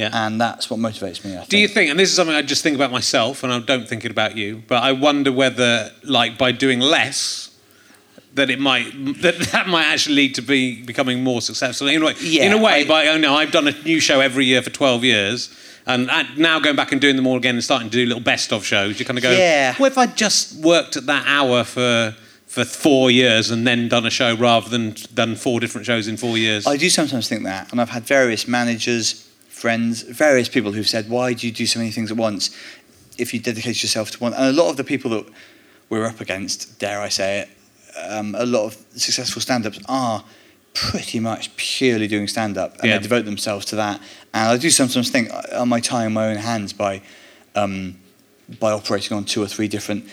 Yeah. 0.00 0.10
and 0.26 0.40
that's 0.40 0.68
what 0.70 0.78
motivates 0.80 1.24
me. 1.24 1.32
I 1.34 1.38
think. 1.38 1.48
Do 1.48 1.58
you 1.58 1.68
think, 1.68 1.90
and 1.90 1.98
this 1.98 2.08
is 2.10 2.16
something 2.16 2.34
I 2.36 2.42
just 2.42 2.62
think 2.62 2.74
about 2.76 2.90
myself, 2.92 3.42
and 3.44 3.52
I 3.52 3.58
don't 3.60 3.88
think 3.88 4.04
it 4.04 4.10
about 4.10 4.36
you, 4.36 4.62
but 4.66 4.82
I 4.82 4.92
wonder 4.92 5.30
whether, 5.32 5.90
like, 6.04 6.38
by 6.38 6.52
doing 6.52 6.80
less, 6.80 7.50
that 8.34 8.48
it 8.48 8.60
might 8.60 8.86
that 9.22 9.36
that 9.52 9.66
might 9.68 9.86
actually 9.86 10.14
lead 10.16 10.34
to 10.36 10.42
be 10.42 10.80
becoming 10.82 11.22
more 11.24 11.40
successful 11.42 11.88
in 11.88 12.00
a 12.02 12.06
way. 12.06 12.14
Yeah, 12.20 12.44
in 12.46 12.52
a 12.52 12.58
way, 12.58 12.82
I- 12.82 12.86
but 12.86 13.04
you 13.06 13.18
know, 13.18 13.34
I've 13.34 13.50
done 13.52 13.66
a 13.68 13.72
new 13.82 14.00
show 14.00 14.20
every 14.20 14.44
year 14.46 14.62
for 14.62 14.70
twelve 14.70 15.02
years. 15.04 15.50
And 15.86 16.10
and 16.10 16.38
now 16.38 16.60
going 16.60 16.76
back 16.76 16.92
and 16.92 17.00
doing 17.00 17.16
them 17.16 17.26
all 17.26 17.36
again 17.38 17.54
and 17.56 17.64
starting 17.64 17.90
to 17.90 17.96
do 17.96 18.06
little 18.06 18.22
best 18.22 18.52
of 18.52 18.64
shows, 18.64 19.00
you 19.00 19.06
kind 19.06 19.18
of 19.18 19.22
go, 19.22 19.32
Yeah. 19.32 19.74
well, 19.80 19.90
if 19.90 19.98
I 19.98 20.06
just 20.06 20.54
worked 20.62 20.96
at 20.96 21.06
that 21.06 21.24
hour 21.26 21.64
for 21.64 22.14
for 22.46 22.64
four 22.64 23.10
years 23.10 23.50
and 23.50 23.66
then 23.66 23.88
done 23.88 24.04
a 24.06 24.10
show 24.10 24.34
rather 24.36 24.68
than 24.68 24.94
done 25.14 25.34
four 25.36 25.58
different 25.58 25.86
shows 25.86 26.06
in 26.06 26.16
four 26.16 26.36
years. 26.38 26.66
I 26.66 26.76
do 26.76 26.90
sometimes 26.90 27.28
think 27.28 27.44
that, 27.44 27.72
and 27.72 27.80
I've 27.80 27.90
had 27.90 28.04
various 28.04 28.46
managers, 28.46 29.24
friends, 29.64 30.02
various 30.02 30.48
people 30.48 30.72
who've 30.72 30.88
said, 30.88 31.08
"Why 31.10 31.34
do 31.34 31.46
you 31.46 31.52
do 31.52 31.66
so 31.66 31.78
many 31.78 31.90
things 31.90 32.10
at 32.10 32.16
once? 32.16 32.50
If 33.18 33.34
you 33.34 33.40
dedicate 33.40 33.82
yourself 33.82 34.10
to 34.12 34.18
one." 34.18 34.32
And 34.34 34.44
a 34.44 34.52
lot 34.52 34.70
of 34.70 34.76
the 34.76 34.84
people 34.84 35.10
that 35.16 35.26
we're 35.90 36.06
up 36.06 36.20
against, 36.20 36.78
dare 36.78 37.00
I 37.00 37.10
say 37.10 37.40
it, 37.40 37.48
um, 38.08 38.34
a 38.38 38.46
lot 38.46 38.64
of 38.64 38.76
successful 38.96 39.42
stand-ups 39.42 39.80
are 39.86 40.24
pretty 40.72 41.20
much 41.20 41.54
purely 41.56 42.06
doing 42.06 42.28
stand-up, 42.28 42.78
and 42.80 42.88
Yeah. 42.88 42.96
they 42.96 43.02
devote 43.02 43.24
themselves 43.26 43.66
to 43.66 43.76
that. 43.76 44.00
And 44.32 44.48
I 44.52 44.56
do 44.56 44.70
sometimes 44.70 45.10
think, 45.10 45.30
"Am 45.52 45.72
I 45.72 45.80
tying 45.80 46.12
my 46.12 46.26
own 46.30 46.36
hands 46.38 46.72
by 46.72 47.02
um, 47.54 47.96
by 48.58 48.70
operating 48.72 49.16
on 49.16 49.24
two 49.24 49.42
or 49.42 49.48
three 49.48 49.68
different?" 49.68 50.04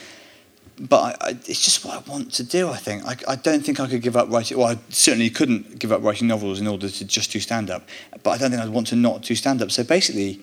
But 0.80 1.18
I, 1.22 1.28
I, 1.28 1.30
it's 1.46 1.64
just 1.64 1.84
what 1.84 1.96
I 1.96 2.10
want 2.10 2.34
to 2.34 2.44
do. 2.44 2.70
I 2.70 2.78
think 2.78 3.06
I, 3.06 3.16
I 3.28 3.36
don't 3.36 3.66
think 3.66 3.80
I 3.80 3.88
could 3.88 4.02
give 4.02 4.16
up 4.16 4.30
writing. 4.30 4.58
Well, 4.58 4.68
I 4.68 4.78
certainly 4.90 5.30
couldn't 5.30 5.80
give 5.80 5.92
up 5.92 6.04
writing 6.04 6.28
novels 6.28 6.60
in 6.60 6.68
order 6.68 6.90
to 6.90 7.06
just 7.06 7.32
do 7.32 7.40
stand 7.40 7.70
up. 7.70 7.88
But 8.24 8.32
I 8.32 8.38
don't 8.38 8.52
think 8.52 8.62
I'd 8.62 8.70
want 8.70 8.88
to 8.88 8.96
not 8.96 9.22
do 9.24 9.36
stand 9.36 9.62
up. 9.62 9.72
So 9.72 9.84
basically, 9.84 10.42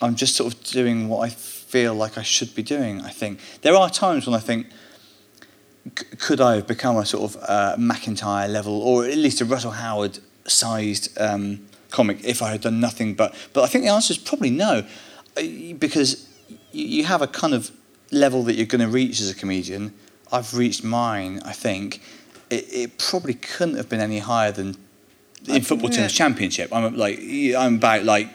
I'm 0.00 0.14
just 0.14 0.36
sort 0.36 0.54
of 0.54 0.62
doing 0.64 1.08
what 1.08 1.20
I 1.26 1.30
feel 1.30 1.94
like 1.94 2.16
I 2.18 2.22
should 2.22 2.54
be 2.54 2.62
doing. 2.62 3.00
I 3.00 3.10
think 3.10 3.40
there 3.62 3.74
are 3.74 3.90
times 3.90 4.26
when 4.26 4.34
I 4.34 4.40
think. 4.40 4.66
Could 6.18 6.40
I 6.40 6.54
have 6.54 6.66
become 6.66 6.96
a 6.96 7.04
sort 7.04 7.34
of 7.34 7.42
uh, 7.42 7.76
McIntyre 7.76 8.48
level, 8.48 8.80
or 8.80 9.04
at 9.04 9.18
least 9.18 9.42
a 9.42 9.44
Russell 9.44 9.72
Howard 9.72 10.18
sized 10.46 11.20
um, 11.20 11.66
comic 11.90 12.24
if 12.24 12.40
I 12.40 12.52
had 12.52 12.62
done 12.62 12.80
nothing 12.80 13.14
but? 13.14 13.34
But 13.52 13.64
I 13.64 13.66
think 13.66 13.84
the 13.84 13.90
answer 13.90 14.12
is 14.12 14.18
probably 14.18 14.48
no, 14.48 14.86
Uh, 15.36 15.42
because 15.78 16.28
you, 16.72 16.86
you 16.86 17.04
have 17.04 17.20
a 17.20 17.26
kind 17.26 17.52
of 17.52 17.70
level 18.10 18.42
that 18.44 18.54
you're 18.54 18.66
going 18.66 18.80
to 18.80 18.88
reach 18.88 19.20
as 19.20 19.30
a 19.30 19.34
comedian. 19.34 19.92
I've 20.32 20.54
reached 20.54 20.84
mine. 20.84 21.40
I 21.44 21.52
think 21.52 22.00
it, 22.50 22.66
it 22.72 22.98
probably 22.98 23.34
couldn't 23.34 23.76
have 23.76 23.88
been 23.88 24.00
any 24.00 24.18
higher 24.18 24.52
than 24.52 24.76
in 25.46 25.62
football 25.62 25.90
yeah. 25.90 25.98
teams 25.98 26.12
championship. 26.12 26.72
I'm 26.72 26.96
like 26.96 27.18
I'm 27.56 27.76
about 27.76 28.04
like 28.04 28.28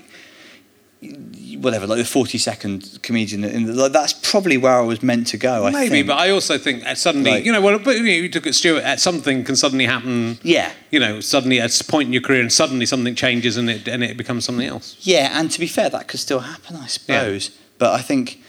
whatever, 1.58 1.88
like 1.88 1.98
the 1.98 2.06
40 2.06 2.38
second 2.38 3.00
comedian. 3.02 3.44
In 3.46 3.66
the, 3.66 3.74
like, 3.74 3.92
that's 3.92 4.14
probably 4.14 4.58
where 4.58 4.74
I 4.74 4.82
was 4.82 5.02
meant 5.02 5.28
to 5.28 5.38
go. 5.38 5.66
I 5.66 5.72
Maybe, 5.72 5.90
think. 5.90 6.08
but 6.08 6.18
I 6.18 6.30
also 6.30 6.58
think 6.58 6.84
that 6.84 6.98
suddenly, 6.98 7.32
Like- 7.32 7.46
you 7.46 7.52
know, 7.52 7.62
well, 7.62 7.80
but 7.80 7.96
you, 7.96 8.04
know, 8.04 8.10
you 8.10 8.30
took 8.30 8.46
at 8.46 8.56
Stewart, 8.56 8.84
at 8.84 9.00
something 9.00 9.44
can 9.44 9.56
suddenly 9.56 9.86
happen. 9.86 10.40
Yeah. 10.44 10.72
You 10.92 11.00
know, 11.00 11.22
suddenly 11.22 11.60
at 11.62 11.80
a 11.80 11.84
point 11.86 12.08
in 12.08 12.14
your 12.14 12.22
career, 12.22 12.42
and 12.42 12.52
suddenly 12.52 12.86
something 12.86 13.16
changes, 13.16 13.56
and 13.56 13.70
it 13.70 13.88
and 13.88 14.04
it 14.04 14.18
becomes 14.18 14.44
something 14.46 14.68
else. 14.68 14.98
Yeah, 15.02 15.40
and 15.40 15.50
to 15.52 15.60
be 15.60 15.68
fair, 15.68 15.90
that 15.90 16.08
could 16.08 16.20
still 16.20 16.40
happen, 16.40 16.76
I 16.76 16.88
suppose. 16.88 17.52
But 17.78 17.94
I 17.94 18.02
think, 18.02 18.42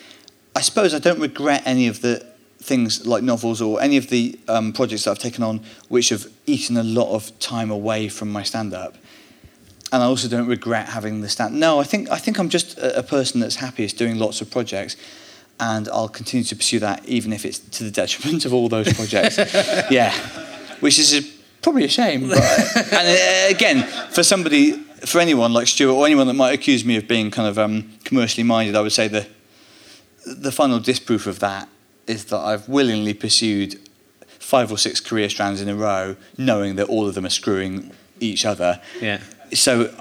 I 0.60 0.62
suppose 0.62 0.92
I 0.92 0.98
don't 0.98 1.18
regret 1.18 1.62
any 1.64 1.86
of 1.86 2.02
the 2.02 2.22
things 2.58 3.06
like 3.06 3.22
novels 3.22 3.62
or 3.62 3.80
any 3.80 3.96
of 3.96 4.10
the 4.10 4.38
um, 4.46 4.74
projects 4.74 5.04
that 5.04 5.12
I've 5.12 5.18
taken 5.18 5.42
on 5.42 5.62
which 5.88 6.10
have 6.10 6.26
eaten 6.44 6.76
a 6.76 6.82
lot 6.82 7.14
of 7.14 7.38
time 7.38 7.70
away 7.70 8.10
from 8.10 8.30
my 8.30 8.42
stand 8.42 8.74
up. 8.74 8.94
And 9.90 10.02
I 10.02 10.04
also 10.04 10.28
don't 10.28 10.46
regret 10.46 10.90
having 10.90 11.22
the 11.22 11.30
stand. 11.30 11.58
No, 11.58 11.80
I 11.80 11.84
think 11.84 12.10
I 12.10 12.18
think 12.18 12.38
I'm 12.38 12.50
just 12.50 12.76
a, 12.76 12.98
a 12.98 13.02
person 13.02 13.40
that's 13.40 13.56
happiest 13.56 13.96
doing 13.96 14.18
lots 14.18 14.42
of 14.42 14.50
projects, 14.50 14.96
and 15.58 15.88
I'll 15.88 16.10
continue 16.10 16.44
to 16.44 16.54
pursue 16.54 16.78
that 16.80 17.08
even 17.08 17.32
if 17.32 17.46
it's 17.46 17.58
to 17.58 17.84
the 17.84 17.90
detriment 17.90 18.44
of 18.44 18.52
all 18.52 18.68
those 18.68 18.92
projects. 18.92 19.38
yeah, 19.90 20.12
which 20.80 20.98
is 20.98 21.14
a, 21.14 21.22
probably 21.62 21.84
a 21.84 21.88
shame. 21.88 22.28
But, 22.28 22.42
and 22.92 23.08
uh, 23.08 23.56
again, 23.56 23.82
for 24.10 24.22
somebody, 24.22 24.72
for 25.06 25.20
anyone 25.20 25.54
like 25.54 25.68
Stewart 25.68 25.96
or 25.96 26.04
anyone 26.04 26.26
that 26.26 26.34
might 26.34 26.52
accuse 26.52 26.84
me 26.84 26.96
of 26.96 27.08
being 27.08 27.30
kind 27.30 27.48
of 27.48 27.58
um, 27.58 27.94
commercially 28.04 28.44
minded, 28.44 28.76
I 28.76 28.82
would 28.82 28.92
say 28.92 29.08
the 29.08 29.26
the 30.30 30.52
final 30.52 30.78
disproof 30.78 31.26
of 31.26 31.38
that 31.40 31.68
is 32.06 32.26
that 32.26 32.38
I've 32.38 32.68
willingly 32.68 33.14
pursued 33.14 33.78
five 34.26 34.72
or 34.72 34.78
six 34.78 35.00
career 35.00 35.28
strands 35.28 35.60
in 35.60 35.68
a 35.68 35.74
row, 35.74 36.16
knowing 36.36 36.76
that 36.76 36.88
all 36.88 37.06
of 37.06 37.14
them 37.14 37.26
are 37.26 37.30
screwing 37.30 37.92
each 38.18 38.44
other. 38.44 38.80
Yeah. 39.00 39.20
So 39.52 39.92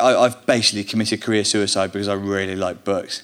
I, 0.00 0.14
I've 0.16 0.46
basically 0.46 0.84
committed 0.84 1.20
career 1.20 1.44
suicide 1.44 1.92
because 1.92 2.08
I 2.08 2.14
really 2.14 2.56
like 2.56 2.84
books. 2.84 3.22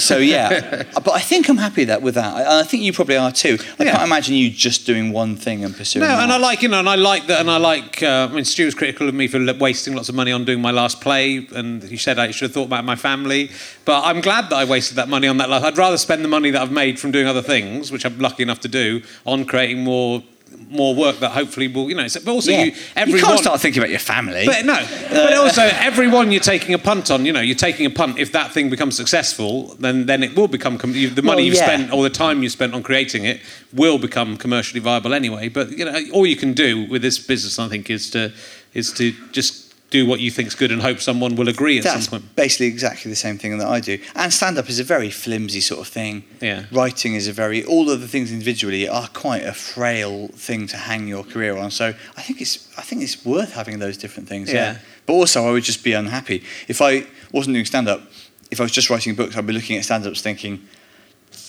So 0.00 0.16
yeah, 0.34 0.84
but 0.94 1.10
I 1.10 1.20
think 1.20 1.48
I'm 1.48 1.56
happy 1.58 1.84
that 1.84 2.00
with 2.02 2.14
that. 2.14 2.34
I, 2.34 2.60
I 2.60 2.62
think 2.62 2.82
you 2.82 2.92
probably 2.92 3.16
are 3.16 3.30
too. 3.32 3.58
I 3.78 3.84
Yeah. 3.84 3.92
can't 3.92 4.04
imagine 4.04 4.34
you 4.36 4.48
just 4.50 4.86
doing 4.86 5.12
one 5.12 5.36
thing 5.36 5.64
and 5.64 5.76
pursuing. 5.76 6.06
No, 6.06 6.16
that. 6.16 6.22
and 6.22 6.32
I 6.32 6.36
like 6.38 6.62
you 6.62 6.68
know, 6.68 6.78
and 6.78 6.88
I 6.88 6.94
like 6.94 7.26
that, 7.26 7.40
and 7.40 7.50
I 7.50 7.56
like. 7.58 8.02
Uh, 8.02 8.28
I 8.30 8.34
mean, 8.34 8.44
Stu 8.44 8.64
was 8.64 8.74
critical 8.74 9.08
of 9.08 9.14
me 9.14 9.28
for 9.28 9.38
wasting 9.54 9.94
lots 9.94 10.08
of 10.08 10.14
money 10.14 10.32
on 10.32 10.44
doing 10.44 10.60
my 10.62 10.70
last 10.70 11.00
play, 11.00 11.46
and 11.54 11.82
he 11.82 11.96
said 11.96 12.18
I 12.18 12.30
should 12.30 12.46
have 12.46 12.54
thought 12.54 12.66
about 12.66 12.84
my 12.84 12.96
family. 12.96 13.50
But 13.84 14.04
I'm 14.04 14.20
glad 14.20 14.50
that 14.50 14.56
I 14.56 14.64
wasted 14.64 14.96
that 14.96 15.08
money 15.08 15.28
on 15.28 15.36
that. 15.38 15.52
I'd 15.52 15.76
rather 15.76 15.98
spend 15.98 16.24
the 16.24 16.28
money 16.28 16.50
that 16.50 16.62
I've 16.62 16.72
made 16.72 16.98
from 16.98 17.10
doing 17.10 17.26
other 17.26 17.42
things, 17.42 17.90
which 17.92 18.06
I'm 18.06 18.18
lucky 18.18 18.42
enough 18.42 18.60
to 18.60 18.68
do, 18.68 19.02
on 19.26 19.44
creating 19.44 19.84
more 19.84 20.22
more 20.70 20.94
work 20.94 21.18
that 21.20 21.30
hopefully 21.30 21.66
will, 21.68 21.88
you 21.88 21.94
know. 21.94 22.06
so- 22.08 22.20
But 22.24 22.32
also, 22.32 22.50
Yeah. 22.50 22.64
you 22.64 22.72
you 23.06 23.20
can't 23.22 23.38
start 23.38 23.60
thinking 23.60 23.80
about 23.80 23.90
your 23.90 23.98
family. 24.00 24.44
But 24.46 24.64
no, 24.64 24.78
but 25.10 25.32
uh, 25.32 25.42
also 25.42 25.62
everyone 25.90 26.30
you're 26.30 26.40
taking 26.42 26.74
a 26.74 26.78
punt 26.78 27.10
on, 27.10 27.24
you 27.24 27.32
know, 27.32 27.40
you're 27.40 27.56
taking 27.56 27.86
a 27.86 27.90
punt. 27.90 28.18
If 28.18 28.32
that 28.32 28.52
thing 28.52 28.68
becomes 28.70 28.96
successful, 28.96 29.76
then 29.80 30.06
then 30.06 30.22
it 30.22 30.36
will 30.36 30.48
become 30.48 30.76
com- 30.78 30.94
you, 30.94 31.08
the 31.10 31.22
money 31.22 31.36
Well, 31.36 31.44
you've 31.46 31.54
yeah. 31.56 31.64
spent 31.66 31.92
or 31.92 32.02
the 32.02 32.10
time 32.10 32.42
you 32.42 32.48
spent 32.50 32.74
on 32.74 32.82
creating 32.82 33.24
it 33.24 33.40
will 33.72 33.98
become 33.98 34.36
commercially 34.36 34.80
viable 34.80 35.14
anyway. 35.14 35.48
But 35.48 35.70
you 35.78 35.84
know, 35.84 35.98
all 36.12 36.26
you 36.26 36.36
can 36.36 36.52
do 36.52 36.86
with 36.90 37.02
this 37.02 37.18
business, 37.18 37.58
I 37.58 37.68
think, 37.68 37.88
is 37.90 38.10
to 38.10 38.32
is 38.74 38.92
to 38.94 39.12
just 39.32 39.57
do 39.90 40.06
what 40.06 40.20
you 40.20 40.30
think's 40.30 40.54
good 40.54 40.70
and 40.70 40.82
hope 40.82 41.00
someone 41.00 41.34
will 41.34 41.48
agree 41.48 41.78
at 41.78 41.84
That's 41.84 42.04
some 42.04 42.20
point. 42.20 42.36
basically 42.36 42.66
exactly 42.66 43.10
the 43.10 43.16
same 43.16 43.38
thing 43.38 43.56
that 43.58 43.68
I 43.68 43.80
do. 43.80 43.98
And 44.14 44.32
stand 44.32 44.58
up 44.58 44.68
is 44.68 44.78
a 44.78 44.84
very 44.84 45.10
flimsy 45.10 45.60
sort 45.60 45.80
of 45.80 45.88
thing. 45.88 46.24
Yeah. 46.42 46.64
Writing 46.70 47.14
is 47.14 47.26
a 47.26 47.32
very, 47.32 47.64
all 47.64 47.88
of 47.90 48.00
the 48.02 48.08
things 48.08 48.30
individually 48.30 48.86
are 48.86 49.08
quite 49.08 49.44
a 49.44 49.54
frail 49.54 50.28
thing 50.28 50.66
to 50.68 50.76
hang 50.76 51.08
your 51.08 51.24
career 51.24 51.56
on. 51.56 51.70
So 51.70 51.94
I 52.16 52.22
think 52.22 52.42
it's, 52.42 52.68
I 52.76 52.82
think 52.82 53.02
it's 53.02 53.24
worth 53.24 53.54
having 53.54 53.78
those 53.78 53.96
different 53.96 54.28
things. 54.28 54.52
Yeah. 54.52 54.72
Yeah. 54.72 54.78
But 55.06 55.14
also, 55.14 55.48
I 55.48 55.52
would 55.52 55.64
just 55.64 55.82
be 55.82 55.94
unhappy. 55.94 56.44
If 56.68 56.82
I 56.82 57.06
wasn't 57.32 57.54
doing 57.54 57.64
stand 57.64 57.88
up, 57.88 58.02
if 58.50 58.60
I 58.60 58.64
was 58.64 58.72
just 58.72 58.90
writing 58.90 59.14
books, 59.14 59.36
I'd 59.38 59.46
be 59.46 59.54
looking 59.54 59.78
at 59.78 59.84
stand 59.84 60.06
ups 60.06 60.20
thinking, 60.20 60.60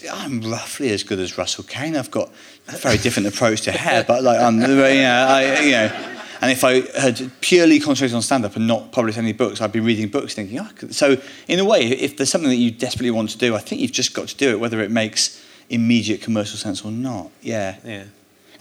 I'm 0.09 0.41
roughly 0.41 0.91
as 0.91 1.03
good 1.03 1.19
as 1.19 1.37
Russell 1.37 1.65
Kane. 1.65 1.97
I've 1.97 2.11
got 2.11 2.29
a 2.69 2.77
very 2.77 2.97
different 2.97 3.27
approach 3.27 3.61
to 3.63 3.73
hair, 3.73 4.05
but 4.07 4.23
like 4.23 4.39
I'm, 4.39 4.61
you 4.61 4.67
know, 4.67 4.85
I, 4.85 5.59
you 5.59 5.71
know. 5.71 6.15
And 6.41 6.51
if 6.51 6.63
I 6.63 6.81
had 6.97 7.31
purely 7.41 7.79
concentrated 7.79 8.15
on 8.15 8.21
stand-up 8.21 8.55
and 8.55 8.65
not 8.67 8.91
published 8.91 9.17
any 9.17 9.33
books, 9.33 9.59
I'd 9.61 9.71
be 9.71 9.79
reading 9.79 10.07
books, 10.07 10.33
thinking, 10.33 10.59
oh, 10.59 10.63
I 10.63 10.71
could-" 10.71 10.95
so 10.95 11.17
in 11.47 11.59
a 11.59 11.65
way, 11.65 11.81
if 11.81 12.17
there's 12.17 12.29
something 12.29 12.49
that 12.49 12.55
you 12.55 12.71
desperately 12.71 13.11
want 13.11 13.29
to 13.31 13.37
do, 13.37 13.55
I 13.55 13.59
think 13.59 13.81
you've 13.81 13.91
just 13.91 14.13
got 14.13 14.29
to 14.29 14.35
do 14.35 14.49
it, 14.51 14.59
whether 14.59 14.81
it 14.81 14.91
makes 14.91 15.43
immediate 15.69 16.21
commercial 16.21 16.57
sense 16.57 16.83
or 16.83 16.91
not. 16.91 17.29
Yeah. 17.41 17.77
Yeah. 17.83 18.03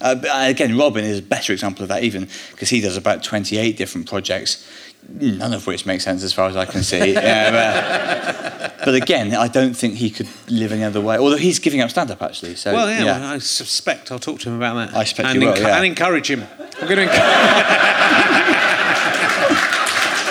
Uh, 0.01 0.15
uh, 0.23 0.45
again, 0.47 0.77
Robin 0.77 1.03
is 1.03 1.19
a 1.19 1.21
better 1.21 1.51
example 1.51 1.83
of 1.83 1.89
that, 1.89 2.03
even 2.03 2.27
because 2.51 2.69
he 2.69 2.79
does 2.79 2.95
about 2.95 3.21
28 3.21 3.75
different 3.75 4.07
projects, 4.07 4.65
none 5.09 5.53
of 5.53 5.67
which 5.67 5.85
make 5.85 5.99
sense 6.01 6.23
as 6.23 6.31
far 6.31 6.47
as 6.47 6.55
I 6.55 6.65
can 6.65 6.83
see. 6.83 7.13
yeah, 7.13 8.61
but, 8.61 8.85
but 8.85 8.95
again, 8.95 9.35
I 9.35 9.47
don't 9.49 9.73
think 9.73 9.95
he 9.95 10.09
could 10.09 10.29
live 10.47 10.71
any 10.71 10.83
other 10.83 11.01
way. 11.01 11.17
Although 11.17 11.37
he's 11.37 11.59
giving 11.59 11.81
up 11.81 11.89
stand-up 11.89 12.21
actually. 12.21 12.55
So 12.55 12.73
Well, 12.73 12.89
yeah, 12.89 13.03
Well, 13.03 13.23
I 13.33 13.39
suspect 13.39 14.11
I'll 14.11 14.19
talk 14.19 14.39
to 14.41 14.49
him 14.49 14.55
about 14.55 14.75
that. 14.75 14.95
I 14.95 15.01
expect 15.01 15.29
and 15.29 15.41
you 15.41 15.47
will, 15.49 15.57
yeah. 15.57 15.75
and 15.75 15.85
encourage 15.85 16.29
him. 16.29 16.45
I'm 16.81 16.87
going 16.87 17.07
to. 17.09 17.13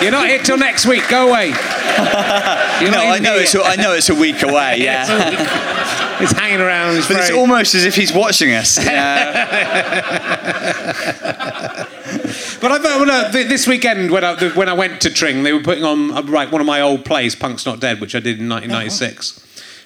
You're 0.01 0.11
not 0.11 0.27
here 0.27 0.39
till 0.41 0.57
next 0.57 0.85
week. 0.85 1.07
Go 1.09 1.29
away. 1.29 1.47
You're 1.47 2.91
no, 2.91 2.99
I 3.01 3.19
know 3.21 3.33
here. 3.33 3.41
it's 3.43 3.53
a, 3.55 3.61
I 3.61 3.75
know 3.75 3.93
it's 3.93 4.09
a 4.09 4.15
week 4.15 4.41
away. 4.43 4.77
Yeah. 4.83 5.05
It's. 5.09 6.19
He's 6.19 6.31
hanging 6.31 6.59
around. 6.59 6.95
He's 6.95 7.07
But 7.07 7.17
it's 7.17 7.31
almost 7.31 7.75
as 7.75 7.85
if 7.85 7.95
he's 7.95 8.11
watching 8.13 8.53
us. 8.53 8.77
But 12.61 12.71
I 12.73 12.79
well, 12.79 13.31
th- 13.31 13.47
this 13.47 13.67
weekend 13.67 14.11
when 14.11 14.23
I 14.23 14.35
when 14.49 14.67
I 14.67 14.73
went 14.73 14.99
to 15.01 15.09
Tring, 15.09 15.43
they 15.43 15.53
were 15.53 15.61
putting 15.61 15.85
on 15.85 16.11
uh, 16.11 16.21
right 16.23 16.51
one 16.51 16.59
of 16.59 16.67
my 16.67 16.81
old 16.81 17.05
plays, 17.05 17.33
Punk's 17.35 17.65
Not 17.65 17.79
Dead, 17.79 18.01
which 18.01 18.15
I 18.15 18.19
did 18.19 18.39
in 18.39 18.49
1996. 18.49 19.39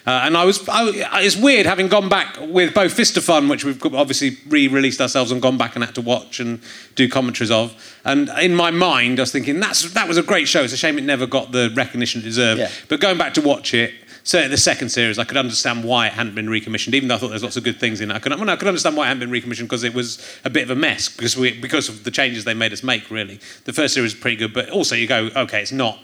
Uh, 0.06 0.20
and 0.24 0.36
I 0.36 0.44
was, 0.44 0.68
I, 0.68 0.90
it's 1.22 1.36
weird 1.36 1.64
having 1.64 1.88
gone 1.88 2.10
back 2.10 2.36
with 2.40 2.74
both 2.74 2.92
Fist 2.92 3.16
of 3.16 3.24
Fun, 3.24 3.48
which 3.48 3.64
we've 3.64 3.82
obviously 3.94 4.36
re-released 4.48 5.00
ourselves 5.00 5.32
and 5.32 5.40
gone 5.40 5.56
back 5.56 5.76
and 5.76 5.84
had 5.84 5.94
to 5.94 6.02
watch 6.02 6.40
and 6.40 6.60
do 6.94 7.08
commentaries 7.08 7.50
of. 7.50 7.74
And 8.04 8.28
in 8.40 8.54
my 8.54 8.70
mind, 8.70 9.18
I 9.18 9.22
was 9.22 9.32
thinking 9.32 9.60
that's 9.60 9.92
that 9.94 10.06
was 10.06 10.18
a 10.18 10.22
great 10.22 10.46
show. 10.46 10.62
It's 10.62 10.74
a 10.74 10.76
shame 10.76 10.98
it 10.98 11.04
never 11.04 11.26
got 11.26 11.52
the 11.52 11.72
recognition 11.74 12.20
it 12.20 12.24
deserved. 12.24 12.60
Yeah. 12.60 12.70
But 12.88 13.00
going 13.00 13.16
back 13.16 13.32
to 13.34 13.40
watch 13.40 13.72
it, 13.72 13.94
certainly 14.24 14.50
the 14.50 14.60
second 14.60 14.90
series, 14.90 15.18
I 15.18 15.24
could 15.24 15.38
understand 15.38 15.84
why 15.84 16.08
it 16.08 16.12
hadn't 16.12 16.34
been 16.34 16.50
recommissioned, 16.50 16.94
even 16.94 17.08
though 17.08 17.14
I 17.14 17.18
thought 17.18 17.28
there's 17.28 17.42
lots 17.42 17.56
of 17.56 17.64
good 17.64 17.80
things 17.80 18.02
in 18.02 18.10
it. 18.10 18.14
I 18.14 18.18
could, 18.18 18.38
well, 18.38 18.50
I 18.50 18.56
could 18.56 18.68
understand 18.68 18.98
why 18.98 19.04
it 19.04 19.08
hadn't 19.08 19.20
been 19.20 19.30
recommissioned 19.30 19.70
because 19.70 19.84
it 19.84 19.94
was 19.94 20.22
a 20.44 20.50
bit 20.50 20.64
of 20.64 20.70
a 20.70 20.76
mess 20.76 21.08
because 21.08 21.34
we, 21.34 21.58
because 21.58 21.88
of 21.88 22.04
the 22.04 22.10
changes 22.10 22.44
they 22.44 22.52
made 22.52 22.74
us 22.74 22.82
make. 22.82 23.10
Really, 23.10 23.40
the 23.64 23.72
first 23.72 23.94
series 23.94 24.12
was 24.12 24.20
pretty 24.20 24.36
good, 24.36 24.52
but 24.52 24.68
also 24.68 24.94
you 24.94 25.06
go, 25.06 25.30
okay, 25.34 25.62
it's 25.62 25.72
not. 25.72 25.98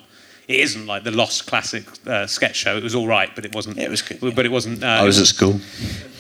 It 0.51 0.59
isn't 0.63 0.85
like 0.89 1.05
the 1.05 1.13
lost 1.13 1.47
classic 1.47 1.85
uh, 2.09 2.27
sketch 2.27 2.57
show. 2.57 2.77
It 2.77 2.83
was 2.83 2.97
all 2.97 3.07
right, 3.07 3.31
but 3.37 3.45
it 3.45 3.55
wasn't. 3.55 3.79
It 3.79 3.89
was 3.89 4.03
good, 4.03 4.35
But 4.35 4.45
it 4.45 4.51
wasn't. 4.51 4.83
Uh, 4.83 4.87
I 4.89 5.05
was 5.05 5.21
at 5.21 5.29
school. 5.29 5.61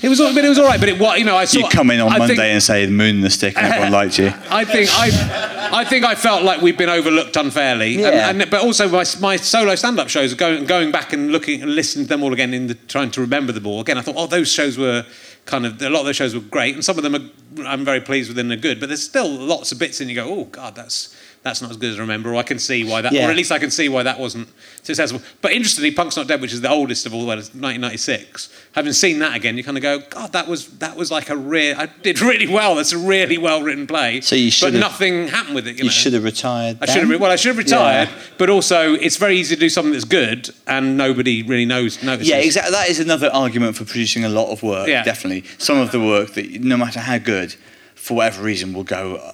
It 0.03 0.09
was, 0.09 0.21
all- 0.21 0.33
but 0.33 0.45
it 0.45 0.49
was 0.49 0.57
all 0.57 0.67
right. 0.67 0.79
But 0.79 0.89
it, 0.89 1.01
what 1.01 1.19
you 1.19 1.25
know, 1.25 1.35
I 1.35 1.47
saw. 1.47 1.59
You 1.59 1.69
come 1.69 1.91
in 1.91 1.99
on 1.99 2.13
I 2.13 2.19
Monday 2.19 2.37
think- 2.37 2.53
and 2.53 2.63
say 2.63 2.87
the 2.87 2.93
moon 2.93 3.17
and 3.17 3.25
the 3.25 3.31
stick, 3.31 3.57
and 3.57 3.67
everyone 3.67 3.91
liked 3.91 4.21
you. 4.21 4.29
I 4.49 4.65
think 4.65 4.89
I, 4.93 5.81
I 5.81 5.85
think 5.85 6.05
I 6.05 6.15
felt 6.15 6.45
like 6.45 6.61
we've 6.63 6.79
been 6.79 6.89
overlooked 6.89 7.35
unfairly. 7.35 7.99
Yeah. 7.99 8.31
And, 8.31 8.49
but 8.49 8.63
also 8.63 8.89
my, 8.89 9.05
my 9.19 9.35
solo 9.35 9.75
stand-up 9.75 10.09
shows, 10.09 10.33
going 10.35 10.65
going 10.65 10.93
back 10.93 11.13
and 11.13 11.33
looking 11.33 11.63
and 11.63 11.75
listening 11.75 12.05
to 12.05 12.11
them 12.11 12.23
all 12.23 12.33
again, 12.33 12.55
in 12.55 12.69
the 12.69 12.75
trying 12.75 13.11
to 13.11 13.21
remember 13.21 13.51
them 13.51 13.67
all 13.67 13.81
again. 13.81 13.99
I 13.99 14.03
thought, 14.03 14.15
oh, 14.17 14.29
those 14.29 14.47
shows 14.53 14.79
were 14.79 15.05
kind 15.45 15.67
of 15.67 15.83
a 15.83 15.91
lot 15.91 16.01
of 16.01 16.07
those 16.07 16.15
shows 16.15 16.37
were 16.37 16.41
great, 16.41 16.77
and 16.77 16.85
some 16.85 16.97
of 16.99 17.03
them 17.03 17.17
are, 17.17 17.67
I'm 17.67 17.85
very 17.85 18.01
pleased 18.01 18.29
with 18.29 18.39
and 18.39 18.49
they're 18.49 18.57
good. 18.59 18.79
But 18.79 18.91
there's 18.91 19.03
still 19.03 19.29
lots 19.29 19.73
of 19.73 19.81
bits, 19.81 20.01
and 20.01 20.09
you 20.09 20.15
go, 20.15 20.29
oh 20.33 20.45
God, 20.45 20.77
that's 20.77 21.17
that's 21.43 21.63
not 21.63 21.71
as 21.71 21.79
good 21.79 21.91
as 21.93 21.97
I 21.97 22.01
remember, 22.01 22.31
or 22.33 22.37
I 22.37 22.43
can 22.43 22.59
see 22.59 22.85
why 22.85 23.01
that, 23.01 23.13
Yeah. 23.13 23.27
or 23.27 23.31
at 23.31 23.37
least 23.37 23.51
I 23.51 23.59
can 23.59 23.71
see 23.71 23.89
why 23.89 24.03
that 24.03 24.19
wasn't 24.21 24.49
successful. 24.83 25.23
But 25.41 25.53
interestingly, 25.53 25.91
Punk's 25.91 26.15
Not 26.17 26.27
Dead, 26.27 26.39
which 26.43 26.53
is 26.53 26.61
the 26.61 26.69
oldest 26.69 27.07
of 27.07 27.15
all, 27.15 27.25
well, 27.25 27.39
it's 27.39 27.49
1996. 27.55 28.51
Having 28.73 28.93
seen 28.93 29.19
that 29.21 29.35
again, 29.35 29.57
you 29.57 29.65
kind 29.65 29.77
of 29.79 29.83
go, 29.83 30.01
God, 30.01 30.33
that 30.33 30.47
was 30.49 30.67
that 30.79 30.97
was 30.97 31.11
like 31.11 31.31
a 31.31 31.37
real. 31.37 31.77
I 31.79 31.87
did 32.03 32.21
really 32.21 32.47
well. 32.47 32.75
That's 32.75 32.93
a 32.93 32.99
really 32.99 33.39
well 33.39 33.63
written 33.63 33.87
play. 33.87 34.21
So 34.21 34.37
you 34.37 34.49
but 34.49 34.53
should've- 34.53 34.79
nothing 34.81 35.29
happened 35.29 35.55
with 35.55 35.67
it. 35.67 35.73
You, 35.73 35.79
You 35.79 35.85
know? 35.85 35.91
should 35.91 36.13
have 36.13 36.25
retired. 36.25 36.79
I 36.83 36.87
should 36.87 37.09
have. 37.09 37.21
Well, 37.21 37.31
I 37.33 37.37
should 37.37 37.49
have 37.49 37.59
retired, 37.59 38.09
Yeah. 38.09 38.15
but 38.39 38.51
also 38.51 38.93
it's 38.95 39.17
very 39.17 39.39
easy 39.39 39.55
to 39.57 39.61
do 39.61 39.69
something 39.71 39.93
that's 39.93 40.05
good 40.05 40.51
and 40.67 40.97
nobody 40.97 41.43
really 41.43 41.65
knows 41.65 42.03
notices. 42.03 42.29
Yeah, 42.29 42.37
exactly. 42.37 42.73
That 42.73 42.89
is 42.91 43.01
another 43.01 43.31
argument 43.33 43.77
for 43.77 43.85
producing 43.85 44.25
a 44.25 44.29
lot 44.29 44.51
of 44.53 44.63
work. 44.63 44.89
Yeah. 44.89 45.03
Definitely, 45.05 45.45
some 45.59 45.79
of 45.79 45.91
the 45.91 46.01
work 46.01 46.35
that, 46.35 46.61
no 46.63 46.77
matter 46.77 47.01
how 47.01 47.17
good, 47.19 47.55
for 47.95 48.15
whatever 48.19 48.43
reason, 48.43 48.73
will 48.75 48.85
go 48.85 49.17
uh, 49.17 49.33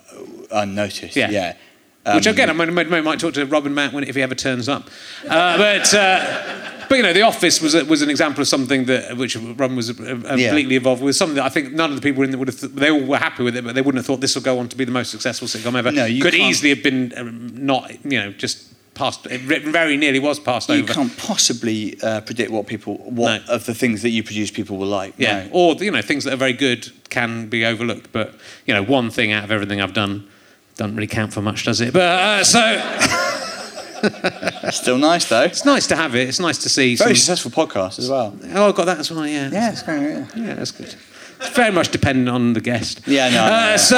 unnoticed. 0.63 1.17
Yeah. 1.17 1.31
Yeah. 1.31 1.55
Which 2.15 2.27
Um, 2.27 2.33
again, 2.35 2.51
I 2.51 2.53
might, 2.53 2.73
might, 2.89 3.05
might 3.05 3.19
talk 3.21 3.35
to 3.35 3.45
Robin 3.47 3.75
Matt 3.75 3.93
when 3.93 4.05
if 4.05 4.15
he 4.15 4.23
ever 4.23 4.35
turns 4.35 4.69
up. 4.69 4.89
Uh, 5.29 5.57
but 5.59 5.93
uh, 5.95 6.73
but 6.89 6.97
you 6.97 7.03
know, 7.03 7.13
The 7.13 7.23
Office 7.23 7.61
was 7.61 7.75
a, 7.75 7.85
was 7.85 8.01
an 8.03 8.11
example 8.11 8.43
of 8.43 8.49
something 8.49 8.85
that 8.85 9.17
which 9.17 9.35
Robin 9.37 9.75
was 9.75 9.91
uh, 9.91 9.95
completely 9.95 10.77
involved 10.77 11.03
with. 11.03 11.17
Something 11.17 11.37
that 11.37 11.45
I 11.45 11.49
think 11.49 11.73
none 11.73 11.91
of 11.91 11.97
the 11.97 12.03
people 12.03 12.23
in 12.23 12.31
there 12.31 12.39
would 12.39 12.49
have. 12.49 12.61
Th- 12.61 12.73
they 12.73 12.91
all 12.91 13.05
were 13.05 13.19
happy 13.19 13.43
with 13.43 13.57
it, 13.57 13.65
but 13.65 13.75
they 13.75 13.83
wouldn't 13.83 13.99
have 13.99 14.07
thought 14.07 14.21
this 14.21 14.35
will 14.37 14.43
go 14.43 14.59
on 14.61 14.69
to 14.69 14.77
be 14.77 14.85
the 14.85 14.93
most 14.93 15.11
successful 15.11 15.49
sitcom 15.49 15.75
ever. 15.77 15.91
No, 15.91 16.05
you 16.05 16.23
could 16.23 16.33
can't- 16.35 16.49
easily 16.49 16.71
have 16.71 16.83
been 16.85 17.13
um, 17.17 17.67
not. 17.67 17.91
You 18.05 18.19
know, 18.21 18.33
just 18.33 18.73
passed. 18.95 19.27
It 19.27 19.41
very 19.41 19.97
nearly 19.97 20.21
was 20.21 20.39
passed 20.39 20.69
You 20.69 20.77
over. 20.77 20.87
You 20.87 20.95
can't 20.95 21.17
possibly 21.19 22.01
uh, 22.03 22.21
predict 22.23 22.51
what 22.53 22.67
people, 22.67 22.99
what 22.99 23.47
No. 23.47 23.55
of 23.55 23.67
the 23.67 23.75
things 23.75 24.03
that 24.03 24.11
you 24.11 24.23
produce, 24.23 24.51
people 24.53 24.77
will 24.79 24.87
like. 24.87 25.15
Yeah, 25.19 25.43
No. 25.45 25.51
or 25.53 25.75
you 25.75 25.91
know 25.91 26.03
things 26.03 26.23
that 26.25 26.33
are 26.33 26.37
very 26.39 26.53
good 26.55 26.93
can 27.11 27.49
be 27.49 27.65
overlooked. 27.67 28.13
But 28.13 28.35
you 28.65 28.73
know, 28.75 28.83
one 28.85 29.11
thing 29.11 29.33
out 29.33 29.43
of 29.45 29.51
everything 29.51 29.81
I've 29.83 29.93
done 29.93 30.29
doesn't 30.77 30.95
really 30.95 31.07
count 31.07 31.33
for 31.33 31.43
much, 31.43 31.65
does 31.65 31.81
it? 31.81 31.93
But 31.93 32.03
uh, 32.03 32.45
so 32.45 32.61
Still 34.71 34.99
nice 34.99 35.29
though. 35.29 35.43
it's 35.43 35.65
nice 35.65 35.87
to 35.89 35.97
have 35.97 36.15
it. 36.15 36.29
It's 36.29 36.39
nice 36.39 36.59
to 36.59 36.69
see. 36.69 36.97
Very 36.97 37.15
some, 37.15 37.17
successful 37.17 37.51
podcast 37.51 37.99
as 37.99 38.09
well. 38.11 38.37
oh, 38.55 38.69
I 38.69 38.73
got 38.73 38.85
that 38.85 38.99
as 38.99 39.11
well. 39.11 39.27
Yeah, 39.27 39.51
Yeah, 39.51 39.73
it's 39.73 39.83
going. 39.83 40.03
Yeah. 40.03 40.27
yeah, 40.37 40.55
that's 40.55 40.71
good. 40.71 40.95
It's 41.39 41.51
very 41.51 41.73
much 41.73 41.91
dependent 41.91 42.29
on 42.29 42.53
the 42.53 42.61
guest. 42.61 43.03
Yeah, 43.07 43.29
no, 43.31 43.43
Uh. 43.45 43.77
So 43.79 43.97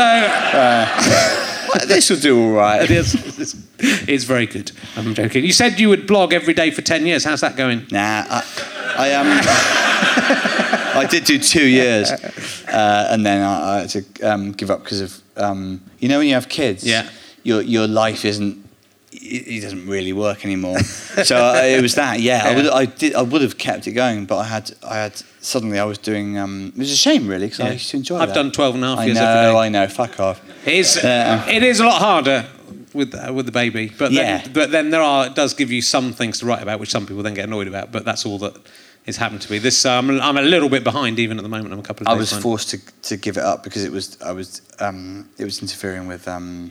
Well, 1.74 1.86
this 1.86 2.08
will 2.10 2.18
do 2.18 2.40
all 2.40 2.52
right. 2.52 2.82
it 2.90 2.90
is. 2.90 3.14
It's, 3.38 3.54
it's 4.08 4.24
very 4.24 4.46
good. 4.46 4.72
I'm 4.96 5.14
joking. 5.14 5.44
You 5.44 5.52
said 5.52 5.78
you 5.78 5.88
would 5.90 6.06
blog 6.06 6.32
every 6.32 6.54
day 6.54 6.70
for 6.70 6.82
ten 6.82 7.04
years. 7.06 7.24
How's 7.24 7.40
that 7.42 7.56
going? 7.56 7.86
Nah, 7.90 8.24
I, 8.28 8.42
I 8.96 9.12
um, 9.14 10.77
I 10.98 11.06
did 11.06 11.24
do 11.24 11.38
two 11.38 11.66
years, 11.66 12.10
uh, 12.10 13.08
and 13.10 13.24
then 13.24 13.42
I, 13.42 13.76
I 13.76 13.78
had 13.80 13.90
to 13.90 14.02
um, 14.22 14.52
give 14.52 14.70
up 14.70 14.82
because 14.82 15.00
of 15.00 15.20
um, 15.36 15.80
you 15.98 16.08
know 16.08 16.18
when 16.18 16.28
you 16.28 16.34
have 16.34 16.48
kids, 16.48 16.84
Yeah. 16.84 17.08
your 17.42 17.62
your 17.62 17.86
life 17.86 18.24
isn't. 18.24 18.66
It 19.10 19.62
doesn't 19.62 19.86
really 19.88 20.12
work 20.12 20.44
anymore. 20.44 20.78
so 21.24 21.36
uh, 21.36 21.62
it 21.64 21.82
was 21.82 21.94
that. 21.94 22.20
Yeah, 22.20 22.42
I 22.44 22.54
would. 22.54 22.66
I 22.68 22.84
did. 22.86 23.14
I 23.14 23.22
would 23.22 23.42
have 23.42 23.56
kept 23.58 23.86
it 23.86 23.92
going, 23.92 24.26
but 24.26 24.36
I 24.38 24.44
had. 24.44 24.70
I 24.82 24.94
had. 24.96 25.22
Suddenly, 25.40 25.78
I 25.78 25.84
was 25.84 25.98
doing. 25.98 26.36
Um, 26.38 26.72
it 26.76 26.78
was 26.78 26.92
a 26.92 26.96
shame, 26.96 27.26
really, 27.26 27.46
because 27.46 27.60
I 27.60 27.66
Yeah. 27.66 27.72
used 27.72 27.90
to 27.90 27.96
enjoy 27.96 28.16
it. 28.18 28.22
I've 28.22 28.28
that. 28.28 28.34
done 28.34 28.52
12 28.52 28.74
and 28.74 28.84
a 28.84 28.86
half 28.88 28.98
I 28.98 29.04
years 29.06 29.18
know. 29.18 29.26
every 29.26 29.52
day. 29.52 29.58
I 29.58 29.68
know. 29.70 29.86
Fuck 29.88 30.20
off. 30.20 30.40
It 30.66 30.74
is. 30.74 30.96
Uh, 30.98 31.44
it 31.48 31.62
is 31.62 31.80
a 31.80 31.86
lot 31.86 32.00
harder 32.00 32.46
with 32.92 33.14
uh, 33.14 33.32
with 33.32 33.46
the 33.46 33.52
baby, 33.52 33.90
but 33.98 34.12
then, 34.12 34.42
Yeah. 34.42 34.48
but 34.52 34.70
then 34.70 34.90
there 34.90 35.02
are 35.02 35.26
it 35.26 35.34
does 35.34 35.54
give 35.54 35.70
you 35.72 35.80
some 35.82 36.12
things 36.12 36.38
to 36.40 36.46
write 36.46 36.62
about, 36.62 36.78
which 36.80 36.90
some 36.90 37.06
people 37.06 37.22
then 37.22 37.34
get 37.34 37.44
annoyed 37.46 37.66
about. 37.68 37.90
But 37.92 38.04
that's 38.04 38.24
all 38.26 38.38
that 38.40 38.56
is 39.08 39.16
happened 39.16 39.40
to 39.42 39.50
me. 39.50 39.58
This 39.58 39.84
um, 39.86 40.10
I'm 40.20 40.36
a 40.36 40.42
little 40.42 40.68
bit 40.68 40.84
behind 40.84 41.18
even 41.18 41.38
at 41.38 41.42
the 41.42 41.48
moment. 41.48 41.72
I'm 41.72 41.80
a 41.80 41.82
couple 41.82 42.06
of 42.06 42.12
I 42.12 42.16
was 42.16 42.30
behind. 42.30 42.42
forced 42.42 42.70
to, 42.70 42.78
to 43.08 43.16
give 43.16 43.36
it 43.36 43.42
up 43.42 43.64
because 43.64 43.82
it 43.84 43.90
was 43.92 44.20
I 44.22 44.32
was 44.32 44.62
um, 44.80 45.28
it 45.38 45.44
was 45.44 45.60
interfering 45.62 46.06
with 46.06 46.28
um, 46.28 46.70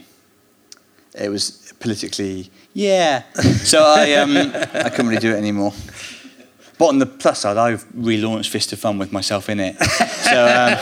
it 1.16 1.30
was 1.30 1.74
politically 1.80 2.50
yeah. 2.74 3.24
So 3.64 3.80
I 3.84 4.14
um, 4.14 4.38
I 4.38 4.90
couldn't 4.90 5.08
really 5.08 5.20
do 5.22 5.32
it 5.34 5.38
anymore. 5.38 5.74
But 6.78 6.86
on 6.90 7.00
the 7.00 7.08
plus 7.08 7.40
side, 7.40 7.58
I've 7.58 7.84
relaunched 7.90 8.50
Fist 8.50 8.72
of 8.72 8.80
Fun 8.80 9.00
with 9.00 9.12
myself 9.12 9.50
in 9.50 9.60
it. 9.60 9.76
So 9.82 10.46
um, 10.46 10.78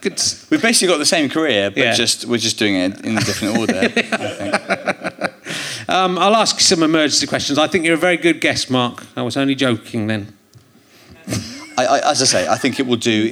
Good. 0.00 0.22
we've 0.50 0.62
basically 0.62 0.88
got 0.92 0.98
the 0.98 1.06
same 1.06 1.28
career, 1.28 1.70
but 1.70 1.78
Yeah. 1.78 1.94
just 1.94 2.24
we're 2.26 2.38
just 2.38 2.58
doing 2.58 2.76
it 2.76 3.04
in 3.04 3.16
a 3.16 3.20
different 3.20 3.58
order. 3.58 3.80
Um, 5.94 6.18
I'll 6.18 6.34
ask 6.34 6.58
some 6.58 6.82
emergency 6.82 7.24
questions. 7.24 7.56
I 7.56 7.68
think 7.68 7.84
you're 7.84 7.94
a 7.94 7.96
very 7.96 8.16
good 8.16 8.40
guest, 8.40 8.68
Mark. 8.68 9.06
I 9.14 9.22
was 9.22 9.36
only 9.36 9.54
joking 9.54 10.08
then. 10.08 10.36
I, 11.78 11.86
I, 11.86 12.10
as 12.10 12.20
I 12.20 12.24
say, 12.24 12.48
I 12.48 12.56
think 12.56 12.80
it 12.80 12.86
will 12.86 12.96
do 12.96 13.30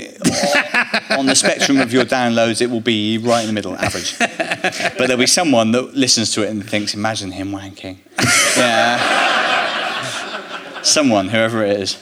on 1.11 1.27
the 1.27 1.35
spectrum 1.35 1.81
of 1.81 1.93
your 1.93 2.05
downloads. 2.05 2.61
It 2.61 2.71
will 2.71 2.81
be 2.81 3.19
right 3.19 3.41
in 3.41 3.49
the 3.49 3.53
middle, 3.53 3.75
average. 3.77 4.17
But 4.17 5.07
there'll 5.09 5.17
be 5.17 5.27
someone 5.27 5.73
that 5.73 5.95
listens 5.95 6.31
to 6.35 6.45
it 6.45 6.51
and 6.51 6.65
thinks, 6.65 6.95
"Imagine 6.95 7.33
him 7.33 7.51
wanking." 7.51 7.99
Yeah. 8.57 9.42
Someone, 10.83 11.29
whoever 11.29 11.65
it 11.65 11.81
is. 11.81 11.97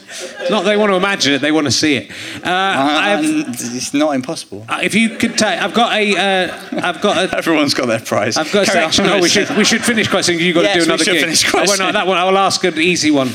Not 0.49 0.63
they 0.65 0.75
want 0.75 0.91
to 0.91 0.95
imagine 0.95 1.33
it; 1.33 1.39
they 1.41 1.51
want 1.51 1.65
to 1.67 1.71
see 1.71 1.95
it. 1.97 2.11
Uh, 2.43 2.49
I've, 2.49 3.23
it's 3.23 3.93
not 3.93 4.15
impossible. 4.15 4.65
uh, 4.67 4.79
if 4.81 4.95
you 4.95 5.09
could 5.17 5.37
take, 5.37 5.61
I've 5.61 5.73
got 5.73 5.93
a, 5.93 6.15
uh, 6.17 6.57
I've 6.83 6.99
got 7.01 7.17
a. 7.31 7.37
Everyone's 7.37 7.73
got 7.73 7.85
their 7.87 7.99
prize. 7.99 8.37
I've 8.37 8.51
got 8.51 8.67
a 8.67 8.71
Carry 8.71 8.85
on. 8.85 8.91
Oh, 9.17 9.21
we 9.21 9.29
should 9.29 9.49
we 9.55 9.63
should 9.63 9.83
finish 9.83 10.07
quite 10.07 10.25
soon. 10.25 10.39
You've 10.39 10.55
got 10.55 10.63
Yes, 10.63 10.73
to 10.75 10.79
do 10.79 10.85
another 10.85 11.03
should 11.03 11.13
gig. 11.13 11.21
finish 11.23 11.49
quite 11.49 11.69
soon. 11.69 11.93
that 11.93 12.07
one. 12.07 12.17
I 12.17 12.23
will 12.25 12.37
ask 12.37 12.63
an 12.63 12.79
easy 12.79 13.11
one. 13.11 13.29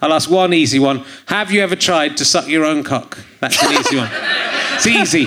I'll 0.00 0.12
ask 0.12 0.30
one 0.30 0.52
easy 0.52 0.78
one. 0.78 1.04
Have 1.26 1.50
you 1.50 1.60
ever 1.62 1.76
tried 1.76 2.16
to 2.18 2.24
suck 2.24 2.46
your 2.48 2.64
own 2.64 2.84
cock? 2.84 3.18
That's 3.40 3.62
an 3.62 3.72
easy 3.72 3.96
one. 3.96 4.10
It's 4.74 4.86
easy. 4.86 5.26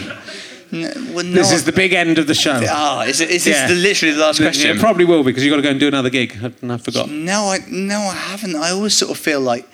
This 0.71 1.51
is 1.51 1.63
the 1.63 1.71
big 1.71 1.93
end 1.93 2.17
of 2.17 2.27
the 2.27 2.33
show. 2.33 2.59
Ah, 2.67 3.03
is, 3.03 3.21
it, 3.21 3.29
is 3.29 3.45
this 3.45 3.55
Yeah. 3.55 3.67
the, 3.67 3.75
literally 3.75 4.13
the 4.13 4.21
last 4.21 4.39
question? 4.39 4.71
It 4.75 4.79
probably 4.79 5.05
will 5.05 5.23
be 5.23 5.31
because 5.31 5.43
you've 5.43 5.51
got 5.51 5.57
to 5.57 5.61
go 5.61 5.69
and 5.69 5.79
do 5.79 5.87
another 5.87 6.09
gig. 6.09 6.37
I, 6.41 6.73
I 6.73 6.77
forgot. 6.77 7.09
No, 7.09 7.49
I 7.49 7.59
no, 7.69 7.99
I 7.99 8.15
haven't. 8.15 8.55
I 8.55 8.71
always 8.71 8.93
sort 8.95 9.11
of 9.11 9.17
feel 9.17 9.39
like 9.39 9.67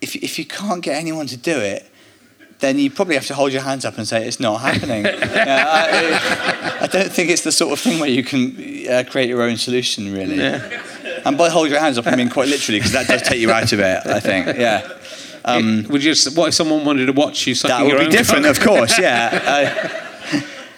if 0.00 0.16
if 0.16 0.38
you 0.38 0.44
can't 0.44 0.82
get 0.82 0.96
anyone 0.96 1.26
to 1.28 1.36
do 1.36 1.56
it, 1.58 1.88
then 2.60 2.78
you 2.78 2.90
probably 2.90 3.14
have 3.14 3.26
to 3.26 3.34
hold 3.34 3.52
your 3.52 3.62
hands 3.62 3.84
up 3.84 3.98
and 3.98 4.06
say 4.06 4.26
it's 4.26 4.40
not 4.40 4.60
happening. 4.60 5.04
Yeah, 5.42 5.64
I, 5.68 6.84
I 6.84 6.86
don't 6.86 7.10
think 7.10 7.30
it's 7.30 7.42
the 7.42 7.52
sort 7.52 7.72
of 7.72 7.80
thing 7.80 7.98
where 7.98 8.08
you 8.08 8.22
can 8.22 8.54
uh, 8.88 9.04
create 9.10 9.28
your 9.28 9.42
own 9.42 9.56
solution, 9.56 10.12
really. 10.12 10.38
And 11.24 11.36
by 11.38 11.48
hold 11.48 11.68
your 11.68 11.80
hands 11.80 11.98
up, 11.98 12.06
I 12.06 12.16
mean 12.16 12.28
quite 12.28 12.48
literally, 12.48 12.78
because 12.78 12.92
that 12.92 13.08
does 13.08 13.22
take 13.22 13.40
you 13.40 13.50
out 13.50 13.72
of 13.72 13.80
it. 13.80 14.06
I 14.06 14.20
think, 14.20 14.46
yeah. 14.58 14.98
Um, 15.44 15.86
Would 15.88 16.04
you? 16.04 16.14
What 16.34 16.48
if 16.48 16.54
someone 16.54 16.84
wanted 16.84 17.06
to 17.06 17.12
watch 17.12 17.46
you 17.46 17.54
that 17.56 17.84
would 17.84 17.98
be 17.98 18.08
different, 18.08 18.46
of 18.46 18.60
course. 18.60 18.98
Yeah. 18.98 19.78
Uh, 19.92 20.01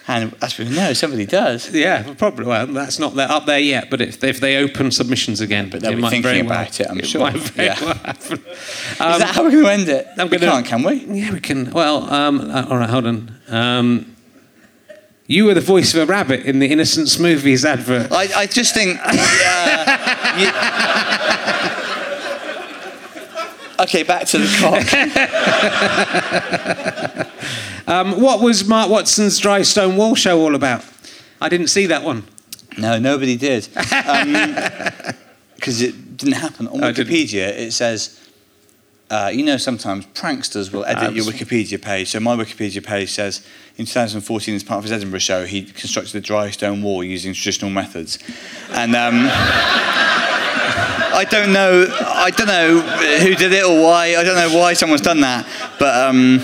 and 0.07 0.35
as 0.43 0.59
we 0.59 0.69
know, 0.69 0.93
somebody 0.93 1.25
does. 1.27 1.71
Yeah, 1.75 2.13
probably. 2.15 2.45
Well, 2.45 2.67
that's 2.67 2.99
not 2.99 3.15
there, 3.15 3.31
up 3.31 3.47
there 3.47 3.59
yet. 3.59 3.89
But 3.91 4.01
if, 4.03 4.23
if 4.23 4.39
they 4.41 4.57
open 4.59 4.91
submissions 4.91 5.41
again, 5.41 5.71
But 5.71 5.81
they'll 5.81 5.95
be 5.97 6.03
might 6.03 6.11
thinking 6.11 6.23
very 6.31 6.43
well- 6.43 6.53
about 6.61 6.79
it, 6.81 6.87
I'm 6.91 6.99
it 6.99 7.07
sure. 7.07 7.31
Yeah. 7.57 7.77
well 7.81 7.95
happen. 7.95 8.39
Is 8.39 9.01
Um, 9.01 9.19
that 9.21 9.31
how 9.35 9.43
we're 9.43 9.51
going 9.53 9.65
to 9.65 9.71
end 9.73 9.89
it? 9.89 10.07
I'm 10.19 10.29
we 10.29 10.37
gonna- 10.39 10.53
can't, 10.53 10.67
can 10.67 10.83
we? 10.83 10.95
Yeah, 11.07 11.33
we 11.33 11.41
can. 11.41 11.71
Well, 11.71 12.13
um, 12.13 12.41
uh, 12.51 12.67
all 12.69 12.77
right, 12.77 12.91
hold 12.91 13.07
on. 13.07 13.35
Um, 13.49 14.15
you 15.27 15.47
were 15.47 15.55
the 15.55 15.63
voice 15.63 15.95
of 15.95 16.01
a 16.03 16.07
rabbit 16.07 16.41
in 16.45 16.59
the 16.59 16.67
Innocent 16.67 17.07
smoothies 17.09 17.65
advert. 17.65 18.13
I, 18.13 18.29
I 18.43 18.47
just 18.47 18.75
think. 18.75 18.99
Uh, 20.37 20.41
you- 21.79 21.84
okay, 23.85 24.03
back 24.03 24.27
to 24.29 24.39
the 24.39 24.49
cock. 24.61 24.85
Um, 27.87 28.21
what 28.21 28.41
was 28.41 28.67
Mark 28.67 28.89
Watson's 28.89 29.39
Dry 29.39 29.63
Stone 29.63 29.97
Wall 29.97 30.15
show 30.15 30.41
all 30.41 30.55
about? 30.55 30.85
I 31.41 31.49
didn't 31.51 31.67
see 31.69 31.87
that 31.87 32.03
one. 32.03 32.25
No, 32.79 32.99
nobody 32.99 33.37
did. 33.37 33.69
Because 35.55 35.81
it 35.81 36.19
didn't 36.19 36.35
happen. 36.35 36.67
On. 36.69 36.79
Wikipedia, 36.81 37.49
it 37.49 37.73
says, 37.73 38.21
uh, 39.09 39.31
you 39.33 39.43
know, 39.43 39.57
sometimes 39.57 40.05
pranksters 40.07 40.71
will 40.71 40.85
edit 40.85 41.15
your 41.15 41.25
Wikipedia 41.25 41.81
page. 41.81 42.11
So 42.11 42.21
my 42.21 42.37
Wikipedia 42.37 42.85
page 42.85 43.13
says, 43.13 43.47
in 43.79 43.87
2014, 43.87 44.57
as 44.57 44.63
part 44.63 44.79
of 44.79 44.85
his 44.85 44.93
Edinburgh 44.93 45.21
show, 45.21 45.47
he 45.47 45.63
constructed 45.65 46.17
a 46.17 46.21
dry 46.21 46.51
stone 46.51 46.83
wall 46.83 47.03
using 47.03 47.33
traditional 47.33 47.71
methods. 47.71 48.19
And 48.73 48.95
um, 48.95 49.15
I 51.15 51.25
don't 51.25 51.53
know, 51.53 51.87
I 52.01 52.31
don't 52.31 52.47
know 52.49 52.81
who 52.81 53.35
did 53.35 53.53
it 53.53 53.65
or 53.65 53.83
why. 53.83 54.17
I 54.17 54.25
don't 54.25 54.37
know 54.37 54.57
why 54.59 54.75
someone's 54.75 55.01
done 55.03 55.21
that. 55.21 55.47
But 55.79 56.09
um, 56.09 56.41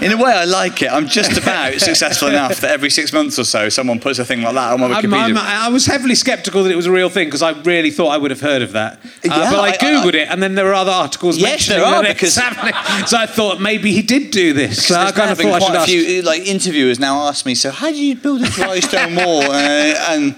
In 0.00 0.10
a 0.12 0.16
way, 0.16 0.32
I 0.32 0.44
like 0.44 0.82
it. 0.82 0.90
I'm 0.90 1.06
just 1.06 1.36
about 1.40 1.74
successful 1.80 2.28
enough 2.28 2.60
that 2.60 2.70
every 2.70 2.90
six 2.90 3.12
months 3.12 3.38
or 3.38 3.44
so, 3.44 3.68
someone 3.68 4.00
puts 4.00 4.18
a 4.18 4.24
thing 4.24 4.42
like 4.42 4.54
that 4.54 4.72
on 4.72 4.80
my 4.80 4.86
I'm, 4.98 5.14
I'm, 5.14 5.36
I 5.38 5.68
was 5.68 5.86
heavily 5.86 6.14
sceptical 6.14 6.64
that 6.64 6.72
it 6.72 6.76
was 6.76 6.86
a 6.86 6.92
real 6.92 7.08
thing 7.10 7.28
because 7.28 7.42
I 7.42 7.50
really 7.62 7.90
thought 7.90 8.08
I 8.08 8.16
would 8.18 8.30
have 8.30 8.40
heard 8.40 8.62
of 8.62 8.72
that. 8.72 8.94
Uh, 8.94 8.98
Yeah, 9.24 9.50
but 9.50 9.60
I, 9.60 9.68
I- 9.68 9.76
googled 9.76 10.14
it, 10.14 10.28
and 10.30 10.42
then 10.42 10.54
there 10.54 10.64
were 10.64 10.74
other 10.74 10.90
articles 10.90 11.36
Yes, 11.36 11.68
mentioning 11.68 11.80
there 11.80 11.94
are, 11.94 12.02
because- 12.02 12.34
happening. 12.36 12.74
So 13.06 13.18
I 13.18 13.26
thought 13.26 13.60
maybe 13.60 13.92
he 13.92 14.02
did 14.02 14.30
do 14.30 14.52
this. 14.54 14.86
So 14.86 14.94
I 14.98 15.12
kind 15.12 15.30
of 15.30 15.38
thought 15.38 15.46
I 15.46 15.58
should 15.58 15.66
quite 15.66 15.76
a 15.76 15.80
ask. 15.80 15.88
few 15.88 16.22
like 16.22 16.42
interviewers 16.46 16.98
now 16.98 17.28
ask 17.28 17.44
me, 17.46 17.54
so 17.54 17.70
how 17.70 17.90
do 17.90 17.96
you 18.02 18.16
build 18.16 18.42
a 18.42 18.48
dry 18.48 18.80
stone 18.80 19.14
wall? 19.16 19.42
Uh, 19.54 19.94
and 20.10 20.34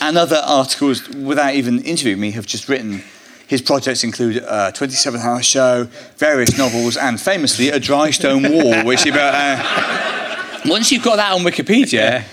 and 0.00 0.16
other 0.18 0.40
articles 0.44 1.08
without 1.08 1.54
even 1.54 1.80
interviewing 1.82 2.20
me 2.20 2.30
have 2.32 2.46
just 2.46 2.68
written. 2.68 3.02
His 3.46 3.60
projects 3.60 4.02
include 4.04 4.38
a 4.38 4.72
27-hour 4.72 5.42
show, 5.42 5.84
various 6.16 6.56
novels, 6.56 6.96
and 6.96 7.20
famously 7.20 7.68
a 7.68 7.78
dry 7.78 8.10
stone 8.10 8.42
wall, 8.42 8.84
which 8.84 9.02
he 9.02 9.10
built. 9.10 9.34
Uh, 9.34 10.60
once 10.66 10.90
you've 10.90 11.02
got 11.04 11.16
that 11.16 11.32
on 11.32 11.40
Wikipedia, 11.42 12.24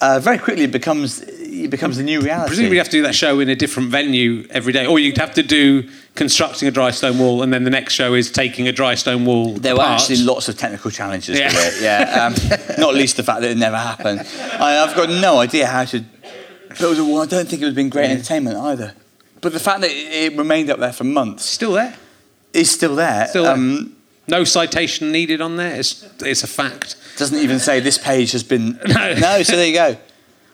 uh, 0.00 0.20
very 0.20 0.38
quickly 0.38 0.64
it 0.64 0.72
becomes 0.72 1.22
it 1.50 1.70
becomes 1.70 1.96
the 1.96 2.04
new 2.04 2.20
reality. 2.20 2.48
Presumably, 2.48 2.76
you 2.76 2.80
have 2.80 2.86
to 2.88 2.98
do 2.98 3.02
that 3.02 3.14
show 3.16 3.40
in 3.40 3.48
a 3.48 3.56
different 3.56 3.90
venue 3.90 4.46
every 4.50 4.72
day, 4.72 4.86
or 4.86 4.98
you'd 5.00 5.18
have 5.18 5.34
to 5.34 5.42
do 5.42 5.88
constructing 6.14 6.68
a 6.68 6.70
dry 6.70 6.90
stone 6.92 7.18
wall, 7.18 7.42
and 7.42 7.52
then 7.52 7.64
the 7.64 7.70
next 7.70 7.94
show 7.94 8.14
is 8.14 8.30
taking 8.30 8.68
a 8.68 8.72
dry 8.72 8.94
stone 8.94 9.24
wall. 9.24 9.54
There 9.54 9.74
were 9.74 9.82
actually 9.82 10.18
lots 10.18 10.48
of 10.48 10.56
technical 10.56 10.90
challenges 10.92 11.36
Yeah. 11.38 11.48
to 11.48 11.56
it. 11.56 11.82
Yeah, 11.82 12.26
um, 12.26 12.34
not 12.78 12.94
least 12.94 13.16
the 13.16 13.22
fact 13.24 13.40
that 13.40 13.50
it 13.50 13.56
never 13.56 13.76
happened. 13.76 14.20
I, 14.52 14.78
I've 14.78 14.94
got 14.94 15.08
no 15.08 15.38
idea 15.38 15.66
how 15.66 15.84
to 15.86 16.04
build 16.78 16.98
a 16.98 17.04
wall. 17.04 17.22
I 17.22 17.26
don't 17.26 17.48
think 17.48 17.62
it 17.62 17.64
would 17.64 17.70
have 17.70 17.74
been 17.76 17.88
great 17.90 18.10
entertainment 18.10 18.56
either. 18.56 18.94
But 19.40 19.52
the 19.52 19.60
fact 19.60 19.80
that 19.82 19.90
it, 19.90 20.32
it 20.32 20.36
remained 20.38 20.70
up 20.70 20.78
there 20.78 20.92
for 20.92 21.04
months 21.04 21.44
still 21.44 21.72
there. 21.72 21.94
is 22.52 22.70
still 22.70 22.96
there. 22.96 23.26
Still 23.28 23.44
there. 23.44 23.52
Um, 23.54 23.96
No 24.26 24.44
citation 24.44 25.12
needed 25.12 25.40
on 25.40 25.56
there. 25.56 25.74
It's, 25.76 26.04
it's 26.20 26.42
a 26.42 26.46
fact. 26.48 26.96
doesn't 27.16 27.38
even 27.38 27.58
say 27.60 27.80
this 27.80 27.98
page 27.98 28.32
has 28.32 28.42
been. 28.42 28.78
No. 28.88 29.42
so 29.42 29.56
there 29.56 29.66
you 29.66 29.74
go. 29.74 29.96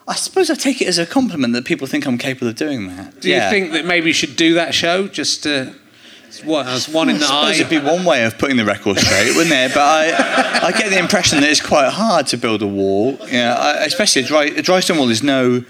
I 0.06 0.14
suppose 0.16 0.50
I 0.50 0.54
take 0.54 0.82
it 0.82 0.86
as 0.88 0.98
a 0.98 1.06
compliment 1.06 1.54
that 1.54 1.64
people 1.64 1.86
think 1.86 2.06
I'm 2.06 2.18
capable 2.18 2.48
of 2.48 2.56
doing 2.56 2.88
that. 2.88 3.20
Do 3.20 3.30
you 3.30 3.40
think 3.40 3.72
that 3.72 3.86
maybe 3.86 4.08
you 4.08 4.12
should 4.12 4.36
do 4.36 4.54
that 4.54 4.74
show 4.74 5.08
just 5.08 5.42
to 5.44 5.74
what 6.44 6.66
as 6.66 6.88
one 6.90 7.08
in 7.08 7.18
the 7.18 7.24
I 7.24 7.52
suppose 7.52 7.56
eye? 7.56 7.66
it'd 7.66 7.70
be 7.70 7.78
one 7.78 8.04
way 8.04 8.24
of 8.24 8.36
putting 8.36 8.56
the 8.58 8.66
record 8.66 8.98
straight, 8.98 9.34
wouldn't 9.34 9.54
it? 9.54 9.72
But 9.72 9.80
I, 9.80 10.66
I 10.66 10.72
get 10.72 10.90
the 10.90 10.98
impression 10.98 11.40
that 11.40 11.48
it's 11.48 11.60
quite 11.64 11.88
hard 11.90 12.26
to 12.28 12.36
build 12.36 12.60
a 12.60 12.66
wall. 12.66 13.16
Yeah, 13.30 13.54
I, 13.54 13.84
especially 13.84 14.22
a 14.22 14.26
dry, 14.26 14.44
a 14.44 14.60
dry 14.60 14.80
stone 14.80 14.98
wall 14.98 15.08
is 15.08 15.22
no. 15.22 15.64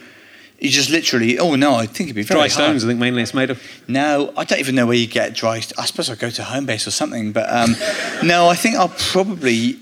You 0.61 0.71
just 0.71 0.89
literally. 0.91 1.39
Oh 1.39 1.57
no, 1.57 1.75
I 1.75 1.87
think 1.87 2.09
it'd 2.09 2.17
be 2.17 2.23
very 2.23 2.37
Dry 2.39 2.41
hard. 2.49 2.53
stones, 2.53 2.85
I 2.85 2.89
think 2.89 2.99
mainly 3.01 3.23
it's 3.23 3.35
made 3.35 3.51
of. 3.51 3.61
No, 3.89 4.33
I 4.37 4.45
don't 4.45 4.61
even 4.61 4.75
know 4.75 4.87
where 4.87 4.97
you 4.97 5.07
get 5.07 5.35
dry. 5.35 5.61
st- 5.61 5.79
I 5.79 5.85
suppose 5.85 6.09
I'll 6.09 6.17
go 6.17 6.31
to 6.31 6.43
Homebase 6.43 6.87
or 6.87 6.91
something. 6.91 7.33
But 7.33 7.51
um, 7.53 7.75
no, 8.27 8.49
I 8.49 8.55
think 8.55 8.77
I'll 8.77 8.89
probably. 8.89 9.79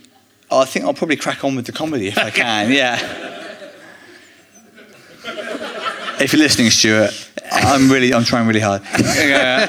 I 0.51 0.65
think 0.65 0.85
I'll 0.85 0.93
probably 0.95 1.17
crack 1.17 1.45
on 1.45 1.55
with 1.57 1.67
the 1.67 1.73
comedy 1.73 2.09
if 2.09 2.19
I 2.19 2.31
can. 2.43 2.71
Yeah. 2.73 2.99
If 6.21 6.33
you're 6.33 6.43
listening, 6.43 6.71
Stewart, 6.71 7.11
I'm 7.51 7.91
really, 7.91 8.13
I'm 8.15 8.25
trying 8.25 8.47
really 8.47 8.61
hard. 8.61 8.83
Yeah, 9.17 9.69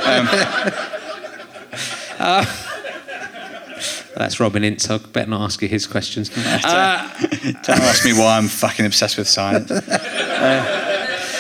um, 2.20 2.46
That's 4.16 4.40
Robin 4.40 4.64
Ince. 4.64 4.90
I 4.90 4.98
better 5.00 5.30
not 5.32 5.42
ask 5.42 5.62
you 5.62 5.68
his 5.68 5.88
questions. 5.88 6.30
Uh, 6.38 7.10
don't 7.64 7.70
ask 7.82 8.06
me 8.06 8.14
why 8.14 8.38
I'm 8.38 8.48
fucking 8.48 8.86
obsessed 8.86 9.18
with 9.18 9.28
science. 9.28 9.72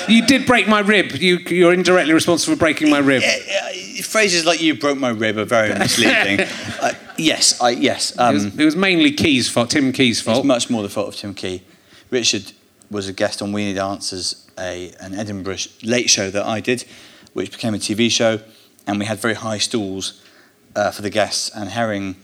You 0.09 0.25
did 0.25 0.45
break 0.45 0.67
my 0.67 0.79
rib. 0.79 1.11
You, 1.13 1.37
you're 1.37 1.73
indirectly 1.73 2.13
responsible 2.13 2.55
for 2.55 2.59
breaking 2.59 2.89
my 2.89 2.99
rib. 2.99 3.21
Yeah, 3.23 3.37
yeah, 3.71 4.01
phrases 4.01 4.45
like 4.45 4.61
"you 4.61 4.75
broke 4.75 4.97
my 4.97 5.09
rib" 5.09 5.37
are 5.37 5.45
very 5.45 5.73
misleading. 5.77 6.41
uh, 6.81 6.93
yes, 7.17 7.59
I 7.61 7.69
yes. 7.71 8.11
It 8.11 8.19
Um, 8.19 8.33
was, 8.35 8.45
it 8.59 8.65
was 8.65 8.75
mainly 8.75 9.11
Key's 9.11 9.49
fault, 9.49 9.69
Tim 9.71 9.91
Key's 9.91 10.17
it's 10.19 10.25
fault. 10.25 10.45
much 10.45 10.69
more 10.69 10.81
the 10.83 10.89
fault 10.89 11.07
of 11.09 11.15
Tim 11.15 11.33
Key. 11.33 11.61
Richard 12.09 12.51
was 12.91 13.07
a 13.07 13.13
guest 13.13 13.41
on 13.41 13.51
We 13.53 13.65
Need 13.65 13.77
Answers, 13.79 14.47
a 14.59 14.91
an 14.99 15.13
Edinburgh 15.15 15.57
late 15.83 16.09
show 16.09 16.29
that 16.29 16.45
I 16.45 16.59
did, 16.59 16.85
which 17.33 17.51
became 17.51 17.73
a 17.73 17.79
TV 17.79 18.09
show, 18.11 18.39
and 18.87 18.99
we 18.99 19.05
had 19.05 19.19
very 19.19 19.33
high 19.35 19.57
stools 19.57 20.21
uh, 20.75 20.91
for 20.91 21.01
the 21.01 21.09
guests. 21.09 21.49
And 21.55 21.69
Herring, 21.69 22.15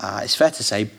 uh, 0.00 0.20
it's 0.24 0.34
fair 0.34 0.50
to 0.50 0.62
say, 0.62 0.90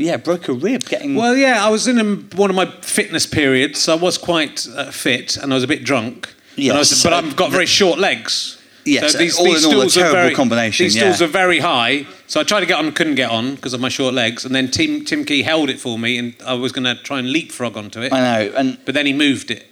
yeah, 0.00 0.16
broke 0.16 0.48
a 0.48 0.52
rib 0.52 0.84
getting. 0.84 1.14
Well, 1.14 1.36
yeah, 1.36 1.64
I 1.64 1.70
was 1.70 1.86
in 1.86 1.98
a, 1.98 2.04
one 2.36 2.50
of 2.50 2.56
my 2.56 2.66
fitness 2.82 3.26
periods. 3.26 3.80
So 3.80 3.92
I 3.96 3.96
was 4.00 4.18
quite 4.18 4.66
uh, 4.74 4.90
fit 4.90 5.36
and 5.36 5.52
I 5.52 5.54
was 5.56 5.64
a 5.64 5.68
bit 5.68 5.84
drunk. 5.84 6.34
And 6.56 6.72
I 6.72 6.78
was- 6.78 7.02
but 7.02 7.12
I've 7.12 7.36
got 7.36 7.50
very 7.50 7.66
short 7.66 7.98
legs. 7.98 8.56
Yes, 8.86 9.14
all 9.38 9.46
in 9.54 9.64
all, 9.64 9.82
a 9.82 9.88
terrible 9.88 10.12
very, 10.14 10.34
combination, 10.34 10.84
These 10.84 10.96
yeah. 10.96 11.12
stools 11.12 11.20
are 11.22 11.30
very 11.30 11.58
high, 11.58 12.06
so 12.26 12.40
I 12.40 12.44
tried 12.44 12.60
to 12.60 12.66
get 12.66 12.78
on, 12.78 12.90
couldn't 12.92 13.14
get 13.16 13.30
on 13.30 13.54
because 13.54 13.74
of 13.74 13.80
my 13.80 13.90
short 13.90 14.14
legs. 14.14 14.46
And 14.46 14.54
then 14.54 14.70
Tim 14.70 15.04
Tim 15.04 15.24
Key 15.26 15.42
held 15.42 15.68
it 15.68 15.78
for 15.78 15.98
me, 15.98 16.16
and 16.16 16.34
I 16.46 16.54
was 16.54 16.72
going 16.72 16.84
to 16.84 16.94
try 17.02 17.18
and 17.18 17.30
leapfrog 17.30 17.76
onto 17.76 18.00
it. 18.00 18.10
I 18.10 18.20
know, 18.20 18.52
and 18.56 18.78
But 18.86 18.94
then 18.94 19.04
he 19.04 19.12
moved 19.12 19.50
it. 19.50 19.66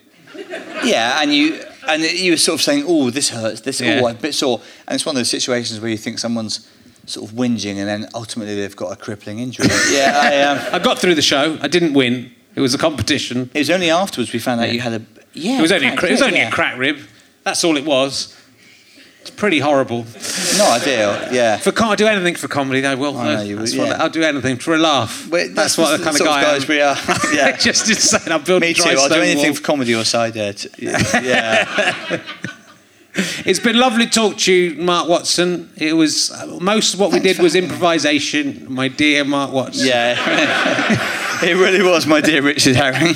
Yeah, 0.85 1.21
and 1.23 1.33
you 1.35 1.59
and 1.89 2.03
you 2.03 2.33
were 2.33 2.37
sort 2.37 2.57
of 2.61 2.63
saying, 2.63 2.85
"Oh, 2.87 3.09
this 3.11 3.31
hurts. 3.31 3.63
This, 3.63 3.81
Yeah. 3.81 4.01
oh, 4.03 4.09
I'm 4.09 4.17
a 4.17 4.19
bit 4.19 4.35
sore." 4.35 4.61
And 4.87 4.95
it's 4.95 5.07
one 5.07 5.17
of 5.17 5.19
those 5.21 5.31
situations 5.31 5.81
where 5.81 5.91
you 5.91 5.97
think 5.97 6.19
someone's 6.19 6.69
sort 7.09 7.31
of 7.31 7.37
whinging, 7.37 7.77
and 7.77 7.89
then 7.89 8.09
ultimately 8.15 8.55
they've 8.55 8.77
got 8.77 8.93
a 8.93 8.97
crippling 8.97 9.39
injury. 9.39 9.67
yeah, 9.91 10.21
I, 10.23 10.41
um, 10.43 10.75
I 10.75 10.79
got 10.79 10.99
through 10.99 11.15
the 11.15 11.23
show. 11.23 11.59
I 11.61 11.69
didn't 11.69 11.95
win. 11.95 12.33
It 12.55 12.61
was 12.61 12.75
a 12.75 12.79
competition. 12.79 13.51
it 13.55 13.59
was 13.59 13.71
only 13.71 13.91
afterwards 13.91 14.33
we 14.33 14.39
found 14.39 14.61
out 14.61 14.73
you 14.73 14.81
had 14.81 14.93
a. 14.95 15.03
Yeah, 15.33 15.59
It 15.59 15.63
was 15.63 15.73
only 15.73 15.87
a, 15.87 15.91
cracked 15.91 16.01
cra- 16.01 16.09
it 16.09 16.13
was 16.13 16.21
rib, 16.21 16.27
only 16.29 16.41
yeah. 16.41 16.49
a 16.49 16.53
crack 16.53 16.79
rib. 16.79 16.99
That's 17.45 17.63
all 17.65 17.77
it 17.77 17.85
was. 17.85 18.35
It's 19.21 19.31
pretty 19.31 19.59
horrible. 19.59 20.07
Not 20.57 20.81
ideal. 20.81 21.33
Yeah. 21.33 21.59
For 21.59 21.71
com- 21.71 21.91
I 21.91 21.97
do 21.97 22.07
anything 22.07 22.35
for 22.35 22.49
comedy, 22.49 22.81
though. 22.81 22.97
Well, 22.97 23.17
I 23.19 23.35
know 23.35 23.43
you 23.43 23.57
would, 23.57 23.67
that's 23.67 23.77
what- 23.77 23.89
yeah. 23.89 24.03
I'll 24.03 24.09
do 24.11 24.23
anything 24.23 24.57
for 24.57 24.75
a 24.75 24.79
laugh. 24.79 25.29
But 25.31 25.55
that's, 25.55 25.77
what 25.77 25.97
the 25.99 26.03
kind 26.05 26.17
of 26.19 26.27
guy 26.27 26.39
I 26.41 26.43
guys 26.43 26.63
am. 26.63 26.69
we 26.69 26.81
are. 26.81 26.97
yeah. 27.33 27.57
Just 27.61 27.89
insane. 27.89 28.33
I'll 28.33 28.39
build 28.39 28.63
Me 28.63 28.73
too. 28.75 28.83
I'll 28.89 29.09
do 29.09 29.17
anything 29.21 29.47
wall. 29.51 29.55
for 29.55 29.63
comedy 29.63 29.95
or 29.95 30.05
side 30.05 30.37
ed. 30.37 30.65
Yeah. 30.79 32.21
It's 33.45 33.59
been 33.59 33.79
lovely 33.79 34.07
to 34.07 34.11
talk 34.11 34.37
to 34.39 34.53
you, 34.53 34.81
Mark 34.81 35.09
Watson. 35.09 35.71
It 35.77 35.95
was 35.95 36.33
most 36.61 36.95
of 36.95 37.01
what 37.01 37.13
we 37.13 37.21
did 37.21 37.39
was 37.39 37.55
having 37.55 37.69
me. 37.69 37.75
improvisation, 37.75 38.73
my 38.73 38.89
dear 38.89 39.25
Mark 39.25 39.53
Watson. 39.53 39.87
yeah. 39.87 40.15
it 41.43 41.55
really 41.55 41.83
was, 41.83 42.07
my 42.07 42.21
dear 42.21 42.43
Richard 42.43 42.77
Herring. 42.77 43.15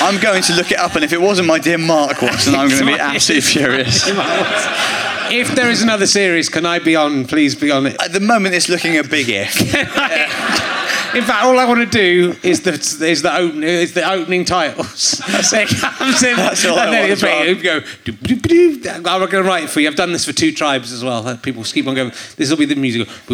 I'm 0.00 0.20
going 0.20 0.42
to 0.42 0.52
look 0.54 0.70
it 0.70 0.78
up, 0.78 0.94
and 0.94 1.04
if 1.04 1.12
it 1.12 1.20
wasn't 1.20 1.48
my 1.48 1.58
dear 1.58 1.78
Mark 1.78 2.20
Watson, 2.20 2.54
I'm 2.54 2.68
going 2.68 2.80
to 2.80 2.86
be 2.86 2.92
absolutely 3.00 3.42
furious. 3.42 4.10
If 5.28 5.56
there 5.56 5.68
is 5.70 5.82
another 5.82 6.06
series, 6.06 6.48
can 6.48 6.64
I 6.64 6.78
be 6.78 6.94
on? 6.94 7.24
Please 7.24 7.56
be 7.56 7.72
on 7.72 7.86
it. 7.86 8.00
At 8.00 8.12
the 8.12 8.20
moment, 8.20 8.54
it's 8.54 8.68
looking 8.68 8.96
a 8.96 9.02
big 9.02 9.26
if. 9.28 10.72
In 11.16 11.24
fact, 11.24 11.44
all 11.44 11.58
I 11.58 11.64
want 11.64 11.80
to 11.80 11.86
do 11.86 12.34
is 12.42 12.60
the 12.62 12.72
is 12.72 13.22
the 13.22 13.34
open, 13.34 13.62
is 13.64 13.94
the 13.94 14.08
opening 14.10 14.44
titles. 14.44 15.20
It 15.56 15.68
comes 15.68 16.22
in, 16.22 16.36
That's 16.36 16.64
all 16.66 16.78
I 16.78 16.84
and 16.84 16.92
then 16.92 17.00
want 17.08 17.12
it'll 17.12 17.12
as 17.12 17.22
well. 17.22 17.44
be- 17.44 17.50
it'll 17.50 17.62
go. 17.62 19.10
I'm 19.10 19.20
going 19.20 19.30
to 19.30 19.42
write 19.42 19.64
it 19.64 19.70
for 19.70 19.80
you. 19.80 19.88
I've 19.88 19.96
done 19.96 20.12
this 20.12 20.24
for 20.24 20.32
two 20.32 20.52
tribes 20.52 20.92
as 20.92 21.02
well. 21.04 21.36
People 21.38 21.64
keep 21.64 21.86
on 21.86 21.94
going. 21.94 22.12
This 22.36 22.50
will 22.50 22.56
be 22.56 22.66
the 22.66 22.74
music. 22.76 23.08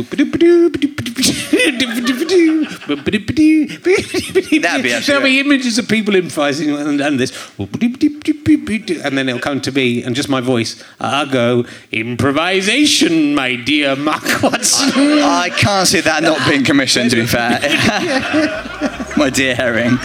That'd 4.63 4.83
be 4.83 4.93
There'll 5.01 5.23
be 5.23 5.41
images 5.41 5.79
of 5.79 5.89
people 5.89 6.15
improvising 6.15 6.71
and, 6.71 7.01
and 7.01 7.19
this, 7.21 7.33
and 7.59 9.19
then 9.19 9.29
it'll 9.29 9.41
come 9.41 9.61
to 9.63 9.73
me 9.73 10.03
and 10.05 10.15
just 10.15 10.29
my 10.29 10.41
voice. 10.41 10.83
I'll 11.01 11.27
go 11.27 11.65
improvisation, 11.91 13.35
my 13.35 13.57
dear 13.57 13.97
Mark 13.97 14.43
Watson. 14.43 14.91
I 15.23 15.51
can't 15.51 15.87
see 15.89 16.01
that 16.01 16.23
not 16.23 16.47
being 16.49 16.65
commissioned, 16.65 17.11
to 17.11 17.17
be 17.17 17.27
fair. 17.37 17.59
my 19.17 19.31
dear 19.33 19.55
Herring. 19.55 19.99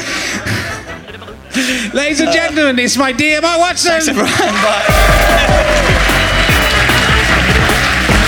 Ladies 1.94 2.22
and 2.22 2.32
gentlemen, 2.32 2.80
it's 2.80 2.96
my 2.98 3.12
dear 3.12 3.42
Mark 3.42 3.60
Watson. 3.60 4.16
Brian, 4.16 4.28
bye. 4.28 4.86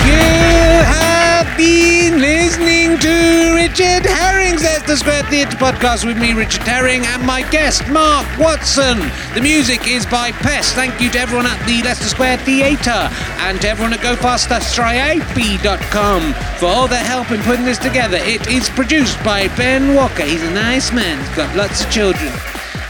You 0.05 0.83
have 0.83 1.18
been 1.57 2.19
listening 2.19 2.99
to 2.99 3.55
Richard 3.55 4.05
Herring's 4.05 4.61
Leicester 4.63 4.95
Square 4.95 5.23
Theatre 5.23 5.57
podcast 5.57 6.05
with 6.05 6.17
me, 6.17 6.31
Richard 6.33 6.63
Herring, 6.63 7.05
and 7.05 7.25
my 7.25 7.41
guest, 7.49 7.87
Mark 7.89 8.25
Watson. 8.37 8.99
The 9.33 9.41
music 9.41 9.87
is 9.87 10.05
by 10.05 10.31
Pest. 10.31 10.75
Thank 10.75 10.99
you 10.99 11.09
to 11.11 11.19
everyone 11.19 11.45
at 11.45 11.65
the 11.65 11.81
Leicester 11.83 12.09
Square 12.09 12.39
Theatre 12.39 13.09
and 13.39 13.61
to 13.61 13.69
everyone 13.69 13.93
at 13.93 13.99
GoFasterStripe.com 13.99 16.33
for 16.57 16.65
all 16.65 16.87
their 16.87 17.03
help 17.03 17.29
in 17.31 17.41
putting 17.41 17.65
this 17.65 17.77
together. 17.77 18.17
It 18.17 18.47
is 18.47 18.69
produced 18.69 19.23
by 19.23 19.47
Ben 19.55 19.95
Walker. 19.95 20.23
He's 20.23 20.43
a 20.43 20.51
nice 20.51 20.91
man. 20.91 21.19
He's 21.19 21.35
got 21.35 21.55
lots 21.55 21.85
of 21.85 21.91
children. 21.91 22.33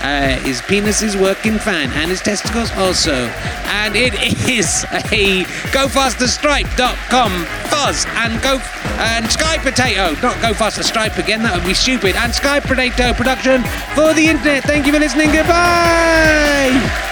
Uh, 0.02 0.40
his 0.40 0.62
penis 0.62 1.02
is 1.02 1.18
working 1.18 1.58
fine, 1.58 1.90
and 1.92 2.10
his 2.10 2.22
testicles 2.22 2.72
also. 2.78 3.14
And 3.84 3.96
it 3.96 4.14
is 4.50 4.86
a 5.12 5.44
GoFasterStripe.com 5.72 7.32
fuzz 7.70 8.06
and 8.08 8.42
go 8.42 8.60
and 9.00 9.30
Sky 9.32 9.58
Potato, 9.58 10.20
not 10.22 10.42
Go 10.42 10.54
Faster 10.54 10.84
Stripe 10.84 11.18
again. 11.18 11.44
That 11.44 11.56
would 11.56 11.66
be 11.66 11.74
stupid. 11.74 12.16
And 12.16 12.34
Sky 12.34 12.60
Potato 12.60 13.14
production 13.14 13.64
for 13.96 14.14
the 14.14 14.28
internet. 14.28 14.64
Thank 14.64 14.86
you 14.86 14.94
for 14.94 15.00
listening. 15.00 15.32
Goodbye. 15.32 17.10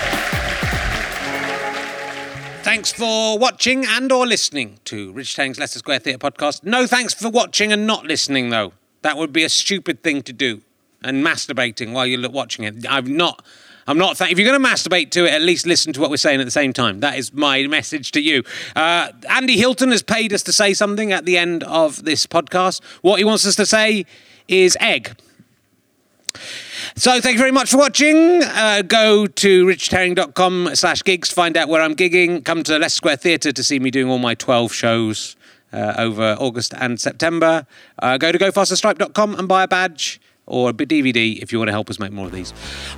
thanks 2.62 2.92
for 2.92 3.40
watching 3.40 3.86
and 3.86 4.12
or 4.12 4.28
listening 4.28 4.78
to 4.84 5.12
Rich 5.14 5.36
Tang's 5.36 5.58
Leicester 5.58 5.80
Square 5.80 6.00
Theatre 6.00 6.20
podcast. 6.20 6.64
No 6.64 6.86
thanks 6.86 7.14
for 7.14 7.30
watching 7.30 7.72
and 7.72 7.88
not 7.88 8.06
listening, 8.06 8.50
though. 8.50 8.74
That 9.02 9.18
would 9.18 9.32
be 9.32 9.44
a 9.44 9.50
stupid 9.50 10.04
thing 10.04 10.22
to 10.24 10.34
do. 10.34 10.62
And 11.04 11.24
masturbating 11.24 11.94
while 11.94 12.06
you're 12.06 12.30
watching 12.30 12.66
it. 12.66 12.86
I've 12.90 13.08
not... 13.08 13.44
I'm 13.90 13.98
not. 13.98 14.18
Th- 14.18 14.30
if 14.30 14.38
you're 14.38 14.48
going 14.48 14.62
to 14.62 14.70
masturbate 14.70 15.12
to 15.12 15.26
it, 15.26 15.32
at 15.32 15.42
least 15.42 15.66
listen 15.66 15.94
to 15.94 16.02
what 16.02 16.10
we're 16.10 16.18
saying 16.18 16.42
at 16.42 16.44
the 16.44 16.52
same 16.52 16.74
time. 16.74 17.00
That 17.00 17.18
is 17.18 17.34
my 17.34 17.66
message 17.68 18.12
to 18.12 18.22
you. 18.22 18.44
Uh, 18.76 19.14
Andy 19.30 19.58
Hilton 19.58 19.92
has 19.92 20.04
paid 20.04 20.34
us 20.34 20.44
to 20.44 20.52
say 20.52 20.74
something 20.74 21.14
at 21.14 21.24
the 21.24 21.38
end 21.38 21.64
of 21.64 22.04
this 22.04 22.28
podcast. 22.28 22.84
What 23.02 23.18
he 23.18 23.24
wants 23.24 23.48
us 23.48 23.56
to 23.56 23.66
say 23.66 24.06
is 24.50 24.78
egg. 24.82 25.16
So 26.96 27.22
thank 27.22 27.36
you 27.36 27.40
very 27.40 27.52
much 27.52 27.72
for 27.72 27.78
watching. 27.78 28.44
Uh, 28.44 28.82
go 28.82 29.26
to 29.26 29.66
richardherring.com 29.66 30.76
slash 30.76 31.04
gigs, 31.04 31.32
find 31.32 31.56
out 31.56 31.70
where 31.70 31.82
I'm 31.82 31.96
gigging. 31.96 32.44
Come 32.44 32.64
to 32.64 32.78
Leicester 32.78 32.98
Square 32.98 33.18
Theatre 33.18 33.52
to 33.54 33.64
see 33.64 33.80
me 33.80 33.90
doing 33.90 34.10
all 34.10 34.20
my 34.20 34.36
12 34.36 34.74
shows 34.74 35.36
uh, 35.72 35.94
over 35.98 36.36
August 36.40 36.74
and 36.78 37.00
September. 37.00 37.66
Uh, 38.00 38.18
go 38.18 38.32
to 38.32 38.38
gofasterstripe.com 38.38 39.36
and 39.36 39.48
buy 39.48 39.64
a 39.64 39.68
badge 39.68 40.20
or 40.48 40.70
a 40.70 40.74
DVD 40.74 41.38
if 41.40 41.52
you 41.52 41.60
want 41.60 41.68
to 41.68 41.74
help 41.74 41.90
us 41.90 42.00
make 42.00 42.12
more 42.12 42.26
of 42.26 42.32
these. 42.32 42.54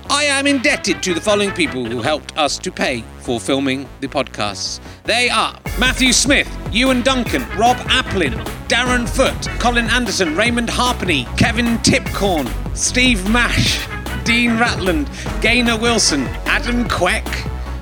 I 0.09 0.23
am 0.26 0.47
indebted 0.47 1.03
to 1.03 1.13
the 1.13 1.21
following 1.21 1.51
people 1.51 1.84
who 1.85 2.01
helped 2.01 2.38
us 2.38 2.57
to 2.59 2.71
pay 2.71 3.03
for 3.19 3.39
filming 3.39 3.88
the 3.99 4.07
podcasts. 4.07 4.80
They 5.03 5.30
are 5.30 5.59
Matthew 5.80 6.13
Smith, 6.13 6.49
Ewan 6.71 7.01
Duncan, 7.01 7.41
Rob 7.57 7.77
Applin, 7.88 8.34
Darren 8.67 9.09
Foote, 9.09 9.49
Colin 9.59 9.89
Anderson, 9.89 10.35
Raymond 10.35 10.69
Harpenny, 10.69 11.26
Kevin 11.38 11.77
Tipcorn, 11.80 12.47
Steve 12.77 13.27
Mash, 13.30 13.85
Dean 14.23 14.51
Ratland, 14.51 15.07
Gaynor 15.41 15.77
Wilson, 15.77 16.21
Adam 16.45 16.88
Queck, 16.88 17.26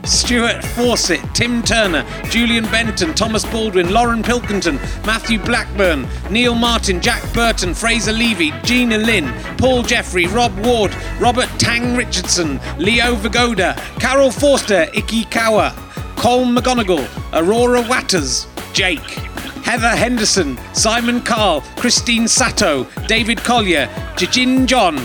Stuart 0.07 0.63
Fawcett, 0.63 1.21
Tim 1.35 1.61
Turner, 1.61 2.05
Julian 2.29 2.63
Benton, 2.71 3.13
Thomas 3.13 3.45
Baldwin, 3.45 3.91
Lauren 3.91 4.23
Pilkington, 4.23 4.75
Matthew 5.05 5.37
Blackburn, 5.39 6.07
Neil 6.29 6.55
Martin, 6.55 7.01
Jack 7.01 7.21
Burton, 7.33 7.73
Fraser 7.73 8.13
Levy, 8.13 8.51
Gina 8.63 8.97
Lynn, 8.97 9.33
Paul 9.57 9.83
Jeffrey, 9.83 10.25
Rob 10.27 10.57
Ward, 10.65 10.95
Robert 11.19 11.49
Tang 11.59 11.95
Richardson, 11.95 12.59
Leo 12.77 13.15
Vagoda, 13.15 13.75
Carol 13.99 14.31
Forster, 14.31 14.87
Iki 14.93 15.25
Kawa, 15.25 15.75
Cole 16.15 16.45
McGonigal, 16.45 17.05
Aurora 17.33 17.81
Watters, 17.81 18.47
Jake, 18.73 18.99
Heather 19.63 19.89
Henderson, 19.89 20.57
Simon 20.73 21.21
Carl, 21.21 21.61
Christine 21.75 22.27
Sato, 22.27 22.85
David 23.07 23.39
Collier, 23.39 23.87
Jijin 24.15 24.65
John, 24.65 24.97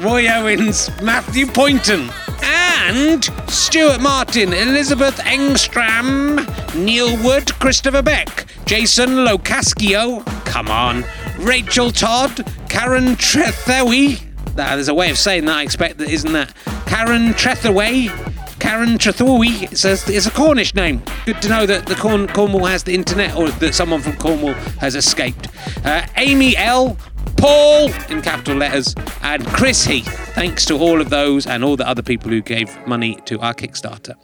Roy 0.00 0.26
Owens, 0.28 0.90
Matthew 1.00 1.46
Poynton, 1.46 2.10
and 2.42 3.24
Stuart 3.48 4.00
Martin, 4.00 4.52
Elizabeth 4.52 5.18
Engstram, 5.18 6.44
Neil 6.74 7.16
Wood, 7.22 7.52
Christopher 7.60 8.02
Beck, 8.02 8.46
Jason 8.64 9.10
Locascio, 9.10 10.24
come 10.44 10.68
on, 10.68 11.04
Rachel 11.38 11.90
Todd, 11.90 12.44
Karen 12.68 13.16
Trethewey. 13.16 14.20
There's 14.54 14.88
a 14.88 14.94
way 14.94 15.10
of 15.10 15.18
saying 15.18 15.44
that, 15.44 15.56
I 15.56 15.62
expect 15.62 15.98
that, 15.98 16.10
isn't 16.10 16.32
that? 16.32 16.54
Karen 16.86 17.28
Trethaway, 17.34 18.08
Karen 18.68 18.98
Trethaway. 18.98 19.74
says 19.74 20.06
it's 20.10 20.26
a 20.26 20.30
Cornish 20.30 20.74
name. 20.74 21.02
Good 21.24 21.40
to 21.40 21.48
know 21.48 21.64
that 21.64 21.86
the 21.86 21.94
Corn, 21.94 22.28
Cornwall 22.28 22.66
has 22.66 22.82
the 22.82 22.94
internet 22.94 23.34
or 23.34 23.48
that 23.48 23.74
someone 23.74 24.02
from 24.02 24.14
Cornwall 24.18 24.52
has 24.78 24.94
escaped. 24.94 25.48
Uh, 25.86 26.06
Amy 26.16 26.54
L. 26.58 26.98
Paul 27.38 27.90
in 28.10 28.20
capital 28.20 28.56
letters, 28.56 28.94
and 29.22 29.46
Chris 29.46 29.86
Heath. 29.86 30.12
Thanks 30.34 30.66
to 30.66 30.76
all 30.76 31.00
of 31.00 31.08
those 31.08 31.46
and 31.46 31.64
all 31.64 31.76
the 31.76 31.88
other 31.88 32.02
people 32.02 32.30
who 32.30 32.42
gave 32.42 32.86
money 32.86 33.14
to 33.24 33.40
our 33.40 33.54
Kickstarter. 33.54 34.16